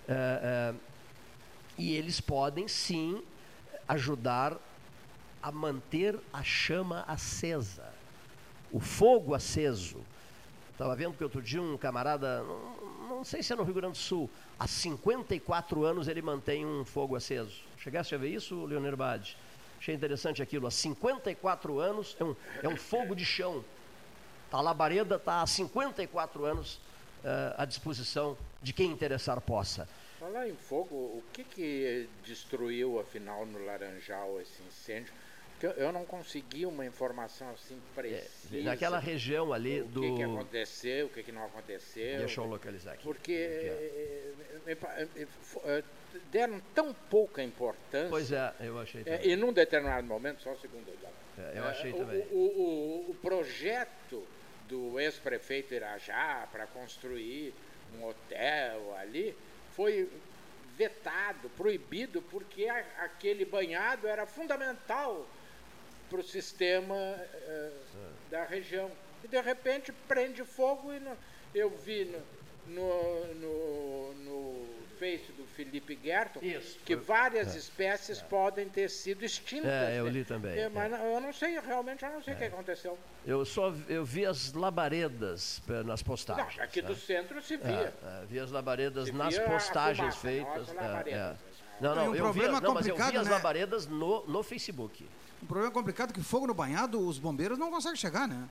é, 0.07 0.75
é, 0.75 0.75
e 1.79 1.97
eles 1.97 2.21
podem 2.21 2.69
sim 2.69 3.23
ajudar 3.89 4.59
a 5.43 5.51
manter 5.51 6.19
a 6.33 6.43
chama 6.43 7.05
acesa, 7.07 7.93
o 8.73 8.81
fogo 8.81 9.35
aceso. 9.35 9.99
Estava 10.73 10.97
vendo 10.97 11.15
que 11.15 11.25
outro 11.25 11.43
dia 11.43 11.61
um 11.61 11.77
camarada, 11.77 12.43
não, 12.43 13.17
não 13.17 13.25
sei 13.25 13.43
se 13.43 13.53
é 13.53 13.57
no 13.57 13.63
Rio 13.63 13.75
Grande 13.75 13.93
do 13.93 13.99
Sul, 13.99 14.31
há 14.59 14.67
54 14.67 15.85
anos 15.85 16.09
ele 16.09 16.23
mantém 16.23 16.65
um 16.65 16.85
fogo 16.85 17.17
aceso. 17.17 17.63
Chegaste 17.77 18.15
a 18.15 18.19
ver 18.19 18.29
isso, 18.29 18.65
Leonir 18.65 18.97
Bade? 18.97 19.37
Achei 19.79 19.95
interessante 19.95 20.43
aquilo. 20.43 20.67
Há 20.67 20.71
54 20.71 21.79
anos 21.79 22.17
é 22.21 22.25
um, 22.25 22.37
é 22.63 22.69
um 22.69 22.77
fogo 22.77 23.15
de 23.15 23.25
chão. 23.25 23.65
A 24.53 24.61
labareda 24.61 25.17
está 25.17 25.43
há 25.43 25.47
54 25.47 26.45
anos 26.45 26.75
uh, 27.25 27.55
à 27.57 27.65
disposição 27.65 28.37
de 28.63 28.73
quem 28.73 28.91
interessar 28.91 29.41
possa. 29.41 29.89
Falar 30.19 30.49
em 30.49 30.55
fogo, 30.55 30.95
o 30.95 31.25
que, 31.33 31.45
que 31.45 32.09
destruiu, 32.25 33.01
afinal, 33.01 33.47
no 33.47 33.65
Laranjal 33.65 34.39
esse 34.41 34.63
incêndio? 34.69 35.15
Eu 35.67 35.93
não 35.93 36.05
consegui 36.05 36.65
uma 36.65 36.87
informação 36.87 37.51
assim 37.51 37.81
precisa. 37.95 38.59
É, 38.59 38.63
naquela 38.63 38.99
região 38.99 39.53
ali 39.53 39.83
do. 39.83 40.15
O 40.15 40.17
que, 40.17 40.23
aconteceu, 40.23 41.07
o 41.07 41.09
que, 41.11 41.23
que 41.23 41.33
não 41.33 41.45
aconteceu. 41.45 42.19
Deixa 42.19 42.41
eu 42.41 42.47
localizar 42.47 42.95
aqui. 42.95 43.03
Porque 43.03 43.33
é, 43.33 44.33
é, 44.67 45.27
é, 45.65 45.85
deram 46.33 46.61
tão 46.75 46.95
pouca 47.11 47.43
importância. 47.43 48.09
Pois 48.09 48.33
é, 48.33 48.55
eu 48.61 48.79
achei 48.79 49.05
também. 49.05 49.29
e 49.29 49.37
num 49.37 49.53
determinado 49.53 50.07
momento, 50.07 50.43
só 50.43 50.53
um 50.53 50.59
segundo. 50.59 50.91
eu 51.55 51.65
achei 51.65 51.93
também. 51.93 52.27
O, 52.31 52.39
o, 52.39 53.11
o 53.11 53.15
projeto 53.21 54.27
do 54.69 54.99
ex-prefeito 54.99 55.75
Irajá 55.75 56.49
para 56.51 56.67
construir 56.69 57.53
um 57.99 58.07
hotel 58.07 58.97
ali 58.97 59.37
foi 59.73 60.09
vetado, 60.77 61.51
proibido, 61.51 62.23
porque 62.23 62.67
a, 62.67 62.79
aquele 63.05 63.45
banhado 63.45 64.07
era 64.07 64.25
fundamental 64.27 65.27
para 66.11 66.21
o 66.21 66.25
sistema 66.25 66.95
uh, 66.95 67.73
da 68.31 68.45
região. 68.45 68.91
E 69.25 69.29
de 69.29 69.41
repente 69.41 69.93
prende 70.09 70.45
fogo 70.45 70.93
e 70.93 71.01
eu 71.55 71.71
vi 71.71 72.05
no, 72.67 72.75
no, 72.75 73.35
no, 73.35 74.15
no 74.15 74.81
Face 74.99 75.33
do 75.33 75.47
Felipe 75.47 75.99
Gerton 76.05 76.41
Isso, 76.43 76.79
que 76.85 76.95
várias 76.95 77.55
é, 77.55 77.59
espécies 77.59 78.21
é. 78.21 78.25
podem 78.25 78.69
ter 78.69 78.91
sido 78.91 79.25
extintas. 79.25 79.71
É, 79.71 79.99
eu 79.99 80.07
li 80.07 80.25
também. 80.25 80.59
É, 80.59 80.69
mas 80.69 80.93
é. 80.93 81.17
eu 81.17 81.21
não 81.23 81.33
sei, 81.33 81.59
realmente 81.59 82.05
eu 82.05 82.11
não 82.11 82.23
sei 82.23 82.35
o 82.35 82.37
que 82.37 82.45
é. 82.45 82.49
aconteceu. 82.49 82.99
Eu 83.27 83.45
só 83.47 83.73
eu 83.89 84.05
vi 84.05 84.27
as 84.27 84.53
labaredas 84.53 85.63
nas 85.87 86.03
postagens. 86.03 86.57
Não, 86.57 86.65
aqui 86.65 86.83
do 86.83 86.93
né? 86.93 86.99
centro 86.99 87.41
se 87.41 87.57
via. 87.57 87.95
É, 88.05 88.27
vi 88.27 88.39
as 88.39 88.51
labaredas 88.51 89.07
se 89.07 89.13
nas 89.13 89.39
postagens 89.39 90.17
fumaça, 90.17 90.21
feitas. 90.21 90.69
Não, 91.81 91.95
não, 91.95 92.11
um 92.11 92.15
eu 92.15 92.31
vi, 92.31 92.47
não, 92.47 92.75
mas 92.75 92.87
eu 92.87 92.95
vi 92.95 93.17
as 93.17 93.27
né? 93.27 93.33
labaredas 93.33 93.87
no, 93.87 94.27
no 94.27 94.43
Facebook. 94.43 95.09
Um 95.43 95.47
problema 95.47 95.73
complicado 95.73 96.13
que 96.13 96.23
fogo 96.23 96.47
no 96.47 96.55
banhado, 96.55 97.01
os 97.01 97.19
bombeiros 97.19 97.59
não 97.59 97.71
conseguem 97.71 97.97
chegar, 97.97 98.29
né? 98.29 98.49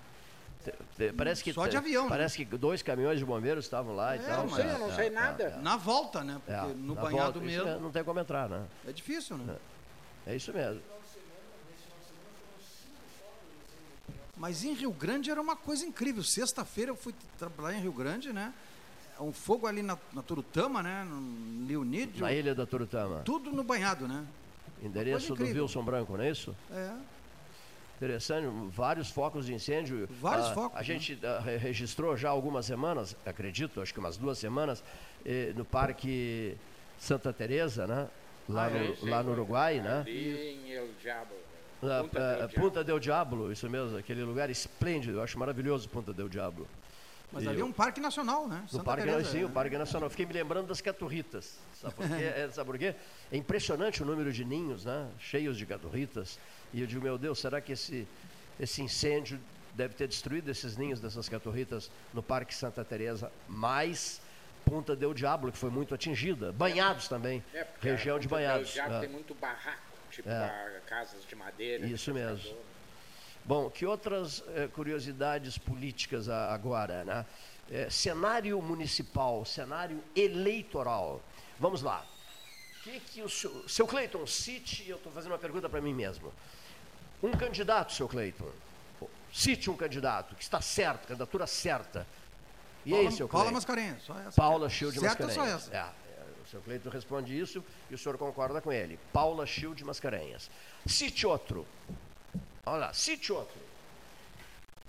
Parece 1.16 1.44
que 1.44 1.54
Só 1.54 1.68
de 1.68 1.78
avião. 1.78 2.04
Né? 2.04 2.10
Parece 2.10 2.40
né? 2.40 2.46
que 2.46 2.58
dois 2.58 2.82
caminhões 2.82 3.20
de 3.20 3.26
bombeiros 3.26 3.66
estavam 3.66 3.96
lá 3.96 4.16
é, 4.16 4.18
e 4.18 4.20
tal. 4.20 4.46
Não 4.46 4.56
sei, 4.56 4.66
eu 4.66 4.80
não 4.80 4.96
sei 4.96 5.10
nada. 5.10 5.58
Na 5.62 5.78
volta, 5.78 6.24
né? 6.24 6.42
Porque 6.46 6.52
é, 6.52 6.74
no 6.74 6.96
banhado 6.96 7.40
volta, 7.40 7.40
mesmo. 7.40 7.80
não 7.80 7.92
tem 7.92 8.04
como 8.04 8.20
entrar, 8.20 8.50
né? 8.50 8.66
É 8.88 8.92
difícil, 8.92 9.38
né? 9.38 9.56
É, 10.26 10.34
é 10.34 10.36
isso 10.36 10.52
mesmo. 10.52 10.82
Mas 14.36 14.64
em 14.64 14.74
Rio 14.74 14.92
Grande 14.92 15.30
era 15.30 15.42
uma 15.42 15.56
coisa 15.56 15.86
incrível. 15.86 16.24
Sexta-feira 16.24 16.92
eu 16.92 16.96
fui 16.96 17.14
trabalhar 17.38 17.78
em 17.78 17.82
Rio 17.82 17.92
Grande, 17.92 18.32
né? 18.32 18.54
Um 19.20 19.34
fogo 19.34 19.68
ali 19.68 19.84
na, 19.84 19.98
na 20.14 20.22
Turutama, 20.22 20.82
né? 20.82 21.04
No 21.04 21.68
Leonídio. 21.68 22.22
Na 22.22 22.32
ilha 22.32 22.56
da 22.56 22.66
Turutama. 22.66 23.22
Tudo 23.26 23.52
no 23.52 23.64
banhado, 23.64 24.08
né? 24.08 24.26
Endereço 24.82 25.36
do 25.36 25.44
Wilson 25.44 25.84
Branco, 25.84 26.16
não 26.16 26.24
é 26.24 26.30
isso? 26.30 26.56
É. 26.72 26.94
Interessante, 27.98 28.48
vários 28.70 29.12
focos 29.12 29.46
de 29.46 29.54
incêndio. 29.54 30.08
Vários 30.22 30.48
ah, 30.48 30.54
focos. 30.54 30.78
A 30.78 30.80
né? 30.80 30.86
gente 30.86 31.20
ah, 31.22 31.42
registrou 31.42 32.16
já 32.16 32.30
algumas 32.30 32.66
semanas, 32.66 33.16
acredito, 33.26 33.82
acho 33.82 33.94
que 33.94 34.00
umas 34.00 34.16
duas 34.16 34.38
semanas, 34.38 34.82
eh, 35.26 35.52
no 35.54 35.66
Parque 35.66 36.56
Santa 36.98 37.34
Teresa, 37.34 37.86
né? 37.86 38.08
Lá, 38.48 38.68
ah, 38.68 38.70
no, 38.70 39.10
lá 39.10 39.22
no 39.22 39.32
Uruguai, 39.32 39.82
né? 39.82 40.06
em 40.08 40.72
El 40.72 40.88
Diablo. 41.02 41.36
Ah, 41.84 42.02
Punta, 42.02 42.20
Diablo. 42.20 42.56
Punta 42.56 42.84
del 42.86 43.00
Diablo, 43.00 43.52
isso 43.52 43.70
mesmo, 43.70 43.98
aquele 43.98 44.24
lugar 44.24 44.50
esplêndido, 44.50 45.18
eu 45.18 45.22
acho 45.22 45.38
maravilhoso 45.38 45.90
Punta 45.90 46.14
del 46.14 46.30
Diablo. 46.30 46.66
Mas 47.32 47.48
ali 47.48 47.62
é 47.62 47.66
um 47.66 47.72
parque 47.72 48.00
nacional, 48.00 48.48
né? 48.48 48.66
No 48.72 48.84
parque, 48.84 49.04
Teresa, 49.04 49.32
sim, 49.32 49.42
é. 49.42 49.46
o 49.46 49.50
Parque 49.50 49.78
Nacional. 49.78 50.10
Fiquei 50.10 50.26
me 50.26 50.34
lembrando 50.34 50.68
das 50.68 50.82
caturritas. 50.82 51.60
Sabe 51.74 51.94
por 51.94 52.08
quê? 52.08 52.14
É, 52.40 52.50
sabe 52.50 52.72
por 52.72 52.80
quê? 52.80 52.96
É 53.32 53.38
impressionante 53.38 54.02
o 54.02 54.06
número 54.06 54.34
de 54.34 54.44
ninhos, 54.44 54.86
né? 54.86 55.08
Cheios 55.20 55.58
de 55.58 55.66
caturritas. 55.66 56.40
E 56.74 56.82
eu 56.82 56.88
digo, 56.88 57.02
meu 57.02 57.18
Deus, 57.18 57.40
será 57.40 57.62
que 57.62 57.74
esse, 57.74 58.08
esse 58.60 58.82
incêndio 58.82 59.40
deve 59.76 59.94
ter 59.94 60.08
destruído 60.08 60.50
esses 60.50 60.76
ninhos 60.76 61.00
dessas 61.00 61.30
caturritas 61.30 61.92
no 62.14 62.24
Parque 62.24 62.54
Santa 62.54 62.84
Teresa, 62.84 63.32
mais 63.48 64.22
Punta 64.66 64.96
del 64.96 65.14
Diablo, 65.14 65.52
que 65.52 65.58
foi 65.58 65.70
muito 65.70 65.96
atingida. 65.96 66.52
Banhados 66.52 67.08
também, 67.08 67.44
é, 67.54 67.66
região 67.82 68.20
de 68.20 68.28
Banhados. 68.28 68.68
Del 68.68 68.74
Diablo 68.74 68.98
é. 68.98 69.00
tem 69.00 69.10
muito 69.10 69.34
barraco, 69.34 69.82
tipo 70.12 70.30
é. 70.30 70.82
casas 70.86 71.26
de 71.26 71.36
madeira. 71.36 71.88
Isso 71.88 72.14
mesmo. 72.14 72.56
Bom, 73.46 73.70
que 73.70 73.86
outras 73.86 74.44
eh, 74.50 74.68
curiosidades 74.68 75.58
políticas 75.58 76.30
agora, 76.30 77.04
né? 77.04 77.26
Eh, 77.72 77.90
cenário 77.90 78.60
municipal, 78.62 79.46
cenário 79.46 80.04
eleitoral. 80.16 81.22
Vamos 81.60 81.82
lá. 81.82 82.06
Que, 82.84 83.00
que 83.00 83.22
o 83.22 83.30
seu, 83.30 83.68
seu 83.68 83.86
Cleiton, 83.86 84.26
cite, 84.26 84.88
eu 84.90 84.98
estou 84.98 85.12
fazendo 85.12 85.32
uma 85.32 85.38
pergunta 85.38 85.70
para 85.70 85.82
mim 85.82 85.94
mesmo. 85.94 86.34
Um 87.22 87.32
candidato, 87.32 87.94
seu 87.94 88.08
Cleiton. 88.08 88.50
Cite 89.32 89.70
um 89.70 89.76
candidato 89.76 90.36
que 90.36 90.42
está 90.42 90.62
certo, 90.62 91.08
candidatura 91.08 91.46
certa. 91.46 92.08
E 92.86 92.92
Paula, 92.92 93.10
aí, 93.10 93.16
seu 93.16 93.28
Cleiton? 93.28 93.38
Paula 93.38 93.52
Mascarenhas, 93.52 94.04
só 94.04 94.20
essa. 94.20 94.32
Paula 94.32 94.70
Schild 94.70 95.00
Mascarenhas. 95.00 95.36
Certa 95.36 95.70
só 95.70 95.72
essa. 95.72 95.76
É, 95.76 95.80
é, 95.80 96.26
o 96.44 96.48
seu 96.48 96.62
Cleiton 96.62 96.90
responde 96.90 97.38
isso 97.38 97.64
e 97.90 97.94
o 97.94 97.98
senhor 97.98 98.18
concorda 98.18 98.62
com 98.62 98.72
ele. 98.72 98.98
Paula 99.14 99.46
Schild 99.46 99.84
Mascarenhas. 99.84 100.50
Cite 100.88 101.28
outro. 101.28 101.68
Olha 102.70 102.86
lá, 102.86 102.94
cite 102.94 103.34
outro. 103.34 103.58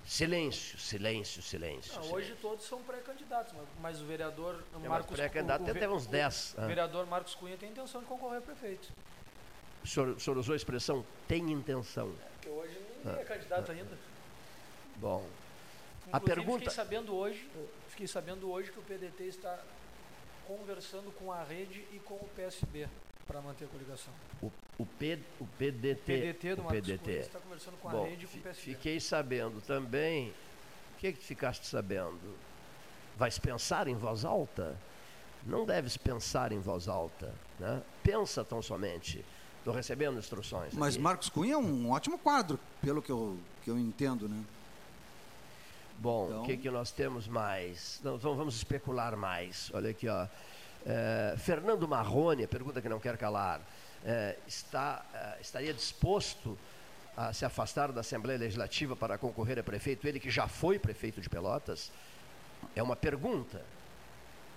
Silêncio, 0.05 0.79
silêncio, 0.79 1.43
silêncio. 1.43 1.95
Não, 1.95 2.03
silêncio. 2.03 2.15
Hoje 2.15 2.37
todos 2.43 2.67
são 2.67 2.83
pré-candidatos, 2.83 3.55
mas 3.81 4.03
o 4.03 4.05
vereador 4.05 4.63
é, 4.75 4.89
Marcos 4.89 5.17
pré-candidato 5.17 5.65
tem 5.65 5.71
até 5.71 5.89
uns 5.89 6.07
10. 6.07 6.57
O, 6.59 6.63
o 6.63 6.67
vereador 6.67 7.07
Marcos 7.07 7.35
Cunha 7.35 7.57
tem 7.57 7.71
intenção 7.71 8.01
de 8.01 8.07
concorrer 8.07 8.39
a 8.39 8.43
prefeito. 8.43 8.93
O 9.83 9.87
senhor, 9.87 10.09
o 10.11 10.21
senhor 10.21 10.37
usou 10.37 10.53
a 10.53 10.57
expressão 10.57 11.07
tem 11.27 11.51
intenção. 11.51 12.09
É, 12.09 12.29
porque 12.33 12.49
hoje 12.49 12.79
ninguém 12.99 13.19
ah, 13.19 13.21
é 13.21 13.25
candidato 13.25 13.71
ah, 13.71 13.75
ainda. 13.75 13.99
Bom. 14.97 15.27
Inclusive, 16.07 16.13
a 16.13 16.21
pergunta. 16.21 16.59
Fiquei 16.59 16.75
sabendo 16.75 17.15
hoje, 17.15 17.51
fiquei 17.89 18.07
sabendo 18.07 18.51
hoje 18.51 18.73
que 18.73 18.79
o 18.79 18.83
PDT 18.83 19.25
está 19.25 19.59
conversando 20.47 21.11
com 21.13 21.33
a 21.33 21.43
rede 21.45 21.87
e 21.93 21.99
com 22.01 22.15
o 22.15 22.29
PSB 22.37 22.89
para 23.31 23.41
manter 23.41 23.65
a 23.65 23.69
coligação. 23.69 24.13
O, 24.43 24.51
o, 24.79 24.85
P, 24.85 25.19
o 25.39 25.47
PDT. 25.47 26.01
PDT 26.05 26.55
do 26.57 26.63
o 26.63 26.67
PDT. 26.67 27.11
está 27.13 27.39
conversando 27.39 27.77
com 27.77 27.89
Bom, 27.89 28.05
a 28.05 28.09
rede 28.09 28.25
e 28.25 28.29
com 28.29 28.39
o 28.39 28.41
PSB. 28.41 28.75
Fiquei 28.75 28.99
sabendo 28.99 29.61
também. 29.61 30.31
O 30.95 30.99
que, 30.99 31.07
é 31.07 31.13
que 31.13 31.23
ficaste 31.23 31.67
sabendo? 31.67 32.19
Vais 33.17 33.39
pensar 33.39 33.87
em 33.87 33.95
voz 33.95 34.25
alta? 34.25 34.77
Não 35.47 35.65
deves 35.65 35.97
pensar 35.97 36.51
em 36.51 36.59
voz 36.59 36.89
alta. 36.89 37.33
Né? 37.59 37.81
Pensa 38.03 38.45
tão 38.45 38.61
somente. 38.61 39.25
Estou 39.59 39.73
recebendo 39.73 40.19
instruções. 40.19 40.75
Mas 40.75 40.95
aqui. 40.95 41.03
Marcos 41.03 41.29
Cunha 41.29 41.55
é 41.55 41.57
um 41.57 41.91
ótimo 41.91 42.19
quadro, 42.19 42.59
pelo 42.83 43.01
que 43.01 43.13
eu, 43.13 43.39
que 43.63 43.71
eu 43.71 43.79
entendo, 43.79 44.29
né? 44.29 44.43
Bom, 45.99 46.25
o 46.25 46.29
então... 46.31 46.43
que, 46.45 46.57
que 46.57 46.71
nós 46.71 46.91
temos 46.91 47.29
mais? 47.29 48.01
Não, 48.03 48.19
vamos 48.19 48.57
especular 48.57 49.17
mais. 49.17 49.71
Olha 49.73 49.91
aqui, 49.91 50.09
ó. 50.09 50.27
É, 50.87 51.35
Fernando 51.37 51.87
Marrone, 51.87 52.47
pergunta 52.47 52.81
que 52.81 52.89
não 52.89 52.99
quer 52.99 53.17
calar, 53.17 53.61
é, 54.05 54.37
está, 54.47 55.05
é, 55.13 55.41
estaria 55.41 55.75
disposto 55.75 56.59
a 57.17 57.33
se 57.33 57.45
afastar 57.45 57.93
da 57.93 58.01
Assembleia 58.01 58.39
Legislativa 58.39 58.97
para 58.97 59.19
concorrer 59.19 59.59
a 59.59 59.63
prefeito, 59.63 60.07
ele 60.07 60.19
que 60.19 60.31
já 60.31 60.49
foi 60.49 60.79
prefeito 60.79 61.21
de 61.21 61.29
Pelotas? 61.29 61.93
É 62.75 62.83
uma 62.83 62.97
pergunta 62.97 63.63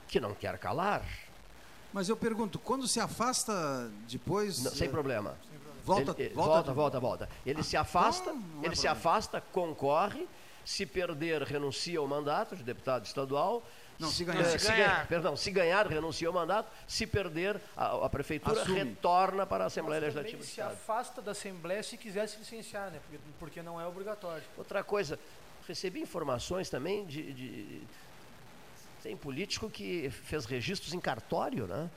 que 0.08 0.20
não 0.20 0.34
quer 0.34 0.58
calar. 0.58 1.04
Mas 1.92 2.10
eu 2.10 2.18
pergunto, 2.18 2.58
quando 2.58 2.88
se 2.88 3.00
afasta 3.00 3.92
depois. 4.08 4.64
Não, 4.64 4.72
sem 4.72 4.90
problema. 4.90 5.38
Volta, 5.84 6.16
ele, 6.18 6.34
volta, 6.34 6.54
volta, 6.54 6.74
volta, 6.74 7.00
volta. 7.00 7.30
Ele 7.46 7.60
ah, 7.60 7.64
se 7.64 7.76
afasta, 7.76 8.32
não 8.32 8.64
é 8.64 8.68
ele 8.68 8.76
se 8.76 8.88
afasta, 8.88 9.42
concorre, 9.52 10.28
se 10.64 10.86
perder, 10.86 11.44
renuncia 11.44 12.00
ao 12.00 12.08
mandato 12.08 12.56
de 12.56 12.64
deputado 12.64 13.06
estadual 13.06 13.64
não, 14.04 14.12
se 14.12 14.24
ganhar. 14.26 14.46
Se, 14.46 14.60
se 14.60 14.68
ganhar. 14.72 15.08
Perdão, 15.08 15.36
se 15.36 15.52
ganhar, 15.52 15.88
renuncia 15.88 16.28
ao 16.28 16.34
mandato. 16.34 16.70
Se 16.88 17.06
perder, 17.08 17.60
a, 17.76 18.06
a 18.06 18.10
prefeitura 18.10 18.62
Assume. 18.62 18.78
retorna 18.84 19.46
para 19.46 19.64
a 19.64 19.68
Assembleia 19.68 20.02
Mas 20.02 20.14
Legislativa 20.16 20.44
do 20.44 20.46
se 20.48 20.62
afasta 20.62 21.22
da 21.22 21.32
Assembleia 21.32 21.82
se 21.84 21.98
quiser 21.98 22.28
se 22.28 22.38
licenciar, 22.38 22.92
né? 22.92 23.00
Porque, 23.04 23.20
porque 23.40 23.62
não 23.62 23.80
é 23.80 23.86
obrigatório. 23.88 24.44
Outra 24.58 24.84
coisa, 24.84 25.20
recebi 25.68 26.02
informações 26.02 26.70
também 26.70 27.06
de, 27.06 27.34
de- 27.34 27.82
Tem 29.02 29.16
político 29.18 29.70
que 29.70 30.10
fez 30.10 30.46
registros 30.46 30.94
em 30.94 31.00
cartório, 31.00 31.68
né? 31.68 31.90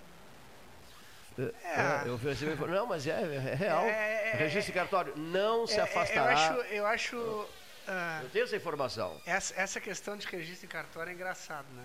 É, 1.39 2.03
eu 2.09 2.17
recebi 2.17 2.53
info- 2.55 2.67
Não, 2.67 2.87
mas 2.87 3.07
é, 3.07 3.11
é 3.11 3.55
real. 3.55 3.85
É, 3.85 4.31
é, 4.31 4.37
Registro 4.37 4.73
em 4.73 4.75
cartório. 4.75 5.13
Não 5.17 5.67
se 5.67 5.75
É, 5.75 5.81
é, 5.81 5.83
afastará. 5.83 6.33
Eu 6.33 6.37
acho, 6.39 6.53
eu 6.73 6.87
acho 6.87 7.47
ah, 7.89 8.21
Eu 8.23 8.29
tenho 8.31 8.45
essa 8.45 8.57
informação. 8.57 9.21
essa, 9.27 9.55
essa 9.61 9.81
questão 9.81 10.17
de 10.17 10.27
registro 10.27 10.67
em 10.67 10.69
cartório 10.69 11.11
é 11.11 11.15
engraçado, 11.15 11.67
né? 11.75 11.85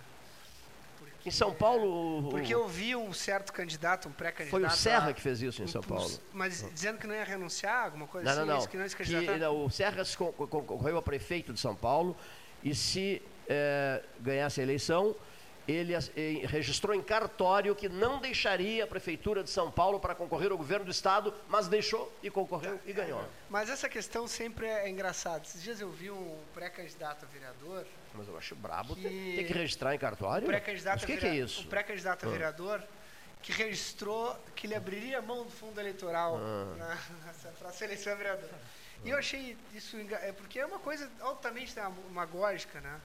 Porque, 0.99 1.29
Em 1.29 1.31
São 1.31 1.53
Paulo. 1.53 2.29
Porque 2.29 2.53
eu 2.53 2.67
vi 2.67 2.95
um 2.95 3.13
certo 3.13 3.51
candidato, 3.53 4.07
um 4.07 4.11
pré-candidato. 4.11 4.49
Foi 4.61 4.63
o 4.67 4.69
Serra 4.71 5.13
que 5.13 5.21
fez 5.21 5.41
isso 5.41 5.61
em 5.63 5.67
São 5.67 5.81
Paulo. 5.81 6.09
Mas 6.33 6.65
dizendo 6.73 6.97
que 6.99 7.05
não 7.07 7.13
ia 7.15 7.23
renunciar, 7.23 7.85
alguma 7.85 8.07
coisa 8.07 8.27
Não, 8.35 8.35
não, 8.35 8.41
assim, 8.41 8.51
não. 8.51 8.57
isso 8.59 8.67
que 8.69 8.77
não 8.77 8.83
ia 8.83 8.89
se 8.89 8.95
Que, 9.31 9.37
não, 9.37 9.65
o 9.65 9.69
Serra 9.69 10.03
se 10.05 10.15
con- 10.17 10.31
con- 10.31 10.47
concorreu 10.47 10.97
a 10.97 11.01
prefeito 11.01 11.53
de 11.53 11.59
São 11.59 11.75
Paulo 11.75 12.15
e 12.63 12.73
se 12.75 13.21
eh, 13.47 14.03
ganhasse 14.19 14.59
a 14.61 14.63
eleição, 14.63 15.15
ele 15.71 15.93
eh, 15.95 16.45
registrou 16.47 16.93
em 16.95 17.01
cartório 17.01 17.75
que 17.75 17.87
não 17.87 18.19
deixaria 18.19 18.83
a 18.83 18.87
prefeitura 18.87 19.43
de 19.43 19.49
São 19.49 19.71
Paulo 19.71 19.99
para 19.99 20.13
concorrer 20.13 20.51
ao 20.51 20.57
governo 20.57 20.85
do 20.85 20.91
estado, 20.91 21.33
mas 21.47 21.67
deixou 21.67 22.11
e 22.21 22.29
concorreu 22.29 22.79
e 22.85 22.91
ganhou. 22.93 23.23
Mas 23.49 23.69
essa 23.69 23.87
questão 23.87 24.27
sempre 24.27 24.65
é 24.67 24.89
engraçada. 24.89 25.43
Esses 25.45 25.61
dias 25.63 25.79
eu 25.79 25.89
vi 25.89 26.11
um 26.11 26.37
pré-candidato 26.53 27.25
a 27.25 27.27
vereador. 27.27 27.85
Mas 28.13 28.27
eu 28.27 28.37
acho 28.37 28.55
brabo 28.55 28.95
ter, 28.95 29.09
Que- 29.09 29.33
ter 29.37 29.43
que 29.45 29.53
registrar 29.53 29.95
em 29.95 29.97
cartório. 29.97 30.45
Pré-candidato 30.47 31.05
que, 31.05 31.15
que 31.15 31.21
vera- 31.21 31.35
é 31.35 31.39
isso? 31.39 31.61
Um 31.61 31.67
pré-candidato 31.67 32.25
a 32.25 32.27
Ah. 32.27 32.31
vereador 32.31 32.83
que 33.41 33.51
registrou 33.51 34.35
que 34.55 34.67
ele 34.67 34.75
abriria 34.75 35.19
a 35.19 35.21
mão 35.21 35.43
do 35.43 35.49
fundo 35.49 35.79
eleitoral 35.79 36.37
Ah. 36.37 36.97
para 37.57 37.69
a 37.69 37.71
seleção 37.71 38.15
vereador. 38.17 38.49
E 39.03 39.09
eu 39.09 39.17
achei 39.17 39.57
isso 39.73 39.97
enga- 39.97 40.17
é 40.17 40.31
porque 40.31 40.59
é 40.59 40.65
uma 40.65 40.77
coisa 40.77 41.09
altamente 41.21 41.73
demagógica, 41.73 42.79
né? 42.81 42.99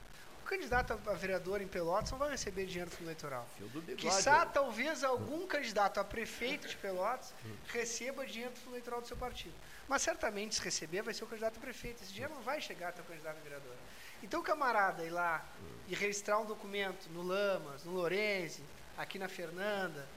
Candidato 0.47 0.93
a 0.93 1.11
a 1.11 1.13
vereador 1.13 1.61
em 1.61 1.67
Pelotas 1.67 2.09
não 2.09 2.17
vai 2.17 2.31
receber 2.31 2.65
dinheiro 2.65 2.89
do 2.89 2.95
fundo 2.95 3.07
eleitoral. 3.07 3.45
Fio 3.57 3.67
do 3.67 3.81
bigode. 3.81 4.01
Quiçá, 4.01 4.45
talvez, 4.45 5.03
algum 5.03 5.45
candidato 5.45 5.99
a 5.99 6.05
prefeito 6.05 6.69
de 6.69 6.77
Pelotas 6.77 7.33
receba 7.67 8.25
dinheiro 8.25 8.53
do 8.53 8.59
fundo 8.59 8.71
eleitoral 8.71 9.01
do 9.01 9.07
seu 9.07 9.17
partido. 9.17 9.53
Mas 9.89 10.01
certamente, 10.01 10.55
se 10.55 10.61
receber, 10.61 11.01
vai 11.01 11.13
ser 11.13 11.25
o 11.25 11.27
candidato 11.27 11.57
a 11.57 11.59
prefeito. 11.59 12.01
Esse 12.01 12.13
dinheiro 12.13 12.33
não 12.33 12.41
vai 12.41 12.61
chegar 12.61 12.89
até 12.89 13.01
o 13.01 13.05
candidato 13.05 13.37
a 13.37 13.41
vereador. 13.41 13.75
Então, 14.23 14.39
o 14.39 14.43
camarada 14.43 15.03
ir 15.03 15.09
lá 15.09 15.45
e 15.87 15.93
registrar 15.93 16.39
um 16.39 16.45
documento 16.45 17.09
no 17.09 17.23
Lamas, 17.23 17.83
no 17.83 17.91
Lorenzi, 17.91 18.63
aqui 18.97 19.19
na 19.19 19.27
Fernanda, 19.27 20.07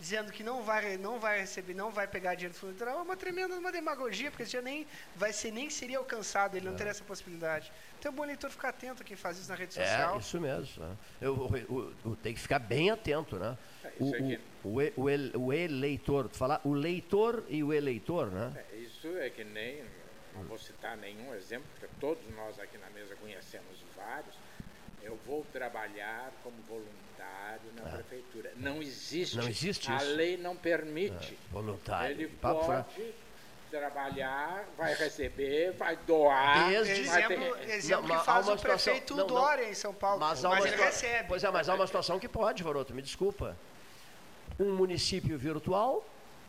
dizendo 0.00 0.32
que 0.32 0.42
não 0.42 0.62
vai, 0.62 0.96
não 0.96 1.20
vai 1.20 1.40
receber, 1.40 1.74
não 1.74 1.90
vai 1.90 2.08
pegar 2.08 2.34
dinheiro 2.34 2.54
do 2.54 2.58
fundo 2.58 2.70
eleitoral, 2.70 2.98
é 3.00 3.02
uma 3.02 3.16
tremenda 3.16 3.54
uma 3.58 3.70
demagogia, 3.70 4.30
porque 4.30 4.42
esse 4.44 4.52
dinheiro 4.52 4.64
nem, 4.66 4.86
vai 5.14 5.30
ser, 5.32 5.52
nem 5.52 5.68
seria 5.68 5.98
alcançado, 5.98 6.56
ele 6.56 6.66
não 6.66 6.74
teria 6.74 6.90
essa 6.90 7.04
possibilidade. 7.04 7.70
Então, 7.98 8.10
é 8.10 8.14
bom 8.14 8.22
o 8.22 8.24
eleitor 8.24 8.50
ficar 8.50 8.70
atento 8.70 9.02
a 9.02 9.04
quem 9.04 9.14
faz 9.16 9.36
isso 9.38 9.50
na 9.50 9.54
rede 9.54 9.74
social. 9.74 10.16
É, 10.16 10.18
isso 10.18 10.40
mesmo. 10.40 10.82
né? 10.82 10.96
Eu, 11.20 11.34
o- 11.34 11.74
o- 11.74 12.10
o- 12.12 12.16
tem 12.16 12.32
que 12.32 12.40
ficar 12.40 12.58
bem 12.58 12.90
atento, 12.90 13.36
né? 13.38 13.58
O, 13.98 14.06
o, 14.06 14.72
o, 14.76 14.82
e- 14.82 15.32
o 15.36 15.40
o 15.46 15.52
eleitor, 15.52 16.28
tu 16.30 16.36
falar 16.38 16.62
o 16.64 16.72
leitor 16.72 17.44
e 17.48 17.62
o 17.62 17.70
eleitor, 17.70 18.30
né? 18.30 18.64
É, 18.72 18.76
Isso 18.78 19.06
é 19.18 19.28
que 19.28 19.44
nem, 19.44 19.84
não 20.34 20.44
vou 20.44 20.56
citar 20.58 20.96
nenhum 20.96 21.34
exemplo, 21.34 21.66
porque 21.78 21.94
todos 22.00 22.24
nós 22.34 22.58
aqui 22.58 22.78
na 22.78 22.88
mesa 22.90 23.14
conhecemos 23.16 23.84
vários. 23.94 24.34
Eu 25.02 25.18
vou 25.26 25.44
trabalhar 25.52 26.30
como 26.42 26.56
voluntário 26.68 27.70
na 27.76 27.82
prefeitura. 27.90 28.52
Não 28.56 28.82
existe. 28.82 29.36
Não 29.36 29.48
existe 29.48 29.90
A 29.90 29.96
isso. 29.96 30.06
lei 30.14 30.36
não 30.36 30.54
permite. 30.56 31.36
Voluntário. 31.50 32.12
Ele 32.12 32.28
pode 32.28 33.14
trabalhar, 33.70 34.64
vai 34.76 34.94
receber, 34.94 35.72
vai 35.72 35.96
doar. 35.96 36.68
Desde- 36.70 37.02
vai 37.04 37.22
Exemplo, 37.24 37.56
ter- 37.56 37.70
exemplo 37.70 38.08
Não, 38.08 38.18
que 38.18 38.24
faz 38.24 38.48
o 38.48 38.56
situação- 38.56 38.92
prefeito 38.92 39.16
não, 39.16 39.26
não. 39.26 39.34
Dória 39.34 39.68
em 39.68 39.74
São 39.74 39.94
Paulo. 39.94 40.18
Mas, 40.20 40.42
Mas, 40.42 40.58
ele 40.60 40.68
situa- 40.70 40.84
recebe. 40.86 41.28
Pois 41.28 41.44
é, 41.44 41.50
mas 41.50 41.68
há 41.68 41.74
uma 41.74 41.86
situação 41.86 42.18
que 42.18 42.28
pode, 42.28 42.62
Varoto, 42.62 42.92
me 42.92 43.00
desculpa. 43.02 43.56
Um 44.58 44.72
município 44.74 45.38
virtual, 45.38 46.04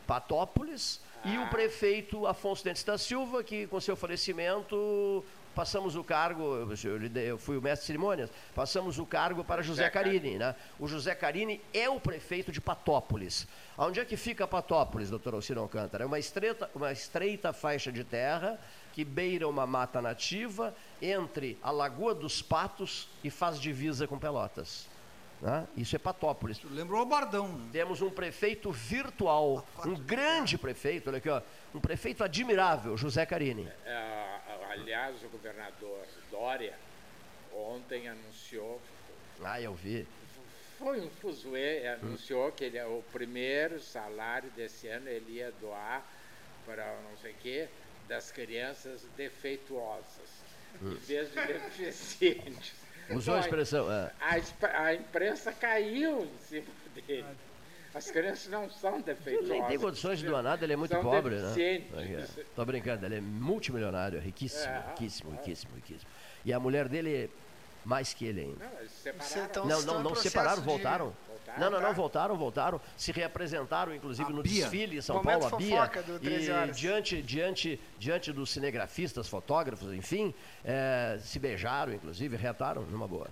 Patópolis, 0.06 1.00
e 1.24 1.36
Ah. 1.36 1.42
o 1.44 1.48
prefeito 1.50 2.26
Afonso 2.26 2.64
Dentes 2.64 2.82
da 2.82 2.98
Silva, 2.98 3.42
que 3.44 3.66
com 3.68 3.80
seu 3.80 3.94
falecimento 3.96 5.24
passamos 5.54 5.96
o 5.96 6.02
cargo, 6.04 6.68
eu, 7.14 7.38
fui 7.38 7.56
o 7.56 7.62
mestre 7.62 7.82
de 7.82 7.86
cerimônias, 7.86 8.30
passamos 8.54 8.98
o 8.98 9.06
cargo 9.06 9.44
para 9.44 9.62
José 9.62 9.88
Carini. 9.90 10.38
Né? 10.38 10.54
O 10.78 10.86
José 10.88 11.14
Carini 11.14 11.60
é 11.72 11.88
o 11.88 12.00
prefeito 12.00 12.50
de 12.50 12.60
Patópolis. 12.60 13.46
Onde 13.76 14.00
é 14.00 14.04
que 14.04 14.16
fica 14.16 14.46
Patópolis, 14.46 15.10
doutor 15.10 15.34
Alcino 15.34 15.60
Alcântara? 15.60 16.04
É 16.04 16.06
uma 16.06 16.18
estreita, 16.18 16.70
uma 16.74 16.92
estreita 16.92 17.52
faixa 17.52 17.90
de 17.90 18.04
terra 18.04 18.58
que 18.92 19.04
beira 19.04 19.48
uma 19.48 19.66
mata 19.66 20.02
nativa 20.02 20.74
entre 21.00 21.58
a 21.62 21.70
Lagoa 21.70 22.14
dos 22.14 22.42
Patos 22.42 23.08
e 23.24 23.30
faz 23.30 23.58
divisa 23.58 24.06
com 24.06 24.18
Pelotas. 24.18 24.86
né? 25.40 25.66
Isso 25.76 25.96
é 25.96 25.98
Patópolis. 25.98 26.60
Lembrou 26.70 27.02
o 27.02 27.06
Bardão. 27.06 27.48
né? 27.48 27.68
Temos 27.72 28.02
um 28.02 28.10
prefeito 28.10 28.70
virtual, 28.70 29.66
um 29.84 29.94
grande 29.94 30.58
prefeito, 30.58 31.08
olha 31.08 31.18
aqui, 31.18 31.28
ó, 31.28 31.40
um 31.74 31.80
prefeito 31.80 32.22
admirável, 32.22 32.96
José 32.96 33.24
Carini. 33.26 33.68
Ah, 33.86 34.31
aliás, 34.72 35.22
o 35.22 35.28
governador 35.28 36.06
Dória 36.30 36.74
ontem 37.54 38.08
anunciou, 38.08 38.80
Ah, 39.42 39.60
eu 39.60 39.74
vi. 39.74 40.06
foi 40.78 41.00
um 41.00 41.10
fuzuê, 41.10 41.86
anunciou 41.88 42.50
que 42.52 42.64
ele, 42.64 42.80
o 42.82 43.02
primeiro 43.12 43.80
salário 43.80 44.50
desse 44.50 44.88
ano 44.88 45.08
ele 45.08 45.32
ia 45.32 45.52
doar 45.60 46.04
para 46.64 46.84
não 47.02 47.16
sei 47.18 47.32
o 47.32 47.36
quê, 47.42 47.68
das 48.08 48.30
crianças 48.30 49.02
defeituosas, 49.16 50.42
em 50.80 50.94
vez 50.94 51.28
de 51.32 51.34
deficientes. 51.46 52.72
Usou 53.10 53.34
a 53.34 53.38
Então, 53.38 53.40
expressão. 53.40 53.92
é. 53.92 54.12
A, 54.20 54.84
a 54.84 54.94
imprensa 54.94 55.52
caiu 55.52 56.24
em 56.24 56.38
cima 56.38 56.66
dele. 57.06 57.26
As 57.94 58.10
crianças 58.10 58.48
não 58.48 58.70
são 58.70 58.94
Ele 58.94 59.02
defeituosas. 59.02 59.48
nem 59.50 59.62
tem 59.64 59.78
condições 59.78 60.18
de 60.18 60.26
doar 60.26 60.42
nada, 60.42 60.64
ele 60.64 60.72
é 60.72 60.76
muito 60.76 60.92
São 60.92 61.02
pobre, 61.02 61.36
né? 61.36 61.86
Tô 62.56 62.64
brincando, 62.64 63.04
ele 63.04 63.16
é 63.16 63.20
multimilionário, 63.20 64.18
riquíssimo, 64.20 64.72
É. 64.72 64.84
riquíssimo, 64.90 65.30
riquíssimo, 65.32 65.74
riquíssimo. 65.74 66.10
E 66.44 66.52
a 66.52 66.58
mulher 66.58 66.88
dele 66.88 67.14
é 67.24 67.28
mais 67.84 68.14
que 68.14 68.24
ele 68.24 68.40
ainda. 68.40 68.64
Não, 68.64 68.78
eles 68.80 68.92
separaram. 68.92 69.44
então- 69.44 69.66
Não, 69.66 69.82
não, 69.82 70.02
não 70.02 70.14
separaram, 70.14 70.60
de- 70.60 70.64
voltaram. 70.66 71.04
Voltaram, 71.28 71.60
Não, 71.60 71.70
não, 71.70 71.80
não, 71.86 71.92
voltaram, 71.94 72.36
voltaram. 72.36 72.80
Se 72.96 73.12
reapresentaram, 73.12 73.94
inclusive, 73.94 74.30
A 74.30 74.34
no 74.34 74.42
Bia. 74.42 74.62
desfile 74.62 74.96
em 74.96 75.00
São 75.02 75.16
Momento 75.16 75.40
Paulo, 75.40 75.54
a 75.56 75.58
Bia. 75.58 75.76
fofoca 75.76 76.02
do 76.02 76.18
13 76.18 76.50
e 76.50 76.70
diante, 76.72 77.22
diante, 77.22 77.80
diante 77.98 78.32
dos 78.32 78.50
cinegrafistas, 78.50 79.28
fotógrafos, 79.28 79.92
enfim, 79.92 80.32
eh, 80.64 81.18
se 81.20 81.38
beijaram, 81.38 81.92
inclusive, 81.92 82.36
reataram 82.36 82.82
numa 82.82 83.06
boa. 83.06 83.28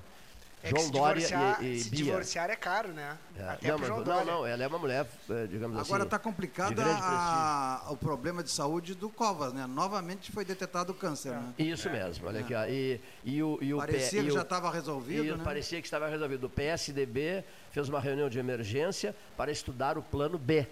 É 0.62 0.68
João 0.68 0.82
se 0.82 0.92
Dória 0.92 1.14
divorciar, 1.26 1.64
e, 1.64 1.72
e 1.74 1.80
se 1.80 1.88
Bia. 1.90 2.04
divorciar 2.04 2.50
é 2.50 2.56
caro, 2.56 2.88
né? 2.92 3.16
É, 3.34 3.42
Até 3.48 3.68
não, 3.68 3.78
mas- 3.78 3.86
João 3.88 3.98
não, 4.00 4.04
Dória. 4.04 4.24
não, 4.32 4.46
ela 4.46 4.62
é 4.62 4.66
uma 4.66 4.78
mulher, 4.78 5.06
eh, 5.30 5.46
digamos 5.46 5.78
assim. 5.78 5.88
Agora 5.88 6.04
está 6.04 6.18
complicado 6.18 6.78
a- 6.78 7.86
o 7.90 7.96
problema 7.96 8.42
de 8.42 8.50
saúde 8.50 8.94
do 8.94 9.08
Covas, 9.08 9.54
né? 9.54 9.66
Novamente 9.66 10.30
foi 10.30 10.44
detectado 10.44 10.92
o 10.92 10.94
câncer, 10.94 11.32
né? 11.32 11.54
Isso 11.58 11.88
mesmo, 11.88 12.26
olha 12.28 12.40
aqui. 12.40 12.54
ó. 12.54 12.64
E, 12.66 13.00
e 13.24 13.42
o, 13.42 13.58
e 13.62 13.72
o 13.72 13.78
Parecia 13.78 14.20
P- 14.20 14.26
que 14.26 14.32
e 14.32 14.34
já 14.34 14.42
estava 14.42 14.70
resolvido, 14.70 15.24
e 15.24 15.30
né? 15.32 15.42
Parecia 15.42 15.80
que 15.80 15.86
estava 15.86 16.06
resolvido. 16.08 16.44
O 16.44 16.50
PSDB 16.50 17.42
fez 17.70 17.88
uma 17.88 17.98
reunião 18.00 18.28
de 18.28 18.38
emergência 18.38 19.16
para 19.38 19.50
estudar 19.50 19.96
o 19.96 20.02
plano 20.02 20.36
B. 20.36 20.66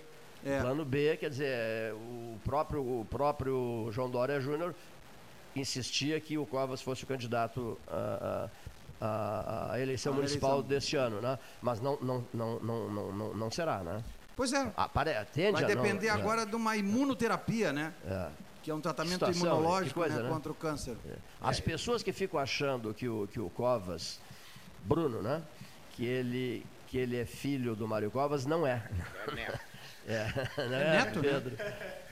É. 0.45 0.59
O 0.59 0.61
plano 0.61 0.85
B, 0.85 1.17
quer 1.17 1.31
dizer, 1.31 1.95
o 1.95 2.39
próprio, 2.45 2.83
o 2.83 3.07
próprio 3.07 3.89
João 3.91 4.11
Dória 4.11 4.39
Júnior 4.39 4.75
insistia 5.57 6.21
que 6.21 6.37
o 6.39 6.47
Covas 6.47 6.81
fosse 6.83 7.05
o 7.05 7.07
candidato 7.07 7.79
à- 7.89 8.49
à- 9.01 9.73
à 9.73 9.81
eleição 9.81 10.13
À 10.13 10.17
municipal 10.17 10.51
eleição. 10.51 10.69
deste 10.69 10.97
ano, 10.97 11.21
né? 11.21 11.39
Mas 11.63 11.81
não, 11.81 11.99
não, 12.01 12.25
não, 12.33 12.59
não, 12.61 12.89
não, 12.91 13.13
não, 13.13 13.35
não 13.35 13.51
será, 13.51 13.79
né? 13.83 14.03
Pois 14.37 14.53
é. 14.53 14.73
Ah, 14.77 14.89
pare- 14.89 15.13
tende 15.33 15.53
Vai 15.61 15.65
a 15.65 15.75
não- 15.75 15.83
depender 15.83 16.07
é, 16.07 16.11
agora 16.11 16.47
de 16.47 16.55
uma 16.55 16.77
imunoterapia, 16.77 17.73
né? 17.73 17.93
é. 18.07 18.29
Que 18.63 18.71
é 18.71 18.75
um 18.75 18.81
tratamento 18.81 19.15
Situação, 19.25 19.45
né? 19.45 19.51
imunológico 19.51 20.01
coisa, 20.01 20.17
né, 20.17 20.23
né? 20.25 20.29
contra 20.29 20.53
o 20.53 20.55
câncer. 20.55 20.97
As 21.41 21.59
pessoas 21.61 22.03
que 22.03 22.13
ficam 22.13 22.39
achando 22.39 22.93
que 22.93 23.09
o, 23.09 23.27
que 23.29 23.41
o 23.41 23.49
Covas, 23.49 24.21
Bruno, 24.85 25.23
né? 25.23 25.43
Que 25.93 26.05
ele, 26.05 26.67
que 26.89 26.99
ele 26.99 27.17
é 27.17 27.25
filho 27.25 27.75
do 27.75 27.87
Mário 27.89 28.11
Covas, 28.11 28.45
não 28.47 28.67
é. 28.67 28.83
É 29.27 29.35
neto. 29.35 29.61
É, 30.09 30.15
É 30.57 30.63
é, 30.63 30.69
neto, 31.05 31.21
né? 31.21 31.29
Pedro? 31.31 31.57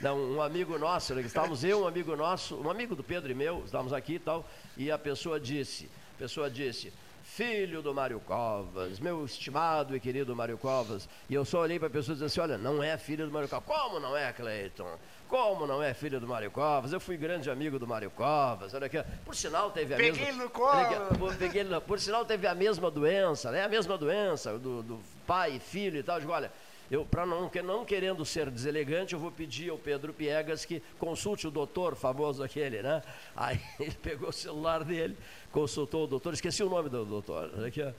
Não, 0.01 0.19
um 0.37 0.43
amigo 0.43 0.79
nosso, 0.79 1.15
né, 1.15 1.23
estávamos 1.23 1.65
eu, 1.65 1.85
um 1.85 1.89
amigo 1.89 2.15
nosso, 2.15 2.55
um 2.61 2.69
amigo 2.71 2.95
do 2.95 3.03
Pedro 3.03 3.31
e 3.33 3.35
meu, 3.35 3.63
estávamos 3.65 3.93
aqui 3.95 4.15
e 4.17 4.19
tal, 4.19 4.47
e 4.77 4.91
a 4.91 4.99
pessoa 4.99 5.41
disse, 5.41 5.89
a 6.17 6.19
pessoa 6.19 6.49
disse, 6.49 6.91
filho 7.23 7.83
do 7.83 7.93
Mário 7.93 8.19
Covas, 8.21 8.99
meu 8.99 9.23
estimado 9.27 9.95
e 9.95 10.01
querido 10.01 10.35
Mário 10.35 10.57
Covas, 10.57 11.07
e 11.29 11.35
eu 11.35 11.45
só 11.45 11.61
olhei 11.61 11.79
para 11.79 11.89
a 11.89 11.91
pessoa 11.91 12.15
e 12.15 12.19
disse 12.19 12.25
assim, 12.25 12.41
olha, 12.41 12.57
não 12.57 12.83
é 12.83 12.97
filho 12.97 13.27
do 13.27 13.33
Mário 13.33 13.47
Covas. 13.47 13.67
Como 13.67 14.01
não 14.01 14.17
é, 14.17 14.33
Cleiton? 14.33 14.99
Como 15.29 15.67
não 15.67 15.83
é 15.83 15.93
filho 15.93 16.19
do 16.19 16.27
Mário 16.27 16.51
Covas? 16.51 16.91
Eu 16.95 17.01
fui 17.01 17.19
grande 17.19 17.51
amigo 17.51 17.79
do 17.79 17.87
Mário 17.87 18.11
Covas, 18.11 18.73
olha 18.73 18.87
aqui, 18.87 18.97
por 19.27 19.37
sinal 19.37 19.71
teve 19.71 19.93
a 19.93 19.97
Peguei 19.99 20.13
mesma... 20.13 20.29
ele 20.29 20.39
no 20.39 20.49
colo. 20.49 21.37
peguei 21.39 21.65
por 21.87 22.01
sinal 22.01 22.25
teve 22.25 22.47
a 22.47 22.55
mesma 22.55 22.91
doença, 22.91 23.51
né? 23.51 23.63
A 23.65 23.69
mesma 23.69 23.99
doença 23.99 24.59
do, 24.59 24.83
do 24.83 25.01
pai 25.27 25.57
e 25.57 25.61
filho 25.61 25.99
e 25.99 26.03
tal. 26.03 26.17
Eu 26.17 26.21
digo, 26.21 26.33
olha, 26.33 26.51
Eu, 26.91 27.05
para 27.05 27.27
não, 27.27 27.51
não 27.65 27.85
querendo 27.85 28.25
ser 28.25 28.49
deselegante, 28.51 29.13
eu 29.13 29.19
vou 29.19 29.31
pedir 29.33 29.71
ao 29.71 29.79
Pedro 29.79 30.13
Piegas 30.13 30.65
que 30.65 30.81
consulte 30.99 31.47
o 31.47 31.51
doutor, 31.51 31.97
famoso 31.97 32.43
aquele, 32.43 32.81
né? 32.83 33.03
Aí 33.35 33.61
ele 33.81 33.95
pegou 34.03 34.29
o 34.29 34.33
celular 34.33 34.85
dele, 34.85 35.17
consultou 35.51 36.05
o 36.05 36.07
doutor, 36.07 36.35
esqueci 36.35 36.63
o 36.63 36.71
nome 36.71 36.89
do 36.89 37.05
doutor, 37.05 37.65
aqui, 37.65 37.83
ó. 37.83 37.91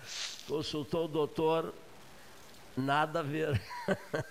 consultou 0.48 1.06
o 1.06 1.08
doutor, 1.08 1.74
nada 2.78 3.20
a 3.20 3.24
ver. 3.24 3.62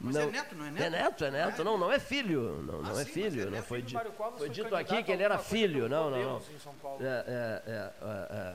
Mas 0.00 0.16
é 0.16 0.26
neto, 0.26 0.54
não 0.56 0.66
é 0.66 0.70
neto? 0.70 0.82
É 0.84 0.90
neto, 0.90 1.24
é 1.24 1.30
neto. 1.30 1.64
Não, 1.64 1.78
não 1.78 1.92
é 1.92 1.98
filho. 1.98 2.62
Não, 2.66 2.82
não 2.82 2.90
Ah, 2.96 3.00
é 3.00 3.04
sim, 3.04 3.22
mas 3.22 3.32
filho. 3.32 3.46
é 3.46 3.50
não 3.50 3.62
foi, 3.62 3.80
di- 3.80 3.96
foi 4.36 4.48
dito 4.50 4.74
aqui 4.74 5.02
que 5.02 5.12
ele 5.12 5.22
era 5.22 5.38
filho. 5.38 5.88
Não, 5.88 6.10
não, 6.10 6.18
não. 6.20 6.42
É, 7.00 7.04
é, 7.06 7.62
é, 7.66 7.90
é, 8.02 8.36
é, 8.36 8.54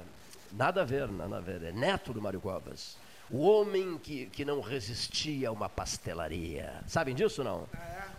nada 0.51 0.81
a 0.81 0.85
ver, 0.85 1.07
nada 1.09 1.37
a 1.37 1.39
ver. 1.39 1.63
É 1.63 1.71
neto 1.71 2.11
do 2.13 2.21
Mário 2.21 2.41
Covas. 2.41 2.97
O 3.29 3.45
homem 3.45 3.97
que, 3.97 4.27
que 4.27 4.45
não 4.45 4.61
resistia 4.61 5.49
a 5.49 5.51
uma 5.51 5.67
pastelaria. 5.67 6.81
Sabem 6.87 7.13
disso 7.13 7.43
não? 7.43 7.67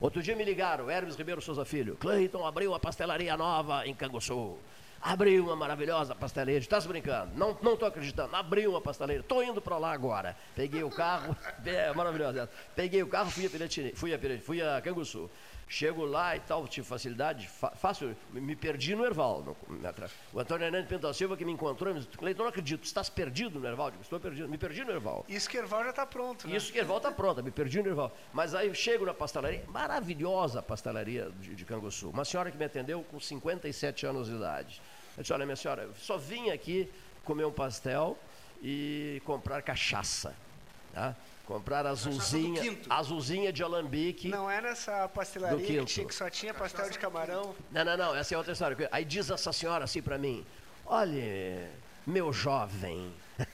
Outro 0.01 0.23
dia 0.23 0.37
me 0.37 0.45
ligaram, 0.45 0.91
Hermes 0.91 1.17
Ribeiro 1.17 1.41
Souza 1.41 1.65
Filho. 1.65 1.97
Cleiton 1.97 2.47
abriu 2.47 2.73
uma 2.73 2.79
pastelaria 2.79 3.35
nova 3.37 3.87
em 3.87 3.95
Canguçu. 3.95 4.59
Abriu 5.01 5.45
uma 5.45 5.57
maravilhosa 5.57 6.15
pastelaria. 6.15 6.59
Estás 6.59 6.85
brincando? 6.85 7.31
Não 7.37 7.57
não 7.63 7.75
estou 7.75 7.89
acreditando. 7.89 8.37
Abriu 8.37 8.71
uma 8.71 8.81
pastelaria. 8.83 9.21
Estou 9.21 9.43
indo 9.43 9.63
para 9.63 9.79
lá 9.79 9.93
agora. 9.93 10.37
Peguei 10.55 10.83
o 10.83 10.91
carro. 10.91 11.35
É 11.65 11.93
maravilhosa. 11.95 12.49
Peguei 12.75 13.03
o 13.03 13.09
carro, 13.09 13.31
fui 13.31 13.47
a 13.47 13.51
Piratini, 13.51 13.93
fui 13.95 14.15
a, 14.15 14.19
Piratini, 14.19 14.45
fui 14.45 14.63
a 14.63 14.81
Canguçu. 14.81 15.31
Chego 15.71 16.07
lá 16.07 16.35
e 16.35 16.41
tal, 16.41 16.67
tive 16.67 16.87
facilidade, 16.87 17.47
fa- 17.47 17.73
fácil, 17.73 18.17
me 18.33 18.57
perdi 18.57 18.95
no 18.95 19.05
Erval. 19.05 19.55
o 20.33 20.41
Antônio 20.41 20.65
Hernandes 20.67 20.89
Pinto 20.89 21.03
da 21.07 21.13
Silva 21.13 21.37
que 21.37 21.45
me 21.45 21.53
encontrou, 21.53 21.93
me 21.93 22.01
disse, 22.01 22.17
Cleiton, 22.17 22.43
não 22.43 22.49
acredito, 22.49 22.85
estás 22.85 23.11
perdido 23.11 23.61
no 23.61 23.67
Erval? 23.69 23.91
Digo, 23.91 24.03
estou 24.03 24.19
perdido, 24.19 24.49
me 24.49 24.57
perdi 24.57 24.83
no 24.83 24.93
Erval. 24.93 25.27
Isso 25.29 25.47
que 25.49 25.59
Erval 25.59 25.85
já 25.85 25.91
está 25.91 26.07
pronto, 26.07 26.49
né? 26.49 26.57
Isso 26.57 26.73
que 26.73 26.79
Erval 26.79 26.97
está 26.97 27.13
pronta, 27.13 27.43
me 27.43 27.51
perdi 27.51 27.83
no 27.83 27.89
Erval. 27.91 28.17
Mas 28.33 28.55
aí 28.55 28.69
eu 28.69 28.75
chego 28.75 29.05
na 29.05 29.13
pastelaria, 29.13 29.63
maravilhosa 29.69 30.63
pastelaria 30.63 31.31
de, 31.39 31.55
de 31.55 31.65
Canguçu. 31.67 32.09
Uma 32.09 32.25
senhora 32.25 32.51
que 32.51 32.57
me 32.57 32.65
atendeu 32.65 33.03
com 33.11 33.21
57 33.21 34.07
anos 34.07 34.29
de 34.29 34.37
idade. 34.37 34.81
Eu 35.19 35.23
disse, 35.23 35.33
olha, 35.35 35.45
minha 35.45 35.57
senhora, 35.57 35.83
eu 35.83 35.95
só 35.97 36.17
vim 36.17 36.49
aqui 36.49 36.91
comer 37.25 37.45
um 37.45 37.53
pastel 37.53 38.17
e 38.63 39.21
comprar 39.27 39.61
cachaça. 39.61 40.35
Tá? 40.95 41.15
Comprar 41.49 41.87
azulzinha, 41.87 42.79
azulzinha 42.91 43.51
de 43.51 43.63
alambique. 43.63 44.29
Não 44.29 44.51
era 44.51 44.69
essa 44.69 45.09
pastelaria 45.09 45.57
Do 45.57 45.65
que, 45.65 45.79
quinto. 45.79 45.87
tinha, 45.87 46.07
que 46.07 46.15
só 46.15 46.29
tinha 46.29 46.53
pastel 46.53 46.91
de 46.91 46.99
camarão? 46.99 47.55
Não, 47.71 47.83
não, 47.87 47.97
não, 47.97 48.15
essa 48.15 48.35
é 48.35 48.37
outra 48.37 48.53
história. 48.53 48.87
Aí 48.93 49.03
diz 49.03 49.31
essa 49.31 49.51
senhora 49.51 49.85
assim 49.85 50.03
para 50.03 50.19
mim: 50.19 50.45
Olha, 50.85 51.71
meu 52.07 52.35
jovem, 52.35 53.11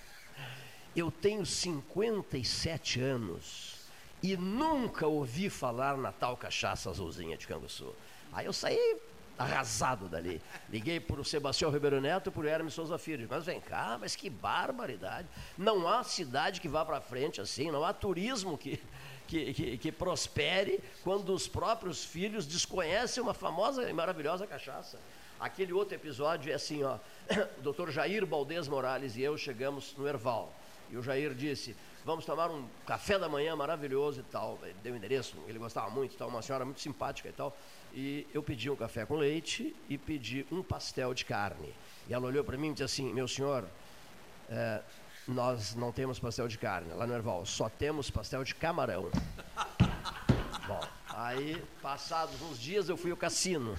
eu 0.96 1.08
tenho 1.08 1.46
57 1.46 3.00
anos 3.00 3.76
e 4.20 4.36
nunca 4.36 5.06
ouvi 5.06 5.48
falar 5.48 5.96
na 5.96 6.10
tal 6.10 6.36
cachaça 6.36 6.90
azulzinha 6.90 7.36
de 7.36 7.46
Canguçu. 7.46 7.94
Aí 8.32 8.46
eu 8.46 8.52
saí 8.52 8.96
arrasado 9.38 10.08
dali. 10.08 10.40
Liguei 10.70 11.00
para 11.00 11.20
o 11.20 11.24
Sebastião 11.24 11.70
Ribeiro 11.70 12.00
Neto 12.00 12.28
e 12.28 12.32
para 12.32 12.42
o 12.42 12.46
Hermes 12.46 12.74
Souza 12.74 12.98
Filho. 12.98 13.26
Mas 13.30 13.44
vem 13.44 13.60
cá, 13.60 13.96
mas 14.00 14.14
que 14.14 14.30
barbaridade. 14.30 15.28
Não 15.56 15.88
há 15.88 16.02
cidade 16.04 16.60
que 16.60 16.68
vá 16.68 16.84
para 16.84 17.00
frente 17.00 17.40
assim, 17.40 17.70
não 17.70 17.84
há 17.84 17.92
turismo 17.92 18.56
que, 18.56 18.80
que, 19.26 19.52
que, 19.52 19.78
que 19.78 19.92
prospere 19.92 20.80
quando 21.02 21.32
os 21.34 21.48
próprios 21.48 22.04
filhos 22.04 22.46
desconhecem 22.46 23.22
uma 23.22 23.34
famosa 23.34 23.88
e 23.88 23.92
maravilhosa 23.92 24.46
cachaça. 24.46 24.98
Aquele 25.38 25.72
outro 25.72 25.94
episódio 25.94 26.50
é 26.50 26.54
assim, 26.54 26.82
ó. 26.84 26.98
O 27.58 27.60
doutor 27.62 27.90
Jair 27.90 28.24
Baldez 28.24 28.68
Morales 28.68 29.16
e 29.16 29.22
eu 29.22 29.36
chegamos 29.36 29.94
no 29.96 30.06
Erval. 30.06 30.52
E 30.90 30.96
o 30.96 31.02
Jair 31.02 31.34
disse, 31.34 31.74
vamos 32.04 32.24
tomar 32.24 32.50
um 32.50 32.66
café 32.86 33.18
da 33.18 33.28
manhã 33.28 33.56
maravilhoso 33.56 34.20
e 34.20 34.22
tal. 34.24 34.58
Ele 34.62 34.76
deu 34.82 34.92
o 34.92 34.96
endereço, 34.96 35.36
ele 35.48 35.58
gostava 35.58 35.90
muito 35.90 36.14
e 36.14 36.16
tal, 36.16 36.28
uma 36.28 36.42
senhora 36.42 36.64
muito 36.64 36.80
simpática 36.80 37.28
e 37.28 37.32
tal. 37.32 37.56
E 37.94 38.26
eu 38.34 38.42
pedi 38.42 38.68
um 38.68 38.74
café 38.74 39.06
com 39.06 39.14
leite 39.14 39.74
e 39.88 39.96
pedi 39.96 40.44
um 40.50 40.64
pastel 40.64 41.14
de 41.14 41.24
carne. 41.24 41.72
E 42.08 42.12
ela 42.12 42.26
olhou 42.26 42.42
para 42.42 42.56
mim 42.56 42.70
e 42.70 42.72
disse 42.72 42.82
assim, 42.82 43.12
meu 43.12 43.28
senhor, 43.28 43.64
é, 44.50 44.80
nós 45.28 45.76
não 45.76 45.92
temos 45.92 46.18
pastel 46.18 46.48
de 46.48 46.58
carne 46.58 46.92
lá 46.92 47.06
no 47.06 47.14
Erval, 47.14 47.46
só 47.46 47.68
temos 47.68 48.10
pastel 48.10 48.42
de 48.42 48.52
camarão. 48.52 49.08
Bom, 50.66 50.80
aí, 51.08 51.62
passados 51.80 52.42
uns 52.42 52.58
dias, 52.58 52.88
eu 52.88 52.96
fui 52.96 53.12
ao 53.12 53.16
cassino. 53.16 53.76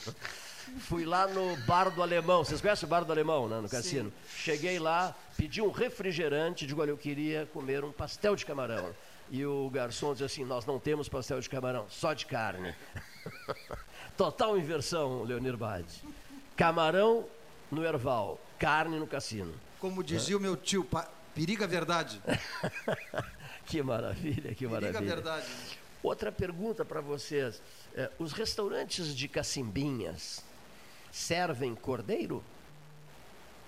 Fui 0.79 1.03
lá 1.03 1.27
no 1.27 1.57
Bar 1.65 1.89
do 1.89 2.01
Alemão. 2.01 2.43
Vocês 2.43 2.61
conhecem 2.61 2.87
o 2.87 2.89
Bar 2.89 3.03
do 3.03 3.11
Alemão, 3.11 3.49
né? 3.49 3.59
No 3.59 3.67
cassino. 3.67 4.13
Cheguei 4.29 4.79
lá, 4.79 5.13
pedi 5.35 5.61
um 5.61 5.71
refrigerante, 5.71 6.65
digo, 6.65 6.81
olha, 6.81 6.91
eu 6.91 6.97
queria 6.97 7.47
comer 7.47 7.83
um 7.83 7.91
pastel 7.91 8.35
de 8.35 8.45
camarão. 8.45 8.95
E 9.29 9.45
o 9.45 9.69
garçom 9.69 10.13
disse 10.13 10.23
assim, 10.23 10.45
nós 10.45 10.65
não 10.65 10.79
temos 10.79 11.09
pastel 11.09 11.39
de 11.39 11.49
camarão, 11.49 11.85
só 11.89 12.13
de 12.13 12.25
carne. 12.25 12.73
Total 14.17 14.57
inversão, 14.57 15.23
Leonir 15.23 15.57
Bade. 15.57 16.03
Camarão 16.55 17.26
no 17.72 17.84
Erval, 17.84 18.39
carne 18.59 18.97
no 18.97 19.07
cassino. 19.07 19.53
Como 19.80 20.03
dizia 20.03 20.38
o 20.38 20.39
meu 20.39 20.55
tio, 20.55 20.88
periga 21.34 21.65
a 21.65 21.67
verdade. 21.67 22.22
Que 23.67 23.81
maravilha, 23.81 24.53
que 24.53 24.67
Periga 24.67 24.69
maravilha. 24.91 25.15
verdade. 25.15 25.47
Outra 26.03 26.31
pergunta 26.31 26.85
para 26.85 27.01
vocês. 27.01 27.59
É, 27.95 28.11
os 28.19 28.31
restaurantes 28.31 29.15
de 29.15 29.27
cacimbinhas 29.27 30.45
servem 31.11 31.73
cordeiro? 31.73 32.43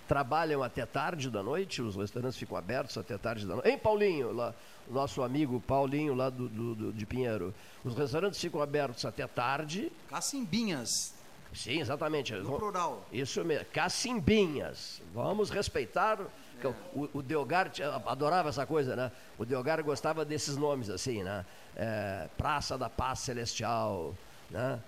Trabalham 0.08 0.64
até 0.64 0.86
tarde 0.86 1.30
da 1.30 1.44
noite? 1.44 1.82
Os 1.82 1.96
restaurantes 1.96 2.38
ficam 2.38 2.56
abertos 2.58 2.98
até 2.98 3.18
tarde 3.18 3.46
da 3.46 3.56
noite? 3.56 3.70
Hein, 3.70 3.78
Paulinho? 3.78 4.32
Lá, 4.32 4.54
nosso 4.90 5.22
amigo 5.22 5.60
Paulinho, 5.60 6.14
lá 6.16 6.30
do, 6.30 6.48
do- 6.48 6.76
do- 6.76 6.94
de 6.94 7.06
Pinheiro. 7.06 7.54
Os 7.84 7.94
restaurantes 7.94 8.40
ficam 8.40 8.62
abertos 8.62 9.04
até 9.04 9.28
tarde. 9.28 9.92
Cacimbinhas, 10.10 11.14
Sim, 11.54 11.80
exatamente. 11.82 12.34
no 12.36 12.44
Vão- 12.46 12.58
plural. 12.60 13.06
isso 13.12 13.44
mesmo, 13.44 13.66
cacimbinhas. 13.74 15.02
Vamos 15.14 15.50
respeitar. 15.50 16.18
que 16.62 16.68
O, 16.68 17.10
o 17.14 17.22
Delgar 17.22 17.72
adorava 18.08 18.50
essa 18.50 18.66
coisa, 18.66 18.96
né? 18.96 19.12
O 19.38 19.46
Delgar 19.46 19.84
gostava 19.84 20.24
desses 20.26 20.56
nomes 20.58 20.90
assim, 20.90 21.22
né? 21.24 21.46
É, 21.76 22.28
Praça 22.38 22.78
da 22.78 22.90
Paz 22.90 23.20
Celestial, 23.20 24.16
né? 24.50 24.80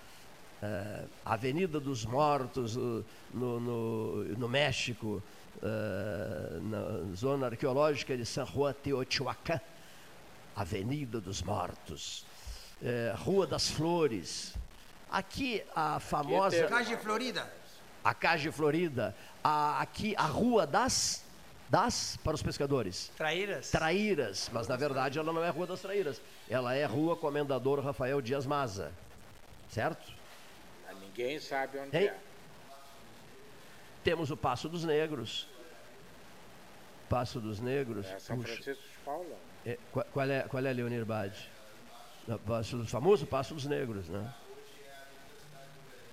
É, 0.61 1.06
Avenida 1.23 1.80
dos 1.80 2.06
Mortos 2.06 2.76
uh, 2.76 3.06
no, 3.34 3.60
no, 3.60 4.23
no 4.38 4.49
México, 4.49 5.23
uh, 5.57 6.61
na 6.61 7.15
zona 7.15 7.45
arqueológica 7.45 8.18
de 8.18 8.26
San 8.26 8.45
Juan 8.45 8.73
Teotihuacan, 8.73 9.61
Avenida 10.56 11.22
dos 11.22 11.41
Mortos, 11.41 12.26
é, 12.84 13.14
Rua 13.18 13.48
das 13.48 13.69
Flores. 13.69 14.53
Aqui 15.10 15.64
a 15.73 15.99
famosa 15.99 16.68
Cage 16.68 16.98
Florida. 16.98 17.53
a 18.03 18.14
Cage 18.14 18.52
Florida, 18.52 19.15
a, 19.41 19.80
aqui 19.81 20.14
a 20.18 20.23
Rua 20.23 20.68
das, 20.68 21.23
das 21.69 22.18
para 22.23 22.36
os 22.36 22.44
pescadores. 22.44 23.11
Traíras? 23.15 23.72
Traíras, 23.72 24.52
mas 24.53 24.68
na 24.68 24.76
verdade 24.76 25.18
ela 25.18 25.31
não 25.31 25.44
é 25.44 25.49
Rua 25.49 25.65
das 25.65 25.80
Traíras, 25.80 26.22
ela 26.49 26.76
é 26.76 26.86
Rua 26.86 27.15
Comendador 27.15 27.80
Rafael 27.80 28.22
Dias 28.22 28.45
Maza, 28.45 28.91
certo? 29.69 30.19
Ninguém 31.20 31.38
sabe 31.38 31.78
onde 31.80 31.98
Hein? 31.98 32.08
é. 32.08 32.16
Temos 34.06 34.32
o 34.32 34.38
Passo 34.38 34.70
dos 34.70 34.86
Negros. 34.86 35.48
Passo 37.10 37.41
dos 37.41 37.60
Negros. 37.60 38.06
É 38.08 38.20
São 38.20 38.38
puxa, 38.38 38.54
Francisco 38.54 38.82
de 38.82 38.98
Paula. 39.04 39.36
é, 39.66 39.78
qual, 39.91 40.06
qual 40.14 40.30
é, 40.30 40.41
qual 40.44 40.66
é, 40.66 40.72
Leonir 40.72 41.04
Bade? 41.06 41.50
O 42.26 42.86
famoso 42.86 43.26
Passo 43.26 43.54
dos 43.54 43.66
Negros, 43.66 44.08
né? 44.08 44.34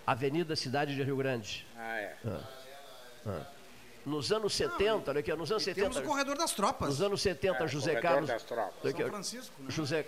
Avenida 0.05 0.57
Cidade 0.57 0.97
de 0.97 1.03
Rio 1.05 1.17
Grande. 1.17 1.65
Ah, 1.77 1.99
é. 2.01 2.17
Nos 4.05 4.33
anos 4.33 4.55
70, 4.55 5.11
olha 5.11 5.21
aqui, 5.21 5.33
nos 5.35 5.51
anos 5.53 5.67
E 5.67 5.75
temos 5.75 5.95
70. 5.95 6.01
o 6.01 6.11
Corredor 6.11 6.37
das 6.39 6.53
Tropas. 6.53 6.89
Nos 6.89 7.03
anos 7.03 7.23
70, 7.23 7.63
É, 7.65 7.69
José 7.69 7.91
Corredor 7.93 8.11
Carlos. 8.11 8.29
das 8.29 8.43
Tropas. 8.43 8.91
São 8.93 9.09
Francisco, 9.09 9.63
né? 9.63 9.71
José, 9.71 10.05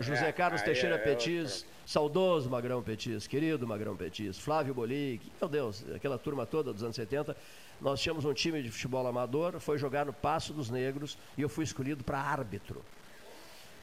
José 0.00 0.28
É, 0.28 0.32
Carlos 0.32 0.60
Teixeira 0.62 0.96
é 0.96 0.98
Petis, 0.98 1.64
saudoso 1.86 2.50
Magrão 2.50 2.82
Petis, 2.82 3.26
querido 3.26 3.66
Magrão 3.66 3.96
Petis, 3.96 4.38
Flávio 4.38 4.74
Bolic, 4.74 5.30
meu 5.40 5.48
Deus, 5.48 5.84
aquela 5.94 6.18
turma 6.18 6.44
toda 6.46 6.72
dos 6.72 6.82
anos 6.82 6.96
70. 6.96 7.36
Nós 7.80 8.00
tínhamos 8.00 8.24
um 8.24 8.32
time 8.32 8.62
de 8.62 8.70
futebol 8.70 9.06
amador, 9.06 9.58
foi 9.60 9.78
jogar 9.78 10.04
no 10.06 10.12
Passo 10.12 10.52
dos 10.52 10.70
Negros 10.70 11.16
e 11.36 11.42
eu 11.42 11.48
fui 11.48 11.64
escolhido 11.64 12.02
para 12.02 12.18
árbitro. 12.18 12.84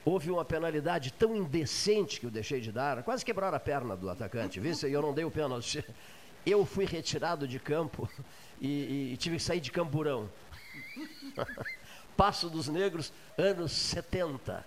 Houve 0.03 0.31
uma 0.31 0.43
penalidade 0.43 1.13
tão 1.13 1.35
indecente 1.35 2.19
que 2.19 2.25
eu 2.25 2.31
deixei 2.31 2.59
de 2.59 2.71
dar, 2.71 3.03
quase 3.03 3.23
quebraram 3.23 3.55
a 3.55 3.59
perna 3.59 3.95
do 3.95 4.09
atacante, 4.09 4.59
viu? 4.59 4.73
E 4.89 4.91
eu 4.93 5.01
não 5.01 5.13
dei 5.13 5.23
o 5.23 5.31
pênalti. 5.31 5.83
Eu 6.43 6.65
fui 6.65 6.85
retirado 6.85 7.47
de 7.47 7.59
campo 7.59 8.09
e, 8.59 8.67
e- 8.67 9.13
e 9.13 9.17
tive 9.17 9.37
que 9.37 9.43
sair 9.43 9.59
de 9.59 9.71
camburão. 9.71 10.27
Passo 12.17 12.49
dos 12.49 12.67
Negros, 12.67 13.13
anos 13.37 13.71
70. 13.71 14.65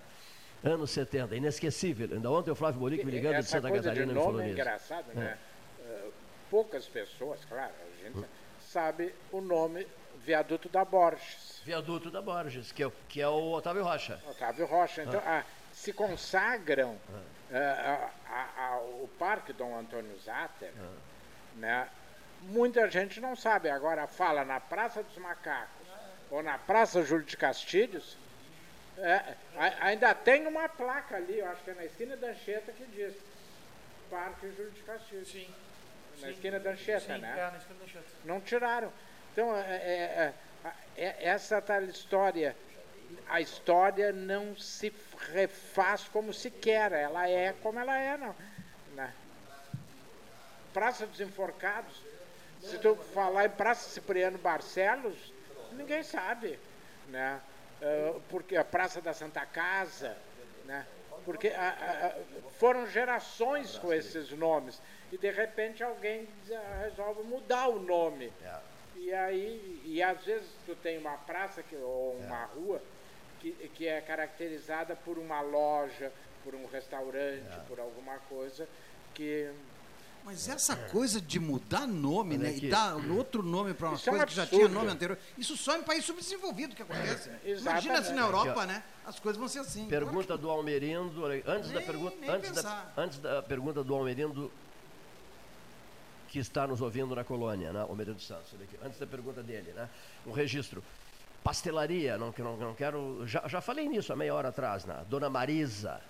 Anos 0.65 0.89
70, 0.91 1.35
inesquecível. 1.35 2.09
Ainda 2.11 2.29
ontem 2.31 2.49
o 2.51 2.55
Flávio 2.55 2.79
Bolic 2.79 3.05
me 3.05 3.11
ligando 3.11 3.37
de 3.37 3.45
Santa 3.45 3.69
Catarina 3.71 4.07
de 4.07 4.13
me 4.13 4.13
falou 4.15 4.31
nome 4.33 4.43
é 4.43 4.47
nisso. 4.47 4.59
engraçado, 4.59 5.05
né? 5.13 5.37
Eh, 5.85 6.09
poucas 6.49 6.87
pessoas, 6.87 7.45
claro, 7.45 7.71
a 7.81 8.03
gente 8.03 8.25
sabe 8.59 9.13
o 9.31 9.41
nome 9.41 9.85
Viaduto 10.23 10.67
da 10.67 10.83
Borges. 10.83 11.61
Viaduto 11.63 12.09
da 12.09 12.19
Borges, 12.21 12.71
que 12.71 12.81
é, 12.81 12.87
o- 12.87 12.93
que 13.07 13.21
é 13.21 13.27
o 13.27 13.51
Otávio 13.51 13.83
Rocha. 13.83 14.19
Otávio 14.27 14.65
Rocha. 14.65 15.03
Então, 15.03 15.21
ah, 15.23 15.43
se 15.71 15.93
consagram 15.93 16.97
eh, 17.51 17.57
a- 17.57 18.09
a- 18.27 18.69
ao 18.73 19.07
Parque 19.19 19.53
Dom 19.53 19.77
Antônio 19.77 20.17
Zatter, 20.17 20.71
né? 21.57 21.87
muita 22.41 22.89
gente 22.89 23.21
não 23.21 23.35
sabe. 23.35 23.69
Agora 23.69 24.07
fala 24.07 24.43
na 24.43 24.59
Praça 24.59 25.03
dos 25.03 25.17
Macacos 25.17 25.87
ou 26.31 26.41
na 26.41 26.57
Praça 26.57 27.03
Júlio 27.03 27.23
de 27.25 27.37
Castilhos, 27.37 28.17
é, 28.97 29.35
ainda 29.81 30.13
tem 30.13 30.47
uma 30.47 30.67
placa 30.69 31.15
ali, 31.17 31.39
eu 31.39 31.47
acho 31.49 31.63
que 31.63 31.71
é 31.71 31.73
na 31.73 31.85
esquina 31.85 32.15
da 32.15 32.27
Anchieta 32.27 32.71
que 32.71 32.85
diz 32.85 33.13
Parque 34.09 34.49
Júlio 34.51 34.71
de 34.71 34.81
Castilhos. 34.83 35.27
Sim. 35.29 35.53
Na 36.21 36.29
esquina 36.29 36.59
da 36.59 36.71
Anchieta, 36.71 37.13
Sim, 37.15 37.19
né? 37.21 37.35
é, 37.37 37.51
na 37.51 37.57
esquina 37.57 37.79
da 37.79 37.85
Anchieta. 37.85 38.07
Não 38.23 38.39
tiraram. 38.41 38.91
Então, 39.33 39.55
é, 39.55 39.61
é- 39.75 40.33
é- 40.63 40.73
é- 40.97 41.15
essa 41.27 41.61
tal 41.61 41.83
história, 41.83 42.55
a 43.27 43.41
história 43.41 44.13
não 44.13 44.55
se 44.55 44.93
refaz 45.33 46.05
como 46.05 46.33
se 46.33 46.49
quer, 46.49 46.91
ela 46.93 47.27
é 47.29 47.53
como 47.61 47.79
ela 47.79 47.97
é, 47.97 48.15
não. 48.17 48.33
né? 48.95 49.13
Praça 50.73 51.05
dos 51.05 51.19
Enforcados, 51.19 52.01
se 52.61 52.77
tu 52.79 52.95
falar 53.13 53.45
em 53.45 53.49
Praça 53.49 53.89
Cipriano 53.89 54.37
Barcelos, 54.37 55.33
ninguém 55.73 56.01
sabe, 56.03 56.57
né? 57.09 57.39
Ah, 57.81 58.19
porque 58.29 58.55
a 58.55 58.63
Praça 58.63 59.01
da 59.01 59.13
Santa 59.13 59.45
Casa, 59.45 60.17
né? 60.65 60.85
Porque 61.23 61.47
ah, 61.49 61.75
ah, 61.79 62.21
foram 62.51 62.85
gerações 62.87 63.77
com 63.77 63.91
esses 63.91 64.31
nomes 64.31 64.81
e 65.11 65.17
de 65.17 65.31
repente 65.31 65.83
alguém 65.83 66.27
resolve 66.81 67.23
mudar 67.23 67.67
o 67.67 67.79
nome. 67.79 68.31
E 68.95 69.13
aí, 69.13 69.81
e 69.85 70.01
às 70.01 70.23
vezes 70.23 70.49
tu 70.65 70.75
tem 70.75 70.97
uma 70.97 71.17
praça 71.17 71.61
que, 71.63 71.75
ou 71.75 72.13
uma 72.17 72.45
rua 72.45 72.81
que, 73.39 73.51
que 73.69 73.87
é 73.87 74.01
caracterizada 74.01 74.95
por 74.95 75.17
uma 75.17 75.41
loja, 75.41 76.11
por 76.43 76.55
um 76.55 76.65
restaurante, 76.67 77.59
por 77.67 77.79
alguma 77.79 78.19
coisa 78.19 78.67
que 79.13 79.51
Mas 80.25 80.49
essa 80.49 80.75
coisa 80.75 81.21
de 81.21 81.39
mudar 81.39 81.85
nome, 81.85 82.33
Olha 82.35 82.45
né? 82.45 82.49
aqui. 82.49 82.65
E 82.65 82.69
dar 82.69 82.95
outro 82.95 83.43
nome 83.43 83.75
para 83.75 83.89
uma 83.89 83.95
Isso 83.95 84.09
é 84.09 84.11
um 84.11 84.15
coisa 84.15 84.25
que 84.25 84.33
já 84.33 84.47
tinha 84.47 84.67
nome 84.67 84.89
anterior, 84.89 85.19
isso 85.37 85.55
só 85.55 85.77
em 85.77 85.83
país 85.83 86.03
subdesenvolvido 86.03 86.75
que 86.75 86.81
acontece. 86.81 87.29
Exatamente. 87.45 87.85
Imagina 87.87 88.03
se 88.03 88.11
na 88.13 88.21
Europa, 88.23 88.63
Aqui, 88.63 88.73
né? 88.73 88.83
As 89.05 89.19
coisas 89.19 89.37
vão 89.39 89.47
ser 89.47 89.59
assim. 89.59 89.87
Pergunta 89.87 90.35
do 90.35 90.49
Almerindo, 90.49 91.21
olha 91.23 91.35
aí, 91.35 91.43
antes 91.45 91.69
da 91.69 91.77
Nem- 91.77 91.85
pergunta, 91.87 92.15
nem 92.19 92.29
antes 92.31 92.51
da, 92.53 92.91
antes 92.97 93.19
da 93.19 93.43
pergunta 93.43 93.83
do 93.83 93.93
Almerindo 93.93 94.51
que 96.29 96.39
está 96.39 96.65
nos 96.67 96.81
ouvindo 96.81 97.15
na 97.15 97.23
colônia, 97.23 97.71
né? 97.71 97.81
Almerindo 97.81 98.19
Santos, 98.19 98.51
antes 98.83 98.99
da 98.99 99.05
pergunta 99.07 99.43
dele, 99.43 99.71
né? 99.73 99.87
Um 100.25 100.31
registro. 100.31 100.83
Pastelaria, 101.43 102.17
não, 102.17 102.31
que- 102.31 102.41
não, 102.41 102.57
não 102.57 102.73
quero. 102.73 103.21
Já, 103.27 103.47
já 103.47 103.61
falei 103.61 103.87
nisso 103.87 104.11
há 104.11 104.15
meia 104.15 104.33
hora 104.33 104.49
atrás, 104.49 104.83
né? 104.85 105.05
Dona 105.07 105.29
Marisa, 105.29 106.01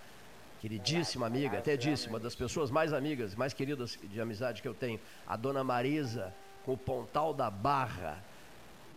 queridíssima 0.65 1.27
amiga, 1.27 1.59
até 1.59 1.77
disse, 1.77 2.09
uma 2.09 2.19
das 2.19 2.33
pessoas 2.33 2.71
mais 2.71 2.91
amigas, 2.91 3.35
mais 3.35 3.53
queridas 3.53 3.99
de 4.01 4.19
amizade 4.19 4.63
que 4.63 4.67
eu 4.67 4.73
tenho. 4.73 4.99
A 5.27 5.35
Dona 5.37 5.63
Marisa, 5.63 6.33
com 6.65 6.73
o 6.73 6.77
Pontal 6.77 7.35
da 7.35 7.51
Barra, 7.51 8.17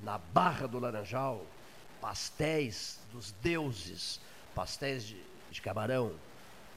na 0.03 0.17
Barra 0.17 0.67
do 0.67 0.79
Laranjal, 0.79 1.45
pastéis 2.01 2.99
dos 3.13 3.33
deuses, 3.43 4.19
pastéis 4.55 5.05
de, 5.05 5.23
de 5.51 5.61
camarão. 5.61 6.13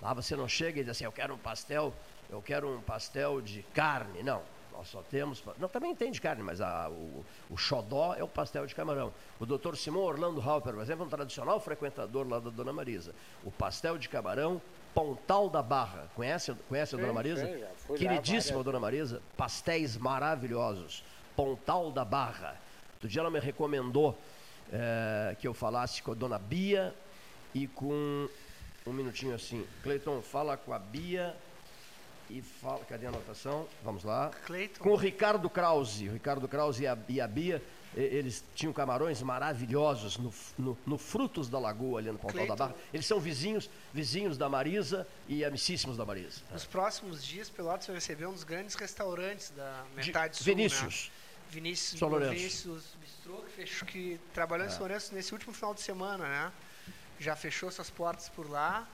Lá 0.02 0.14
você 0.14 0.36
não 0.36 0.46
chega 0.50 0.82
e 0.82 0.84
diz 0.84 0.92
assim, 0.92 1.06
eu 1.06 1.12
quero 1.14 1.36
um 1.36 1.38
pastel, 1.38 1.94
eu 2.30 2.42
quero 2.42 2.76
um 2.76 2.82
pastel 2.82 3.40
de 3.40 3.64
carne. 3.74 4.22
Não, 4.24 4.42
nós 4.74 4.90
só 4.90 5.02
temos. 5.04 5.42
Não, 5.58 5.70
também 5.70 5.96
tem 5.96 6.12
de 6.12 6.20
carne, 6.20 6.44
mas 6.44 6.60
a- 6.60 6.90
o, 6.90 7.24
o 7.50 7.56
xodó 7.56 8.14
é 8.14 8.24
o 8.24 8.28
pastel 8.28 8.66
de 8.66 8.76
camarão. 8.76 9.14
O 9.40 9.46
doutor 9.46 9.78
Simão 9.78 10.02
Orlando 10.02 10.42
Halper, 10.42 10.74
por 10.74 10.82
exemplo, 10.82 11.06
um 11.06 11.10
tradicional 11.10 11.62
frequentador 11.62 12.28
lá 12.28 12.40
da 12.40 12.50
Dona 12.50 12.74
Marisa. 12.74 13.16
O 13.46 13.52
pastel 13.52 13.98
de 13.98 14.10
camarão, 14.10 14.62
Pontal 14.94 15.50
da 15.50 15.62
Barra. 15.62 16.10
Conhece, 16.16 16.54
conhece 16.68 16.96
a 16.96 16.98
Sim, 16.98 17.02
Dona 17.02 17.14
Marisa? 17.14 17.46
sim, 17.46 17.64
lá 17.88 17.98
Queridíssima 17.98 18.58
várias 18.58 18.66
Dona 18.66 18.80
Marisa, 18.80 19.22
pastéis 19.38 19.98
maravilhosos. 19.98 21.04
Pontal 21.36 21.92
da 21.92 22.04
Barra. 22.04 22.60
Outro 22.96 23.08
dia 23.08 23.22
ela 23.22 23.32
me 23.32 23.40
recomendou 23.40 24.18
eh, 24.72 25.36
que 25.40 25.48
eu 25.48 25.54
falasse 25.54 26.02
com 26.02 26.12
a 26.12 26.16
Dona 26.16 26.40
Bia 26.40 26.94
e 27.54 27.68
com. 27.68 28.28
Um 28.86 28.94
minutinho 28.94 29.36
assim. 29.36 29.66
Cleiton, 29.84 30.22
fala 30.22 30.58
com 30.58 30.74
a 30.74 30.80
Bia 30.80 31.36
e 32.30 32.42
fala. 32.42 32.80
Cadê 32.86 33.06
a 33.06 33.10
anotação? 33.10 33.68
Vamos 33.84 34.04
lá. 34.04 34.32
Cleiton. 34.46 34.84
Com 34.84 34.92
o 34.92 34.96
Ricardo 34.96 35.50
Krause. 35.50 36.10
O 36.10 36.14
Ricardo 36.14 36.48
Krause 36.48 36.84
e 36.84 36.88
a, 36.88 36.98
e 37.08 37.22
a 37.22 37.28
Bia, 37.28 37.62
eles 37.96 38.44
tinham 38.56 38.72
camarões 38.72 39.22
maravilhosos 39.22 40.18
no, 40.18 40.34
no- 40.58 40.78
no 40.86 40.98
Frutos 40.98 41.50
da 41.50 41.60
Lagoa, 41.60 42.00
ali 42.00 42.12
no 42.12 42.18
Pontal 42.18 42.32
da 42.32 42.46
Cleiton. 42.46 42.56
Barra. 42.56 42.76
Eles 42.94 43.06
são 43.06 43.20
vizinhos, 43.20 43.70
vizinhos 43.94 44.38
da 44.38 44.48
Marisa 44.48 45.06
e 45.28 45.44
amicíssimos 45.44 45.98
da 45.98 46.06
Marisa. 46.06 46.42
Nos 46.52 46.66
próximos 46.66 47.24
dias, 47.24 47.50
Pelotas 47.50 47.88
vai 47.88 47.96
receber 47.96 48.26
um 48.28 48.34
dos 48.34 48.44
grandes 48.44 48.76
restaurantes 48.76 49.50
da 49.52 49.84
De- 49.98 50.08
metade 50.08 50.38
sul. 50.38 50.46
Vinícius. 50.46 51.06
Né? 51.14 51.22
Vinícius, 51.52 52.00
São 52.00 52.08
Lourenço. 52.08 52.32
Vinícius 52.34 52.84
Bistrô, 53.02 53.36
que, 53.42 53.52
fechou, 53.52 53.86
que 53.88 54.20
trabalhou 54.34 54.66
em 54.66 54.70
São 54.70 54.80
Lourenço 54.80 55.14
nesse 55.14 55.34
último 55.34 55.54
final 55.54 55.74
de 55.74 55.82
semana, 55.82 56.24
né? 56.28 56.52
Já 57.20 57.36
fechou 57.36 57.70
suas 57.70 57.90
portas 57.90 58.30
por 58.30 58.50
lá. 58.50 58.88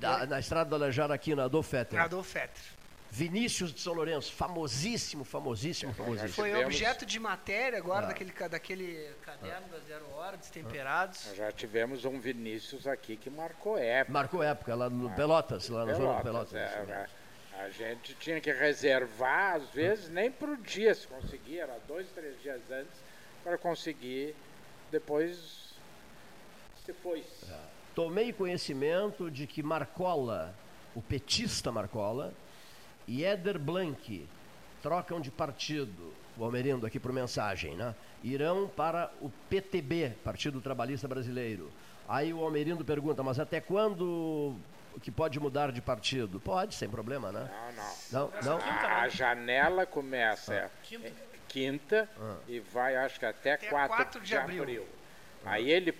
Da- 0.00 0.26
na 0.26 0.40
estrada 0.40 0.68
do 0.68 0.74
Alejar 0.74 1.12
aqui 1.12 1.32
na 1.36 1.44
Adolfeter. 1.44 1.96
Nadou 1.96 2.24
Fetter. 2.24 2.60
Vinícius 3.14 3.74
de 3.74 3.80
São 3.82 3.92
Lourenço, 3.92 4.32
famosíssimo, 4.32 5.22
famosíssimo, 5.22 5.92
famosíssimo. 5.92 6.32
Foi 6.32 6.64
objeto 6.64 7.04
de 7.04 7.20
matéria 7.20 7.76
Ah. 7.78 7.82
agora 7.82 8.06
daquele, 8.06 8.30
ca- 8.32 8.48
daquele 8.48 9.12
caderno 9.20 9.68
da 9.68 9.78
Zero 9.80 10.10
Hora, 10.14 10.38
Destemperados. 10.38 11.30
já 11.36 11.52
tivemos 11.52 12.06
um 12.06 12.18
Vinícius 12.18 12.86
aqui 12.86 13.18
que 13.18 13.28
marcou 13.28 13.76
época. 13.76 14.10
Marcou 14.14 14.42
época 14.42 14.74
lá 14.74 14.88
no 14.88 15.10
Pelotas, 15.10 15.68
lá 15.68 15.84
na 15.84 15.92
zona 15.92 16.14
do 16.16 16.22
Pelotas. 16.22 16.54
é, 16.54 17.06
a, 17.60 17.68
gente 17.68 18.14
tinha 18.14 18.40
que 18.40 18.50
reservar, 18.50 19.56
às 19.56 19.68
vezes, 19.68 20.08
nem 20.08 20.30
para 20.30 20.50
o 20.50 20.56
dia 20.56 20.94
se 20.94 21.06
conseguia, 21.06 21.64
era 21.64 21.78
dois, 21.86 22.06
três 22.14 22.40
dias 22.40 22.62
antes, 22.70 22.94
para 23.44 23.58
conseguir 23.58 24.34
depois 24.90 25.74
se 26.86 26.94
foi. 26.94 27.22
Tomei 27.94 28.32
conhecimento 28.32 29.30
de 29.30 29.46
que 29.46 29.62
Marcola, 29.62 30.54
o 30.94 31.02
petista 31.02 31.70
Marcola, 31.70 32.32
e 33.06 33.24
Éder 33.24 33.58
Blanc 33.58 34.28
trocam 34.82 35.20
de 35.20 35.30
partido, 35.30 36.12
o 36.36 36.44
Almerindo 36.44 36.86
aqui 36.86 36.98
por 36.98 37.12
mensagem, 37.12 37.76
né? 37.76 37.94
Irão 38.22 38.68
para 38.68 39.10
o 39.20 39.30
PTB, 39.48 40.14
Partido 40.24 40.60
Trabalhista 40.60 41.06
Brasileiro. 41.06 41.70
Aí 42.08 42.32
o 42.32 42.42
Almerindo 42.42 42.84
pergunta, 42.84 43.22
mas 43.22 43.38
até 43.38 43.60
quando 43.60 44.56
que 45.00 45.10
pode 45.10 45.38
mudar 45.40 45.72
de 45.72 45.80
partido? 45.80 46.40
Pode, 46.40 46.74
sem 46.74 46.88
problema, 46.88 47.32
né? 47.32 47.50
Não, 48.10 48.26
não. 48.26 48.30
Não, 48.42 48.42
não. 48.42 48.56
A, 48.58 49.02
a 49.02 49.08
janela 49.08 49.86
começa 49.86 50.54
é, 50.54 50.70
quinta, 51.48 52.08
e 52.48 52.60
vai, 52.60 52.96
acho 52.96 53.18
que 53.18 53.26
até, 53.26 53.54
Até 53.54 53.68
4, 53.68 53.96
4 53.96 54.20
de 54.20 54.26
de 54.26 54.36
abril. 54.36 54.62
abril. 54.62 54.86
Aí 55.44 55.70
ele 55.70 55.92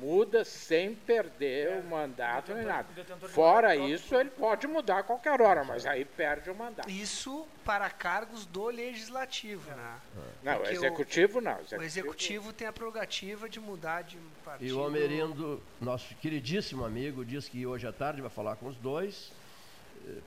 muda 0.00 0.44
sem 0.44 0.94
perder 0.94 1.78
o 1.78 1.84
mandato 1.84 2.52
nem 2.52 2.64
nada. 2.64 2.88
Fora 3.28 3.76
isso, 3.76 4.14
ele 4.16 4.30
pode 4.30 4.66
mudar 4.66 4.98
a 4.98 5.02
qualquer 5.02 5.40
hora, 5.40 5.62
mas 5.62 5.86
aí 5.86 6.04
perde 6.04 6.50
o 6.50 6.54
mandato. 6.54 6.90
Isso 6.90 7.46
para 7.64 7.88
cargos 7.90 8.44
do 8.44 8.66
legislativo, 8.66 9.70
né? 9.70 9.94
Não, 10.42 10.52
o 10.54 10.56
Porque 10.56 10.70
o- 10.70 10.76
executivo 10.78 11.40
não. 11.40 11.58
O 11.78 11.82
executivo 11.82 12.52
tem 12.52 12.66
a 12.66 12.72
prerrogativa 12.72 13.48
de 13.48 13.60
mudar 13.60 14.02
de 14.02 14.18
partido. 14.44 14.68
E 14.68 14.72
o 14.72 14.80
Almerindo, 14.82 15.62
nosso 15.80 16.14
queridíssimo 16.16 16.84
amigo, 16.84 17.24
diz 17.24 17.48
que 17.48 17.64
hoje 17.64 17.86
à 17.86 17.92
tarde 17.92 18.20
vai 18.20 18.30
falar 18.30 18.56
com 18.56 18.66
os 18.66 18.76
dois 18.76 19.30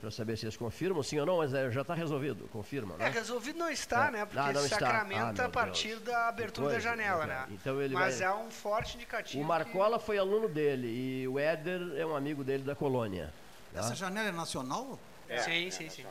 para 0.00 0.10
saber 0.10 0.36
se 0.36 0.44
eles 0.44 0.56
confirmam, 0.56 1.02
sim 1.02 1.18
ou 1.18 1.26
não, 1.26 1.38
mas 1.38 1.52
eh, 1.54 1.70
já 1.70 1.82
está 1.82 1.94
resolvido, 1.94 2.48
confirma, 2.52 2.94
É, 2.94 3.04
né? 3.04 3.08
resolvido 3.10 3.58
não 3.58 3.70
está, 3.70 4.08
É. 4.08 4.10
né? 4.10 4.24
Porque 4.26 4.38
Ah, 4.38 4.52
não 4.52 4.64
está. 4.64 4.78
sacramenta 4.78 5.22
Ah, 5.28 5.32
meu 5.32 5.44
a 5.46 5.48
partir 5.48 5.88
Deus. 5.88 6.02
da 6.02 6.28
abertura 6.28 6.68
Que 6.68 6.72
da 6.74 6.78
janela, 6.80 7.26
né, 7.26 7.34
né? 7.34 7.46
Então 7.50 7.80
ele 7.80 7.94
Mas 7.94 8.20
vai- 8.20 8.28
é 8.28 8.34
um 8.34 8.50
forte 8.50 8.96
indicativo. 8.96 9.42
O 9.42 9.46
Marcola 9.46 9.98
foi 9.98 10.18
aluno 10.18 10.48
dele 10.48 10.86
e 10.88 11.28
o 11.28 11.38
Éder 11.38 11.80
é 11.96 12.04
um 12.06 12.14
amigo 12.16 12.42
dele 12.44 12.62
da 12.64 12.74
colônia. 12.74 13.32
tá? 13.72 13.80
Essa 13.80 13.94
janela 13.94 14.28
é 14.28 14.32
nacional? 14.32 14.98
que... 15.28 15.38
Sim, 15.40 15.70
sim, 15.70 15.88
sim. 15.90 16.04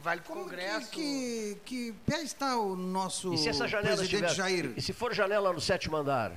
Vale 0.00 0.20
Como 0.20 0.44
Congresso. 0.44 0.90
que, 0.90 1.58
que, 1.64 1.92
que 1.92 1.92
pé 2.06 2.22
está 2.22 2.56
o 2.56 2.76
nosso 2.76 3.34
E 3.34 3.38
se 3.38 3.48
essa 3.48 3.66
janela 3.66 3.96
presidente 3.96 4.26
estiver, 4.26 4.48
Jair? 4.48 4.72
E 4.76 4.80
se 4.80 4.92
for 4.92 5.12
janela 5.12 5.52
no 5.52 5.60
sétimo 5.60 5.96
andar? 5.96 6.30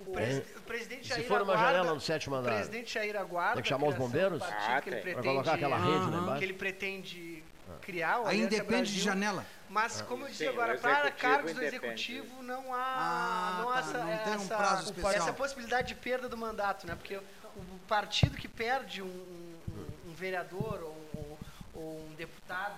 O, 0.00 0.58
o 0.58 0.62
presidente 0.62 1.02
Se 1.08 1.14
Jair 1.14 1.26
for 1.26 1.42
uma 1.42 1.54
aguarda, 1.54 1.72
janela 1.78 1.94
no 1.94 2.00
sétimo 2.00 2.36
O 2.36 2.38
andar? 2.38 2.54
presidente 2.54 2.94
Jair 2.94 3.16
aguarda. 3.16 3.54
Tem 3.54 3.62
que 3.62 3.68
chamar 3.68 3.88
os 3.88 3.94
bombeiros? 3.96 4.42
Ah, 4.42 4.80
que 4.80 4.90
pretende, 4.90 5.22
colocar 5.22 5.54
aquela 5.54 5.76
rede 5.76 5.88
lá 6.04 6.10
que 6.10 6.16
embaixo? 6.16 6.44
ele 6.44 6.52
pretende 6.52 7.44
criar. 7.82 8.20
o 8.20 8.26
Aí 8.26 8.40
independe 8.42 8.92
de 8.92 9.00
janela. 9.00 9.44
Mas, 9.68 10.00
como 10.02 10.24
eu 10.24 10.28
disse 10.28 10.44
Sim, 10.44 10.48
agora, 10.50 10.76
o 10.76 10.78
para 10.78 11.10
cargos 11.10 11.52
do 11.52 11.62
executivo 11.62 12.42
não 12.42 12.72
há, 12.72 12.78
Ah, 12.78 13.58
não 13.60 13.68
há 13.70 13.74
tá, 13.74 13.80
essa, 13.80 13.98
não 13.98 14.18
tem 14.18 14.32
um 14.32 15.02
essa- 15.02 15.16
essa 15.16 15.32
possibilidade 15.32 15.88
de 15.88 15.94
perda 15.96 16.28
do 16.28 16.36
mandato, 16.36 16.86
né? 16.86 16.94
Porque 16.94 17.16
o 17.16 17.22
o 17.56 17.78
partido 17.88 18.36
que 18.36 18.46
perde 18.46 19.02
um, 19.02 19.06
um- 19.06 20.10
um 20.10 20.14
vereador 20.14 20.80
ou, 20.80 20.96
ou- 21.14 21.38
ou 21.74 22.06
um 22.08 22.14
deputado 22.14 22.76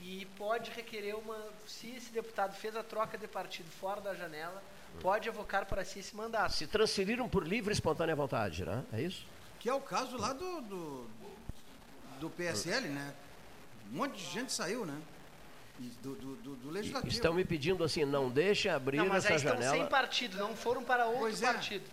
e 0.00 0.26
pode 0.36 0.72
requerer 0.72 1.14
uma. 1.16 1.38
Se 1.68 1.88
esse 1.94 2.10
deputado 2.12 2.52
fez 2.56 2.74
a 2.74 2.82
troca 2.82 3.16
de 3.16 3.28
partido 3.28 3.70
fora 3.70 4.00
da 4.00 4.12
janela, 4.12 4.60
pode 5.00 5.28
evocar 5.28 5.66
para 5.66 5.84
si 5.84 5.98
esse 6.00 6.14
mandato. 6.14 6.52
Se 6.52 6.66
transferiram 6.66 7.28
por 7.28 7.46
livre 7.46 7.70
e 7.72 7.74
espontânea 7.74 8.14
vontade, 8.14 8.64
né? 8.64 8.84
É 8.92 9.00
isso? 9.02 9.24
Que 9.58 9.68
é 9.68 9.74
o 9.74 9.80
caso 9.80 10.16
lá 10.16 10.32
do, 10.32 10.60
do, 10.62 11.06
do 12.20 12.30
PSL, 12.30 12.88
né? 12.88 13.14
Um 13.92 13.96
monte 13.96 14.16
de 14.16 14.24
gente 14.30 14.52
saiu, 14.52 14.84
né? 14.86 15.00
E 15.80 15.84
Do, 16.02 16.14
do, 16.14 16.36
do, 16.36 16.56
do 16.56 16.70
legislativo. 16.70 17.12
Estão 17.12 17.32
me 17.34 17.44
pedindo 17.44 17.82
assim, 17.82 18.04
não 18.04 18.28
deixem 18.30 18.70
abrir 18.70 18.98
Não, 18.98 19.06
mas 19.06 19.24
essa 19.24 19.34
aí 19.34 19.36
estão 19.36 19.52
janela. 19.54 19.74
sem 19.76 19.86
partido, 19.86 20.36
não 20.38 20.54
foram 20.56 20.82
para 20.84 21.06
outro 21.06 21.20
Pois 21.20 21.42
é. 21.42 21.52
partido. 21.52 21.84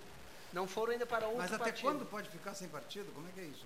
Não 0.52 0.68
foram 0.68 0.94
ainda 0.94 1.06
para 1.06 1.26
outro 1.28 1.42
Mas 1.42 1.54
até 1.54 1.66
partido. 1.66 1.82
quando 1.84 2.06
pode 2.06 2.30
ficar 2.30 2.54
sem 2.56 2.68
partido? 2.68 3.12
Como 3.14 3.28
é 3.28 3.32
que 3.32 3.40
é 3.40 3.44
isso? 3.44 3.66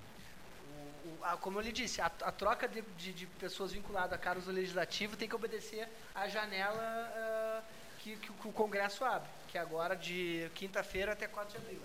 O- 1.05 1.23
a- 1.25 1.37
como 1.37 1.57
eu 1.59 1.61
lhe 1.63 1.71
disse, 1.71 2.01
a, 2.01 2.05
a 2.07 2.31
troca 2.31 2.67
de, 2.67 2.81
de- 2.97 3.13
de 3.13 3.25
pessoas 3.25 3.71
vinculadas 3.71 4.13
a 4.13 4.17
cargos 4.17 4.45
do 4.45 4.51
legislativo 4.51 5.15
tem 5.17 5.27
que 5.27 5.35
obedecer 5.35 5.87
à 6.13 6.27
janela 6.27 6.77
ah, 6.79 7.61
que, 8.03 8.15
que 8.17 8.47
o- 8.47 8.51
Congresso 8.51 9.03
abre, 9.05 9.29
que 9.47 9.57
é 9.57 9.61
agora 9.61 9.95
de 9.95 10.49
quinta-feira 10.55 11.13
até 11.13 11.27
4 11.27 11.57
de 11.57 11.65
abril. 11.65 11.81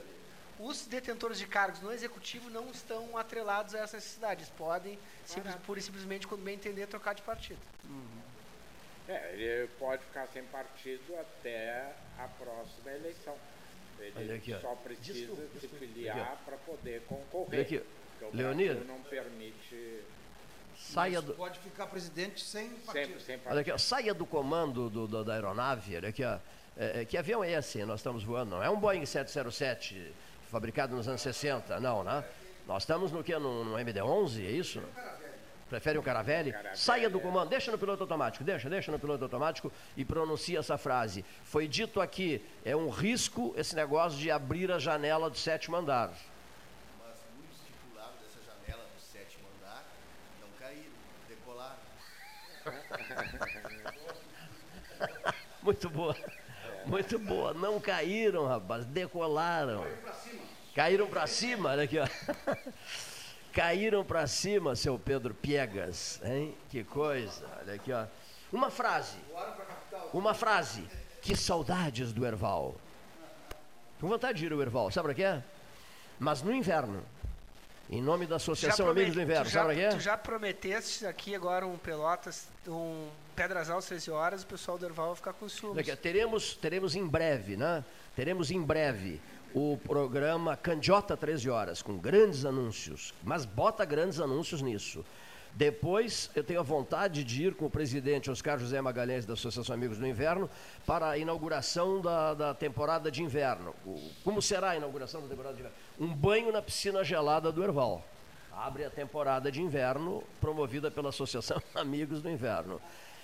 Os 0.59 0.86
detentores 0.86 1.39
de 1.39 1.47
cargos 1.47 1.81
no 1.81 1.93
executivo 1.93 2.51
não 2.51 2.69
estão 2.70 3.16
atrelados 3.16 3.74
a 3.77 3.78
essa 3.78 3.97
necessidade. 3.97 4.40
Eles 4.43 4.53
podem, 4.59 4.99
simples, 5.24 5.55
pura 5.65 5.78
e 5.78 5.82
simplesmente, 5.82 6.27
quando 6.27 6.43
bem 6.43 6.57
entender, 6.57 6.86
trocar 6.89 7.15
de 7.15 7.23
partido. 7.23 7.61
É, 9.09 9.32
ele 9.35 9.69
pode 9.78 10.03
ficar 10.05 10.27
sem 10.28 10.43
partido 10.45 11.16
até 11.19 11.93
a 12.19 12.28
próxima 12.28 12.90
eleição. 12.90 13.36
Ele 14.01 14.12
Olha 14.16 14.35
aqui, 14.35 14.57
só 14.61 14.74
precisa 14.74 15.12
Desculpa, 15.12 15.43
se 15.43 15.49
desculpa. 15.61 15.77
filiar 15.78 16.32
Aqui, 16.32 16.45
para 16.45 16.57
poder 16.59 17.03
concorrer. 17.09 17.49
Olha 17.53 17.62
aqui, 17.62 17.78
porque 18.19 18.24
o 18.24 18.36
Leonir. 18.36 18.74
Brasil 18.74 18.85
não 18.95 19.01
permite 19.05 20.03
Saia 20.78 21.20
do, 21.20 21.34
Pode 21.34 21.59
ficar 21.59 21.86
presidente 21.86 22.42
sem 22.44 22.70
partido. 22.70 23.06
sempre 23.09 23.20
sem 23.20 23.34
olha 23.36 23.42
partido. 23.44 23.60
aqui, 23.60 23.72
ó, 23.72 23.78
saia 23.78 24.14
do 24.14 24.24
comando 24.24 24.88
do- 24.88 25.06
do- 25.09 25.24
da 25.24 25.34
aeronave. 25.34 25.96
Olha 25.96 26.09
aqui, 26.09 26.24
ó. 26.24 26.38
É, 26.76 27.00
é, 27.00 27.05
que 27.05 27.16
avião 27.18 27.42
é 27.42 27.50
esse? 27.52 27.84
Nós 27.84 27.98
estamos 28.00 28.22
voando. 28.22 28.52
Não 28.52 28.62
é 28.62 28.70
um 28.70 28.78
Boeing 28.78 29.05
707 29.05 30.14
fabricado 30.50 30.94
nos 30.94 31.09
anos 31.09 31.20
60, 31.20 31.80
não, 31.80 32.05
né? 32.05 32.24
Nós 32.66 32.84
estamos 32.84 33.10
no 33.10 33.24
que? 33.24 33.36
No, 33.36 33.64
no 33.64 33.76
MD-11, 33.78 34.38
é 34.46 34.50
isso? 34.50 34.80
Prefere 35.68 35.98
um 35.98 36.02
Caravelle? 36.02 36.55
Saia 36.74 37.10
do 37.10 37.20
comando, 37.20 37.50
deixa 37.50 37.70
no 37.70 37.76
piloto 37.78 38.02
automático, 38.05 38.42
deixa, 38.42 38.70
deixa 38.70 38.90
no 38.90 38.98
piloto 38.98 39.24
automático 39.24 39.70
e 39.96 40.05
pronuncia 40.05 40.60
essa 40.60 40.78
frase. 40.78 41.22
Foi 41.44 41.68
dito 41.68 42.00
aqui, 42.00 42.42
é 42.64 42.74
um 42.74 42.88
risco 42.88 43.52
esse 43.56 43.74
negócio 43.76 44.18
de 44.18 44.30
abrir 44.30 44.70
a 44.72 44.78
janela 44.78 45.28
do 45.28 45.36
sétimo 45.36 45.76
andar. 45.76 46.09
Mas 46.98 47.16
no 47.36 47.44
estipulado 47.52 48.12
dessa 48.22 48.38
janela 48.46 48.84
do 48.96 49.02
sétimo 49.02 49.44
andar, 49.59 49.84
não 50.40 50.48
caíram, 50.59 50.92
decolaram. 51.28 51.76
Muito 55.62 55.89
boa. 55.90 56.16
Muito 56.86 57.18
boa. 57.18 57.52
Não 57.55 57.80
caíram, 57.80 58.47
rapaz. 58.47 58.85
Decolaram. 58.86 59.85
Caíram 60.74 61.06
pra 61.06 61.26
cima, 61.26 61.70
olha 61.70 61.85
aqui, 61.85 61.98
ó. 61.98 62.06
Caíram 63.52 64.05
pra 64.05 64.26
cima, 64.26 64.76
seu 64.76 64.98
Pedro 64.98 65.35
Piegas, 65.35 66.20
hein? 66.22 66.55
Que 66.70 66.85
coisa. 66.85 67.47
Olha 67.60 67.74
aqui, 67.74 67.93
ó. 67.93 68.06
Uma 68.52 68.70
frase. 68.70 69.16
Uma 70.12 70.35
frase. 70.35 70.86
Que 71.20 71.36
saudades 71.36 72.12
do 72.12 72.24
Erval. 72.24 72.76
Com 74.01 74.09
vontade 74.09 74.39
de 74.39 74.47
ir 74.47 74.52
ao 74.52 74.62
Erval, 74.62 74.90
sabe 74.90 75.09
para 75.09 75.14
quê? 75.14 75.43
Mas 76.18 76.43
no 76.43 76.55
inverno. 76.55 77.05
Em 77.90 78.02
nome 78.02 78.27
da 78.27 78.36
Associação 78.36 78.89
Amigos 78.90 79.15
do 79.15 79.23
Inverno, 79.23 79.44
tu 79.47 79.51
já, 79.51 79.62
sabe 79.62 79.74
para 79.81 79.89
Tu 79.97 80.01
já 80.01 80.19
prometeste 80.19 81.06
aqui 81.06 81.35
agora 81.35 81.66
um 81.66 81.78
Pelotas, 81.78 82.47
um 82.66 83.09
Pedras 83.35 83.70
Altas 83.70 83.86
13 83.86 84.10
horas, 84.10 84.43
o 84.43 84.47
pessoal 84.47 84.77
do 84.77 84.85
Erval 84.85 85.06
vai 85.09 85.16
ficar 85.16 85.32
com 85.32 85.48
ciúmes. 85.48 85.86
Teremos, 85.97 86.55
teremos 86.55 86.94
em 86.94 87.06
breve, 87.06 87.56
né? 87.56 87.82
Teremos 88.15 88.51
em 88.51 88.60
breve 88.60 89.19
o 89.55 89.78
programa 89.86 90.55
Candiota 90.55 91.16
13 91.16 91.48
horas, 91.48 91.81
com 91.81 91.97
grandes 91.97 92.44
anúncios. 92.44 93.15
Mas 93.23 93.47
bota 93.47 93.86
grandes 93.86 94.20
anúncios 94.20 94.60
nisso. 94.60 95.02
Depois, 95.55 96.31
eu 96.36 96.44
tenho 96.44 96.60
a 96.60 96.62
vontade 96.62 97.24
de 97.24 97.44
ir 97.47 97.55
com 97.55 97.65
o 97.65 97.70
presidente 97.70 98.31
Oscar 98.31 98.59
José 98.59 98.81
Magalhães 98.82 99.24
da 99.24 99.32
Associação 99.32 99.74
Amigos 99.74 99.97
do 99.97 100.06
Inverno 100.06 100.48
para 100.86 101.09
a 101.09 101.19
inauguração 101.19 102.02
da, 102.02 102.35
da 102.35 102.55
temporada 102.55 103.10
de 103.10 103.23
inverno. 103.23 103.74
O- 103.86 104.10
como 104.23 104.43
será 104.43 104.70
a 104.70 104.77
inauguração 104.77 105.23
da 105.23 105.27
temporada 105.27 105.55
de 105.55 105.60
inverno? 105.62 105.77
Um 105.99 106.09
banho 106.09 106.53
na 106.53 106.62
piscina 106.62 107.03
gelada 107.03 107.51
do 107.51 107.62
Erval. 107.62 108.05
Abre 108.53 108.85
a 108.85 108.91
temporada 108.91 109.51
de 109.51 109.61
inverno, 109.62 110.23
promovida 110.41 110.91
pela 110.91 111.09
Associação 111.11 111.61
Amigos 111.75 112.20
do 112.23 112.29
Inverno. 112.31 112.81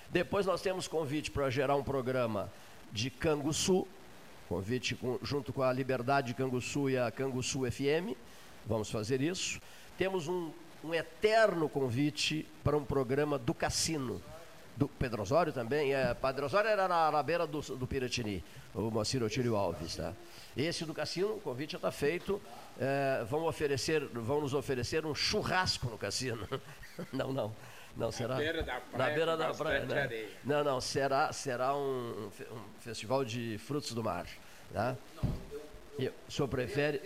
Depois 0.09 0.45
nós 0.45 0.61
temos 0.61 0.87
convite 0.87 1.31
para 1.31 1.49
gerar 1.49 1.75
um 1.75 1.83
programa 1.83 2.51
de 2.91 3.09
Canguçu, 3.09 3.87
convite 4.47 4.95
com- 4.95 5.19
junto 5.21 5.51
com 5.51 5.61
a 5.63 5.73
Liberdade 5.73 6.33
Canguçu 6.33 6.89
e 6.89 6.97
a 6.97 7.11
Canguçu 7.11 7.69
FM. 7.69 8.15
Vamos 8.65 8.89
fazer 8.89 9.21
isso. 9.21 9.59
Temos 9.97 10.27
um, 10.27 10.51
um 10.83 10.93
eterno 10.93 11.67
convite 11.67 12.45
para 12.63 12.77
um 12.77 12.83
programa 12.83 13.37
do 13.37 13.53
Cassino. 13.53 14.21
Do 14.75 14.87
Pedro 14.89 15.21
Osório 15.21 15.53
também. 15.53 15.93
É, 15.93 16.13
Padre 16.13 16.43
Osório 16.43 16.69
era 16.69 16.87
na, 16.87 17.09
na 17.09 17.23
beira 17.23 17.47
do, 17.47 17.61
do 17.61 17.87
Piratini, 17.87 18.43
o 18.73 18.91
Moacir 18.91 19.23
Otílio 19.23 19.55
Alves. 19.55 19.95
Tá? 19.95 20.13
Esse 20.55 20.83
do 20.83 20.93
Cassino, 20.93 21.35
o 21.35 21.39
convite 21.39 21.71
já 21.73 21.77
está 21.77 21.91
feito. 21.91 22.41
É, 22.79 23.23
vão, 23.29 23.45
oferecer, 23.45 24.05
vão 24.05 24.41
nos 24.41 24.53
oferecer 24.53 25.05
um 25.05 25.15
churrasco 25.15 25.87
no 25.87 25.97
Cassino. 25.97 26.45
não, 27.13 27.31
não. 27.31 27.55
Não, 27.95 28.11
será? 28.11 28.35
beira 28.35 28.61
da 28.61 28.73
Na 28.73 28.79
praia, 28.81 29.15
beira 29.15 29.31
com 29.31 29.37
da 29.37 29.53
praia, 29.53 29.85
né? 29.85 30.27
Não, 30.43 30.61
não, 30.61 30.81
será, 30.81 31.31
será 31.31 31.73
um, 31.73 32.25
um 32.25 32.31
fe- 32.31 32.47
festival 32.81 33.23
de 33.23 33.57
frutos 33.59 33.93
do 33.93 34.03
mar. 34.03 34.27
Tá? 34.73 34.97
E 35.97 36.09
o 36.09 36.13
senhor 36.31 36.49
prefere. 36.49 37.01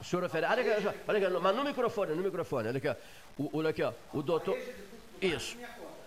O 0.00 0.04
senhor 0.04 0.20
prefere. 0.22 0.46
Olha 0.46 0.60
aqui, 0.60 0.70
olha 0.70 0.90
aqui, 0.90 1.00
olha 1.08 1.26
aqui, 1.26 1.38
mas 1.40 1.56
no 1.56 1.64
microfone, 1.64 2.14
no 2.14 2.22
microfone, 2.22 2.68
olha 2.68 2.78
aqui, 2.78 2.88
ó. 2.88 2.94
O, 3.36 3.58
olha 3.58 3.70
aqui, 3.70 3.82
ó. 3.82 3.92
O 4.12 4.22
doutor. 4.22 4.56
Isso. 5.20 5.56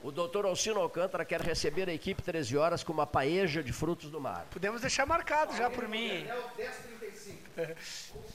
O 0.04 0.12
doutor 0.12 0.46
Alcino 0.46 0.82
Alcântara 0.82 1.24
quer 1.24 1.40
receber 1.42 1.88
a 1.88 1.94
equipe 1.94 2.22
13 2.22 2.58
horas 2.58 2.84
com 2.84 2.92
uma 2.92 3.08
paeja 3.08 3.64
de 3.64 3.72
frutos 3.72 4.10
do 4.12 4.20
mar. 4.20 4.46
Podemos 4.52 4.82
deixar 4.82 5.06
marcado 5.06 5.56
já 5.56 5.70
por 5.70 5.88
mim. 5.88 6.26
É 6.28 6.36
o 6.36 6.58
1035. 6.58 7.40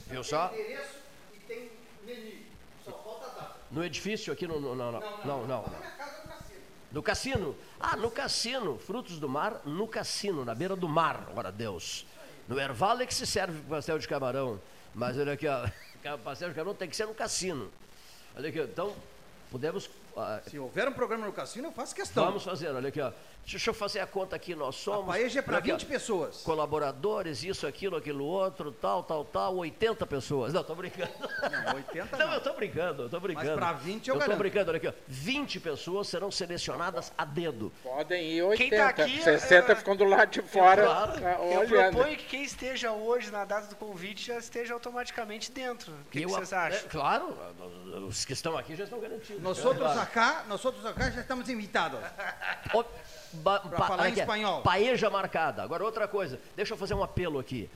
Viu 0.09 0.23
só? 0.23 0.51
Endereço 0.51 0.95
e 1.33 1.37
tem 1.41 1.69
menu. 2.03 2.31
Só 2.83 2.91
falta 2.91 3.25
a 3.27 3.29
data. 3.29 3.55
No 3.69 3.85
edifício 3.85 4.33
aqui 4.33 4.47
no. 4.47 4.59
no- 4.59 4.73
não, 4.75 4.91
não, 4.91 5.01
não, 5.23 5.47
não. 5.47 5.61
Na 5.61 5.77
minha 5.77 5.91
casa 5.91 6.21
do 6.23 6.27
cassino. 6.27 6.59
No 6.91 7.03
cassino. 7.03 7.55
Ah, 7.79 7.95
no 7.95 8.09
cassino. 8.09 8.79
Frutos 8.79 9.19
do 9.19 9.29
mar 9.29 9.61
no 9.63 9.87
cassino, 9.87 10.43
na 10.43 10.55
beira 10.55 10.75
do 10.75 10.89
mar, 10.89 11.29
ora 11.35 11.51
Deus. 11.51 12.03
No 12.47 12.59
Erval 12.59 12.99
é 12.99 13.05
que 13.05 13.13
se 13.13 13.27
serve 13.27 13.61
pastel 13.69 13.99
de 13.99 14.07
camarão. 14.07 14.59
Mas 14.95 15.15
olha 15.19 15.33
aqui, 15.33 15.47
ó. 15.47 15.69
Pastel 16.23 16.49
de 16.49 16.55
camarão 16.55 16.73
tem 16.73 16.89
que 16.89 16.95
ser 16.95 17.05
no 17.05 17.13
cassino. 17.13 17.69
Olha 18.35 18.49
aqui, 18.49 18.59
ó, 18.59 18.63
então, 18.63 18.95
podemos. 19.51 19.87
Ah, 20.19 20.41
Se 20.49 20.57
houver 20.59 20.87
um 20.87 20.93
programa 20.93 21.25
no 21.25 21.33
cassino, 21.33 21.67
eu 21.67 21.71
faço 21.71 21.95
questão. 21.95 22.25
vamos 22.25 22.43
fazer, 22.43 22.69
olha 22.69 22.89
aqui, 22.89 23.01
ó. 23.01 23.11
Deixa 23.45 23.69
eu 23.71 23.73
fazer 23.73 23.99
a 23.99 24.05
conta 24.05 24.35
aqui, 24.35 24.53
nós 24.53 24.75
A 24.75 24.77
somos. 24.77 25.05
paeja 25.07 25.39
é 25.39 25.41
para 25.41 25.53
olha 25.53 25.59
aqui, 25.59 25.71
ó, 25.71 25.77
20 25.77 25.85
pessoas. 25.87 26.41
Colaboradores, 26.43 27.43
isso, 27.43 27.65
aquilo, 27.65 27.95
aquilo 27.95 28.23
outro, 28.23 28.71
tal, 28.71 29.01
tal, 29.01 29.25
tal, 29.25 29.55
80 29.55 30.05
pessoas. 30.05 30.53
Não, 30.53 30.63
tô 30.63 30.75
brincando. 30.75 31.09
Não, 31.65 31.75
80 31.75 32.17
Não, 32.17 32.27
não. 32.27 32.33
eu 32.35 32.41
tô 32.41 32.53
brincando, 32.53 33.03
eu 33.03 33.09
tô 33.09 33.19
brincando. 33.19 33.55
pra 33.55 33.73
20 33.73 34.07
eu 34.07 34.13
eu 34.15 34.19
tô 34.19 34.25
garanto. 34.25 34.37
brincando, 34.39 34.69
olha 34.69 34.77
aqui, 34.77 34.87
ó. 34.87 34.93
20 35.07 35.59
pessoas 35.59 36.07
serão 36.09 36.29
selecionadas 36.29 37.11
a 37.17 37.25
dedo. 37.25 37.71
Podem 37.81 38.23
ir 38.33 38.43
80. 38.43 38.69
Quem 38.69 38.77
tá 38.77 38.87
aqui, 38.89 39.21
60 39.23 39.71
é- 39.71 39.75
ficam 39.75 39.95
do 39.95 40.03
lado 40.03 40.29
de 40.29 40.41
fora 40.43 40.85
Claro. 40.85 41.11
ah, 41.25 41.45
Eu 41.45 41.67
proponho 41.67 42.17
que 42.17 42.25
quem 42.25 42.43
esteja 42.43 42.91
hoje 42.91 43.31
na 43.31 43.45
data 43.45 43.67
do 43.67 43.75
convite 43.77 44.27
já 44.27 44.37
esteja 44.37 44.73
automaticamente 44.75 45.51
dentro. 45.51 45.91
O 45.91 45.95
que, 46.11 46.19
que 46.19 46.25
Eu- 46.25 46.29
vocês 46.29 46.51
é, 46.51 46.55
acham? 46.55 46.89
claro, 46.89 47.35
os 48.07 48.25
que 48.25 48.33
estão 48.33 48.55
aqui 48.57 48.75
já 48.75 48.83
estão 48.83 48.99
garantidos. 48.99 49.41
Nós 49.41 49.57
É, 49.57 49.67
outros 49.67 49.83
claro. 49.91 49.99
Acá, 50.09 50.43
nós 50.47 50.63
outros 50.65 50.85
acá 50.85 51.09
já 51.11 51.21
estamos 51.21 51.47
invitados. 51.49 51.99
Ó, 52.73 52.83
ba- 53.33 53.59
pa- 53.59 53.87
falar 53.87 54.09
em 54.09 54.13
espanhol. 54.13 54.61
Paeja 54.63 55.09
marcada. 55.09 55.61
Agora, 55.63 55.83
outra 55.83 56.07
coisa, 56.07 56.39
deixa 56.55 56.73
eu 56.73 56.77
fazer 56.77 56.95
um 56.95 57.03
apelo 57.03 57.39
aqui. 57.39 57.69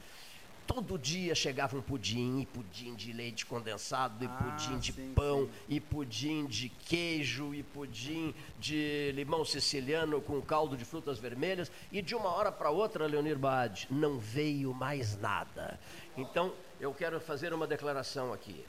Todo 0.65 0.97
dia 0.97 1.35
chegava 1.35 1.76
um 1.77 1.81
pudim, 1.81 2.39
e 2.39 2.45
pudim 2.45 2.95
de 2.95 3.11
leite 3.11 3.45
condensado, 3.45 4.23
e 4.23 4.27
Ah, 4.27 4.30
pudim 4.30 4.80
de 4.80 4.93
sim, 4.93 5.14
pão, 5.14 5.49
e 5.68 5.77
pudim 5.77 6.45
de 6.45 6.69
queijo, 6.69 7.53
e 7.53 7.61
pudim 7.61 8.34
de 8.57 9.11
limão 9.14 9.43
siciliano 9.43 10.22
com 10.22 10.41
caldo 10.41 10.77
de 10.77 10.85
frutas 10.85 11.19
vermelhas. 11.19 11.69
E 11.91 12.01
de 12.01 12.15
uma 12.15 12.30
hora 12.30 12.49
para 12.49 12.69
outra, 12.69 13.05
Leonir 13.05 13.38
Bade, 13.38 13.88
não 13.91 14.18
veio 14.18 14.73
mais 14.73 15.18
nada. 15.19 15.77
Então, 16.15 16.53
eu 16.80 16.93
quero 16.93 17.19
fazer 17.19 17.53
uma 17.53 17.68
declaração 17.68 18.31
aqui. 18.31 18.65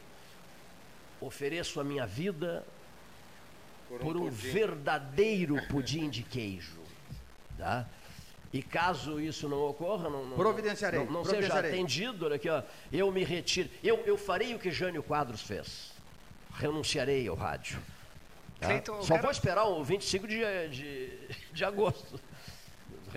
Ofereço 1.21 1.81
a 1.81 1.85
minha 1.85 2.07
vida 2.07 2.67
por 3.89 4.17
um 4.17 4.29
verdadeiro 4.31 5.57
pudim 5.69 6.09
de 6.09 6.23
queijo. 6.23 6.79
Tá? 7.59 7.87
E 8.53 8.63
caso 8.63 9.21
isso 9.21 9.49
não 9.49 9.59
ocorra, 9.67 10.09
não, 10.09 10.25
não, 10.27 10.37
Providenciarei, 10.37 11.01
não, 11.05 11.11
não 11.11 11.25
seja 11.25 11.59
atendido, 11.59 12.25
olha 12.25 12.37
aqui, 12.37 12.49
ó, 12.49 12.63
eu 12.93 13.11
me 13.11 13.25
retiro. 13.25 13.69
Eu, 13.83 13.97
eu 14.07 14.17
farei 14.17 14.55
o 14.55 14.59
que 14.61 14.71
Jânio 14.71 15.03
Quadros 15.03 15.43
fez. 15.43 15.93
Renunciarei 16.53 17.27
ao 17.27 17.35
rádio. 17.35 17.81
tá? 18.61 18.69
Cleiton, 18.69 19.03
Só 19.03 19.15
quero- 19.15 19.23
vou 19.23 19.31
esperar 19.33 19.65
o 19.65 19.83
25 19.83 20.29
de, 20.29 20.69
de, 20.69 21.19
de 21.53 21.65
agosto. 21.65 22.21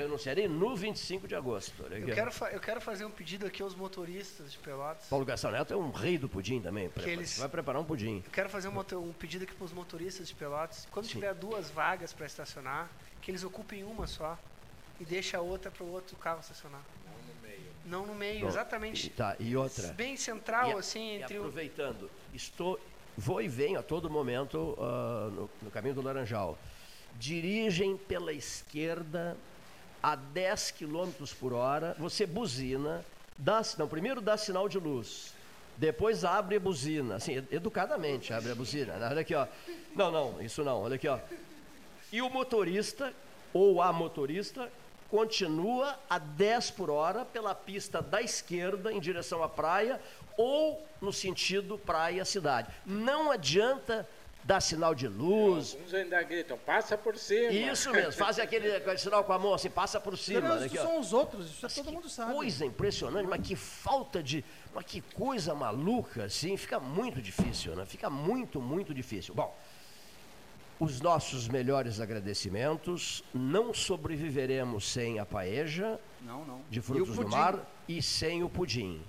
Renunciarei 0.02 0.48
no 0.48 0.76
25 0.76 1.28
de 1.28 1.36
agosto. 1.36 1.84
Eu 1.92 2.14
quero, 2.14 2.32
eu 2.52 2.60
quero 2.60 2.80
fazer 2.80 3.04
um 3.04 3.10
pedido 3.10 3.48
aqui 3.48 3.64
aos 3.64 3.74
motoristas 3.74 4.52
de 4.52 4.58
Pelotas. 4.60 5.08
Paulo 5.10 5.26
Gastão 5.26 5.50
Neto 5.52 5.74
é 5.74 5.78
um 5.78 5.90
rei 5.90 6.18
do 6.20 6.30
pudim 6.30 6.62
também. 6.62 6.88
Prepara- 6.88 7.12
eles- 7.14 7.40
Vai 7.40 7.50
preparar 7.50 7.82
um 7.82 7.86
pudim. 7.86 8.22
Eu 8.24 8.32
quero 8.32 8.48
fazer 8.48 8.68
um, 8.68 8.80
um 8.80 9.14
pedido 9.14 9.44
aqui 9.44 9.56
para 9.56 9.66
os 9.66 9.74
motoristas 9.74 10.28
de 10.28 10.36
Pelotas. 10.36 10.88
Quando 10.92 11.06
Sim. 11.08 11.14
tiver 11.14 11.34
duas 11.34 11.72
vagas 11.72 12.14
para 12.14 12.28
estacionar, 12.28 12.88
que 13.22 13.32
eles 13.32 13.44
ocupem 13.44 13.84
uma 13.84 14.06
só 14.06 14.38
e 15.00 15.04
deixe 15.06 15.36
a 15.36 15.42
outra 15.42 15.72
para 15.72 15.84
o 15.84 15.92
outro 15.92 16.16
carro 16.18 16.40
estacionar. 16.42 16.82
Não 17.04 17.18
no 17.36 17.42
meio. 17.42 17.62
Não 17.86 18.06
no 18.06 18.16
meio, 18.16 18.42
Bom, 18.42 18.48
exatamente. 18.50 19.08
E, 19.08 19.10
tá, 19.10 19.36
e 19.40 19.58
outra. 19.58 19.88
Bem 19.94 20.16
central, 20.16 20.70
E 20.70 20.74
a- 20.74 20.78
assim, 20.78 21.14
e 21.18 21.22
entre 21.24 21.38
o. 21.38 21.42
aproveitando, 21.42 22.10
estou, 22.36 22.80
vou 23.18 23.42
e 23.42 23.48
venho 23.48 23.80
a 23.80 23.84
todo 23.84 24.10
momento 24.12 24.78
ah, 24.80 25.30
no, 25.34 25.50
no 25.64 25.72
caminho 25.72 25.96
do 25.96 26.02
Laranjal. 26.04 26.56
Dirigem 27.20 27.98
pela 27.98 28.32
esquerda 28.32 29.36
a 30.08 30.16
10 30.16 30.72
km 30.72 31.10
por 31.38 31.52
hora, 31.52 31.94
você 32.00 32.26
buzina, 32.26 33.04
dá, 33.38 33.62
não, 33.78 33.90
primeiro 33.90 34.22
dá 34.22 34.38
sinal 34.38 34.70
de 34.70 34.80
luz, 34.80 35.34
depois 35.76 36.24
abre 36.24 36.56
a 36.56 36.60
buzina, 36.62 37.16
assim, 37.16 37.34
ed- 37.36 37.48
educadamente 37.52 38.32
abre 38.34 38.52
a 38.54 38.56
buzina. 38.56 38.94
né? 38.94 39.08
Olha 39.12 39.20
aqui, 39.20 39.36
ó. 39.36 39.46
Não, 39.94 40.10
não, 40.10 40.42
isso 40.42 40.64
não, 40.64 40.82
olha 40.84 40.96
aqui, 40.96 41.10
ó. 41.10 41.20
E 42.10 42.22
o 42.22 42.30
motorista, 42.30 43.14
ou 43.54 43.82
a 43.82 43.92
motorista, 43.92 44.72
continua 45.10 46.00
a 46.10 46.18
10 46.18 46.72
por 46.72 46.90
hora 46.90 47.26
pela 47.26 47.54
pista 47.54 48.02
da 48.02 48.22
esquerda 48.22 48.94
em 48.94 49.02
direção 49.02 49.44
à 49.44 49.50
praia 49.50 50.00
ou 50.38 50.88
no 51.02 51.12
sentido 51.12 51.78
praia-cidade. 51.78 52.70
Não 52.86 53.30
adianta 53.30 54.08
dar 54.48 54.62
sinal 54.62 54.96
de 54.96 55.10
luz. 55.10 55.74
Alguns 55.74 55.94
ainda 55.94 56.24
gritam, 56.24 56.58
passa 56.58 56.98
por 56.98 57.18
cima. 57.18 57.52
Isso 57.52 57.92
mesmo, 57.92 58.14
faz 58.14 58.40
aquele, 58.40 58.72
aquele 58.78 58.98
sinal 58.98 59.22
com 59.26 59.34
a 59.34 59.38
mão 59.38 59.54
assim, 59.54 59.70
passa 59.70 60.00
por 60.00 60.18
cima. 60.18 60.56
aqui, 60.56 60.80
ó. 60.80 60.84
são 60.84 61.00
os 61.00 61.12
outros, 61.12 61.48
isso 61.48 61.60
Mas 61.62 61.76
todo 61.76 61.92
mundo 61.92 62.08
sabe. 62.08 62.34
coisa 62.34 62.66
impressionante, 62.66 63.28
mas 63.28 63.46
que 63.46 63.56
falta 63.58 64.24
de. 64.24 64.46
Mas 64.74 64.86
que 64.86 65.02
coisa 65.02 65.54
maluca, 65.54 66.24
assim, 66.24 66.56
fica 66.56 66.80
muito 66.80 67.22
difícil, 67.22 67.76
né? 67.76 67.86
Fica 67.86 68.10
muito, 68.10 68.62
muito 68.62 68.94
difícil. 68.94 69.36
Bom, 69.36 69.54
os 70.80 71.02
nossos 71.02 71.50
melhores 71.50 72.00
agradecimentos. 72.00 73.24
Não 73.34 73.74
sobreviveremos 73.74 74.88
sem 74.90 75.20
a 75.20 75.26
paeja 75.26 76.00
Não, 76.22 76.46
não. 76.46 76.62
de 76.70 76.80
frutos 76.80 77.16
do 77.18 77.28
mar 77.28 77.60
e 77.86 78.02
sem 78.02 78.44
o 78.44 78.50
pudim. 78.50 79.02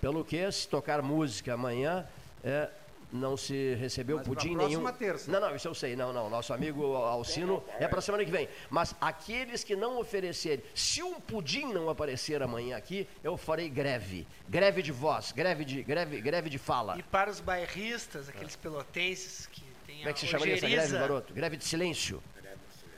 Pelo 0.00 0.24
que, 0.24 0.50
se 0.50 0.66
tocar 0.66 1.02
música 1.02 1.52
amanhã, 1.52 2.06
é, 2.42 2.70
não 3.12 3.36
se 3.36 3.74
recebeu 3.74 4.16
Mas 4.18 4.26
pra 4.26 4.34
pudim 4.34 4.54
próxima 4.54 4.78
nenhum. 4.80 4.98
terça. 4.98 5.30
Não, 5.30 5.40
não, 5.40 5.54
isso 5.54 5.68
eu 5.68 5.74
sei. 5.74 5.96
Não, 5.96 6.12
não. 6.12 6.30
Nosso 6.30 6.52
amigo 6.52 6.94
Alcino 6.94 7.62
é 7.78 7.88
para 7.88 8.00
semana 8.00 8.24
que 8.24 8.30
vem. 8.30 8.48
Mas 8.68 8.94
aqueles 9.00 9.64
que 9.64 9.74
não 9.76 9.98
oferecerem, 9.98 10.64
se 10.74 11.02
um 11.02 11.20
pudim 11.20 11.72
não 11.72 11.88
aparecer 11.88 12.42
amanhã 12.42 12.76
aqui, 12.76 13.08
eu 13.22 13.36
farei 13.36 13.68
greve. 13.68 14.26
Greve 14.48 14.82
de 14.82 14.92
voz, 14.92 15.32
greve 15.32 15.64
de, 15.64 15.82
greve, 15.82 16.20
greve 16.20 16.50
de 16.50 16.58
fala. 16.58 16.98
E 16.98 17.02
para 17.02 17.30
os 17.30 17.40
bairristas, 17.40 18.28
aqueles 18.28 18.56
pelotenses 18.56 19.46
que 19.46 19.62
têm 19.86 19.98
Como 19.98 20.08
é 20.08 20.12
que 20.12 20.20
se 20.20 20.26
a 20.26 20.28
chamaria 20.28 20.54
essa 20.54 20.68
greve, 20.68 20.92
garoto? 20.92 21.34
Greve 21.34 21.56
de 21.56 21.64
silêncio. 21.64 22.22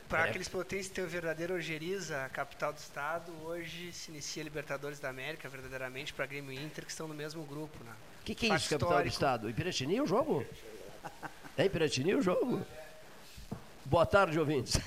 para 0.09 0.25
aqueles 0.25 0.49
pelotenses 0.49 0.89
que 0.89 0.95
têm 0.95 1.05
o 1.05 1.09
verdadeiro 1.09 1.55
ojeriza, 1.55 2.25
a 2.25 2.29
capital 2.29 2.73
do 2.73 2.79
estado, 2.79 3.33
hoje 3.45 3.93
se 3.93 4.11
inicia 4.11 4.43
Libertadores 4.43 5.01
da 5.01 5.09
América, 5.09 5.49
verdadeiramente, 5.49 6.13
para 6.13 6.27
Grêmio 6.27 6.53
e 6.53 6.63
Inter, 6.63 6.85
que 6.85 6.91
estão 6.91 7.09
no 7.09 7.15
mesmo 7.15 7.43
grupo, 7.45 7.83
né? 7.83 7.93
O 8.23 8.25
que, 8.25 8.37
que 8.37 8.47
é 8.49 8.55
isso, 8.55 8.71
capital 8.71 8.79
do 8.79 9.09
histórico. 9.09 9.09
Estado? 9.09 9.51
Em 9.51 9.53
Piratini 9.53 10.01
o 10.01 10.07
jogo? 10.07 10.47
É 11.59 11.67
em 11.67 11.69
Piratini 11.69 12.15
o 12.15 12.23
jogo? 12.23 12.65
Boa 13.85 14.07
tarde, 14.07 14.39
ouvintes. 14.39 14.79